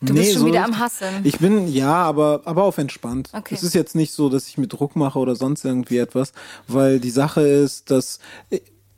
Du 0.00 0.14
bist 0.14 0.34
schon 0.34 0.46
wieder 0.46 0.64
am 0.64 0.78
Hasseln. 0.78 1.20
Ich 1.24 1.38
bin, 1.38 1.68
ja, 1.68 1.94
aber, 1.94 2.42
aber 2.44 2.64
auf 2.64 2.78
entspannt. 2.78 3.30
Okay. 3.32 3.54
Es 3.54 3.62
ist 3.62 3.74
jetzt 3.74 3.94
nicht 3.94 4.12
so, 4.12 4.28
dass 4.28 4.48
ich 4.48 4.58
mir 4.58 4.66
Druck 4.66 4.96
mache 4.96 5.18
oder 5.18 5.34
sonst 5.34 5.64
irgendwie 5.64 5.98
etwas, 5.98 6.32
weil 6.66 7.00
die 7.00 7.10
Sache 7.10 7.40
ist, 7.40 7.90
dass 7.90 8.18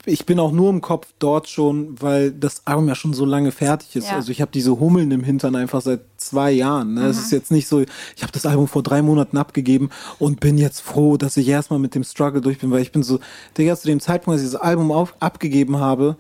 ich 0.04 0.24
bin 0.24 0.38
auch 0.38 0.52
nur 0.52 0.70
im 0.70 0.80
Kopf 0.80 1.08
dort 1.18 1.48
schon, 1.48 2.00
weil 2.00 2.30
das 2.30 2.66
Album 2.66 2.88
ja 2.88 2.94
schon 2.94 3.12
so 3.12 3.24
lange 3.24 3.50
fertig 3.50 3.96
ist. 3.96 4.08
Ja. 4.08 4.14
Also 4.14 4.30
ich 4.30 4.40
habe 4.40 4.52
diese 4.52 4.78
Hummeln 4.78 5.10
im 5.10 5.24
Hintern 5.24 5.56
einfach 5.56 5.80
seit 5.80 6.00
zwei 6.16 6.52
Jahren. 6.52 6.94
Ne? 6.94 7.06
Es 7.06 7.18
ist 7.18 7.32
jetzt 7.32 7.50
nicht 7.50 7.66
so, 7.66 7.80
ich 7.80 8.22
habe 8.22 8.32
das 8.32 8.46
Album 8.46 8.68
vor 8.68 8.82
drei 8.82 9.02
Monaten 9.02 9.36
abgegeben 9.36 9.90
und 10.18 10.40
bin 10.40 10.58
jetzt 10.58 10.80
froh, 10.80 11.16
dass 11.16 11.36
ich 11.36 11.48
erstmal 11.48 11.80
mit 11.80 11.94
dem 11.94 12.04
Struggle 12.04 12.40
durch 12.40 12.58
bin, 12.58 12.70
weil 12.70 12.82
ich 12.82 12.92
bin 12.92 13.02
so, 13.02 13.18
Digga, 13.58 13.76
zu 13.76 13.88
dem 13.88 14.00
Zeitpunkt, 14.00 14.38
als 14.38 14.46
ich 14.46 14.52
das 14.52 14.60
Album 14.60 14.92
auf, 14.92 15.14
abgegeben 15.20 15.78
habe, 15.78 16.16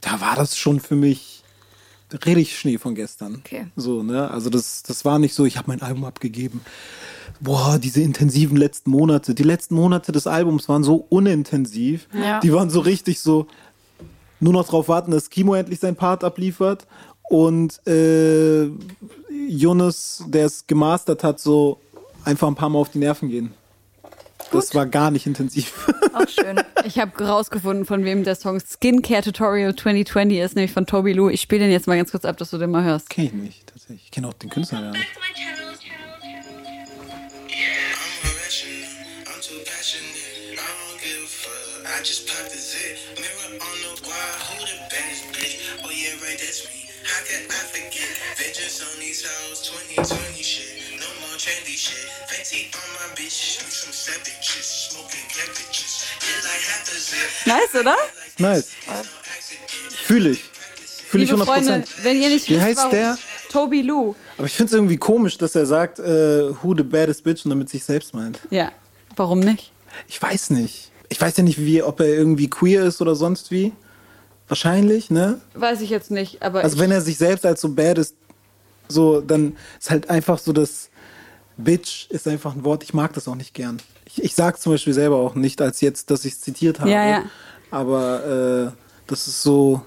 da 0.00 0.20
war 0.20 0.36
das 0.36 0.56
schon 0.56 0.80
für 0.80 0.96
mich 0.96 1.42
richtig 2.12 2.58
Schnee 2.58 2.78
von 2.78 2.94
gestern. 2.94 3.36
Okay. 3.36 3.66
So, 3.76 4.02
ne? 4.02 4.30
Also 4.30 4.50
das, 4.50 4.82
das 4.82 5.04
war 5.04 5.18
nicht 5.18 5.34
so, 5.34 5.44
ich 5.44 5.56
habe 5.56 5.68
mein 5.68 5.82
Album 5.82 6.04
abgegeben. 6.04 6.60
Boah, 7.40 7.78
diese 7.78 8.00
intensiven 8.00 8.56
letzten 8.56 8.90
Monate. 8.90 9.34
Die 9.34 9.42
letzten 9.42 9.74
Monate 9.74 10.12
des 10.12 10.26
Albums 10.26 10.68
waren 10.68 10.82
so 10.82 11.06
unintensiv. 11.08 12.08
Ja. 12.12 12.40
Die 12.40 12.52
waren 12.52 12.70
so 12.70 12.80
richtig 12.80 13.20
so, 13.20 13.46
nur 14.40 14.52
noch 14.52 14.66
drauf 14.66 14.88
warten, 14.88 15.10
dass 15.10 15.30
Kimo 15.30 15.54
endlich 15.54 15.80
sein 15.80 15.96
Part 15.96 16.24
abliefert. 16.24 16.86
Und 17.28 17.86
äh, 17.86 18.70
Jonas, 19.48 20.24
der 20.26 20.46
es 20.46 20.66
gemastert 20.66 21.22
hat, 21.22 21.38
so 21.40 21.78
einfach 22.24 22.48
ein 22.48 22.54
paar 22.54 22.70
Mal 22.70 22.78
auf 22.78 22.90
die 22.90 22.98
Nerven 22.98 23.28
gehen. 23.28 23.52
Das 24.50 24.74
war 24.74 24.86
gar 24.86 25.10
nicht 25.10 25.26
intensiv. 25.26 25.88
Auch 26.14 26.26
schön. 26.28 26.60
Ich 26.84 26.98
habe 26.98 27.22
rausgefunden, 27.24 27.84
von 27.84 28.04
wem 28.04 28.24
der 28.24 28.34
Song 28.34 28.60
Skincare 28.60 29.22
Tutorial 29.22 29.74
2020 29.74 30.38
ist, 30.38 30.54
nämlich 30.56 30.72
von 30.72 30.86
Toby 30.86 31.12
Lou. 31.12 31.28
Ich 31.28 31.42
spiele 31.42 31.64
den 31.64 31.70
jetzt 31.70 31.86
mal 31.86 31.96
ganz 31.96 32.10
kurz 32.10 32.24
ab, 32.24 32.36
dass 32.38 32.50
du 32.50 32.58
den 32.58 32.70
mal 32.70 32.82
hörst. 32.84 33.10
Kenn 33.10 33.26
ich 33.26 33.32
nicht, 33.32 33.66
tatsächlich. 33.66 34.02
Ich 34.04 34.10
kenne 34.10 34.28
auch 34.28 34.32
den 34.34 34.50
Künstler 34.50 34.80
gar 34.80 34.90
nicht. 34.92 35.04
I'm 35.04 35.08
irrational, 38.24 38.88
I'm 39.26 39.40
too 39.40 39.60
passionate. 39.64 40.54
I 40.54 40.56
don't 40.56 41.00
give 41.02 41.22
a 41.22 41.26
fuck. 41.28 41.86
I 41.86 42.00
just 42.02 42.26
pop 42.26 42.48
the 42.50 42.58
zit. 42.58 42.98
Mirror 43.16 43.60
on 43.60 43.76
the 43.84 43.92
wall, 44.06 44.34
who 44.48 44.56
the 44.64 44.78
baddest 44.88 45.24
bitch? 45.32 45.58
Oh 45.84 45.90
yeah, 45.90 46.14
right, 46.24 46.38
that's 46.38 46.64
me. 46.72 46.88
How 47.04 47.20
can 47.24 47.44
I 47.48 47.52
forget? 47.68 48.16
Vengeance 48.38 48.80
on 48.82 48.98
these 49.00 49.22
hoes, 49.24 49.60
2020 49.68 50.42
shit. 50.42 50.77
Trendy 51.38 51.76
shit. 51.76 51.96
Fancy 52.26 52.66
on 52.74 52.88
my 52.98 53.14
bitch, 53.14 53.30
shoot 53.30 53.70
some 53.72 53.92
savages, 53.92 54.66
smoking 54.90 55.26
cabbages. 55.28 56.04
Yeah, 56.20 56.42
like 56.48 56.64
half 56.70 56.88
a 56.88 56.98
zip. 56.98 57.46
Nice, 57.46 57.74
oder? 57.80 57.96
Nice. 58.38 58.70
Fühle 60.04 60.30
ich. 60.30 60.42
Fühle 61.08 61.24
ich 61.24 61.30
Liebe 61.30 61.42
100%. 61.42 61.46
Freunde, 61.46 61.84
wenn 62.02 62.20
ihr 62.20 62.28
nicht 62.28 62.48
Wie 62.48 62.54
wisst, 62.56 62.62
heißt 62.64 62.78
warum 62.78 62.90
der? 62.90 63.18
Toby 63.50 63.82
Lou. 63.82 64.14
Aber 64.36 64.46
ich 64.46 64.52
finde 64.52 64.70
es 64.70 64.74
irgendwie 64.74 64.96
komisch, 64.96 65.38
dass 65.38 65.54
er 65.54 65.64
sagt, 65.64 66.00
äh, 66.00 66.50
who 66.62 66.74
the 66.76 66.82
baddest 66.82 67.22
bitch 67.24 67.44
und 67.44 67.50
damit 67.50 67.68
sich 67.70 67.84
selbst 67.84 68.14
meint. 68.14 68.40
Ja, 68.50 68.72
warum 69.16 69.40
nicht? 69.40 69.72
Ich 70.08 70.20
weiß 70.20 70.50
nicht. 70.50 70.90
Ich 71.08 71.20
weiß 71.20 71.36
ja 71.38 71.42
nicht, 71.44 71.58
wie, 71.58 71.82
ob 71.82 72.00
er 72.00 72.08
irgendwie 72.08 72.50
queer 72.50 72.84
ist 72.84 73.00
oder 73.00 73.14
sonst 73.14 73.50
wie. 73.50 73.72
Wahrscheinlich, 74.48 75.10
ne? 75.10 75.40
Weiß 75.54 75.80
ich 75.82 75.90
jetzt 75.90 76.10
nicht, 76.10 76.42
aber 76.42 76.62
Also 76.64 76.78
wenn 76.78 76.90
er 76.90 77.00
sich 77.00 77.16
selbst 77.16 77.46
als 77.46 77.60
so 77.60 77.68
bad 77.70 77.98
ist, 77.98 78.14
so, 78.88 79.20
dann 79.20 79.56
ist 79.78 79.90
halt 79.90 80.10
einfach 80.10 80.38
so 80.38 80.52
das 80.52 80.88
Bitch 81.58 82.08
ist 82.10 82.26
einfach 82.26 82.54
ein 82.54 82.64
Wort, 82.64 82.82
ich 82.82 82.94
mag 82.94 83.12
das 83.12 83.28
auch 83.28 83.34
nicht 83.34 83.52
gern. 83.52 83.78
Ich, 84.06 84.22
ich 84.22 84.34
sag 84.34 84.60
zum 84.60 84.72
Beispiel 84.72 84.94
selber 84.94 85.16
auch 85.16 85.34
nicht, 85.34 85.60
als 85.60 85.80
jetzt, 85.80 86.10
dass 86.10 86.24
ich 86.24 86.34
es 86.34 86.40
zitiert 86.40 86.80
habe. 86.80 86.90
Ja, 86.90 87.06
ja. 87.06 87.24
Aber 87.70 88.72
äh, 88.72 88.82
das 89.06 89.28
ist 89.28 89.42
so, 89.42 89.82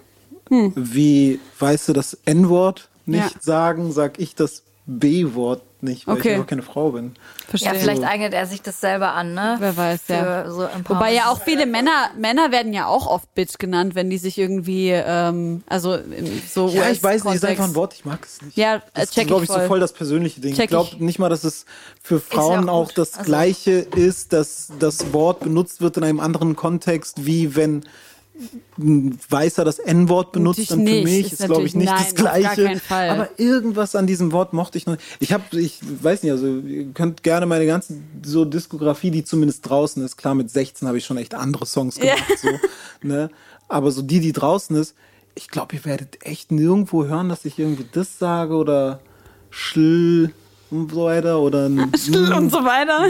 wie, 0.49 1.39
weißt 1.59 1.89
du, 1.89 1.93
das 1.93 2.17
N-Wort 2.25 2.89
nicht 3.05 3.23
Hm. 3.23 3.31
Ja. 3.33 3.41
sagen, 3.41 3.91
sag 3.91 4.19
ich 4.19 4.35
das 4.35 4.63
B-Wort 4.99 5.61
nicht, 5.83 6.05
weil 6.05 6.17
Okay. 6.17 6.35
ich 6.35 6.39
auch 6.41 6.45
keine 6.45 6.61
Frau 6.61 6.91
bin. 6.91 7.13
verstehe. 7.47 7.73
Ja, 7.73 7.79
vielleicht 7.79 8.03
eignet 8.03 8.33
er 8.33 8.45
sich 8.45 8.61
das 8.61 8.79
selber 8.79 9.13
an, 9.13 9.33
ne? 9.33 9.55
Wer 9.59 9.75
weiß, 9.75 10.01
Für 10.05 10.13
ja. 10.13 10.49
So. 10.51 10.67
Wobei 10.87 11.13
ja 11.13 11.31
auch 11.31 11.41
viele 11.41 11.65
Männer, 11.65 12.11
Männer 12.17 12.51
werden 12.51 12.71
ja 12.71 12.85
auch 12.85 13.07
oft 13.07 13.33
Bitch 13.33 13.57
genannt, 13.57 13.95
wenn 13.95 14.09
die 14.11 14.19
sich 14.19 14.37
irgendwie, 14.37 14.89
ähm, 14.91 15.63
also 15.67 15.97
so 16.47 16.67
Ja, 16.69 16.89
ich 16.91 17.01
weiß 17.01 17.23
nicht, 17.23 17.33
ist 17.35 17.45
einfach 17.45 17.63
ein 17.65 17.73
Wort, 17.75 17.93
ich 17.95 18.05
mag 18.05 18.19
es 18.23 18.41
nicht. 18.43 18.55
Ja, 18.57 18.75
äh, 18.75 18.79
das 18.93 19.03
ist, 19.05 19.13
check 19.15 19.27
glaube 19.27 19.43
ich 19.43 19.49
ich, 19.49 19.53
so 19.53 19.59
voll. 19.59 19.67
voll 19.67 19.79
das 19.79 19.93
persönliche 19.93 20.39
Ding. 20.39 20.53
Check 20.53 20.65
ich 20.65 20.69
glaube 20.69 20.89
ich. 20.93 20.99
nicht 20.99 21.17
mal, 21.19 21.29
dass 21.29 21.43
es 21.43 21.65
für 22.03 22.19
Frauen 22.19 22.69
auch 22.69 22.89
auch, 22.89 22.91
das 22.91 23.13
Also- 23.15 23.25
Gleiche 23.25 23.71
ist, 23.71 24.33
dass 24.33 24.71
das 24.79 25.13
Wort 25.13 25.39
benutzt 25.41 25.81
wird 25.81 25.97
in 25.97 26.03
einem 26.03 26.19
anderen 26.19 26.55
Kontext, 26.55 27.25
wie 27.25 27.55
wenn 27.55 27.83
Weißer 28.77 29.65
das 29.65 29.77
N-Wort 29.79 30.31
benutzt, 30.31 30.71
dann 30.71 30.87
für 30.87 31.03
mich 31.03 31.33
Ist 31.33 31.41
ist, 31.41 31.45
glaube 31.45 31.63
ich, 31.63 31.75
nicht 31.75 31.91
das 31.91 32.13
nein, 32.13 32.41
gar 32.43 32.55
Gleiche. 32.55 32.81
Aber 32.89 33.29
irgendwas 33.37 33.95
an 33.95 34.07
diesem 34.07 34.31
Wort 34.31 34.53
mochte 34.53 34.77
ich 34.77 34.85
noch. 34.85 34.93
nicht. 34.93 35.05
Ich 35.19 35.33
habe, 35.33 35.43
ich 35.59 35.79
weiß 35.81 36.23
nicht, 36.23 36.31
also 36.31 36.47
ihr 36.47 36.91
könnt 36.93 37.23
gerne 37.23 37.45
meine 37.45 37.65
ganze 37.65 37.97
so 38.23 38.45
Diskografie, 38.45 39.11
die 39.11 39.23
zumindest 39.23 39.69
draußen 39.69 40.03
ist, 40.03 40.17
klar, 40.17 40.33
mit 40.33 40.49
16 40.49 40.87
habe 40.87 40.97
ich 40.97 41.05
schon 41.05 41.17
echt 41.17 41.35
andere 41.35 41.65
Songs 41.65 41.99
gemacht, 41.99 42.23
so, 42.41 42.49
ne? 43.01 43.29
Aber 43.67 43.91
so 43.91 44.01
die, 44.01 44.19
die 44.19 44.33
draußen 44.33 44.75
ist, 44.75 44.95
ich 45.35 45.47
glaube, 45.47 45.75
ihr 45.75 45.85
werdet 45.85 46.25
echt 46.25 46.51
nirgendwo 46.51 47.05
hören, 47.05 47.29
dass 47.29 47.45
ich 47.45 47.59
irgendwie 47.59 47.85
das 47.91 48.17
sage 48.17 48.53
oder 48.55 48.99
schl 49.49 50.33
und 50.71 50.91
so 50.91 51.05
weiter 51.05 51.39
oder 51.39 51.69
Schl 51.97 52.33
und 52.33 52.49
so 52.49 52.63
weiter. 52.63 53.07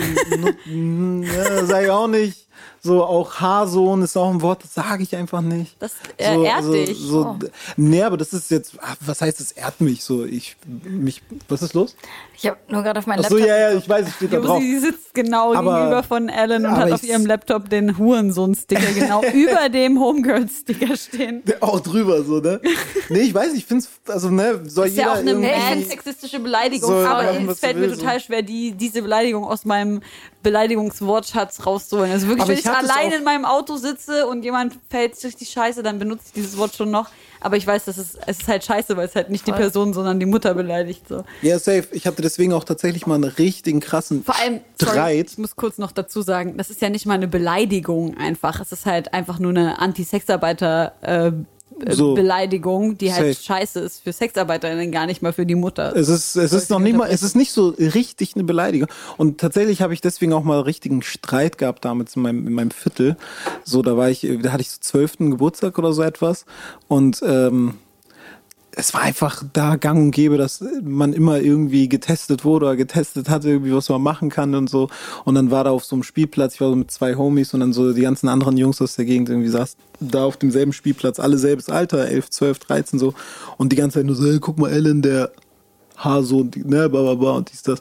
ja, 0.67 1.65
sage 1.65 1.85
ich 1.85 1.91
auch 1.91 2.07
nicht. 2.07 2.47
So 2.83 3.03
auch 3.03 3.35
Haarsohn 3.35 4.01
ist 4.01 4.17
auch 4.17 4.31
ein 4.31 4.41
Wort, 4.41 4.63
das 4.63 4.73
sage 4.73 5.03
ich 5.03 5.15
einfach 5.15 5.41
nicht. 5.41 5.75
Das, 5.79 5.91
äh, 6.17 6.33
so, 6.35 6.43
ehrt 6.43 6.63
so, 6.63 6.71
dich. 6.73 6.97
So, 6.97 7.39
Nee, 7.77 8.01
aber 8.03 8.17
das 8.17 8.33
ist 8.33 8.49
jetzt, 8.49 8.73
ah, 8.81 8.95
was 9.01 9.21
heißt 9.21 9.39
das 9.39 9.51
ehrt 9.51 9.79
mich 9.81 10.03
so? 10.03 10.25
Ich, 10.25 10.55
mich, 10.83 11.21
was 11.47 11.61
ist 11.61 11.73
los? 11.75 11.95
Ich 12.35 12.47
habe 12.47 12.57
nur 12.69 12.81
gerade 12.81 12.97
auf 12.99 13.05
meinen 13.05 13.23
Ach 13.23 13.29
so, 13.29 13.35
Laptop. 13.37 13.47
ja, 13.55 13.69
ja, 13.71 13.77
ich 13.77 13.87
weiß, 13.87 14.07
es 14.07 14.15
steht 14.15 14.33
da 14.33 14.39
drauf. 14.39 14.59
Sie 14.59 14.79
sitzt 14.79 15.13
genau 15.13 15.53
Aber- 15.53 15.75
gegenüber 15.75 16.01
von 16.03 16.27
Ellen 16.27 16.65
und 16.65 16.71
hat 16.75 16.91
auf 16.91 17.03
ich- 17.03 17.09
ihrem 17.09 17.27
Laptop 17.27 17.69
den 17.69 17.97
Hurensohn-Sticker 17.99 18.93
genau 18.93 19.21
über 19.33 19.69
dem 19.69 19.99
Homegirl-Sticker 19.99 20.95
stehen. 20.97 21.43
Auch 21.59 21.79
drüber 21.81 22.23
so, 22.23 22.39
ne? 22.39 22.59
Nee, 23.09 23.19
ich 23.19 23.33
weiß, 23.35 23.53
ich 23.53 23.65
finde 23.65 23.83
es, 23.85 24.11
also, 24.11 24.29
ne, 24.31 24.61
soll 24.67 24.87
ist 24.87 24.95
jeder 24.95 25.07
ja 25.07 25.13
auch 25.13 25.17
eine 25.17 25.31
irgendwie... 25.31 25.49
man-sexistische 25.49 26.39
Beleidigung, 26.39 26.91
aber 27.05 27.23
machen, 27.33 27.49
es 27.49 27.59
fällt 27.59 27.77
mir 27.77 27.93
total 27.93 28.19
schwer, 28.19 28.41
die, 28.41 28.71
diese 28.71 29.01
Beleidigung 29.03 29.43
aus 29.45 29.65
meinem 29.65 30.01
Beleidigungswortschatz 30.43 31.65
rauszuholen. 31.65 32.11
Also 32.11 32.27
wirklich, 32.27 32.41
Aber 32.41 32.49
wenn 32.49 32.57
ich 32.57 32.65
ich, 32.65 32.71
allein 32.71 33.11
in 33.11 33.23
meinem 33.23 33.45
Auto 33.45 33.75
sitze 33.77 34.27
und 34.27 34.43
jemand 34.43 34.77
fällt 34.89 35.21
richtig 35.23 35.49
scheiße, 35.49 35.83
dann 35.83 35.99
benutze 35.99 36.23
ich 36.27 36.33
dieses 36.33 36.57
Wort 36.57 36.75
schon 36.75 36.91
noch. 36.91 37.09
Aber 37.39 37.57
ich 37.57 37.65
weiß, 37.65 37.85
dass 37.85 37.97
es, 37.97 38.15
es 38.27 38.39
ist 38.39 38.47
halt 38.47 38.63
scheiße, 38.63 38.95
weil 38.97 39.07
es 39.07 39.15
halt 39.15 39.29
nicht 39.31 39.47
die 39.47 39.51
Person, 39.51 39.93
sondern 39.93 40.19
die 40.19 40.27
Mutter 40.27 40.53
beleidigt. 40.53 41.07
So. 41.07 41.23
Ja, 41.41 41.57
safe. 41.57 41.87
Ich 41.91 42.05
hatte 42.05 42.21
deswegen 42.21 42.53
auch 42.53 42.63
tatsächlich 42.63 43.07
mal 43.07 43.15
einen 43.15 43.23
richtigen 43.23 43.79
krassen 43.79 44.23
Vor 44.23 44.39
allem, 44.39 44.61
sorry, 44.79 44.91
Streit. 44.93 45.31
ich 45.31 45.37
muss 45.39 45.55
kurz 45.55 45.77
noch 45.79 45.91
dazu 45.91 46.21
sagen, 46.21 46.57
das 46.57 46.69
ist 46.69 46.81
ja 46.81 46.89
nicht 46.89 47.07
mal 47.07 47.15
eine 47.15 47.27
Beleidigung 47.27 48.15
einfach. 48.17 48.59
Es 48.59 48.71
ist 48.71 48.85
halt 48.85 49.13
einfach 49.13 49.39
nur 49.39 49.51
eine 49.51 49.79
Anti-Sexarbeiter- 49.79 50.91
äh, 51.01 51.31
So. 51.89 52.13
Beleidigung, 52.13 52.97
die 52.97 53.13
halt 53.13 53.35
Safe. 53.35 53.45
scheiße 53.45 53.79
ist 53.79 54.03
für 54.03 54.13
Sexarbeiterinnen, 54.13 54.91
gar 54.91 55.05
nicht 55.05 55.21
mal 55.21 55.33
für 55.33 55.45
die 55.45 55.55
Mutter. 55.55 55.95
Es 55.95 56.09
ist, 56.09 56.35
es 56.35 56.53
ist 56.53 56.69
noch 56.69 56.79
nicht 56.79 56.95
mal, 56.95 57.09
es 57.09 57.23
ist 57.23 57.35
nicht 57.35 57.51
so 57.51 57.69
richtig 57.69 58.35
eine 58.35 58.43
Beleidigung. 58.43 58.87
Und 59.17 59.39
tatsächlich 59.39 59.81
habe 59.81 59.93
ich 59.93 60.01
deswegen 60.01 60.33
auch 60.33 60.43
mal 60.43 60.61
richtigen 60.61 61.01
Streit 61.01 61.57
gehabt 61.57 61.85
damals 61.85 62.15
in 62.15 62.21
meinem, 62.21 62.47
in 62.47 62.53
meinem 62.53 62.71
Viertel. 62.71 63.17
So, 63.63 63.81
da 63.81 63.97
war 63.97 64.09
ich, 64.09 64.27
da 64.41 64.51
hatte 64.51 64.61
ich 64.61 64.71
so 64.71 64.77
zwölften 64.79 65.31
Geburtstag 65.31 65.77
oder 65.77 65.93
so 65.93 66.01
etwas. 66.01 66.45
Und 66.87 67.21
ähm, 67.25 67.75
es 68.73 68.93
war 68.93 69.01
einfach 69.01 69.43
da 69.51 69.75
gang 69.75 69.99
und 69.99 70.11
gäbe, 70.11 70.37
dass 70.37 70.63
man 70.81 71.11
immer 71.13 71.39
irgendwie 71.39 71.89
getestet 71.89 72.45
wurde 72.45 72.67
oder 72.67 72.75
getestet 72.77 73.29
hatte, 73.29 73.49
irgendwie 73.49 73.73
was 73.73 73.89
man 73.89 74.01
machen 74.01 74.29
kann 74.29 74.55
und 74.55 74.69
so. 74.69 74.89
Und 75.25 75.35
dann 75.35 75.51
war 75.51 75.65
da 75.65 75.71
auf 75.71 75.83
so 75.83 75.95
einem 75.95 76.03
Spielplatz, 76.03 76.55
ich 76.55 76.61
war 76.61 76.69
so 76.69 76.75
mit 76.75 76.89
zwei 76.89 77.15
Homies 77.15 77.53
und 77.53 77.59
dann 77.59 77.73
so 77.73 77.91
die 77.91 78.01
ganzen 78.01 78.29
anderen 78.29 78.57
Jungs 78.57 78.81
aus 78.81 78.95
der 78.95 79.05
Gegend 79.05 79.29
irgendwie 79.29 79.49
saßen 79.49 79.77
da 79.99 80.23
auf 80.23 80.37
demselben 80.37 80.73
Spielplatz, 80.73 81.19
alle 81.19 81.37
selbes 81.37 81.69
Alter, 81.69 82.07
11, 82.07 82.29
12, 82.29 82.59
13 82.59 82.99
so. 82.99 83.13
Und 83.57 83.71
die 83.71 83.75
ganze 83.75 83.99
Zeit 83.99 84.05
nur 84.05 84.15
so, 84.15 84.25
hey, 84.25 84.39
guck 84.39 84.57
mal, 84.57 84.71
Ellen, 84.71 85.01
der 85.01 85.31
Haarsohn, 85.97 86.49
die- 86.49 86.63
ne, 86.63 86.89
bla, 86.89 87.01
bla, 87.01 87.15
bla 87.15 87.31
und 87.31 87.51
dies, 87.51 87.63
das. 87.63 87.79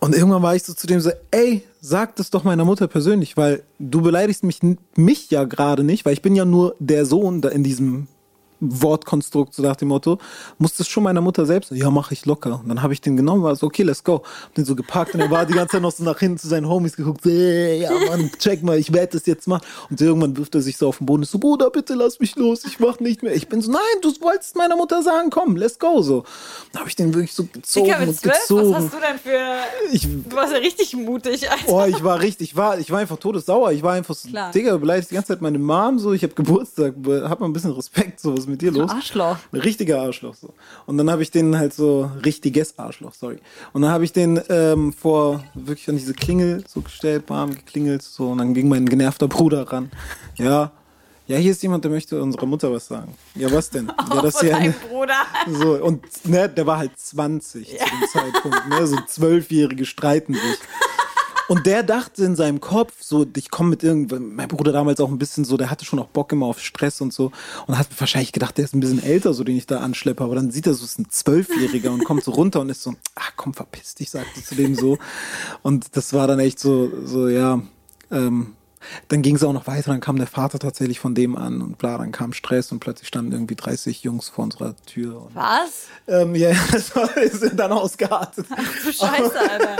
Und 0.00 0.14
irgendwann 0.14 0.42
war 0.42 0.56
ich 0.56 0.62
so 0.64 0.74
zu 0.74 0.86
dem 0.86 1.00
so, 1.00 1.10
ey, 1.30 1.62
sag 1.80 2.16
das 2.16 2.30
doch 2.30 2.44
meiner 2.44 2.64
Mutter 2.64 2.88
persönlich, 2.88 3.36
weil 3.36 3.62
du 3.78 4.02
beleidigst 4.02 4.42
mich, 4.42 4.60
mich 4.96 5.30
ja 5.30 5.44
gerade 5.44 5.84
nicht, 5.84 6.04
weil 6.04 6.12
ich 6.14 6.22
bin 6.22 6.34
ja 6.34 6.44
nur 6.44 6.74
der 6.78 7.06
Sohn 7.06 7.40
da 7.40 7.50
in 7.50 7.62
diesem 7.62 8.08
Wortkonstrukt, 8.60 9.54
so 9.54 9.62
nach 9.62 9.76
dem 9.76 9.88
Motto, 9.88 10.18
musste 10.58 10.82
es 10.82 10.88
schon 10.88 11.02
meiner 11.02 11.20
Mutter 11.20 11.46
selbst, 11.46 11.70
ja, 11.72 11.90
mache 11.90 12.14
ich 12.14 12.26
locker. 12.26 12.60
Und 12.62 12.68
dann 12.68 12.82
habe 12.82 12.92
ich 12.92 13.00
den 13.00 13.16
genommen, 13.16 13.42
war 13.42 13.56
so, 13.56 13.66
okay, 13.66 13.82
let's 13.82 14.02
go. 14.04 14.22
Hab 14.44 14.54
den 14.54 14.64
so 14.64 14.74
gepackt 14.74 15.14
und 15.14 15.20
er 15.20 15.30
war 15.30 15.44
die 15.46 15.54
ganze 15.54 15.72
Zeit 15.72 15.82
noch 15.82 15.92
so 15.92 16.04
nach 16.04 16.18
hinten 16.18 16.38
zu 16.38 16.48
seinen 16.48 16.68
Homies 16.68 16.96
geguckt, 16.96 17.22
so, 17.24 17.30
ey, 17.30 17.82
ja, 17.82 17.90
Mann, 18.08 18.30
check 18.38 18.62
mal, 18.62 18.78
ich 18.78 18.92
werde 18.92 19.18
das 19.18 19.26
jetzt 19.26 19.46
machen. 19.48 19.64
Und 19.90 20.00
irgendwann 20.00 20.36
wirft 20.36 20.54
er 20.54 20.62
sich 20.62 20.76
so 20.76 20.88
auf 20.88 20.98
den 20.98 21.06
Boden, 21.06 21.24
so, 21.24 21.38
Bruder, 21.38 21.70
bitte 21.70 21.94
lass 21.94 22.20
mich 22.20 22.36
los, 22.36 22.64
ich 22.64 22.80
mach 22.80 23.00
nicht 23.00 23.22
mehr. 23.22 23.34
Ich 23.34 23.48
bin 23.48 23.60
so, 23.60 23.70
nein, 23.70 23.80
du 24.02 24.10
wolltest 24.20 24.56
meiner 24.56 24.76
Mutter 24.76 25.02
sagen, 25.02 25.30
komm, 25.30 25.56
let's 25.56 25.78
go, 25.78 26.02
so. 26.02 26.24
Dann 26.72 26.80
habe 26.80 26.88
ich 26.88 26.96
den 26.96 27.14
wirklich 27.14 27.32
so 27.32 27.44
gezogen 27.44 27.86
Dicker, 27.86 28.00
und 28.00 28.16
zwölf, 28.16 28.34
was 28.34 28.48
gezogen. 28.48 28.74
hast 28.74 28.92
du 28.92 28.96
denn 28.98 29.18
für... 29.18 29.94
Ich, 29.94 30.08
Du 30.28 30.36
warst 30.36 30.52
ja 30.52 30.58
richtig 30.58 30.94
mutig, 30.96 31.50
Alter. 31.50 31.64
Oh, 31.68 31.84
ich 31.84 32.02
war 32.02 32.20
richtig, 32.20 32.50
ich 32.50 32.56
war, 32.56 32.78
ich 32.78 32.90
war 32.90 32.98
einfach 33.00 33.18
todessauer. 33.18 33.72
Ich 33.72 33.82
war 33.82 33.92
einfach 33.92 34.14
so, 34.14 34.28
Klar. 34.28 34.50
Digga, 34.52 34.76
beleidigt 34.76 35.10
die 35.10 35.14
ganze 35.14 35.28
Zeit 35.28 35.42
meine 35.42 35.58
Mom 35.58 35.98
so. 35.98 36.12
Ich 36.12 36.22
habe 36.22 36.34
Geburtstag, 36.34 36.94
hab 37.06 37.40
mal 37.40 37.46
ein 37.46 37.52
bisschen 37.52 37.72
Respekt, 37.72 38.20
so 38.20 38.34
ist 38.44 38.50
mit 38.50 38.62
dir 38.62 38.70
los? 38.72 38.90
Arschloch. 38.90 39.36
Ein 39.52 39.60
richtiger 39.60 40.00
Arschloch 40.00 40.34
so. 40.34 40.54
Und 40.86 40.98
dann 40.98 41.10
habe 41.10 41.22
ich 41.22 41.30
den 41.30 41.56
halt 41.56 41.74
so 41.74 42.10
richtiges 42.24 42.78
Arschloch, 42.78 43.14
sorry. 43.14 43.38
Und 43.72 43.82
dann 43.82 43.90
habe 43.90 44.04
ich 44.04 44.12
den 44.12 44.40
ähm, 44.48 44.92
vor 44.92 45.42
wirklich 45.54 45.88
an 45.88 45.96
diese 45.96 46.14
Klingel 46.14 46.64
so 46.68 46.80
gestellt, 46.80 47.26
bam, 47.26 47.54
geklingelt 47.54 48.02
so. 48.02 48.30
Und 48.30 48.38
dann 48.38 48.54
ging 48.54 48.68
mein 48.68 48.86
genervter 48.86 49.28
Bruder 49.28 49.62
ran. 49.72 49.90
Ja, 50.36 50.72
ja, 51.26 51.38
hier 51.38 51.52
ist 51.52 51.62
jemand, 51.62 51.82
der 51.84 51.90
möchte 51.90 52.22
unserer 52.22 52.44
Mutter 52.44 52.70
was 52.70 52.86
sagen. 52.86 53.14
Ja, 53.34 53.50
was 53.50 53.70
denn? 53.70 53.90
Ja, 54.14 54.20
das 54.20 54.40
hier 54.40 54.56
eine, 54.56 54.72
Bruder. 54.72 55.14
so, 55.50 55.82
und 55.82 56.04
ne, 56.26 56.48
der 56.50 56.66
war 56.66 56.76
halt 56.76 56.98
20 56.98 57.66
zu 57.66 57.76
dem 57.76 58.08
Zeitpunkt. 58.12 58.68
Ne, 58.68 58.86
so 58.86 58.98
Zwölfjährige 59.06 59.86
streiten 59.86 60.34
sich. 60.34 60.58
Und 61.48 61.66
der 61.66 61.82
dachte 61.82 62.24
in 62.24 62.36
seinem 62.36 62.60
Kopf, 62.60 62.94
so, 63.00 63.26
ich 63.36 63.50
komme 63.50 63.70
mit 63.70 63.82
irgendwann, 63.82 64.34
mein 64.34 64.48
Bruder 64.48 64.72
damals 64.72 65.00
auch 65.00 65.10
ein 65.10 65.18
bisschen 65.18 65.44
so, 65.44 65.56
der 65.56 65.70
hatte 65.70 65.84
schon 65.84 65.98
auch 65.98 66.06
Bock 66.06 66.32
immer 66.32 66.46
auf 66.46 66.60
Stress 66.60 67.00
und 67.00 67.12
so. 67.12 67.32
Und 67.66 67.78
hat 67.78 67.88
wahrscheinlich 67.98 68.32
gedacht, 68.32 68.56
der 68.56 68.64
ist 68.64 68.74
ein 68.74 68.80
bisschen 68.80 69.02
älter, 69.02 69.34
so 69.34 69.44
den 69.44 69.56
ich 69.56 69.66
da 69.66 69.80
anschleppe. 69.80 70.24
Aber 70.24 70.34
dann 70.34 70.50
sieht 70.50 70.66
er 70.66 70.74
so, 70.74 70.84
es 70.84 70.92
ist 70.92 70.98
ein 70.98 71.10
Zwölfjähriger 71.10 71.92
und 71.92 72.04
kommt 72.04 72.24
so 72.24 72.32
runter 72.32 72.60
und 72.60 72.70
ist 72.70 72.82
so, 72.82 72.94
ach 73.14 73.32
komm, 73.36 73.54
verpiss 73.54 73.94
dich, 73.94 74.10
sagte 74.10 74.42
zu 74.42 74.54
dem 74.54 74.74
so. 74.74 74.98
Und 75.62 75.96
das 75.96 76.12
war 76.12 76.26
dann 76.26 76.38
echt 76.38 76.58
so, 76.58 76.90
so, 77.04 77.28
ja, 77.28 77.60
ähm, 78.10 78.54
dann 79.08 79.22
ging 79.22 79.36
es 79.36 79.42
auch 79.42 79.52
noch 79.52 79.66
weiter, 79.66 79.90
dann 79.90 80.00
kam 80.00 80.16
der 80.16 80.26
Vater 80.26 80.58
tatsächlich 80.58 81.00
von 81.00 81.14
dem 81.14 81.36
an 81.36 81.62
und 81.62 81.78
bla, 81.78 81.98
dann 81.98 82.12
kam 82.12 82.32
Stress 82.32 82.70
und 82.72 82.80
plötzlich 82.80 83.08
standen 83.08 83.32
irgendwie 83.32 83.54
30 83.54 84.02
Jungs 84.02 84.28
vor 84.28 84.44
unserer 84.44 84.76
Tür. 84.86 85.28
Was? 85.34 85.86
ähm, 86.06 86.34
ja, 86.34 86.52
das 86.72 86.94
war, 86.94 87.16
ist 87.16 87.44
dann 87.54 87.72
ausgeartet. 87.72 88.46
Du 88.84 88.92
Scheiße, 88.92 89.40
Alter. 89.40 89.76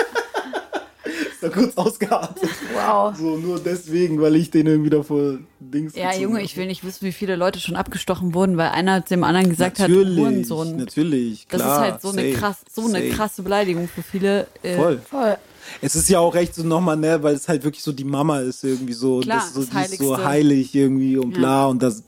Dann 1.50 1.52
kurz 1.52 1.76
ausgeartet. 1.76 2.48
Wow. 2.74 3.16
So, 3.16 3.36
nur 3.36 3.58
deswegen, 3.60 4.20
weil 4.20 4.36
ich 4.36 4.50
den 4.50 4.66
irgendwie 4.66 4.90
davor 4.90 5.38
Dings 5.60 5.94
Ja, 5.94 6.14
Junge, 6.14 6.38
hab. 6.38 6.44
ich 6.44 6.56
will 6.56 6.66
nicht 6.66 6.84
wissen, 6.84 7.04
wie 7.06 7.12
viele 7.12 7.36
Leute 7.36 7.60
schon 7.60 7.76
abgestochen 7.76 8.34
wurden, 8.34 8.56
weil 8.56 8.68
einer 8.70 9.00
dem 9.00 9.24
anderen 9.24 9.50
gesagt 9.50 9.78
natürlich, 9.78 10.16
hat, 10.18 10.24
Hurensohn. 10.24 10.76
Natürlich, 10.76 11.46
Das 11.48 11.60
klar. 11.60 11.74
ist 11.86 11.90
halt 11.92 12.02
so 12.02 12.08
eine 12.10 12.22
safe, 12.22 12.32
krass, 12.40 12.56
so 12.72 12.82
eine 12.82 12.92
safe. 12.92 13.08
krasse 13.10 13.42
Beleidigung 13.42 13.88
für 13.88 14.02
viele. 14.02 14.46
Äh, 14.62 14.76
Voll. 14.76 14.98
Voll. 15.10 15.36
Es 15.80 15.96
ist 15.96 16.08
ja 16.10 16.18
auch 16.18 16.34
recht 16.34 16.54
so 16.54 16.62
nochmal, 16.62 16.96
ne, 16.96 17.22
weil 17.22 17.34
es 17.34 17.48
halt 17.48 17.64
wirklich 17.64 17.82
so 17.82 17.92
die 17.92 18.04
Mama 18.04 18.40
ist 18.40 18.62
irgendwie 18.64 18.92
so. 18.92 19.20
Klar, 19.20 19.38
das, 19.38 19.54
so 19.54 19.60
das 19.64 19.88
die 19.88 19.94
ist 19.94 19.98
so 20.02 20.22
heilig 20.22 20.74
irgendwie 20.74 21.16
und 21.16 21.32
bla 21.32 21.66
und 21.66 21.82
das, 21.82 22.02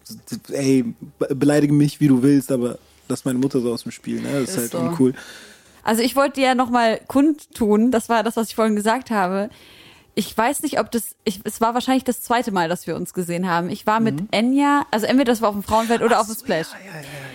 ey, 0.53 0.85
be- 1.19 1.35
beleidige 1.35 1.73
mich, 1.73 1.99
wie 2.01 2.09
du 2.09 2.23
willst, 2.23 2.53
aber 2.53 2.79
lass 3.09 3.25
meine 3.25 3.39
Mutter 3.39 3.61
so 3.61 3.73
aus 3.73 3.85
dem 3.85 3.93
Spiel, 3.93 4.21
ne, 4.21 4.29
das 4.41 4.43
ist, 4.43 4.49
Ist 4.51 4.59
halt 4.59 4.71
so. 4.73 4.79
uncool. 4.79 5.15
Also 5.87 6.03
ich 6.03 6.17
wollte 6.17 6.41
dir 6.41 6.49
ja 6.49 6.55
nochmal 6.55 7.01
kundtun, 7.07 7.93
das 7.93 8.09
war 8.09 8.23
das, 8.25 8.37
was 8.37 8.49
ich 8.49 8.57
vorhin 8.57 8.75
gesagt 8.75 9.11
habe. 9.11 9.51
Ich 10.17 10.37
weiß 10.37 10.63
nicht, 10.63 10.81
ob 10.81 10.91
das, 10.91 11.15
ich, 11.25 11.41
es 11.45 11.61
war 11.61 11.75
wahrscheinlich 11.75 12.03
das 12.03 12.23
zweite 12.23 12.51
Mal, 12.51 12.69
dass 12.69 12.87
wir 12.87 12.97
uns 12.97 13.15
gesehen 13.15 13.49
haben. 13.49 13.69
Ich 13.69 13.87
war 13.87 14.01
mit 14.01 14.23
Enya, 14.33 14.87
also 14.91 15.07
entweder 15.07 15.31
das 15.31 15.43
war 15.43 15.51
auf 15.51 15.55
dem 15.55 15.63
Frauenfeld 15.63 16.03
oder 16.03 16.21
auf 16.21 16.27
dem 16.27 16.35
Splash. 16.35 16.69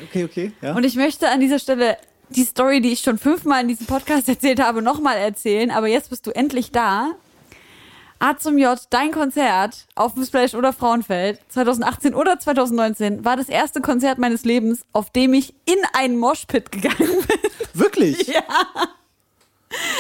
Okay, 0.09 0.23
okay, 0.25 0.51
ja. 0.61 0.75
Und 0.75 0.83
ich 0.83 0.95
möchte 0.95 1.29
an 1.29 1.39
dieser 1.39 1.59
Stelle 1.59 1.95
die 2.29 2.43
Story, 2.43 2.81
die 2.81 2.91
ich 2.91 3.01
schon 3.01 3.17
fünfmal 3.17 3.61
in 3.61 3.67
diesem 3.67 3.85
Podcast 3.85 4.27
erzählt 4.27 4.59
habe, 4.59 4.81
nochmal 4.81 5.17
erzählen. 5.17 5.71
Aber 5.71 5.87
jetzt 5.87 6.09
bist 6.09 6.27
du 6.27 6.31
endlich 6.31 6.71
da. 6.71 7.11
A 8.21 8.37
zum 8.37 8.59
J, 8.59 8.79
dein 8.91 9.11
Konzert 9.11 9.87
auf 9.95 10.13
dem 10.13 10.23
Splash 10.23 10.53
oder 10.53 10.73
Frauenfeld 10.73 11.39
2018 11.49 12.13
oder 12.13 12.39
2019 12.39 13.25
war 13.25 13.35
das 13.35 13.49
erste 13.49 13.81
Konzert 13.81 14.19
meines 14.19 14.45
Lebens, 14.45 14.81
auf 14.93 15.09
dem 15.09 15.33
ich 15.33 15.55
in 15.65 15.79
einen 15.93 16.19
Moshpit 16.19 16.71
gegangen 16.71 16.97
bin. 16.97 17.39
Wirklich? 17.73 18.27
Ja. 18.31 18.43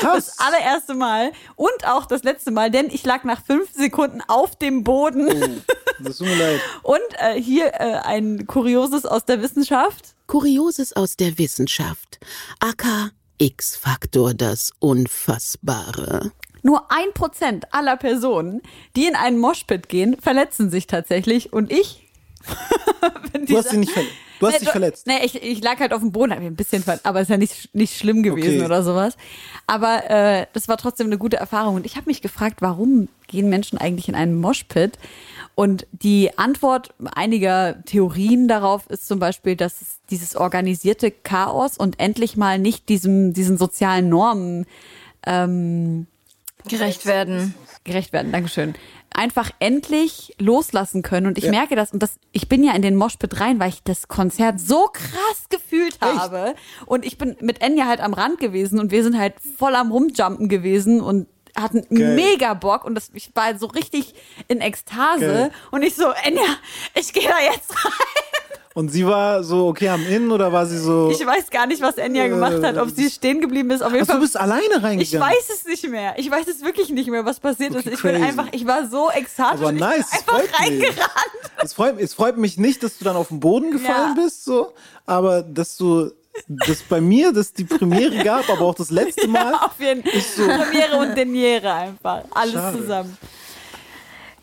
Krass. 0.01 0.35
Das 0.35 0.39
allererste 0.39 0.93
Mal 0.93 1.31
und 1.55 1.87
auch 1.87 2.05
das 2.05 2.23
letzte 2.23 2.51
Mal, 2.51 2.69
denn 2.69 2.89
ich 2.91 3.05
lag 3.05 3.23
nach 3.23 3.43
fünf 3.43 3.71
Sekunden 3.73 4.21
auf 4.27 4.55
dem 4.55 4.83
Boden. 4.83 5.63
das 5.99 6.17
tut 6.17 6.27
mir 6.27 6.35
leid. 6.35 6.61
Und 6.83 6.99
äh, 7.19 7.41
hier 7.41 7.67
äh, 7.73 7.99
ein 8.03 8.45
Kurioses 8.47 9.05
aus 9.05 9.23
der 9.23 9.41
Wissenschaft. 9.41 10.13
Kurioses 10.27 10.93
aus 10.93 11.15
der 11.15 11.37
Wissenschaft. 11.37 12.19
AK 12.59 13.11
X-Faktor, 13.37 14.33
das 14.33 14.71
Unfassbare. 14.79 16.31
Nur 16.63 16.91
ein 16.91 17.13
Prozent 17.13 17.73
aller 17.73 17.97
Personen, 17.97 18.61
die 18.95 19.05
in 19.07 19.15
einen 19.15 19.37
Moshpit 19.39 19.89
gehen, 19.89 20.17
verletzen 20.21 20.69
sich 20.69 20.87
tatsächlich. 20.87 21.53
Und 21.53 21.71
ich 21.71 22.07
bin 23.33 23.45
Du 23.45 23.57
hast 23.57 23.71
dich 23.71 23.79
nicht 23.79 23.91
verletzt. 23.91 24.15
Du 24.39 24.47
hast 24.47 24.53
Nee, 24.53 24.59
dich 24.59 24.69
verletzt. 24.69 25.07
Nee, 25.07 25.23
ich, 25.23 25.35
ich 25.43 25.61
lag 25.63 25.79
halt 25.79 25.93
auf 25.93 25.99
dem 26.01 26.11
Boden, 26.11 26.31
hab 26.31 26.39
mich 26.39 26.47
ein 26.47 26.55
bisschen 26.55 26.81
ver 26.81 26.99
aber 27.03 27.21
ist 27.21 27.29
ja 27.29 27.37
nicht, 27.37 27.75
nicht 27.75 27.95
schlimm 27.95 28.23
gewesen 28.23 28.55
Okay. 28.57 28.65
oder 28.65 28.81
sowas. 28.81 29.15
Aber 29.67 30.09
äh, 30.09 30.47
das 30.53 30.67
war 30.67 30.77
trotzdem 30.77 31.05
eine 31.07 31.19
gute 31.19 31.37
Erfahrung. 31.37 31.75
Und 31.75 31.85
ich 31.85 31.95
habe 31.95 32.07
mich 32.07 32.23
gefragt, 32.23 32.57
warum 32.61 33.07
gehen 33.27 33.49
Menschen 33.49 33.77
eigentlich 33.77 34.09
in 34.09 34.15
einen 34.15 34.35
Moshpit? 34.39 34.97
Und 35.53 35.85
die 35.91 36.35
Antwort 36.39 36.95
einiger 37.13 37.83
Theorien 37.85 38.47
darauf 38.47 38.89
ist 38.89 39.07
zum 39.07 39.19
Beispiel, 39.19 39.55
dass 39.55 39.79
es 39.81 39.99
dieses 40.09 40.35
organisierte 40.35 41.11
Chaos 41.11 41.77
und 41.77 41.99
endlich 41.99 42.35
mal 42.35 42.57
nicht 42.57 42.89
diesem, 42.89 43.33
diesen 43.33 43.59
sozialen 43.59 44.09
Normen 44.09 44.65
ähm, 45.23 46.07
Gerecht 46.67 47.05
werden. 47.05 47.53
gerecht 47.83 48.13
werden. 48.13 48.31
Dankeschön. 48.31 48.75
Einfach 49.13 49.51
endlich 49.59 50.33
loslassen 50.39 51.01
können. 51.01 51.27
Und 51.27 51.37
ich 51.37 51.45
Ja. 51.45 51.51
merke 51.51 51.75
das, 51.75 51.91
und 51.91 52.01
das, 52.01 52.13
ich 52.31 52.47
bin 52.47 52.63
ja 52.63 52.73
in 52.73 52.81
den 52.81 52.95
Moshpit 52.95 53.39
rein, 53.41 53.59
weil 53.59 53.69
ich 53.69 53.83
das 53.83 54.07
Konzert 54.07 54.59
so 54.61 54.85
krass 54.93 55.49
gefühlt 55.49 55.99
habe. 55.99 56.55
Und 56.85 57.05
ich 57.05 57.17
bin 57.17 57.35
mit 57.41 57.61
Enya 57.61 57.87
halt 57.87 57.99
am 57.99 58.13
Rand 58.13 58.39
gewesen 58.39 58.79
und 58.79 58.91
wir 58.91 59.03
sind 59.03 59.17
halt 59.17 59.33
voll 59.57 59.75
am 59.75 59.91
Rumjumpen 59.91 60.47
gewesen 60.47 61.01
und 61.01 61.27
hatten 61.57 61.81
Geil. 61.93 62.15
mega 62.15 62.53
Bock 62.53 62.85
und 62.85 62.95
das, 62.95 63.09
ich 63.13 63.29
war 63.35 63.43
halt 63.45 63.59
so 63.59 63.65
richtig 63.65 64.13
in 64.47 64.61
Ekstase 64.61 65.25
Geil. 65.25 65.51
und 65.71 65.81
ich 65.81 65.95
so, 65.95 66.09
Enya, 66.23 66.45
ich 66.93 67.11
gehe 67.11 67.27
da 67.27 67.39
jetzt 67.51 67.71
rein. 67.83 67.91
Und 68.73 68.89
sie 68.89 69.05
war 69.05 69.43
so 69.43 69.67
okay 69.67 69.89
am 69.89 70.05
Innen 70.07 70.31
oder 70.31 70.53
war 70.53 70.65
sie 70.65 70.77
so. 70.77 71.09
Ich 71.11 71.25
weiß 71.25 71.49
gar 71.49 71.67
nicht, 71.67 71.81
was 71.81 71.97
Enya 71.97 72.27
gemacht 72.29 72.63
hat, 72.63 72.77
ob 72.77 72.89
sie 72.89 73.09
stehen 73.09 73.41
geblieben 73.41 73.69
ist. 73.71 73.81
Auf 73.81 73.91
jeden 73.91 74.05
Ach, 74.09 74.13
du 74.15 74.21
bist 74.21 74.37
alleine 74.39 74.75
reingegangen. 74.81 75.01
Ich 75.01 75.19
weiß 75.19 75.49
es 75.53 75.65
nicht 75.65 75.89
mehr. 75.89 76.13
Ich 76.17 76.31
weiß 76.31 76.47
es 76.47 76.63
wirklich 76.63 76.89
nicht 76.89 77.09
mehr, 77.09 77.25
was 77.25 77.39
passiert 77.41 77.75
ist. 77.75 77.85
Okay, 77.85 77.95
Ich 77.95 78.01
bin 78.01 78.11
crazy. 78.13 78.23
einfach, 78.25 78.47
ich 78.53 78.65
war 78.65 78.87
so 78.87 79.11
ekstatisch. 79.11 79.59
Aber 79.59 79.73
ich 79.73 79.79
nice, 79.79 80.09
bin 80.09 80.19
es 80.19 80.23
freut 80.23 80.41
einfach 80.43 80.59
mich. 80.69 80.83
reingerannt. 80.83 81.41
Es 81.63 81.73
freut, 81.73 81.99
es 81.99 82.13
freut 82.13 82.37
mich 82.37 82.57
nicht, 82.57 82.81
dass 82.81 82.97
du 82.97 83.03
dann 83.03 83.17
auf 83.17 83.27
den 83.27 83.41
Boden 83.41 83.71
gefallen 83.71 84.15
Ja. 84.15 84.23
bist, 84.23 84.45
so, 84.45 84.71
aber 85.05 85.41
dass 85.41 85.75
du, 85.75 86.09
dass 86.47 86.81
bei 86.83 87.01
mir 87.01 87.33
das 87.33 87.51
die 87.51 87.65
Premiere 87.65 88.23
gab, 88.23 88.49
aber 88.49 88.61
auch 88.61 88.75
das 88.75 88.89
letzte 88.89 89.27
Mal. 89.27 89.53
Auf 89.53 89.79
jeden 89.79 90.01
Fall. 90.01 90.57
Premiere 90.59 90.95
und 90.97 91.15
Deniere 91.17 91.73
einfach. 91.73 92.23
Alles 92.31 92.53
Schade. 92.53 92.77
zusammen. 92.79 93.17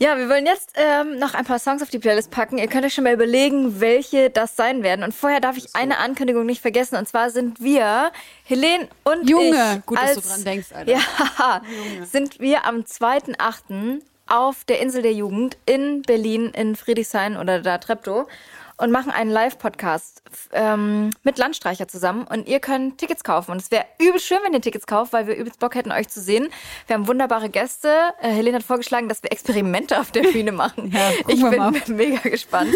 Ja, 0.00 0.16
wir 0.16 0.28
wollen 0.28 0.46
jetzt 0.46 0.74
ähm, 0.76 1.18
noch 1.18 1.34
ein 1.34 1.44
paar 1.44 1.58
Songs 1.58 1.82
auf 1.82 1.90
die 1.90 1.98
Playlist 1.98 2.30
packen. 2.30 2.58
Ihr 2.58 2.68
könnt 2.68 2.84
euch 2.84 2.94
schon 2.94 3.02
mal 3.02 3.14
überlegen, 3.14 3.80
welche 3.80 4.30
das 4.30 4.54
sein 4.54 4.84
werden. 4.84 5.02
Und 5.02 5.12
vorher 5.12 5.40
darf 5.40 5.56
ich 5.56 5.74
eine 5.74 5.98
Ankündigung 5.98 6.46
nicht 6.46 6.62
vergessen. 6.62 6.96
Und 6.96 7.08
zwar 7.08 7.30
sind 7.30 7.60
wir, 7.60 8.12
Helene 8.44 8.88
und 9.02 9.28
Junge, 9.28 9.78
ich, 9.78 9.86
gut, 9.86 9.98
dass 9.98 10.16
als, 10.16 10.22
du 10.22 10.28
dran 10.28 10.44
denkst, 10.44 10.68
Alter. 10.72 10.92
Ja, 10.92 11.62
sind 12.04 12.38
wir 12.38 12.64
am 12.64 12.82
2.8. 12.82 14.00
auf 14.28 14.62
der 14.64 14.80
Insel 14.80 15.02
der 15.02 15.14
Jugend 15.14 15.56
in 15.66 16.02
Berlin, 16.02 16.52
in 16.54 16.76
Friedrichshain 16.76 17.36
oder 17.36 17.60
da 17.60 17.78
Treptow 17.78 18.28
und 18.78 18.92
machen 18.92 19.10
einen 19.10 19.30
Live-Podcast 19.30 20.22
ähm, 20.52 21.10
mit 21.24 21.36
Landstreicher 21.36 21.88
zusammen 21.88 22.26
und 22.28 22.48
ihr 22.48 22.60
könnt 22.60 22.98
Tickets 22.98 23.24
kaufen. 23.24 23.50
Und 23.50 23.58
es 23.58 23.70
wäre 23.70 23.84
übel 23.98 24.20
schön, 24.20 24.38
wenn 24.44 24.52
ihr 24.52 24.60
Tickets 24.60 24.86
kauft, 24.86 25.12
weil 25.12 25.26
wir 25.26 25.36
übelst 25.36 25.58
Bock 25.58 25.74
hätten, 25.74 25.92
euch 25.92 26.08
zu 26.08 26.20
sehen. 26.20 26.48
Wir 26.86 26.94
haben 26.94 27.08
wunderbare 27.08 27.50
Gäste. 27.50 27.88
Äh, 28.20 28.30
Helene 28.30 28.56
hat 28.58 28.62
vorgeschlagen, 28.62 29.08
dass 29.08 29.22
wir 29.22 29.32
Experimente 29.32 29.98
auf 29.98 30.12
der 30.12 30.22
Bühne 30.22 30.52
machen. 30.52 30.92
Ja, 30.92 31.10
ich 31.26 31.42
bin 31.42 31.56
mal. 31.56 31.72
mega 31.88 32.28
gespannt. 32.28 32.74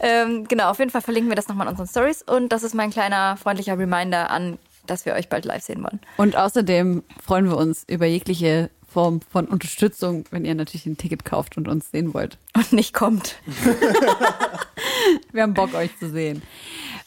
ähm, 0.00 0.48
genau, 0.48 0.70
auf 0.70 0.78
jeden 0.78 0.90
Fall 0.90 1.02
verlinken 1.02 1.30
wir 1.30 1.36
das 1.36 1.48
nochmal 1.48 1.66
in 1.66 1.72
unseren 1.72 1.88
Stories 1.88 2.22
und 2.22 2.50
das 2.50 2.62
ist 2.62 2.74
mein 2.74 2.90
kleiner 2.90 3.36
freundlicher 3.36 3.78
Reminder 3.78 4.30
an, 4.30 4.58
dass 4.86 5.06
wir 5.06 5.14
euch 5.14 5.28
bald 5.28 5.44
live 5.44 5.62
sehen 5.62 5.82
wollen. 5.82 6.00
Und 6.16 6.36
außerdem 6.36 7.02
freuen 7.24 7.48
wir 7.48 7.56
uns 7.56 7.84
über 7.86 8.06
jegliche 8.06 8.70
Form 8.94 9.20
von 9.28 9.46
Unterstützung, 9.46 10.24
wenn 10.30 10.44
ihr 10.44 10.54
natürlich 10.54 10.86
ein 10.86 10.96
Ticket 10.96 11.24
kauft 11.24 11.56
und 11.56 11.66
uns 11.66 11.90
sehen 11.90 12.14
wollt. 12.14 12.38
Und 12.54 12.72
nicht 12.72 12.94
kommt. 12.94 13.34
Wir 15.32 15.42
haben 15.42 15.52
Bock, 15.52 15.74
euch 15.74 15.90
zu 15.98 16.08
sehen. 16.08 16.42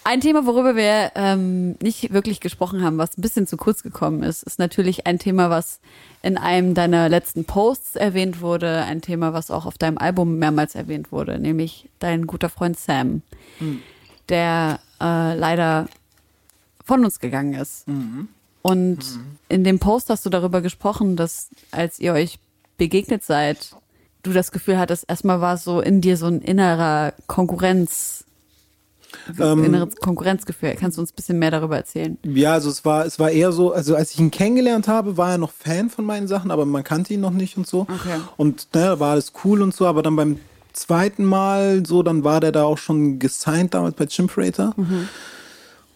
Ein 0.04 0.20
Thema, 0.20 0.46
worüber 0.46 0.76
wir 0.76 1.14
ähm, 1.16 1.76
nicht 1.82 2.12
wirklich 2.12 2.42
gesprochen 2.42 2.84
haben, 2.84 2.98
was 2.98 3.18
ein 3.18 3.22
bisschen 3.22 3.48
zu 3.48 3.56
kurz 3.56 3.84
gekommen 3.84 4.22
ist, 4.22 4.44
ist 4.44 4.60
natürlich 4.60 5.08
ein 5.08 5.18
Thema, 5.18 5.50
was 5.50 5.80
in 6.22 6.38
einem 6.38 6.74
deiner 6.74 7.08
letzten 7.08 7.46
Posts 7.46 7.96
erwähnt 7.96 8.42
wurde, 8.42 8.84
ein 8.84 9.02
Thema, 9.02 9.32
was 9.32 9.50
auch 9.50 9.66
auf 9.66 9.78
deinem 9.78 9.98
Album 9.98 10.40
mehrmals 10.40 10.76
erwähnt 10.76 11.14
wurde, 11.14 11.40
nämlich 11.40 11.90
dein 12.00 12.28
guter 12.28 12.50
Freund 12.50 12.78
Sam. 12.78 13.22
der 14.30 14.80
äh, 15.00 15.36
leider 15.36 15.88
von 16.84 17.06
uns 17.06 17.20
gegangen 17.22 17.54
ist. 17.54 17.88
Und 18.70 19.00
in 19.50 19.64
dem 19.64 19.80
Post 19.80 20.10
hast 20.10 20.26
du 20.26 20.30
darüber 20.30 20.62
gesprochen, 20.62 21.16
dass 21.16 21.50
als 21.72 22.00
ihr 22.00 22.14
euch 22.14 22.40
begegnet 22.78 23.24
seid, 23.24 23.76
du 24.24 24.34
das 24.34 24.52
Gefühl 24.52 24.78
hattest, 24.78 25.06
erstmal 25.08 25.42
war 25.42 25.58
so 25.58 25.80
in 25.80 26.02
dir 26.02 26.18
so 26.18 26.26
ein 26.28 26.42
innerer 26.42 27.14
Konkurrenz, 27.28 28.26
Ähm, 29.40 29.64
inneres 29.64 29.96
Konkurrenzgefühl. 29.96 30.76
Kannst 30.76 30.98
du 30.98 31.02
uns 31.02 31.12
ein 31.12 31.16
bisschen 31.16 31.40
mehr 31.40 31.52
darüber 31.52 31.78
erzählen? 31.78 32.18
Ja, 32.24 32.54
also 32.54 32.70
es 32.70 32.84
war, 32.84 33.06
es 33.06 33.20
war 33.20 33.32
eher 33.32 33.54
so, 33.54 33.72
also 33.72 33.96
als 33.96 34.14
ich 34.14 34.20
ihn 34.20 34.32
kennengelernt 34.32 34.88
habe, 34.90 35.16
war 35.16 35.32
er 35.32 35.38
noch 35.38 35.52
Fan 35.52 35.90
von 35.90 36.04
meinen 36.04 36.28
Sachen, 36.28 36.52
aber 36.52 36.66
man 36.66 36.84
kannte 36.84 37.14
ihn 37.14 37.22
noch 37.22 37.32
nicht 37.32 37.58
und 37.58 37.66
so. 37.66 37.82
Okay. 37.82 38.20
Und 38.36 38.68
da 38.74 39.00
war 39.00 39.12
alles 39.12 39.32
cool 39.44 39.62
und 39.62 39.74
so, 39.74 39.86
aber 39.86 40.04
dann 40.04 40.18
beim 40.18 40.40
zweiten 40.74 41.24
Mal 41.24 41.86
so, 41.86 42.04
dann 42.04 42.24
war 42.24 42.42
der 42.42 42.52
da 42.52 42.64
auch 42.64 42.78
schon 42.78 43.18
gesigned 43.18 43.74
damals 43.74 43.96
bei 43.96 44.06
Chimperator. 44.08 44.76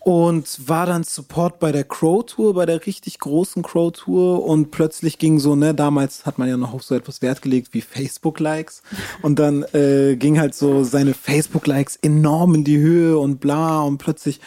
Und 0.03 0.67
war 0.67 0.87
dann 0.87 1.03
Support 1.03 1.59
bei 1.59 1.71
der 1.71 1.83
Crow 1.83 2.25
Tour, 2.25 2.55
bei 2.55 2.65
der 2.65 2.87
richtig 2.87 3.19
großen 3.19 3.61
Crow 3.61 3.91
Tour. 3.91 4.43
Und 4.43 4.71
plötzlich 4.71 5.19
ging 5.19 5.37
so, 5.37 5.55
ne, 5.55 5.75
damals 5.75 6.25
hat 6.25 6.39
man 6.39 6.49
ja 6.49 6.57
noch 6.57 6.73
auf 6.73 6.81
so 6.81 6.95
etwas 6.95 7.21
Wert 7.21 7.43
gelegt 7.43 7.69
wie 7.73 7.81
Facebook-Likes. 7.81 8.81
Und 9.21 9.37
dann 9.37 9.63
äh, 9.73 10.15
ging 10.15 10.39
halt 10.39 10.55
so 10.55 10.83
seine 10.83 11.13
Facebook-Likes 11.13 11.97
enorm 11.97 12.55
in 12.55 12.63
die 12.63 12.79
Höhe 12.79 13.17
und 13.19 13.39
bla. 13.39 13.81
Und 13.81 13.99
plötzlich 13.99 14.39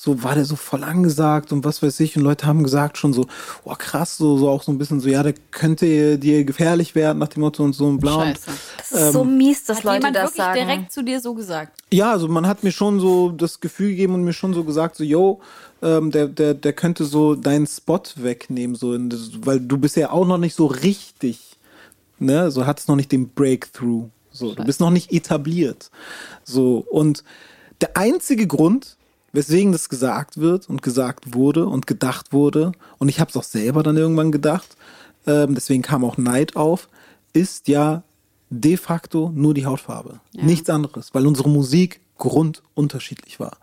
so 0.00 0.22
war 0.22 0.36
der 0.36 0.44
so 0.44 0.54
voll 0.54 0.84
angesagt 0.84 1.52
und 1.52 1.64
was 1.64 1.82
weiß 1.82 1.98
ich 1.98 2.16
und 2.16 2.22
Leute 2.22 2.46
haben 2.46 2.62
gesagt 2.62 2.98
schon 2.98 3.12
so, 3.12 3.26
oh 3.64 3.74
krass, 3.76 4.16
so, 4.16 4.38
so 4.38 4.48
auch 4.48 4.62
so 4.62 4.70
ein 4.70 4.78
bisschen 4.78 5.00
so, 5.00 5.08
ja, 5.08 5.24
der 5.24 5.34
könnte 5.50 6.18
dir 6.18 6.44
gefährlich 6.44 6.94
werden 6.94 7.18
nach 7.18 7.26
dem 7.26 7.40
Motto 7.40 7.64
und 7.64 7.72
so 7.72 7.86
und 7.86 7.98
bla. 7.98 8.14
Und, 8.14 8.28
Scheiße. 8.28 8.50
Das 8.76 8.92
ist 8.92 9.12
so 9.12 9.24
mies, 9.24 9.64
dass 9.64 9.78
Hat 9.78 9.84
Leute 9.84 9.96
jemand 9.96 10.16
das 10.16 10.22
wirklich 10.22 10.44
sagen. 10.44 10.54
direkt 10.54 10.92
zu 10.92 11.02
dir 11.02 11.20
so 11.20 11.34
gesagt? 11.34 11.80
Ja, 11.92 12.12
also 12.12 12.28
man 12.28 12.46
hat 12.46 12.62
mir 12.62 12.70
schon 12.70 13.00
so 13.00 13.30
das 13.30 13.58
Gefühl 13.58 13.90
gegeben 13.90 14.14
und 14.14 14.22
mir 14.22 14.32
schon 14.32 14.54
so 14.54 14.62
gesagt, 14.62 14.94
so, 14.94 15.02
yo, 15.02 15.40
ähm, 15.82 16.12
der, 16.12 16.28
der, 16.28 16.54
der 16.54 16.72
könnte 16.74 17.04
so 17.04 17.34
deinen 17.34 17.66
Spot 17.66 18.02
wegnehmen, 18.14 18.76
so, 18.76 18.94
in 18.94 19.10
das, 19.10 19.30
weil 19.40 19.58
du 19.58 19.78
bist 19.78 19.96
ja 19.96 20.12
auch 20.12 20.26
noch 20.28 20.38
nicht 20.38 20.54
so 20.54 20.66
richtig, 20.66 21.40
ne, 22.20 22.52
so 22.52 22.66
hattest 22.66 22.88
noch 22.88 22.96
nicht 22.96 23.10
den 23.10 23.30
Breakthrough, 23.30 24.10
so, 24.30 24.54
du 24.54 24.62
bist 24.62 24.78
noch 24.78 24.90
nicht 24.90 25.12
etabliert, 25.12 25.90
so, 26.44 26.86
und 26.88 27.24
der 27.80 27.96
einzige 27.96 28.46
Grund, 28.46 28.96
weswegen 29.32 29.72
das 29.72 29.88
gesagt 29.88 30.38
wird 30.38 30.68
und 30.68 30.82
gesagt 30.82 31.34
wurde 31.34 31.66
und 31.66 31.86
gedacht 31.86 32.32
wurde, 32.32 32.72
und 32.98 33.08
ich 33.08 33.20
habe 33.20 33.30
es 33.30 33.36
auch 33.36 33.44
selber 33.44 33.82
dann 33.82 33.96
irgendwann 33.96 34.32
gedacht, 34.32 34.76
ähm, 35.26 35.54
deswegen 35.54 35.82
kam 35.82 36.04
auch 36.04 36.16
Neid 36.16 36.56
auf, 36.56 36.88
ist 37.32 37.68
ja 37.68 38.02
de 38.50 38.76
facto 38.76 39.30
nur 39.34 39.54
die 39.54 39.66
Hautfarbe. 39.66 40.20
Nichts 40.32 40.70
anderes, 40.70 41.14
weil 41.14 41.26
unsere 41.26 41.48
Musik 41.48 42.00
grundunterschiedlich 42.18 43.40
war. 43.40 43.56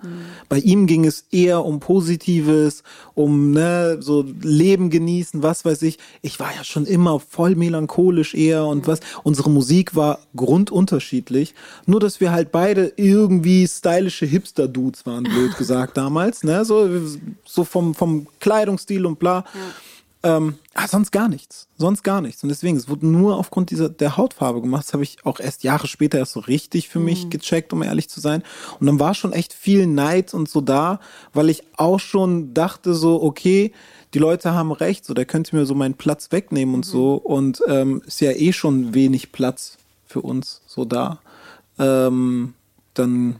Bei 0.49 0.57
ihm 0.57 0.88
ging 0.88 1.06
es 1.06 1.26
eher 1.32 1.64
um 1.64 1.80
Positives, 1.80 2.84
um 3.14 3.52
ne, 3.52 3.98
so 3.99 4.26
Leben 4.41 4.90
genießen, 4.90 5.44
was 5.44 5.65
weiß 5.65 5.82
ich. 5.84 5.99
Ich 6.22 6.40
war 6.40 6.53
ja 6.56 6.64
schon 6.64 6.86
immer 6.86 7.19
voll 7.19 7.56
melancholisch 7.56 8.34
eher 8.34 8.65
und 8.65 8.88
was. 8.88 9.02
Unsere 9.23 9.49
Musik 9.49 9.95
war 9.95 10.19
grundunterschiedlich. 10.36 11.53
Nur, 11.86 11.99
dass 11.99 12.19
wir 12.22 12.32
halt 12.32 12.52
beide 12.52 12.94
irgendwie 12.95 13.68
stylische 13.68 14.26
Hipster-Dudes 14.26 15.06
waren, 15.06 15.23
blöd 15.23 15.56
gesagt 15.57 15.98
damals. 15.98 16.44
Ne? 16.44 16.65
So, 16.65 16.90
so 17.45 17.64
vom, 17.65 17.94
vom 17.94 18.27
Kleidungsstil 18.40 19.06
und 19.06 19.19
bla. 19.19 19.44
Ähm, 20.26 20.56
ah, 20.73 20.88
sonst 20.88 21.11
gar 21.11 21.30
nichts. 21.30 21.68
Sonst 21.77 22.02
gar 22.02 22.19
nichts. 22.19 22.41
Und 22.41 22.49
deswegen, 22.49 22.76
es 22.77 22.89
wurde 22.89 23.06
nur 23.06 23.38
aufgrund 23.38 23.69
dieser 23.69 23.89
der 23.89 24.18
Hautfarbe 24.18 24.60
gemacht. 24.60 24.88
Das 24.88 24.93
habe 24.93 25.03
ich 25.03 25.23
auch 25.23 25.39
erst 25.39 25.64
Jahre 25.64 25.85
später 25.85 26.18
erst 26.18 26.31
so 26.31 26.39
richtig 26.39 26.89
für 26.89 26.99
mich 26.99 27.30
gecheckt, 27.30 27.72
um 27.73 27.84
ehrlich 27.84 28.10
zu 28.10 28.19
sein. 28.19 28.41
Und 28.80 28.88
dann 28.88 28.99
war 28.99 29.14
schon 29.14 29.34
echt 29.34 29.53
viel 29.53 29.85
Neid 29.85 30.34
und 30.34 30.49
so 30.49 30.61
da, 30.61 30.99
weil 31.34 31.52
ich 31.52 31.61
auch 31.77 31.99
schon 31.99 32.56
dachte 32.56 32.95
so, 32.95 33.22
okay, 33.22 33.72
die 34.15 34.19
Leute 34.19 34.56
haben 34.56 34.72
recht, 34.72 35.06
so 35.06 35.14
der 35.14 35.26
könnte 35.26 35.56
mir 35.56 35.68
so 35.68 35.76
meinen 35.76 35.93
Platz 35.93 36.31
wegnehmen 36.31 36.73
und 36.73 36.85
so. 36.85 37.14
Und 37.14 37.61
ähm, 37.68 38.02
ist 38.07 38.19
ja 38.19 38.31
eh 38.31 38.52
schon 38.52 38.95
wenig 38.95 39.31
Platz 39.31 39.77
für 40.07 40.22
uns 40.22 40.61
so 40.65 40.85
da. 40.85 41.19
Ähm, 41.77 42.56
dann 42.95 43.35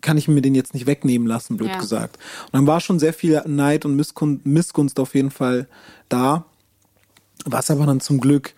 kann 0.00 0.16
ich 0.16 0.28
mir 0.28 0.40
den 0.42 0.54
jetzt 0.54 0.74
nicht 0.74 0.86
wegnehmen 0.86 1.26
lassen, 1.26 1.56
blöd 1.56 1.70
Ja. 1.70 1.78
gesagt. 1.78 2.18
Und 2.46 2.54
dann 2.54 2.66
war 2.66 2.80
schon 2.80 2.98
sehr 2.98 3.12
viel 3.12 3.40
Neid 3.46 3.84
und 3.84 3.96
Missgunst 4.44 4.98
auf 5.00 5.14
jeden 5.14 5.30
Fall 5.30 5.66
da, 6.08 6.44
was 7.44 7.70
aber 7.70 7.86
dann 7.86 8.00
zum 8.00 8.20
Glück 8.20 8.54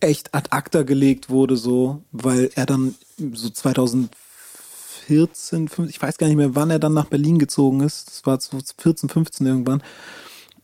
echt 0.00 0.34
ad 0.34 0.48
acta 0.50 0.82
gelegt 0.82 1.28
wurde, 1.30 1.56
so, 1.56 2.02
weil 2.12 2.50
er 2.54 2.66
dann 2.66 2.94
so 3.34 3.50
2014, 3.50 4.08
15, 5.68 5.88
ich 5.88 6.00
weiß 6.00 6.16
gar 6.18 6.26
nicht 6.26 6.36
mehr, 6.36 6.54
wann 6.54 6.70
er 6.70 6.78
dann 6.78 6.94
nach 6.94 7.04
Berlin 7.06 7.38
gezogen 7.38 7.80
ist, 7.80 8.08
das 8.08 8.26
war 8.26 8.40
so 8.40 8.58
14, 8.78 9.08
15 9.08 9.46
irgendwann, 9.46 9.82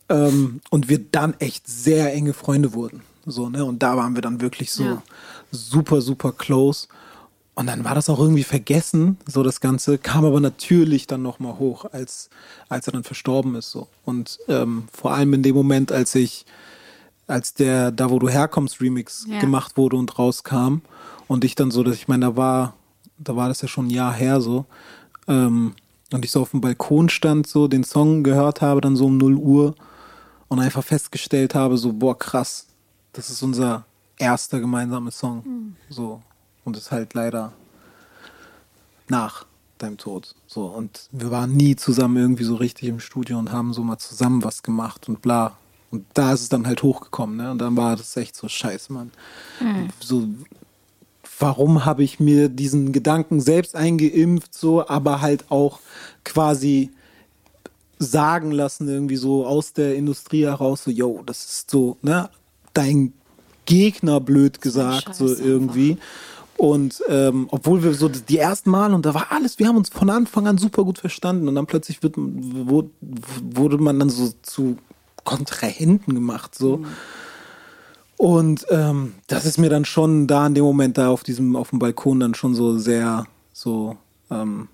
ähm, 0.09 0.61
und 0.71 0.89
wir 0.89 0.99
dann 0.99 1.35
echt 1.39 1.69
sehr 1.69 2.13
enge 2.15 2.33
Freunde 2.33 2.73
wurden, 2.73 3.03
so, 3.27 3.49
ne, 3.51 3.65
und 3.65 3.83
da 3.83 3.97
waren 3.97 4.15
wir 4.15 4.23
dann 4.23 4.41
wirklich 4.41 4.73
so 4.73 4.83
Ja. 4.85 5.03
super, 5.51 6.01
super 6.01 6.33
close. 6.33 6.89
Und 7.59 7.67
dann 7.69 7.85
war 7.85 7.95
das 7.95 8.11
auch 8.11 8.19
irgendwie 8.19 8.45
vergessen, 8.45 9.17
so 9.27 9.43
das 9.43 9.63
Ganze, 9.63 9.97
kam 9.97 10.27
aber 10.27 10.41
natürlich 10.41 11.07
dann 11.07 11.23
nochmal 11.23 11.59
hoch, 11.59 11.87
als, 11.91 12.29
als 12.69 12.87
er 12.87 12.93
dann 12.93 13.03
verstorben 13.03 13.55
ist. 13.55 13.71
So. 13.71 13.89
Und 14.05 14.39
ähm, 14.47 14.85
vor 14.93 15.15
allem 15.15 15.33
in 15.33 15.43
dem 15.43 15.57
Moment, 15.57 15.91
als 15.91 16.15
ich, 16.15 16.45
als 17.27 17.55
der 17.55 17.91
Da 17.93 18.11
wo 18.11 18.19
du 18.19 18.29
herkommst 18.29 18.81
Remix 18.83 19.27
Ja. 19.27 19.41
gemacht 19.41 19.79
wurde 19.79 19.97
und 19.97 20.19
rauskam 20.19 20.83
und 21.29 21.45
ich 21.45 21.55
dann 21.55 21.71
so, 21.71 21.83
dass 21.83 21.97
ich 21.97 22.09
meine, 22.09 22.27
da 22.27 22.37
war, 22.37 22.75
da 23.17 23.35
war 23.37 23.49
das 23.49 23.63
ja 23.63 23.69
schon 23.69 23.87
ein 23.87 23.91
Jahr 23.91 24.13
her 24.13 24.43
so. 24.43 24.67
Ähm, 25.27 25.73
und 26.13 26.25
ich 26.27 26.31
so 26.33 26.43
auf 26.43 26.51
dem 26.51 26.61
Balkon 26.61 27.09
stand, 27.09 27.47
so 27.47 27.69
den 27.69 27.85
Song 27.85 28.23
gehört 28.23 28.61
habe, 28.61 28.83
dann 28.83 28.97
so 28.97 29.07
um 29.07 29.17
0 29.17 29.35
Uhr 29.35 29.75
und 30.49 30.61
einfach 30.61 30.85
festgestellt 30.85 31.55
habe, 31.55 31.79
so, 31.79 31.95
boah, 31.95 32.17
krass, 32.19 32.67
das 33.15 33.31
ist 33.31 33.43
unser 33.43 33.87
erster 34.19 34.61
gemeinsamer 34.61 35.11
Song. 35.11 35.75
So. 35.89 36.21
Und 36.67 36.77
ist 36.77 36.91
halt 36.91 37.15
leider 37.15 37.53
nach 39.09 39.47
deinem 39.79 39.99
Tod. 39.99 40.35
So. 40.47 40.65
Und 40.67 41.09
wir 41.13 41.31
waren 41.31 41.53
nie 41.53 41.77
zusammen 41.77 42.17
irgendwie 42.17 42.45
so 42.45 42.57
richtig 42.57 42.89
im 42.89 43.01
Studio 43.01 43.39
und 43.39 43.53
haben 43.53 43.73
so 43.73 43.83
mal 43.83 43.99
zusammen 43.99 44.43
was 44.43 44.63
gemacht 44.63 45.09
und 45.09 45.23
bla. 45.23 45.57
Und 45.93 46.05
da 46.15 46.33
ist 46.33 46.43
es 46.43 46.49
dann 46.49 46.67
halt 46.67 46.83
hochgekommen, 46.83 47.37
ne? 47.37 47.53
Und 47.53 47.59
dann 47.59 47.77
war 47.77 47.95
das 47.95 48.17
echt 48.17 48.35
so 48.35 48.49
scheiße, 48.49 48.93
Mann. 48.93 49.13
So, 50.01 50.27
warum 51.39 51.85
habe 51.85 52.03
ich 52.03 52.19
mir 52.19 52.49
diesen 52.49 52.93
Gedanken 52.93 53.41
selbst 53.41 53.77
eingeimpft, 53.77 54.53
so, 54.53 54.89
aber 54.89 55.21
halt 55.21 55.45
auch 55.51 55.79
quasi 56.25 56.91
sagen 57.99 58.51
lassen, 58.51 58.89
irgendwie 58.89 59.17
so 59.17 59.47
aus 59.47 59.73
der 59.73 59.95
Industrie 59.95 60.45
heraus, 60.45 60.83
so, 60.83 60.91
yo, 60.91 61.23
das 61.25 61.45
ist 61.45 61.71
so, 61.71 61.97
ne, 62.03 62.29
dein 62.75 63.13
Gegner, 63.67 64.21
blöd 64.21 64.61
gesagt, 64.61 65.15
so 65.15 65.29
irgendwie. 65.29 65.99
Und 66.57 67.03
ähm, 67.09 67.49
obwohl 67.51 67.83
wir 67.83 67.93
so 67.93 68.09
die 68.09 68.39
ersten 68.39 68.71
Mal 68.71 68.95
und 68.95 69.05
da 69.05 69.13
war 69.13 69.31
alles, 69.31 69.59
wir 69.59 69.69
haben 69.69 69.77
uns 69.77 69.91
von 69.91 70.09
Anfang 70.09 70.47
an 70.47 70.57
super 70.57 70.85
gut 70.85 70.99
verstanden 70.99 71.49
und 71.49 71.55
dann 71.55 71.67
plötzlich 71.67 72.03
wird, 72.03 72.15
wurde, 72.17 72.91
wurde 73.43 73.79
man 73.79 73.99
dann 73.99 74.09
so 74.09 74.33
zu 74.43 74.79
Kontrahenten 75.25 76.15
gemacht, 76.15 76.55
so. 76.55 76.85
Und 78.17 78.65
ähm, 78.71 79.15
das 79.27 79.45
ist 79.45 79.59
mir 79.59 79.69
dann 79.69 79.85
schon 79.85 80.27
da 80.27 80.47
in 80.47 80.55
dem 80.55 80.65
Moment 80.65 80.97
da 80.97 81.11
auf 81.11 81.23
diesem, 81.23 81.55
auf 81.55 81.71
dem 81.71 81.79
Balkon 81.79 82.21
dann 82.21 82.35
schon 82.35 82.55
so 82.55 82.79
sehr, 82.79 83.27
so, 83.53 83.99
ähm, 84.31 84.69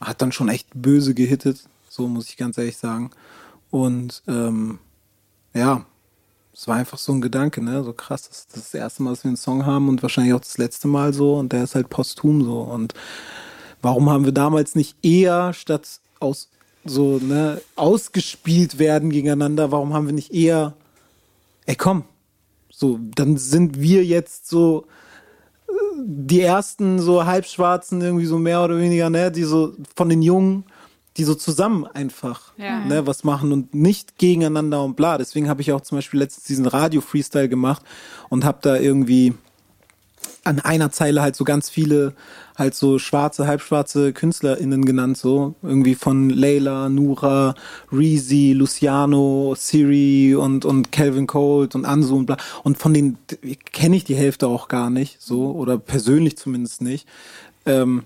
hat 0.00 0.22
dann 0.22 0.32
schon 0.32 0.48
echt 0.48 0.68
böse 0.74 1.12
gehittet, 1.12 1.64
so 1.90 2.08
muss 2.08 2.30
ich 2.30 2.38
ganz 2.38 2.56
ehrlich 2.56 2.78
sagen. 2.78 3.10
Und 3.70 4.22
ähm, 4.26 4.78
ja, 5.52 5.84
es 6.56 6.66
war 6.66 6.76
einfach 6.76 6.96
so 6.96 7.12
ein 7.12 7.20
Gedanke, 7.20 7.62
ne? 7.62 7.84
So 7.84 7.92
krass, 7.92 8.28
das 8.28 8.38
ist 8.38 8.56
das 8.56 8.74
erste 8.74 9.02
Mal, 9.02 9.10
dass 9.10 9.24
wir 9.24 9.28
einen 9.28 9.36
Song 9.36 9.66
haben 9.66 9.90
und 9.90 10.02
wahrscheinlich 10.02 10.32
auch 10.32 10.40
das 10.40 10.56
letzte 10.56 10.88
Mal 10.88 11.12
so 11.12 11.34
und 11.34 11.52
der 11.52 11.64
ist 11.64 11.74
halt 11.74 11.90
posthum 11.90 12.42
so. 12.42 12.60
Und 12.60 12.94
warum 13.82 14.08
haben 14.08 14.24
wir 14.24 14.32
damals 14.32 14.74
nicht 14.74 14.96
eher 15.04 15.52
statt 15.52 16.00
aus 16.18 16.48
so, 16.84 17.18
ne, 17.18 17.60
ausgespielt 17.74 18.78
werden 18.78 19.10
gegeneinander, 19.10 19.70
warum 19.70 19.92
haben 19.92 20.06
wir 20.06 20.14
nicht 20.14 20.32
eher, 20.32 20.74
ey 21.66 21.74
komm, 21.74 22.04
so, 22.70 23.00
dann 23.14 23.36
sind 23.36 23.80
wir 23.80 24.04
jetzt 24.04 24.48
so 24.48 24.86
äh, 25.68 25.72
die 26.04 26.40
ersten 26.40 27.00
so 27.00 27.26
halbschwarzen 27.26 28.00
irgendwie 28.00 28.26
so 28.26 28.38
mehr 28.38 28.64
oder 28.64 28.78
weniger, 28.78 29.10
ne, 29.10 29.30
die 29.30 29.44
so 29.44 29.74
von 29.94 30.08
den 30.08 30.22
Jungen, 30.22 30.64
die 31.16 31.24
so 31.24 31.34
zusammen 31.34 31.86
einfach 31.86 32.52
Ja. 32.58 32.84
ne, 32.84 33.06
was 33.06 33.24
machen 33.24 33.52
und 33.52 33.74
nicht 33.74 34.18
gegeneinander 34.18 34.82
und 34.84 34.96
bla. 34.96 35.18
Deswegen 35.18 35.48
habe 35.48 35.62
ich 35.62 35.72
auch 35.72 35.80
zum 35.80 35.98
Beispiel 35.98 36.20
letztens 36.20 36.44
diesen 36.46 36.66
Radio-Freestyle 36.66 37.48
gemacht 37.48 37.82
und 38.28 38.44
habe 38.44 38.58
da 38.62 38.76
irgendwie 38.76 39.34
an 40.44 40.60
einer 40.60 40.92
Zeile 40.92 41.22
halt 41.22 41.34
so 41.34 41.42
ganz 41.44 41.68
viele 41.68 42.14
halt 42.56 42.74
so 42.74 42.98
schwarze, 42.98 43.46
halbschwarze 43.46 44.12
KünstlerInnen 44.12 44.84
genannt, 44.84 45.18
so 45.18 45.56
irgendwie 45.62 45.94
von 45.94 46.30
Layla, 46.30 46.88
Nura, 46.88 47.54
Reezy, 47.92 48.52
Luciano, 48.52 49.54
Siri 49.56 50.34
und, 50.36 50.64
und 50.64 50.92
Calvin 50.92 51.26
Cold 51.26 51.74
und 51.74 51.84
Ansu 51.84 52.16
und 52.16 52.26
bla. 52.26 52.36
Und 52.62 52.78
von 52.78 52.94
denen 52.94 53.18
kenne 53.72 53.96
ich 53.96 54.04
die 54.04 54.14
Hälfte 54.14 54.46
auch 54.46 54.68
gar 54.68 54.88
nicht, 54.88 55.20
so, 55.20 55.50
oder 55.50 55.78
persönlich 55.78 56.38
zumindest 56.38 56.80
nicht. 56.80 57.06
Ähm, 57.66 58.04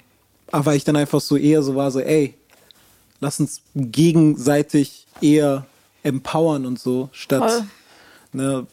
Aber 0.50 0.74
ich 0.74 0.82
dann 0.82 0.96
einfach 0.96 1.20
so 1.20 1.36
eher 1.36 1.62
so 1.62 1.76
war, 1.76 1.90
so, 1.92 2.00
ey, 2.00 2.34
lass 3.20 3.40
uns 3.40 3.62
gegenseitig 3.74 5.06
eher 5.20 5.66
empowern 6.02 6.66
und 6.66 6.78
so, 6.78 7.08
statt, 7.12 7.50
Voll. 7.50 7.64
ne, 8.32 8.66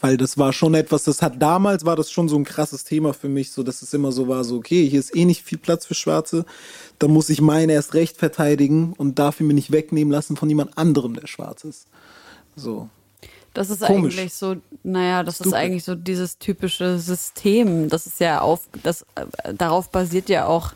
weil 0.00 0.16
das 0.16 0.36
war 0.36 0.52
schon 0.52 0.74
etwas, 0.74 1.04
das 1.04 1.22
hat 1.22 1.40
damals 1.40 1.84
war 1.84 1.94
das 1.94 2.10
schon 2.10 2.28
so 2.28 2.36
ein 2.36 2.44
krasses 2.44 2.84
Thema 2.84 3.14
für 3.14 3.28
mich, 3.28 3.52
so 3.52 3.62
dass 3.62 3.82
es 3.82 3.94
immer 3.94 4.10
so 4.10 4.26
war, 4.26 4.42
so 4.42 4.56
okay, 4.56 4.88
hier 4.88 4.98
ist 4.98 5.14
eh 5.14 5.24
nicht 5.24 5.42
viel 5.42 5.58
Platz 5.58 5.86
für 5.86 5.94
Schwarze, 5.94 6.44
dann 6.98 7.12
muss 7.12 7.30
ich 7.30 7.40
meine 7.40 7.72
erst 7.72 7.94
recht 7.94 8.16
verteidigen 8.16 8.94
und 8.96 9.18
darf 9.18 9.40
ihn 9.40 9.46
mir 9.46 9.54
nicht 9.54 9.70
wegnehmen 9.70 10.12
lassen 10.12 10.36
von 10.36 10.48
jemand 10.48 10.76
anderem, 10.76 11.14
der 11.14 11.26
schwarz 11.26 11.64
ist. 11.64 11.86
So. 12.56 12.88
Das 13.54 13.68
ist 13.68 13.82
Komisch. 13.82 14.18
eigentlich 14.18 14.34
so, 14.34 14.56
naja, 14.82 15.22
das 15.22 15.34
ist 15.34 15.40
Stupid. 15.40 15.54
eigentlich 15.58 15.84
so 15.84 15.94
dieses 15.94 16.38
typische 16.38 16.98
System. 16.98 17.88
Das 17.90 18.06
ist 18.06 18.18
ja 18.18 18.40
auf, 18.40 18.66
das, 18.82 19.02
äh, 19.14 19.54
darauf 19.54 19.90
basiert 19.90 20.30
ja 20.30 20.46
auch 20.46 20.72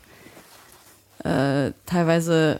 äh, 1.27 1.71
teilweise 1.85 2.59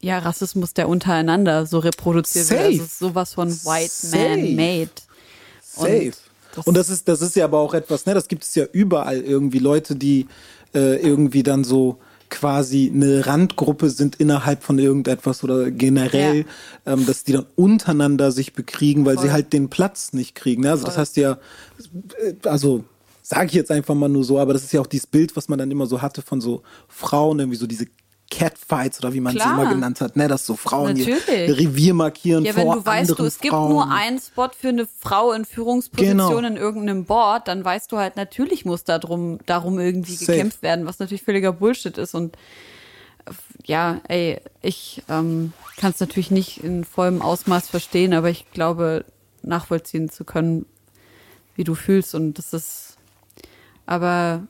ja 0.00 0.18
Rassismus, 0.18 0.74
der 0.74 0.88
untereinander 0.88 1.66
so 1.66 1.78
reproduziert 1.78 2.50
wird. 2.50 2.60
Safe. 2.60 2.70
Also 2.82 3.06
sowas 3.08 3.34
von 3.34 3.48
White 3.50 3.90
Safe. 3.92 4.28
Man 4.36 4.56
Made. 4.56 4.90
Safe. 5.62 6.12
das- 6.54 6.66
Und 6.66 6.76
das 6.76 6.90
ist, 6.90 7.08
das 7.08 7.22
ist 7.22 7.36
ja 7.36 7.44
aber 7.44 7.58
auch 7.60 7.74
etwas, 7.74 8.04
ne, 8.06 8.14
das 8.14 8.28
gibt 8.28 8.42
es 8.44 8.54
ja 8.54 8.64
überall 8.72 9.20
irgendwie 9.20 9.58
Leute, 9.60 9.94
die 9.96 10.26
äh, 10.74 10.96
irgendwie 10.96 11.42
dann 11.42 11.64
so 11.64 11.98
quasi 12.30 12.90
eine 12.92 13.26
Randgruppe 13.26 13.90
sind 13.90 14.16
innerhalb 14.16 14.62
von 14.62 14.78
irgendetwas 14.78 15.44
oder 15.44 15.70
generell, 15.70 16.46
ähm, 16.86 17.04
dass 17.04 17.24
die 17.24 17.32
dann 17.32 17.44
untereinander 17.56 18.32
sich 18.32 18.54
bekriegen, 18.54 19.04
weil 19.04 19.18
sie 19.18 19.30
halt 19.30 19.52
den 19.52 19.68
Platz 19.68 20.14
nicht 20.14 20.34
kriegen. 20.34 20.62
Ne? 20.62 20.70
Also 20.70 20.86
das 20.86 20.96
heißt 20.96 21.16
ja, 21.18 21.32
äh, 22.18 22.48
also 22.48 22.84
sage 23.32 23.46
ich 23.46 23.52
jetzt 23.54 23.70
einfach 23.70 23.94
mal 23.94 24.08
nur 24.08 24.24
so, 24.24 24.38
aber 24.38 24.52
das 24.52 24.62
ist 24.62 24.72
ja 24.72 24.80
auch 24.80 24.86
dieses 24.86 25.06
Bild, 25.06 25.34
was 25.36 25.48
man 25.48 25.58
dann 25.58 25.70
immer 25.70 25.86
so 25.86 26.02
hatte 26.02 26.20
von 26.22 26.40
so 26.40 26.62
Frauen, 26.88 27.38
irgendwie 27.38 27.56
so 27.56 27.66
diese 27.66 27.86
Catfights 28.30 28.98
oder 29.00 29.12
wie 29.12 29.20
man 29.20 29.32
sie 29.32 29.38
Klar. 29.40 29.60
immer 29.62 29.70
genannt 29.72 30.00
hat, 30.00 30.16
ne, 30.16 30.26
dass 30.28 30.46
so 30.46 30.54
Frauen 30.56 30.96
ihr 30.96 31.06
Natürlich. 31.16 31.58
Revier 31.58 31.94
markieren 31.94 32.44
Ja, 32.44 32.52
vor 32.52 32.62
wenn 32.62 32.72
du 32.72 32.86
weißt, 32.86 33.10
du, 33.10 33.12
anderen 33.14 33.26
es 33.26 33.38
gibt 33.40 33.52
Frauen. 33.54 33.70
nur 33.70 33.90
einen 33.90 34.18
Spot 34.18 34.48
für 34.58 34.68
eine 34.68 34.86
Frau 35.00 35.32
in 35.32 35.44
Führungsposition 35.44 36.16
Genau. 36.18 36.38
in 36.38 36.56
irgendeinem 36.56 37.04
Board, 37.04 37.48
dann 37.48 37.64
weißt 37.64 37.90
du 37.92 37.98
halt, 37.98 38.16
natürlich 38.16 38.64
muss 38.64 38.84
da 38.84 38.98
drum, 38.98 39.38
darum 39.46 39.78
irgendwie 39.78 40.14
Safe. 40.14 40.32
gekämpft 40.32 40.62
werden, 40.62 40.86
was 40.86 40.98
natürlich 40.98 41.22
völliger 41.22 41.52
Bullshit 41.52 41.96
ist. 41.98 42.14
Und 42.14 42.36
ja, 43.64 44.00
ey, 44.08 44.40
ich 44.62 45.02
ähm, 45.08 45.52
kann 45.76 45.92
es 45.92 46.00
natürlich 46.00 46.30
nicht 46.30 46.64
in 46.64 46.84
vollem 46.84 47.22
Ausmaß 47.22 47.68
verstehen, 47.68 48.14
aber 48.14 48.30
ich 48.30 48.50
glaube, 48.52 49.04
nachvollziehen 49.42 50.08
zu 50.10 50.24
können, 50.24 50.66
wie 51.54 51.64
du 51.64 51.74
fühlst. 51.74 52.14
Und 52.14 52.38
das 52.38 52.52
ist, 52.52 52.91
aber 53.86 54.46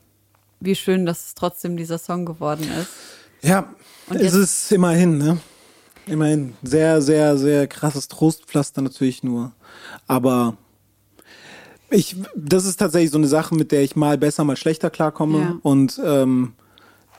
wie 0.59 0.75
schön, 0.75 1.05
dass 1.05 1.27
es 1.27 1.35
trotzdem 1.35 1.77
dieser 1.77 1.97
Song 1.97 2.25
geworden 2.25 2.67
ist. 2.79 2.89
Ja, 3.41 3.73
Und 4.07 4.19
es 4.19 4.33
ist 4.33 4.71
immerhin, 4.71 5.17
ne? 5.17 5.37
Immerhin. 6.05 6.53
Sehr, 6.63 7.01
sehr, 7.01 7.37
sehr 7.37 7.67
krasses 7.67 8.07
Trostpflaster 8.07 8.81
natürlich 8.81 9.23
nur. 9.23 9.51
Aber 10.07 10.57
ich, 11.89 12.15
das 12.35 12.65
ist 12.65 12.77
tatsächlich 12.77 13.11
so 13.11 13.17
eine 13.17 13.27
Sache, 13.27 13.55
mit 13.55 13.71
der 13.71 13.83
ich 13.83 13.95
mal 13.95 14.17
besser, 14.17 14.43
mal 14.43 14.57
schlechter 14.57 14.89
klarkomme. 14.89 15.39
Ja. 15.39 15.59
Und 15.61 16.01
ähm, 16.03 16.53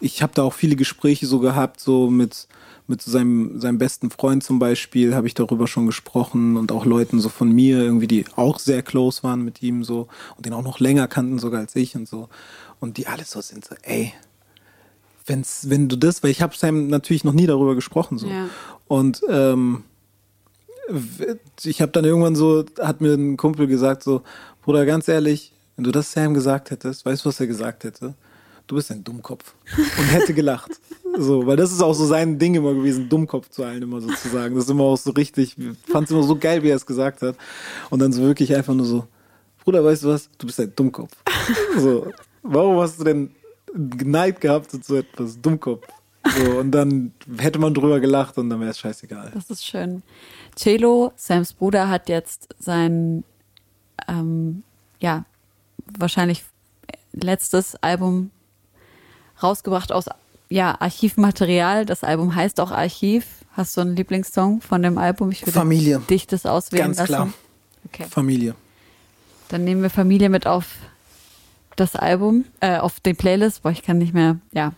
ich 0.00 0.22
habe 0.22 0.32
da 0.34 0.42
auch 0.42 0.52
viele 0.52 0.76
Gespräche 0.76 1.26
so 1.26 1.38
gehabt, 1.38 1.80
so 1.80 2.10
mit, 2.10 2.48
mit 2.86 3.00
seinem, 3.00 3.60
seinem 3.60 3.78
besten 3.78 4.10
Freund 4.10 4.44
zum 4.44 4.58
Beispiel, 4.58 5.14
habe 5.14 5.26
ich 5.26 5.34
darüber 5.34 5.66
schon 5.66 5.86
gesprochen 5.86 6.56
und 6.56 6.70
auch 6.70 6.84
Leuten 6.84 7.18
so 7.18 7.28
von 7.30 7.50
mir, 7.50 7.78
irgendwie, 7.78 8.06
die 8.06 8.26
auch 8.36 8.58
sehr 8.58 8.82
close 8.82 9.22
waren 9.22 9.42
mit 9.42 9.62
ihm 9.62 9.84
so 9.84 10.08
und 10.36 10.44
den 10.44 10.52
auch 10.52 10.62
noch 10.62 10.80
länger 10.80 11.08
kannten 11.08 11.38
sogar 11.38 11.60
als 11.60 11.74
ich 11.76 11.96
und 11.96 12.06
so. 12.06 12.28
Und 12.80 12.98
die 12.98 13.06
alle 13.06 13.24
so 13.24 13.40
sind 13.40 13.64
so, 13.64 13.74
ey, 13.82 14.12
wenn's, 15.26 15.70
wenn 15.70 15.88
du 15.88 15.96
das, 15.96 16.22
weil 16.22 16.30
ich 16.30 16.42
habe 16.42 16.54
Sam 16.56 16.88
natürlich 16.88 17.24
noch 17.24 17.32
nie 17.32 17.46
darüber 17.46 17.74
gesprochen 17.74 18.18
so. 18.18 18.26
Ja. 18.26 18.48
Und 18.86 19.22
ähm, 19.30 19.84
ich 21.62 21.80
habe 21.80 21.92
dann 21.92 22.04
irgendwann 22.04 22.36
so, 22.36 22.64
hat 22.80 23.00
mir 23.00 23.14
ein 23.14 23.38
Kumpel 23.38 23.66
gesagt 23.66 24.02
so, 24.02 24.22
Bruder, 24.62 24.84
ganz 24.84 25.08
ehrlich, 25.08 25.52
wenn 25.76 25.84
du 25.84 25.90
das 25.90 26.12
Sam 26.12 26.34
gesagt 26.34 26.70
hättest, 26.70 27.06
weißt 27.06 27.24
du, 27.24 27.28
was 27.30 27.40
er 27.40 27.46
gesagt 27.46 27.84
hätte? 27.84 28.14
Du 28.66 28.76
bist 28.76 28.90
ein 28.90 29.04
Dummkopf. 29.04 29.54
Und 29.76 30.04
hätte 30.06 30.32
gelacht. 30.32 30.70
So, 31.16 31.46
weil 31.46 31.56
das 31.56 31.70
ist 31.70 31.82
auch 31.82 31.92
so 31.92 32.06
sein 32.06 32.38
Ding 32.38 32.54
immer 32.54 32.74
gewesen, 32.74 33.08
Dummkopf 33.08 33.50
zu 33.50 33.62
allen 33.62 33.82
immer 33.82 34.00
so 34.00 34.08
zu 34.08 34.28
sagen. 34.28 34.54
Das 34.54 34.64
ist 34.64 34.70
immer 34.70 34.84
auch 34.84 34.96
so 34.96 35.10
richtig, 35.10 35.56
fand 35.86 36.06
es 36.06 36.10
immer 36.10 36.22
so 36.22 36.36
geil, 36.36 36.62
wie 36.62 36.70
er 36.70 36.76
es 36.76 36.86
gesagt 36.86 37.22
hat. 37.22 37.36
Und 37.90 38.00
dann 38.00 38.12
so 38.12 38.22
wirklich 38.22 38.54
einfach 38.54 38.74
nur 38.74 38.86
so, 38.86 39.06
Bruder, 39.62 39.84
weißt 39.84 40.04
du 40.04 40.08
was? 40.08 40.28
Du 40.38 40.46
bist 40.46 40.58
ein 40.60 40.72
Dummkopf. 40.74 41.12
So, 41.78 42.10
warum 42.42 42.78
hast 42.78 42.98
du 43.00 43.04
denn 43.04 43.30
Neid 43.74 44.40
gehabt 44.40 44.72
und 44.74 44.84
so 44.84 44.96
etwas? 44.96 45.40
Dummkopf. 45.40 45.86
So, 46.36 46.58
und 46.58 46.70
dann 46.70 47.12
hätte 47.38 47.58
man 47.58 47.74
drüber 47.74 48.00
gelacht 48.00 48.38
und 48.38 48.48
dann 48.48 48.60
wäre 48.60 48.70
es 48.70 48.78
scheißegal. 48.78 49.30
Das 49.34 49.50
ist 49.50 49.64
schön. 49.64 50.02
Celo, 50.56 51.12
Sams 51.16 51.52
Bruder, 51.52 51.90
hat 51.90 52.08
jetzt 52.08 52.54
sein, 52.58 53.24
ähm, 54.08 54.62
ja, 55.00 55.26
wahrscheinlich 55.98 56.44
letztes 57.12 57.76
Album 57.76 58.30
rausgebracht 59.42 59.92
aus 59.92 60.06
ja, 60.48 60.76
Archivmaterial. 60.80 61.86
Das 61.86 62.04
Album 62.04 62.34
heißt 62.34 62.60
auch 62.60 62.70
Archiv. 62.70 63.26
Hast 63.52 63.76
du 63.76 63.80
einen 63.82 63.96
Lieblingssong 63.96 64.60
von 64.60 64.82
dem 64.82 64.98
Album? 64.98 65.30
Ich 65.30 65.42
würde 65.42 65.52
Familie. 65.52 66.00
dich 66.10 66.26
das 66.26 66.44
auswählen 66.44 66.86
Ganz 66.86 66.98
lassen. 66.98 67.12
klar. 67.12 67.28
Okay. 67.86 68.06
Familie. 68.10 68.54
Dann 69.48 69.64
nehmen 69.64 69.82
wir 69.82 69.90
Familie 69.90 70.28
mit 70.28 70.46
auf 70.46 70.66
das 71.76 71.96
Album, 71.96 72.44
äh, 72.60 72.78
auf 72.78 73.00
die 73.00 73.14
Playlist. 73.14 73.62
Boah, 73.62 73.70
ich 73.70 73.82
kann 73.82 73.98
nicht 73.98 74.14
mehr, 74.14 74.38
ja. 74.52 74.72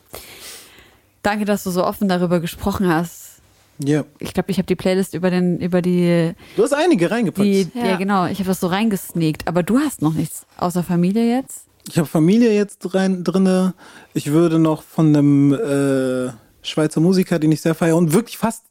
Danke, 1.22 1.44
dass 1.44 1.64
du 1.64 1.70
so 1.70 1.84
offen 1.84 2.08
darüber 2.08 2.40
gesprochen 2.40 2.88
hast. 2.88 3.40
Ja. 3.78 4.04
Ich 4.18 4.32
glaube, 4.32 4.50
ich 4.50 4.58
habe 4.58 4.66
die 4.66 4.76
Playlist 4.76 5.14
über 5.14 5.30
den, 5.30 5.58
über 5.60 5.82
die 5.82 6.32
Du 6.56 6.62
hast 6.62 6.72
einige 6.72 7.10
reingepackt. 7.10 7.44
Die, 7.44 7.68
ja. 7.74 7.86
Ja. 7.86 7.96
genau. 7.96 8.26
Ich 8.26 8.38
habe 8.38 8.48
das 8.48 8.60
so 8.60 8.68
reingesneakt. 8.68 9.48
Aber 9.48 9.62
du 9.62 9.78
hast 9.78 10.02
noch 10.02 10.14
nichts 10.14 10.46
außer 10.56 10.82
Familie 10.82 11.28
jetzt? 11.36 11.66
Ich 11.88 11.98
habe 11.98 12.06
Familie 12.06 12.52
jetzt 12.52 12.94
rein 12.94 13.22
drinne. 13.22 13.74
Ich 14.12 14.32
würde 14.32 14.58
noch 14.58 14.82
von 14.82 15.14
einem 15.14 15.52
äh, 15.52 16.32
Schweizer 16.62 17.00
Musiker, 17.00 17.38
den 17.38 17.52
ich 17.52 17.60
sehr 17.60 17.74
feiere 17.74 17.96
und 17.96 18.12
wirklich 18.12 18.38
fast 18.38 18.64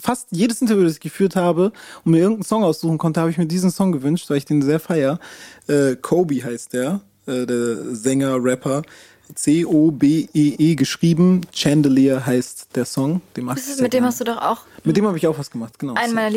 fast 0.00 0.28
jedes 0.32 0.60
Interview, 0.60 0.82
das 0.84 0.94
ich 0.94 1.00
geführt 1.00 1.36
habe 1.36 1.72
und 2.04 2.12
mir 2.12 2.18
irgendeinen 2.18 2.44
Song 2.44 2.64
aussuchen 2.64 2.98
konnte, 2.98 3.20
habe 3.20 3.30
ich 3.30 3.38
mir 3.38 3.46
diesen 3.46 3.70
Song 3.70 3.92
gewünscht, 3.92 4.28
weil 4.28 4.38
ich 4.38 4.44
den 4.44 4.62
sehr 4.62 4.80
feiere. 4.80 5.20
Äh, 5.68 5.96
Kobe 5.96 6.42
heißt 6.42 6.72
der, 6.72 7.00
äh, 7.26 7.46
der 7.46 7.94
Sänger, 7.94 8.42
Rapper. 8.42 8.82
C-O-B-E-E 9.34 10.54
E 10.58 10.74
geschrieben. 10.76 11.40
Chandelier 11.52 12.24
heißt 12.24 12.68
der 12.76 12.84
Song. 12.84 13.22
Den 13.36 13.48
ich 13.56 13.62
sehr 13.62 13.82
Mit 13.82 13.92
dem 13.92 14.04
hast 14.04 14.20
du 14.20 14.24
doch 14.24 14.38
auch 14.38 14.60
Mit 14.84 14.96
dem 14.96 15.06
habe 15.06 15.18
ich 15.18 15.26
auch 15.26 15.36
was 15.36 15.50
gemacht, 15.50 15.78
genau. 15.78 15.94
einen 15.94 16.14
meiner 16.14 16.30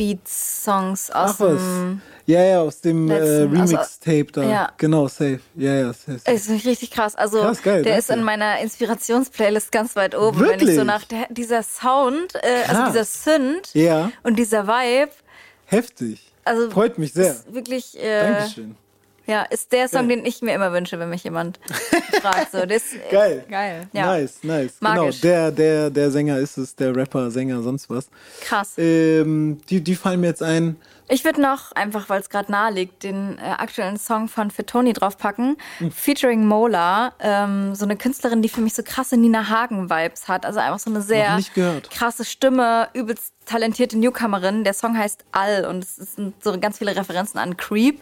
Lieblingsbeats-Songs 0.00 1.10
aus 1.10 1.30
Ach 1.34 1.40
was. 1.40 1.60
dem. 1.62 2.00
Ja, 2.26 2.44
ja, 2.44 2.60
aus 2.60 2.80
dem 2.80 3.10
äh, 3.10 3.14
also- 3.14 3.42
Remix-Tape 3.48 4.26
da. 4.32 4.42
Ja. 4.42 4.72
Genau, 4.76 5.08
safe. 5.08 5.40
Ja, 5.56 5.74
ja, 5.74 5.86
safe. 5.92 6.18
safe. 6.18 6.22
Es 6.36 6.48
ist 6.48 6.64
richtig 6.66 6.90
krass. 6.90 7.16
Also 7.16 7.40
Krass, 7.40 7.62
geil, 7.62 7.82
der 7.82 7.94
danke. 7.94 7.98
ist 7.98 8.10
in 8.10 8.22
meiner 8.22 8.58
Inspirationsplaylist 8.60 9.72
ganz 9.72 9.96
weit 9.96 10.14
oben. 10.14 10.38
Wenn 10.40 10.46
ich 10.54 10.60
Wirklich? 10.60 10.76
so 10.76 10.84
nach 10.84 11.04
der, 11.04 11.26
dieser 11.30 11.62
Sound, 11.62 12.34
äh, 12.36 12.68
also 12.68 12.86
dieser 12.86 13.04
Synth 13.04 13.70
Ja, 13.74 14.10
und 14.22 14.38
dieser 14.38 14.66
Vibe, 14.66 15.10
heftig. 15.66 16.32
also 16.44 16.70
Freut 16.70 16.98
mich 16.98 17.12
sehr. 17.12 17.32
ist 17.32 17.52
wirklich, 17.52 17.98
äh, 18.00 18.32
Dankeschön. 18.32 18.76
Ja, 19.30 19.42
ist 19.42 19.70
der 19.72 19.88
Song, 19.88 20.08
Geil. 20.08 20.16
den 20.16 20.26
ich 20.26 20.42
mir 20.42 20.52
immer 20.54 20.72
wünsche, 20.72 20.98
wenn 20.98 21.08
mich 21.08 21.22
jemand 21.22 21.60
fragt. 22.20 22.50
So, 22.50 22.66
das, 22.66 22.82
Geil. 23.10 23.44
Geil. 23.48 23.88
Ja. 23.92 24.06
Nice, 24.06 24.40
nice. 24.42 24.72
Magisch. 24.80 25.20
Genau, 25.20 25.34
der, 25.34 25.50
der, 25.52 25.90
der 25.90 26.10
Sänger 26.10 26.38
ist 26.38 26.58
es, 26.58 26.74
der 26.74 26.94
Rapper, 26.96 27.30
Sänger, 27.30 27.62
sonst 27.62 27.88
was. 27.88 28.08
krass. 28.40 28.72
Ähm, 28.76 29.60
die, 29.70 29.80
die 29.80 29.94
fallen 29.94 30.20
mir 30.20 30.26
jetzt 30.28 30.42
ein. 30.42 30.76
Ich 31.12 31.24
würde 31.24 31.40
noch, 31.40 31.72
einfach 31.72 32.08
weil 32.08 32.20
es 32.20 32.28
gerade 32.30 32.52
nahe 32.52 32.72
liegt, 32.72 33.02
den 33.02 33.36
äh, 33.38 33.42
aktuellen 33.42 33.98
Song 33.98 34.28
von 34.28 34.50
Fitoni 34.50 34.92
draufpacken, 34.92 35.56
Hm. 35.78 35.90
featuring 35.90 36.46
Mola, 36.46 37.12
ähm, 37.18 37.74
so 37.74 37.84
eine 37.84 37.96
Künstlerin, 37.96 38.42
die 38.42 38.48
für 38.48 38.60
mich 38.60 38.74
so 38.74 38.82
krasse 38.84 39.16
Nina 39.16 39.48
Hagen-Vibes 39.48 40.28
hat. 40.28 40.46
Also 40.46 40.60
einfach 40.60 40.78
so 40.78 40.88
eine 40.90 41.02
sehr 41.02 41.40
krasse 41.90 42.24
Stimme, 42.24 42.88
übelst 42.94 43.34
talentierte 43.44 43.98
Newcomerin. 43.98 44.62
Der 44.62 44.72
Song 44.74 44.96
heißt 44.96 45.24
All 45.32 45.64
und 45.66 45.82
es 45.82 45.96
sind 45.96 46.34
so 46.44 46.56
ganz 46.60 46.78
viele 46.78 46.94
Referenzen 46.94 47.38
an 47.40 47.56
Creep. 47.56 48.00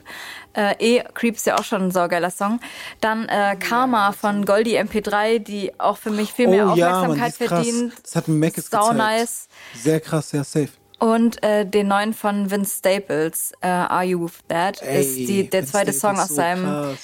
Äh, 0.52 0.74
eh, 0.78 1.04
Creep 1.14 1.36
ist 1.36 1.46
ja 1.46 1.56
auch 1.58 1.64
schon 1.64 1.84
ein 1.84 1.90
saugeiler 1.90 2.30
Song. 2.30 2.60
Dann 3.00 3.26
äh, 3.28 3.56
Karma 3.58 4.12
von 4.12 4.44
Goldie 4.44 4.78
MP3, 4.78 5.38
die 5.38 5.72
auch 5.80 5.96
für 5.96 6.10
mich 6.10 6.34
viel 6.34 6.48
mehr 6.48 6.66
oh 6.70 6.74
ja, 6.74 6.90
Mann, 6.90 7.06
die 7.06 7.12
Aufmerksamkeit 7.22 7.30
ist 7.30 7.38
krass. 7.38 7.66
verdient. 7.66 7.92
Das 8.02 8.16
hat 8.16 8.28
mir 8.28 8.34
Meckes 8.34 8.68
Sau 8.68 8.90
gezeigt. 8.90 8.98
nice. 8.98 9.48
Sehr 9.74 10.00
krass, 10.00 10.32
ja, 10.32 10.44
safe. 10.44 10.68
Und 10.98 11.42
äh, 11.44 11.64
den 11.64 11.88
neuen 11.88 12.12
von 12.12 12.50
Vince 12.50 12.76
Staples, 12.78 13.52
äh, 13.60 13.68
Are 13.68 14.04
You 14.04 14.24
With 14.24 14.32
That, 14.48 14.82
Ey, 14.82 15.00
ist 15.00 15.16
die, 15.16 15.48
der 15.48 15.60
Vince 15.62 15.72
zweite 15.72 15.92
Staples 15.92 16.00
Song 16.00 16.18
aus 16.18 16.28
so 16.28 16.34
seinem 16.34 16.64
krass. 16.64 16.98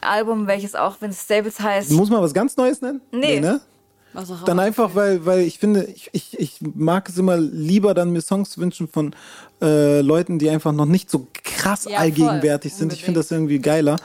Album, 0.00 0.46
welches 0.46 0.74
auch 0.74 1.00
Vince 1.00 1.24
Staples 1.24 1.58
heißt. 1.60 1.90
Muss 1.90 2.10
man 2.10 2.22
was 2.22 2.32
ganz 2.32 2.56
Neues 2.56 2.80
nennen? 2.80 3.00
Nee. 3.10 3.40
ne? 3.40 3.60
Was 4.12 4.30
auch 4.30 4.44
Dann 4.44 4.58
einfach, 4.58 4.94
weil, 4.94 5.24
weil 5.24 5.40
ich 5.40 5.58
finde, 5.58 5.84
ich, 5.84 6.10
ich, 6.12 6.38
ich 6.38 6.58
mag 6.74 7.08
es 7.08 7.16
immer 7.16 7.36
lieber 7.36 7.94
dann 7.94 8.10
mir 8.10 8.20
Songs 8.20 8.50
zu 8.50 8.60
wünschen 8.60 8.88
von 8.88 9.14
äh, 9.62 10.00
Leuten, 10.00 10.38
die 10.40 10.50
einfach 10.50 10.72
noch 10.72 10.86
nicht 10.86 11.10
so 11.10 11.28
krass 11.44 11.86
Ja, 11.88 11.98
allgegenwärtig 11.98 12.72
voll, 12.72 12.78
sind. 12.80 12.92
Ich 12.92 13.04
finde 13.04 13.20
das 13.20 13.30
irgendwie 13.30 13.60
geiler. 13.60 13.96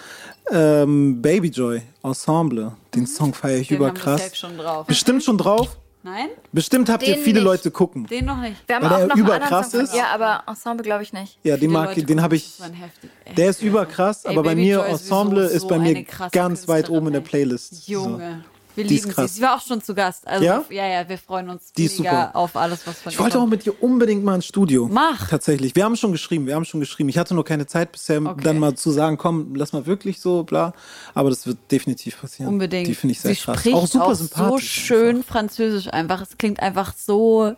Ähm, 0.51 1.21
Baby 1.23 1.47
Joy, 1.47 1.81
Ensemble. 2.03 2.73
Den 2.93 3.07
Song 3.07 3.33
feiere 3.33 3.57
ich 3.59 3.69
Den 3.69 3.77
überkrass. 3.77 4.21
safe 4.21 4.35
schon 4.35 4.57
drauf. 4.57 4.85
Bestimmt 4.85 5.23
schon 5.23 5.39
drauf? 5.39 5.75
Nein? 6.05 6.29
Bestimmt 6.51 6.87
habt 6.87 7.01
ihr 7.01 7.15
Den 7.15 7.23
viele 7.23 7.39
nicht. 7.39 7.45
Leute 7.45 7.71
gucken. 7.71 8.05
Den 8.05 8.25
noch 8.25 8.37
nicht. 8.37 8.57
Wir 8.67 8.75
haben 8.75 8.83
Weil 8.83 8.91
auch 8.91 8.97
der 8.97 9.07
noch 9.07 9.15
einen 9.15 9.25
überkrass 9.25 9.65
anderen 9.73 9.87
Song 9.87 9.95
ist? 9.95 9.99
Ja, 9.99 10.13
aber 10.13 10.43
Ensemble 10.47 10.83
glaube 10.83 11.01
ich 11.01 11.13
nicht. 11.13 11.39
Ja, 11.41 11.57
den 11.57 11.71
mag 11.71 11.97
ich, 11.97 12.05
den 12.05 12.21
habe 12.21 12.35
ich. 12.35 12.59
heftig. 12.59 13.09
Der 13.35 13.49
ist 13.49 13.63
überkrass, 13.63 14.23
Ey, 14.23 14.31
aber 14.33 14.43
bei 14.43 14.49
Baby 14.49 14.61
mir 14.61 14.75
Joy 14.75 14.85
ist 14.85 15.01
Ensemble 15.01 15.41
sowieso 15.47 15.55
ist 15.55 15.67
bei 15.67 15.75
so 15.77 15.81
mir 15.81 16.05
ganz 16.31 16.67
weit 16.67 16.91
oben 16.91 17.07
in 17.07 17.13
der. 17.13 17.21
Playlist. 17.21 17.87
Junge. 17.87 18.45
Wir 18.75 18.83
Die 18.83 18.95
lieben 18.95 19.11
sie. 19.11 19.27
Sie 19.27 19.41
war 19.41 19.55
auch 19.55 19.61
schon 19.61 19.81
zu 19.81 19.95
Gast. 19.95 20.27
Also, 20.27 20.43
Ja? 20.45 20.63
ja, 20.69 20.85
ja, 20.87 21.07
wir 21.09 21.17
freuen 21.17 21.49
uns 21.49 21.71
Die 21.73 21.83
mega 21.83 21.95
super. 21.95 22.35
auf 22.35 22.55
alles, 22.55 22.85
was 22.85 22.99
von 23.01 23.11
Ich 23.11 23.17
ihr 23.17 23.23
wollte 23.23 23.37
auch 23.37 23.41
kommt. 23.41 23.51
mit 23.51 23.65
dir 23.65 23.81
unbedingt 23.81 24.23
mal 24.23 24.35
ins 24.35 24.45
Studio. 24.45 24.89
Mach. 24.91 25.29
Tatsächlich. 25.29 25.75
Wir 25.75 25.85
haben 25.85 25.95
schon 25.95 26.11
geschrieben, 26.11 26.45
wir 26.45 26.55
haben 26.55 26.65
schon 26.65 26.81
geschrieben. 26.81 27.07
Ich 27.09 27.17
hatte 27.17 27.33
nur 27.33 27.45
keine 27.45 27.65
Zeit 27.67 27.91
bisher, 27.93 28.21
Okay. 28.25 28.43
dann 28.43 28.59
mal 28.59 28.75
zu 28.75 28.91
sagen, 28.91 29.17
komm, 29.17 29.55
lass 29.55 29.71
mal 29.73 29.85
wirklich 29.85 30.19
so, 30.19 30.43
bla. 30.43 30.73
Aber 31.13 31.29
das 31.29 31.47
wird 31.47 31.57
definitiv 31.71 32.19
passieren. 32.19 32.49
Unbedingt. 32.49 32.87
Die 32.87 32.95
finde 32.95 33.13
ich 33.13 33.21
sehr 33.21 33.33
Sie 33.33 33.41
krass. 33.41 33.59
spricht 33.59 33.75
Auch 33.75 33.87
super 33.87 34.15
so 34.15 34.25
sympathisch. 34.25 34.69
schön 34.69 35.23
französisch 35.23 35.87
einfach. 35.93 36.21
Es 36.21 36.37
klingt 36.37 36.59
einfach 36.59 36.93
so, 36.97 37.53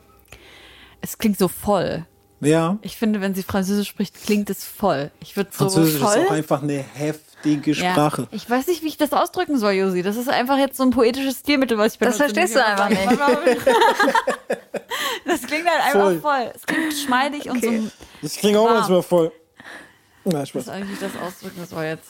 es 1.02 1.18
klingt 1.18 1.38
so 1.39 1.48
voll. 1.48 2.06
Ja. 2.39 2.77
Ich 2.84 2.98
finde, 2.98 3.19
wenn 3.22 3.34
sie 3.34 3.41
Französisch 3.41 3.88
spricht, 3.88 4.14
klingt 4.23 4.49
es 4.52 4.64
voll. 4.64 5.10
Ich 5.22 5.35
würde 5.35 5.49
so 5.52 5.57
Französisch 5.69 5.99
voll. 5.99 6.18
ist 6.18 6.27
auch 6.27 6.31
einfach 6.31 6.61
eine 6.61 6.77
heftige 6.77 7.26
Ja. 7.43 7.73
Sprache. 7.91 8.27
Ich 8.31 8.49
weiß 8.49 8.68
nicht, 8.68 8.84
wie 8.84 8.88
ich 8.88 8.97
das 8.97 9.14
ausdrücken 9.14 9.57
soll, 9.57 9.73
Josi. 9.73 10.01
Das 10.01 10.15
ist 10.18 10.27
einfach 10.27 10.57
jetzt 10.57 10.76
so 10.77 10.84
ein 10.84 10.89
poetisches 10.89 11.39
Stilmittel, 11.39 11.77
was 11.77 11.93
ich 11.93 11.99
Das 11.99 12.18
benutze. 12.18 12.35
verstehst 12.35 12.55
du 12.55 12.65
einfach 12.65 12.89
nicht. 12.89 12.99
Das 15.26 15.41
klingt 15.41 15.68
halt 15.68 15.81
einfach 15.84 16.01
Voll. 16.01 16.19
voll. 16.22 16.51
Es 16.55 16.65
klingt 16.65 16.89
geschmeidig 16.89 17.49
und 17.49 17.64
so. 17.64 17.72
Das 18.22 18.35
klingt 18.35 18.57
auch 18.57 18.69
manchmal 18.69 19.03
voll. 19.03 19.31
Na, 20.23 20.45
Spaß. 20.45 20.65
soll 20.65 20.76
ich 20.91 20.99
das 20.99 21.11
ausdrücken 21.22 21.65
soll 21.69 21.84
jetzt? 21.85 22.09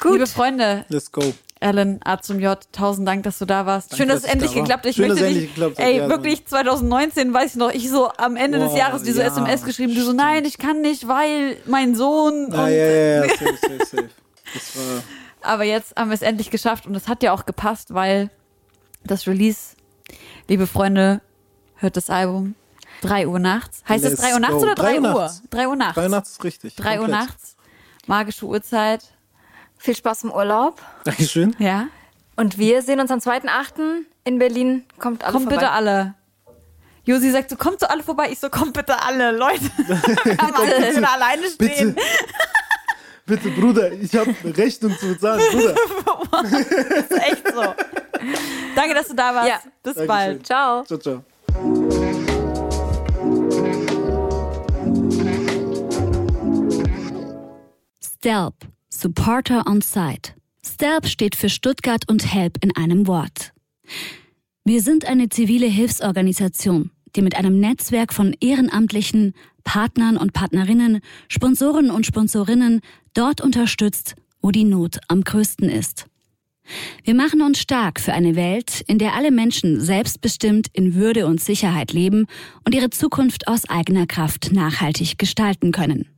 Gut. 0.00 0.12
Liebe 0.12 0.26
Freunde, 0.26 0.84
Let's 0.88 1.10
go. 1.10 1.22
Ellen 1.60 2.00
A 2.04 2.20
zum 2.20 2.40
J, 2.40 2.58
tausend 2.72 3.08
Dank, 3.08 3.22
dass 3.22 3.38
du 3.38 3.46
da 3.46 3.64
warst. 3.64 3.92
Danke, 3.92 4.02
Schön, 4.02 4.08
dass 4.08 4.22
dass 4.22 4.24
es 4.24 4.28
ich 4.28 4.32
endlich 4.32 4.52
da 4.52 4.60
geklappt 4.60 4.84
hat. 4.84 4.90
Ich 4.90 4.96
Schön, 4.96 5.08
möchte 5.08 5.24
nicht, 5.30 5.58
hat. 5.58 5.78
ey, 5.78 5.96
Ja, 5.98 6.08
wirklich 6.10 6.46
2019 6.46 7.32
weiß 7.32 7.52
ich 7.52 7.56
noch, 7.56 7.72
ich 7.72 7.88
so 7.90 8.10
am 8.18 8.36
Ende 8.36 8.58
des 8.58 8.70
Boah, 8.70 8.78
Jahres 8.78 9.02
diese 9.02 9.20
ja, 9.22 9.28
SMS 9.28 9.64
geschrieben, 9.64 9.94
du 9.94 10.02
so, 10.02 10.12
nein, 10.12 10.44
ich 10.44 10.58
kann 10.58 10.82
nicht, 10.82 11.08
weil 11.08 11.56
mein 11.66 11.94
Sohn 11.94 12.50
Ja, 12.52 12.64
und, 12.64 12.70
ja, 12.70 12.76
ja, 12.76 13.24
ja, 13.24 13.28
safe, 13.28 13.56
safe, 13.60 13.86
safe. 13.86 14.08
Das 14.52 14.76
war, 14.76 15.02
aber 15.40 15.64
jetzt 15.64 15.96
haben 15.96 16.10
wir 16.10 16.14
es 16.14 16.22
endlich 16.22 16.50
geschafft 16.50 16.86
und 16.86 16.94
es 16.94 17.08
hat 17.08 17.22
ja 17.22 17.32
auch 17.32 17.46
gepasst, 17.46 17.94
weil 17.94 18.30
das 19.04 19.26
Release, 19.26 19.76
liebe 20.48 20.66
Freunde, 20.66 21.20
hört 21.76 21.96
das 21.96 22.10
Album 22.10 22.54
3 23.02 23.26
Uhr 23.28 23.38
nachts. 23.38 23.82
Heißt 23.88 24.04
es 24.04 24.12
Let's 24.12 24.22
3 24.22 24.32
Uhr 24.34 24.40
nachts 24.40 24.54
go. 24.56 24.62
oder 24.62 24.74
3 24.74 24.82
3 24.82 25.00
Uhr 25.00 25.14
Uhr? 25.14 25.20
nachts. 25.20 25.42
3 25.50 25.68
Uhr 25.68 25.76
nachts. 25.76 25.94
3 25.94 26.08
nachts 26.08 26.30
ist 26.30 26.44
richtig. 26.44 26.76
3 26.76 27.00
Uhr 27.00 27.08
nachts. 27.08 27.56
Magische 28.06 28.46
Uhrzeit. 28.46 29.04
Viel 29.78 29.96
Spaß 29.96 30.24
im 30.24 30.32
Urlaub. 30.32 30.80
Dankeschön. 31.04 31.54
Ja. 31.58 31.88
Und 32.36 32.58
wir 32.58 32.82
sehen 32.82 33.00
uns 33.00 33.10
am 33.10 33.18
2.8. 33.18 34.04
in 34.24 34.38
Berlin. 34.38 34.84
Kommt 34.98 35.22
alle 35.24 35.32
Kommt 35.32 35.44
vorbei. 35.44 35.56
bitte 35.56 35.70
alle. 35.70 36.14
Josi 37.04 37.30
sagt 37.30 37.50
so, 37.50 37.56
kommt 37.56 37.80
so 37.80 37.86
alle 37.86 38.02
vorbei. 38.02 38.30
Ich 38.30 38.40
so, 38.40 38.48
kommt 38.48 38.72
bitte 38.72 39.02
alle, 39.02 39.30
Leute. 39.32 39.60
Wir 39.76 40.38
haben 40.38 40.54
alle 40.54 41.12
alleine 41.12 41.48
stehen. 41.50 41.96
Bitte. 43.26 43.50
Bruder, 43.50 43.90
ich 43.92 44.14
habe 44.14 44.34
Rechnung 44.44 44.96
zu 44.98 45.08
bezahlen, 45.08 45.40
Bruder. 45.52 45.74
Das 46.30 46.52
ist 46.52 47.12
echt 47.12 47.48
so. 47.54 47.62
Danke, 48.74 48.94
dass 48.94 49.08
du 49.08 49.14
da 49.14 49.34
warst. 49.34 49.48
Ja. 49.48 49.60
Bis 49.82 49.94
Dankeschön. 49.94 50.06
bald. 50.06 50.46
Ciao. 50.46 50.84
Ciao, 50.84 50.98
ciao. 50.98 51.24
STELP, 58.02 58.54
Supporter 58.88 59.64
on 59.66 59.80
Site. 59.80 60.32
STELP 60.64 61.06
steht 61.06 61.36
für 61.36 61.48
Stuttgart 61.48 62.08
und 62.08 62.32
Help 62.34 62.58
in 62.62 62.74
einem 62.76 63.06
Wort. 63.06 63.52
Wir 64.64 64.82
sind 64.82 65.04
eine 65.04 65.28
zivile 65.28 65.66
Hilfsorganisation, 65.66 66.90
die 67.14 67.22
mit 67.22 67.36
einem 67.36 67.60
Netzwerk 67.60 68.12
von 68.12 68.34
Ehrenamtlichen, 68.40 69.34
Partnern 69.64 70.16
und 70.16 70.32
Partnerinnen, 70.32 71.00
Sponsoren 71.28 71.90
und 71.90 72.06
Sponsorinnen 72.06 72.80
dort 73.14 73.40
unterstützt, 73.40 74.14
wo 74.40 74.50
die 74.50 74.64
Not 74.64 74.98
am 75.08 75.22
größten 75.22 75.68
ist. 75.68 76.06
Wir 77.02 77.14
machen 77.14 77.42
uns 77.42 77.58
stark 77.58 78.00
für 78.00 78.14
eine 78.14 78.36
Welt, 78.36 78.82
in 78.86 78.98
der 78.98 79.14
alle 79.14 79.30
Menschen 79.30 79.80
selbstbestimmt 79.80 80.68
in 80.72 80.94
Würde 80.94 81.26
und 81.26 81.40
Sicherheit 81.40 81.92
leben 81.92 82.26
und 82.64 82.74
ihre 82.74 82.90
Zukunft 82.90 83.48
aus 83.48 83.68
eigener 83.68 84.06
Kraft 84.06 84.52
nachhaltig 84.52 85.18
gestalten 85.18 85.72
können. 85.72 86.08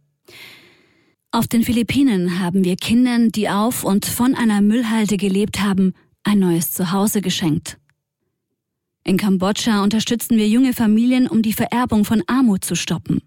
Auf 1.32 1.48
den 1.48 1.64
Philippinen 1.64 2.40
haben 2.40 2.64
wir 2.64 2.77
Kindern, 2.77 3.31
die 3.31 3.48
auf 3.48 3.85
und 3.85 4.06
von 4.06 4.35
einer 4.35 4.62
Müllhalde 4.62 5.16
gelebt 5.16 5.60
haben, 5.60 5.93
ein 6.23 6.39
neues 6.39 6.73
Zuhause 6.73 7.20
geschenkt. 7.20 7.78
In 9.05 9.16
Kambodscha 9.16 9.82
unterstützen 9.82 10.36
wir 10.36 10.48
junge 10.48 10.73
Familien, 10.73 11.28
um 11.28 11.43
die 11.43 11.52
Vererbung 11.52 12.05
von 12.05 12.23
Armut 12.27 12.64
zu 12.64 12.74
stoppen. 12.74 13.20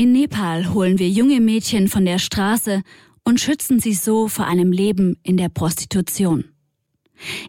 In 0.00 0.12
Nepal 0.12 0.72
holen 0.72 0.98
wir 0.98 1.10
junge 1.10 1.42
Mädchen 1.42 1.86
von 1.86 2.06
der 2.06 2.18
Straße 2.18 2.80
und 3.22 3.38
schützen 3.38 3.80
sie 3.80 3.92
so 3.92 4.28
vor 4.28 4.46
einem 4.46 4.72
Leben 4.72 5.18
in 5.22 5.36
der 5.36 5.50
Prostitution. 5.50 6.44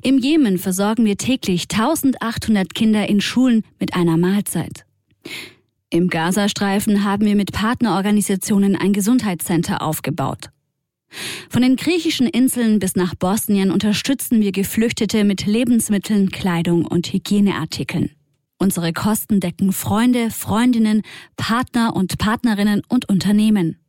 Im 0.01 0.17
Jemen 0.17 0.57
versorgen 0.57 1.05
wir 1.05 1.15
täglich 1.15 1.67
1800 1.71 2.75
Kinder 2.75 3.07
in 3.07 3.21
Schulen 3.21 3.63
mit 3.79 3.93
einer 3.93 4.17
Mahlzeit. 4.17 4.83
Im 5.89 6.09
Gazastreifen 6.09 7.05
haben 7.05 7.25
wir 7.25 7.37
mit 7.37 7.53
Partnerorganisationen 7.53 8.75
ein 8.75 8.91
Gesundheitscenter 8.91 9.81
aufgebaut. 9.81 10.49
Von 11.49 11.61
den 11.61 11.77
griechischen 11.77 12.27
Inseln 12.27 12.79
bis 12.79 12.97
nach 12.97 13.15
Bosnien 13.15 13.71
unterstützen 13.71 14.41
wir 14.41 14.51
Geflüchtete 14.51 15.23
mit 15.23 15.45
Lebensmitteln, 15.45 16.31
Kleidung 16.31 16.85
und 16.85 17.13
Hygieneartikeln. 17.13 18.11
Unsere 18.61 18.93
Kosten 18.93 19.39
decken 19.39 19.73
Freunde, 19.73 20.29
Freundinnen, 20.29 21.01
Partner 21.35 21.95
und 21.95 22.19
Partnerinnen 22.19 22.83
und 22.87 23.09
Unternehmen. 23.09 23.79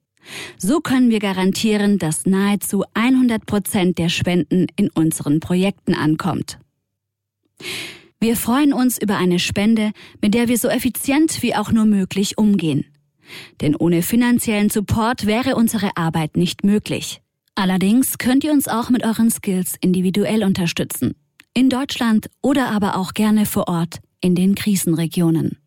So 0.57 0.81
können 0.81 1.11
wir 1.11 1.19
garantieren, 1.19 1.99
dass 1.99 2.25
nahezu 2.25 2.83
100 2.95 3.45
Prozent 3.45 3.99
der 3.99 4.09
Spenden 4.09 4.69
in 4.77 4.89
unseren 4.89 5.41
Projekten 5.41 5.93
ankommt. 5.93 6.59
Wir 8.19 8.35
freuen 8.35 8.73
uns 8.73 8.97
über 8.97 9.19
eine 9.19 9.39
Spende, 9.41 9.91
mit 10.23 10.33
der 10.33 10.49
wir 10.49 10.57
so 10.57 10.69
effizient 10.69 11.43
wie 11.43 11.55
auch 11.55 11.71
nur 11.71 11.85
möglich 11.85 12.39
umgehen. 12.39 12.87
Denn 13.61 13.77
ohne 13.77 14.01
finanziellen 14.01 14.71
Support 14.71 15.27
wäre 15.27 15.55
unsere 15.55 15.99
Arbeit 15.99 16.39
nicht 16.39 16.65
möglich. 16.65 17.21
Allerdings 17.55 18.17
könnt 18.17 18.43
ihr 18.43 18.53
uns 18.53 18.69
auch 18.69 18.89
mit 18.89 19.05
euren 19.05 19.31
Skills 19.31 19.75
individuell 19.83 20.43
unterstützen. 20.43 21.15
In 21.53 21.69
Deutschland 21.69 22.31
oder 22.41 22.71
aber 22.71 22.97
auch 22.97 23.13
gerne 23.13 23.45
vor 23.45 23.69
Ort 23.69 24.01
in 24.23 24.35
den 24.35 24.55
Krisenregionen. 24.55 25.59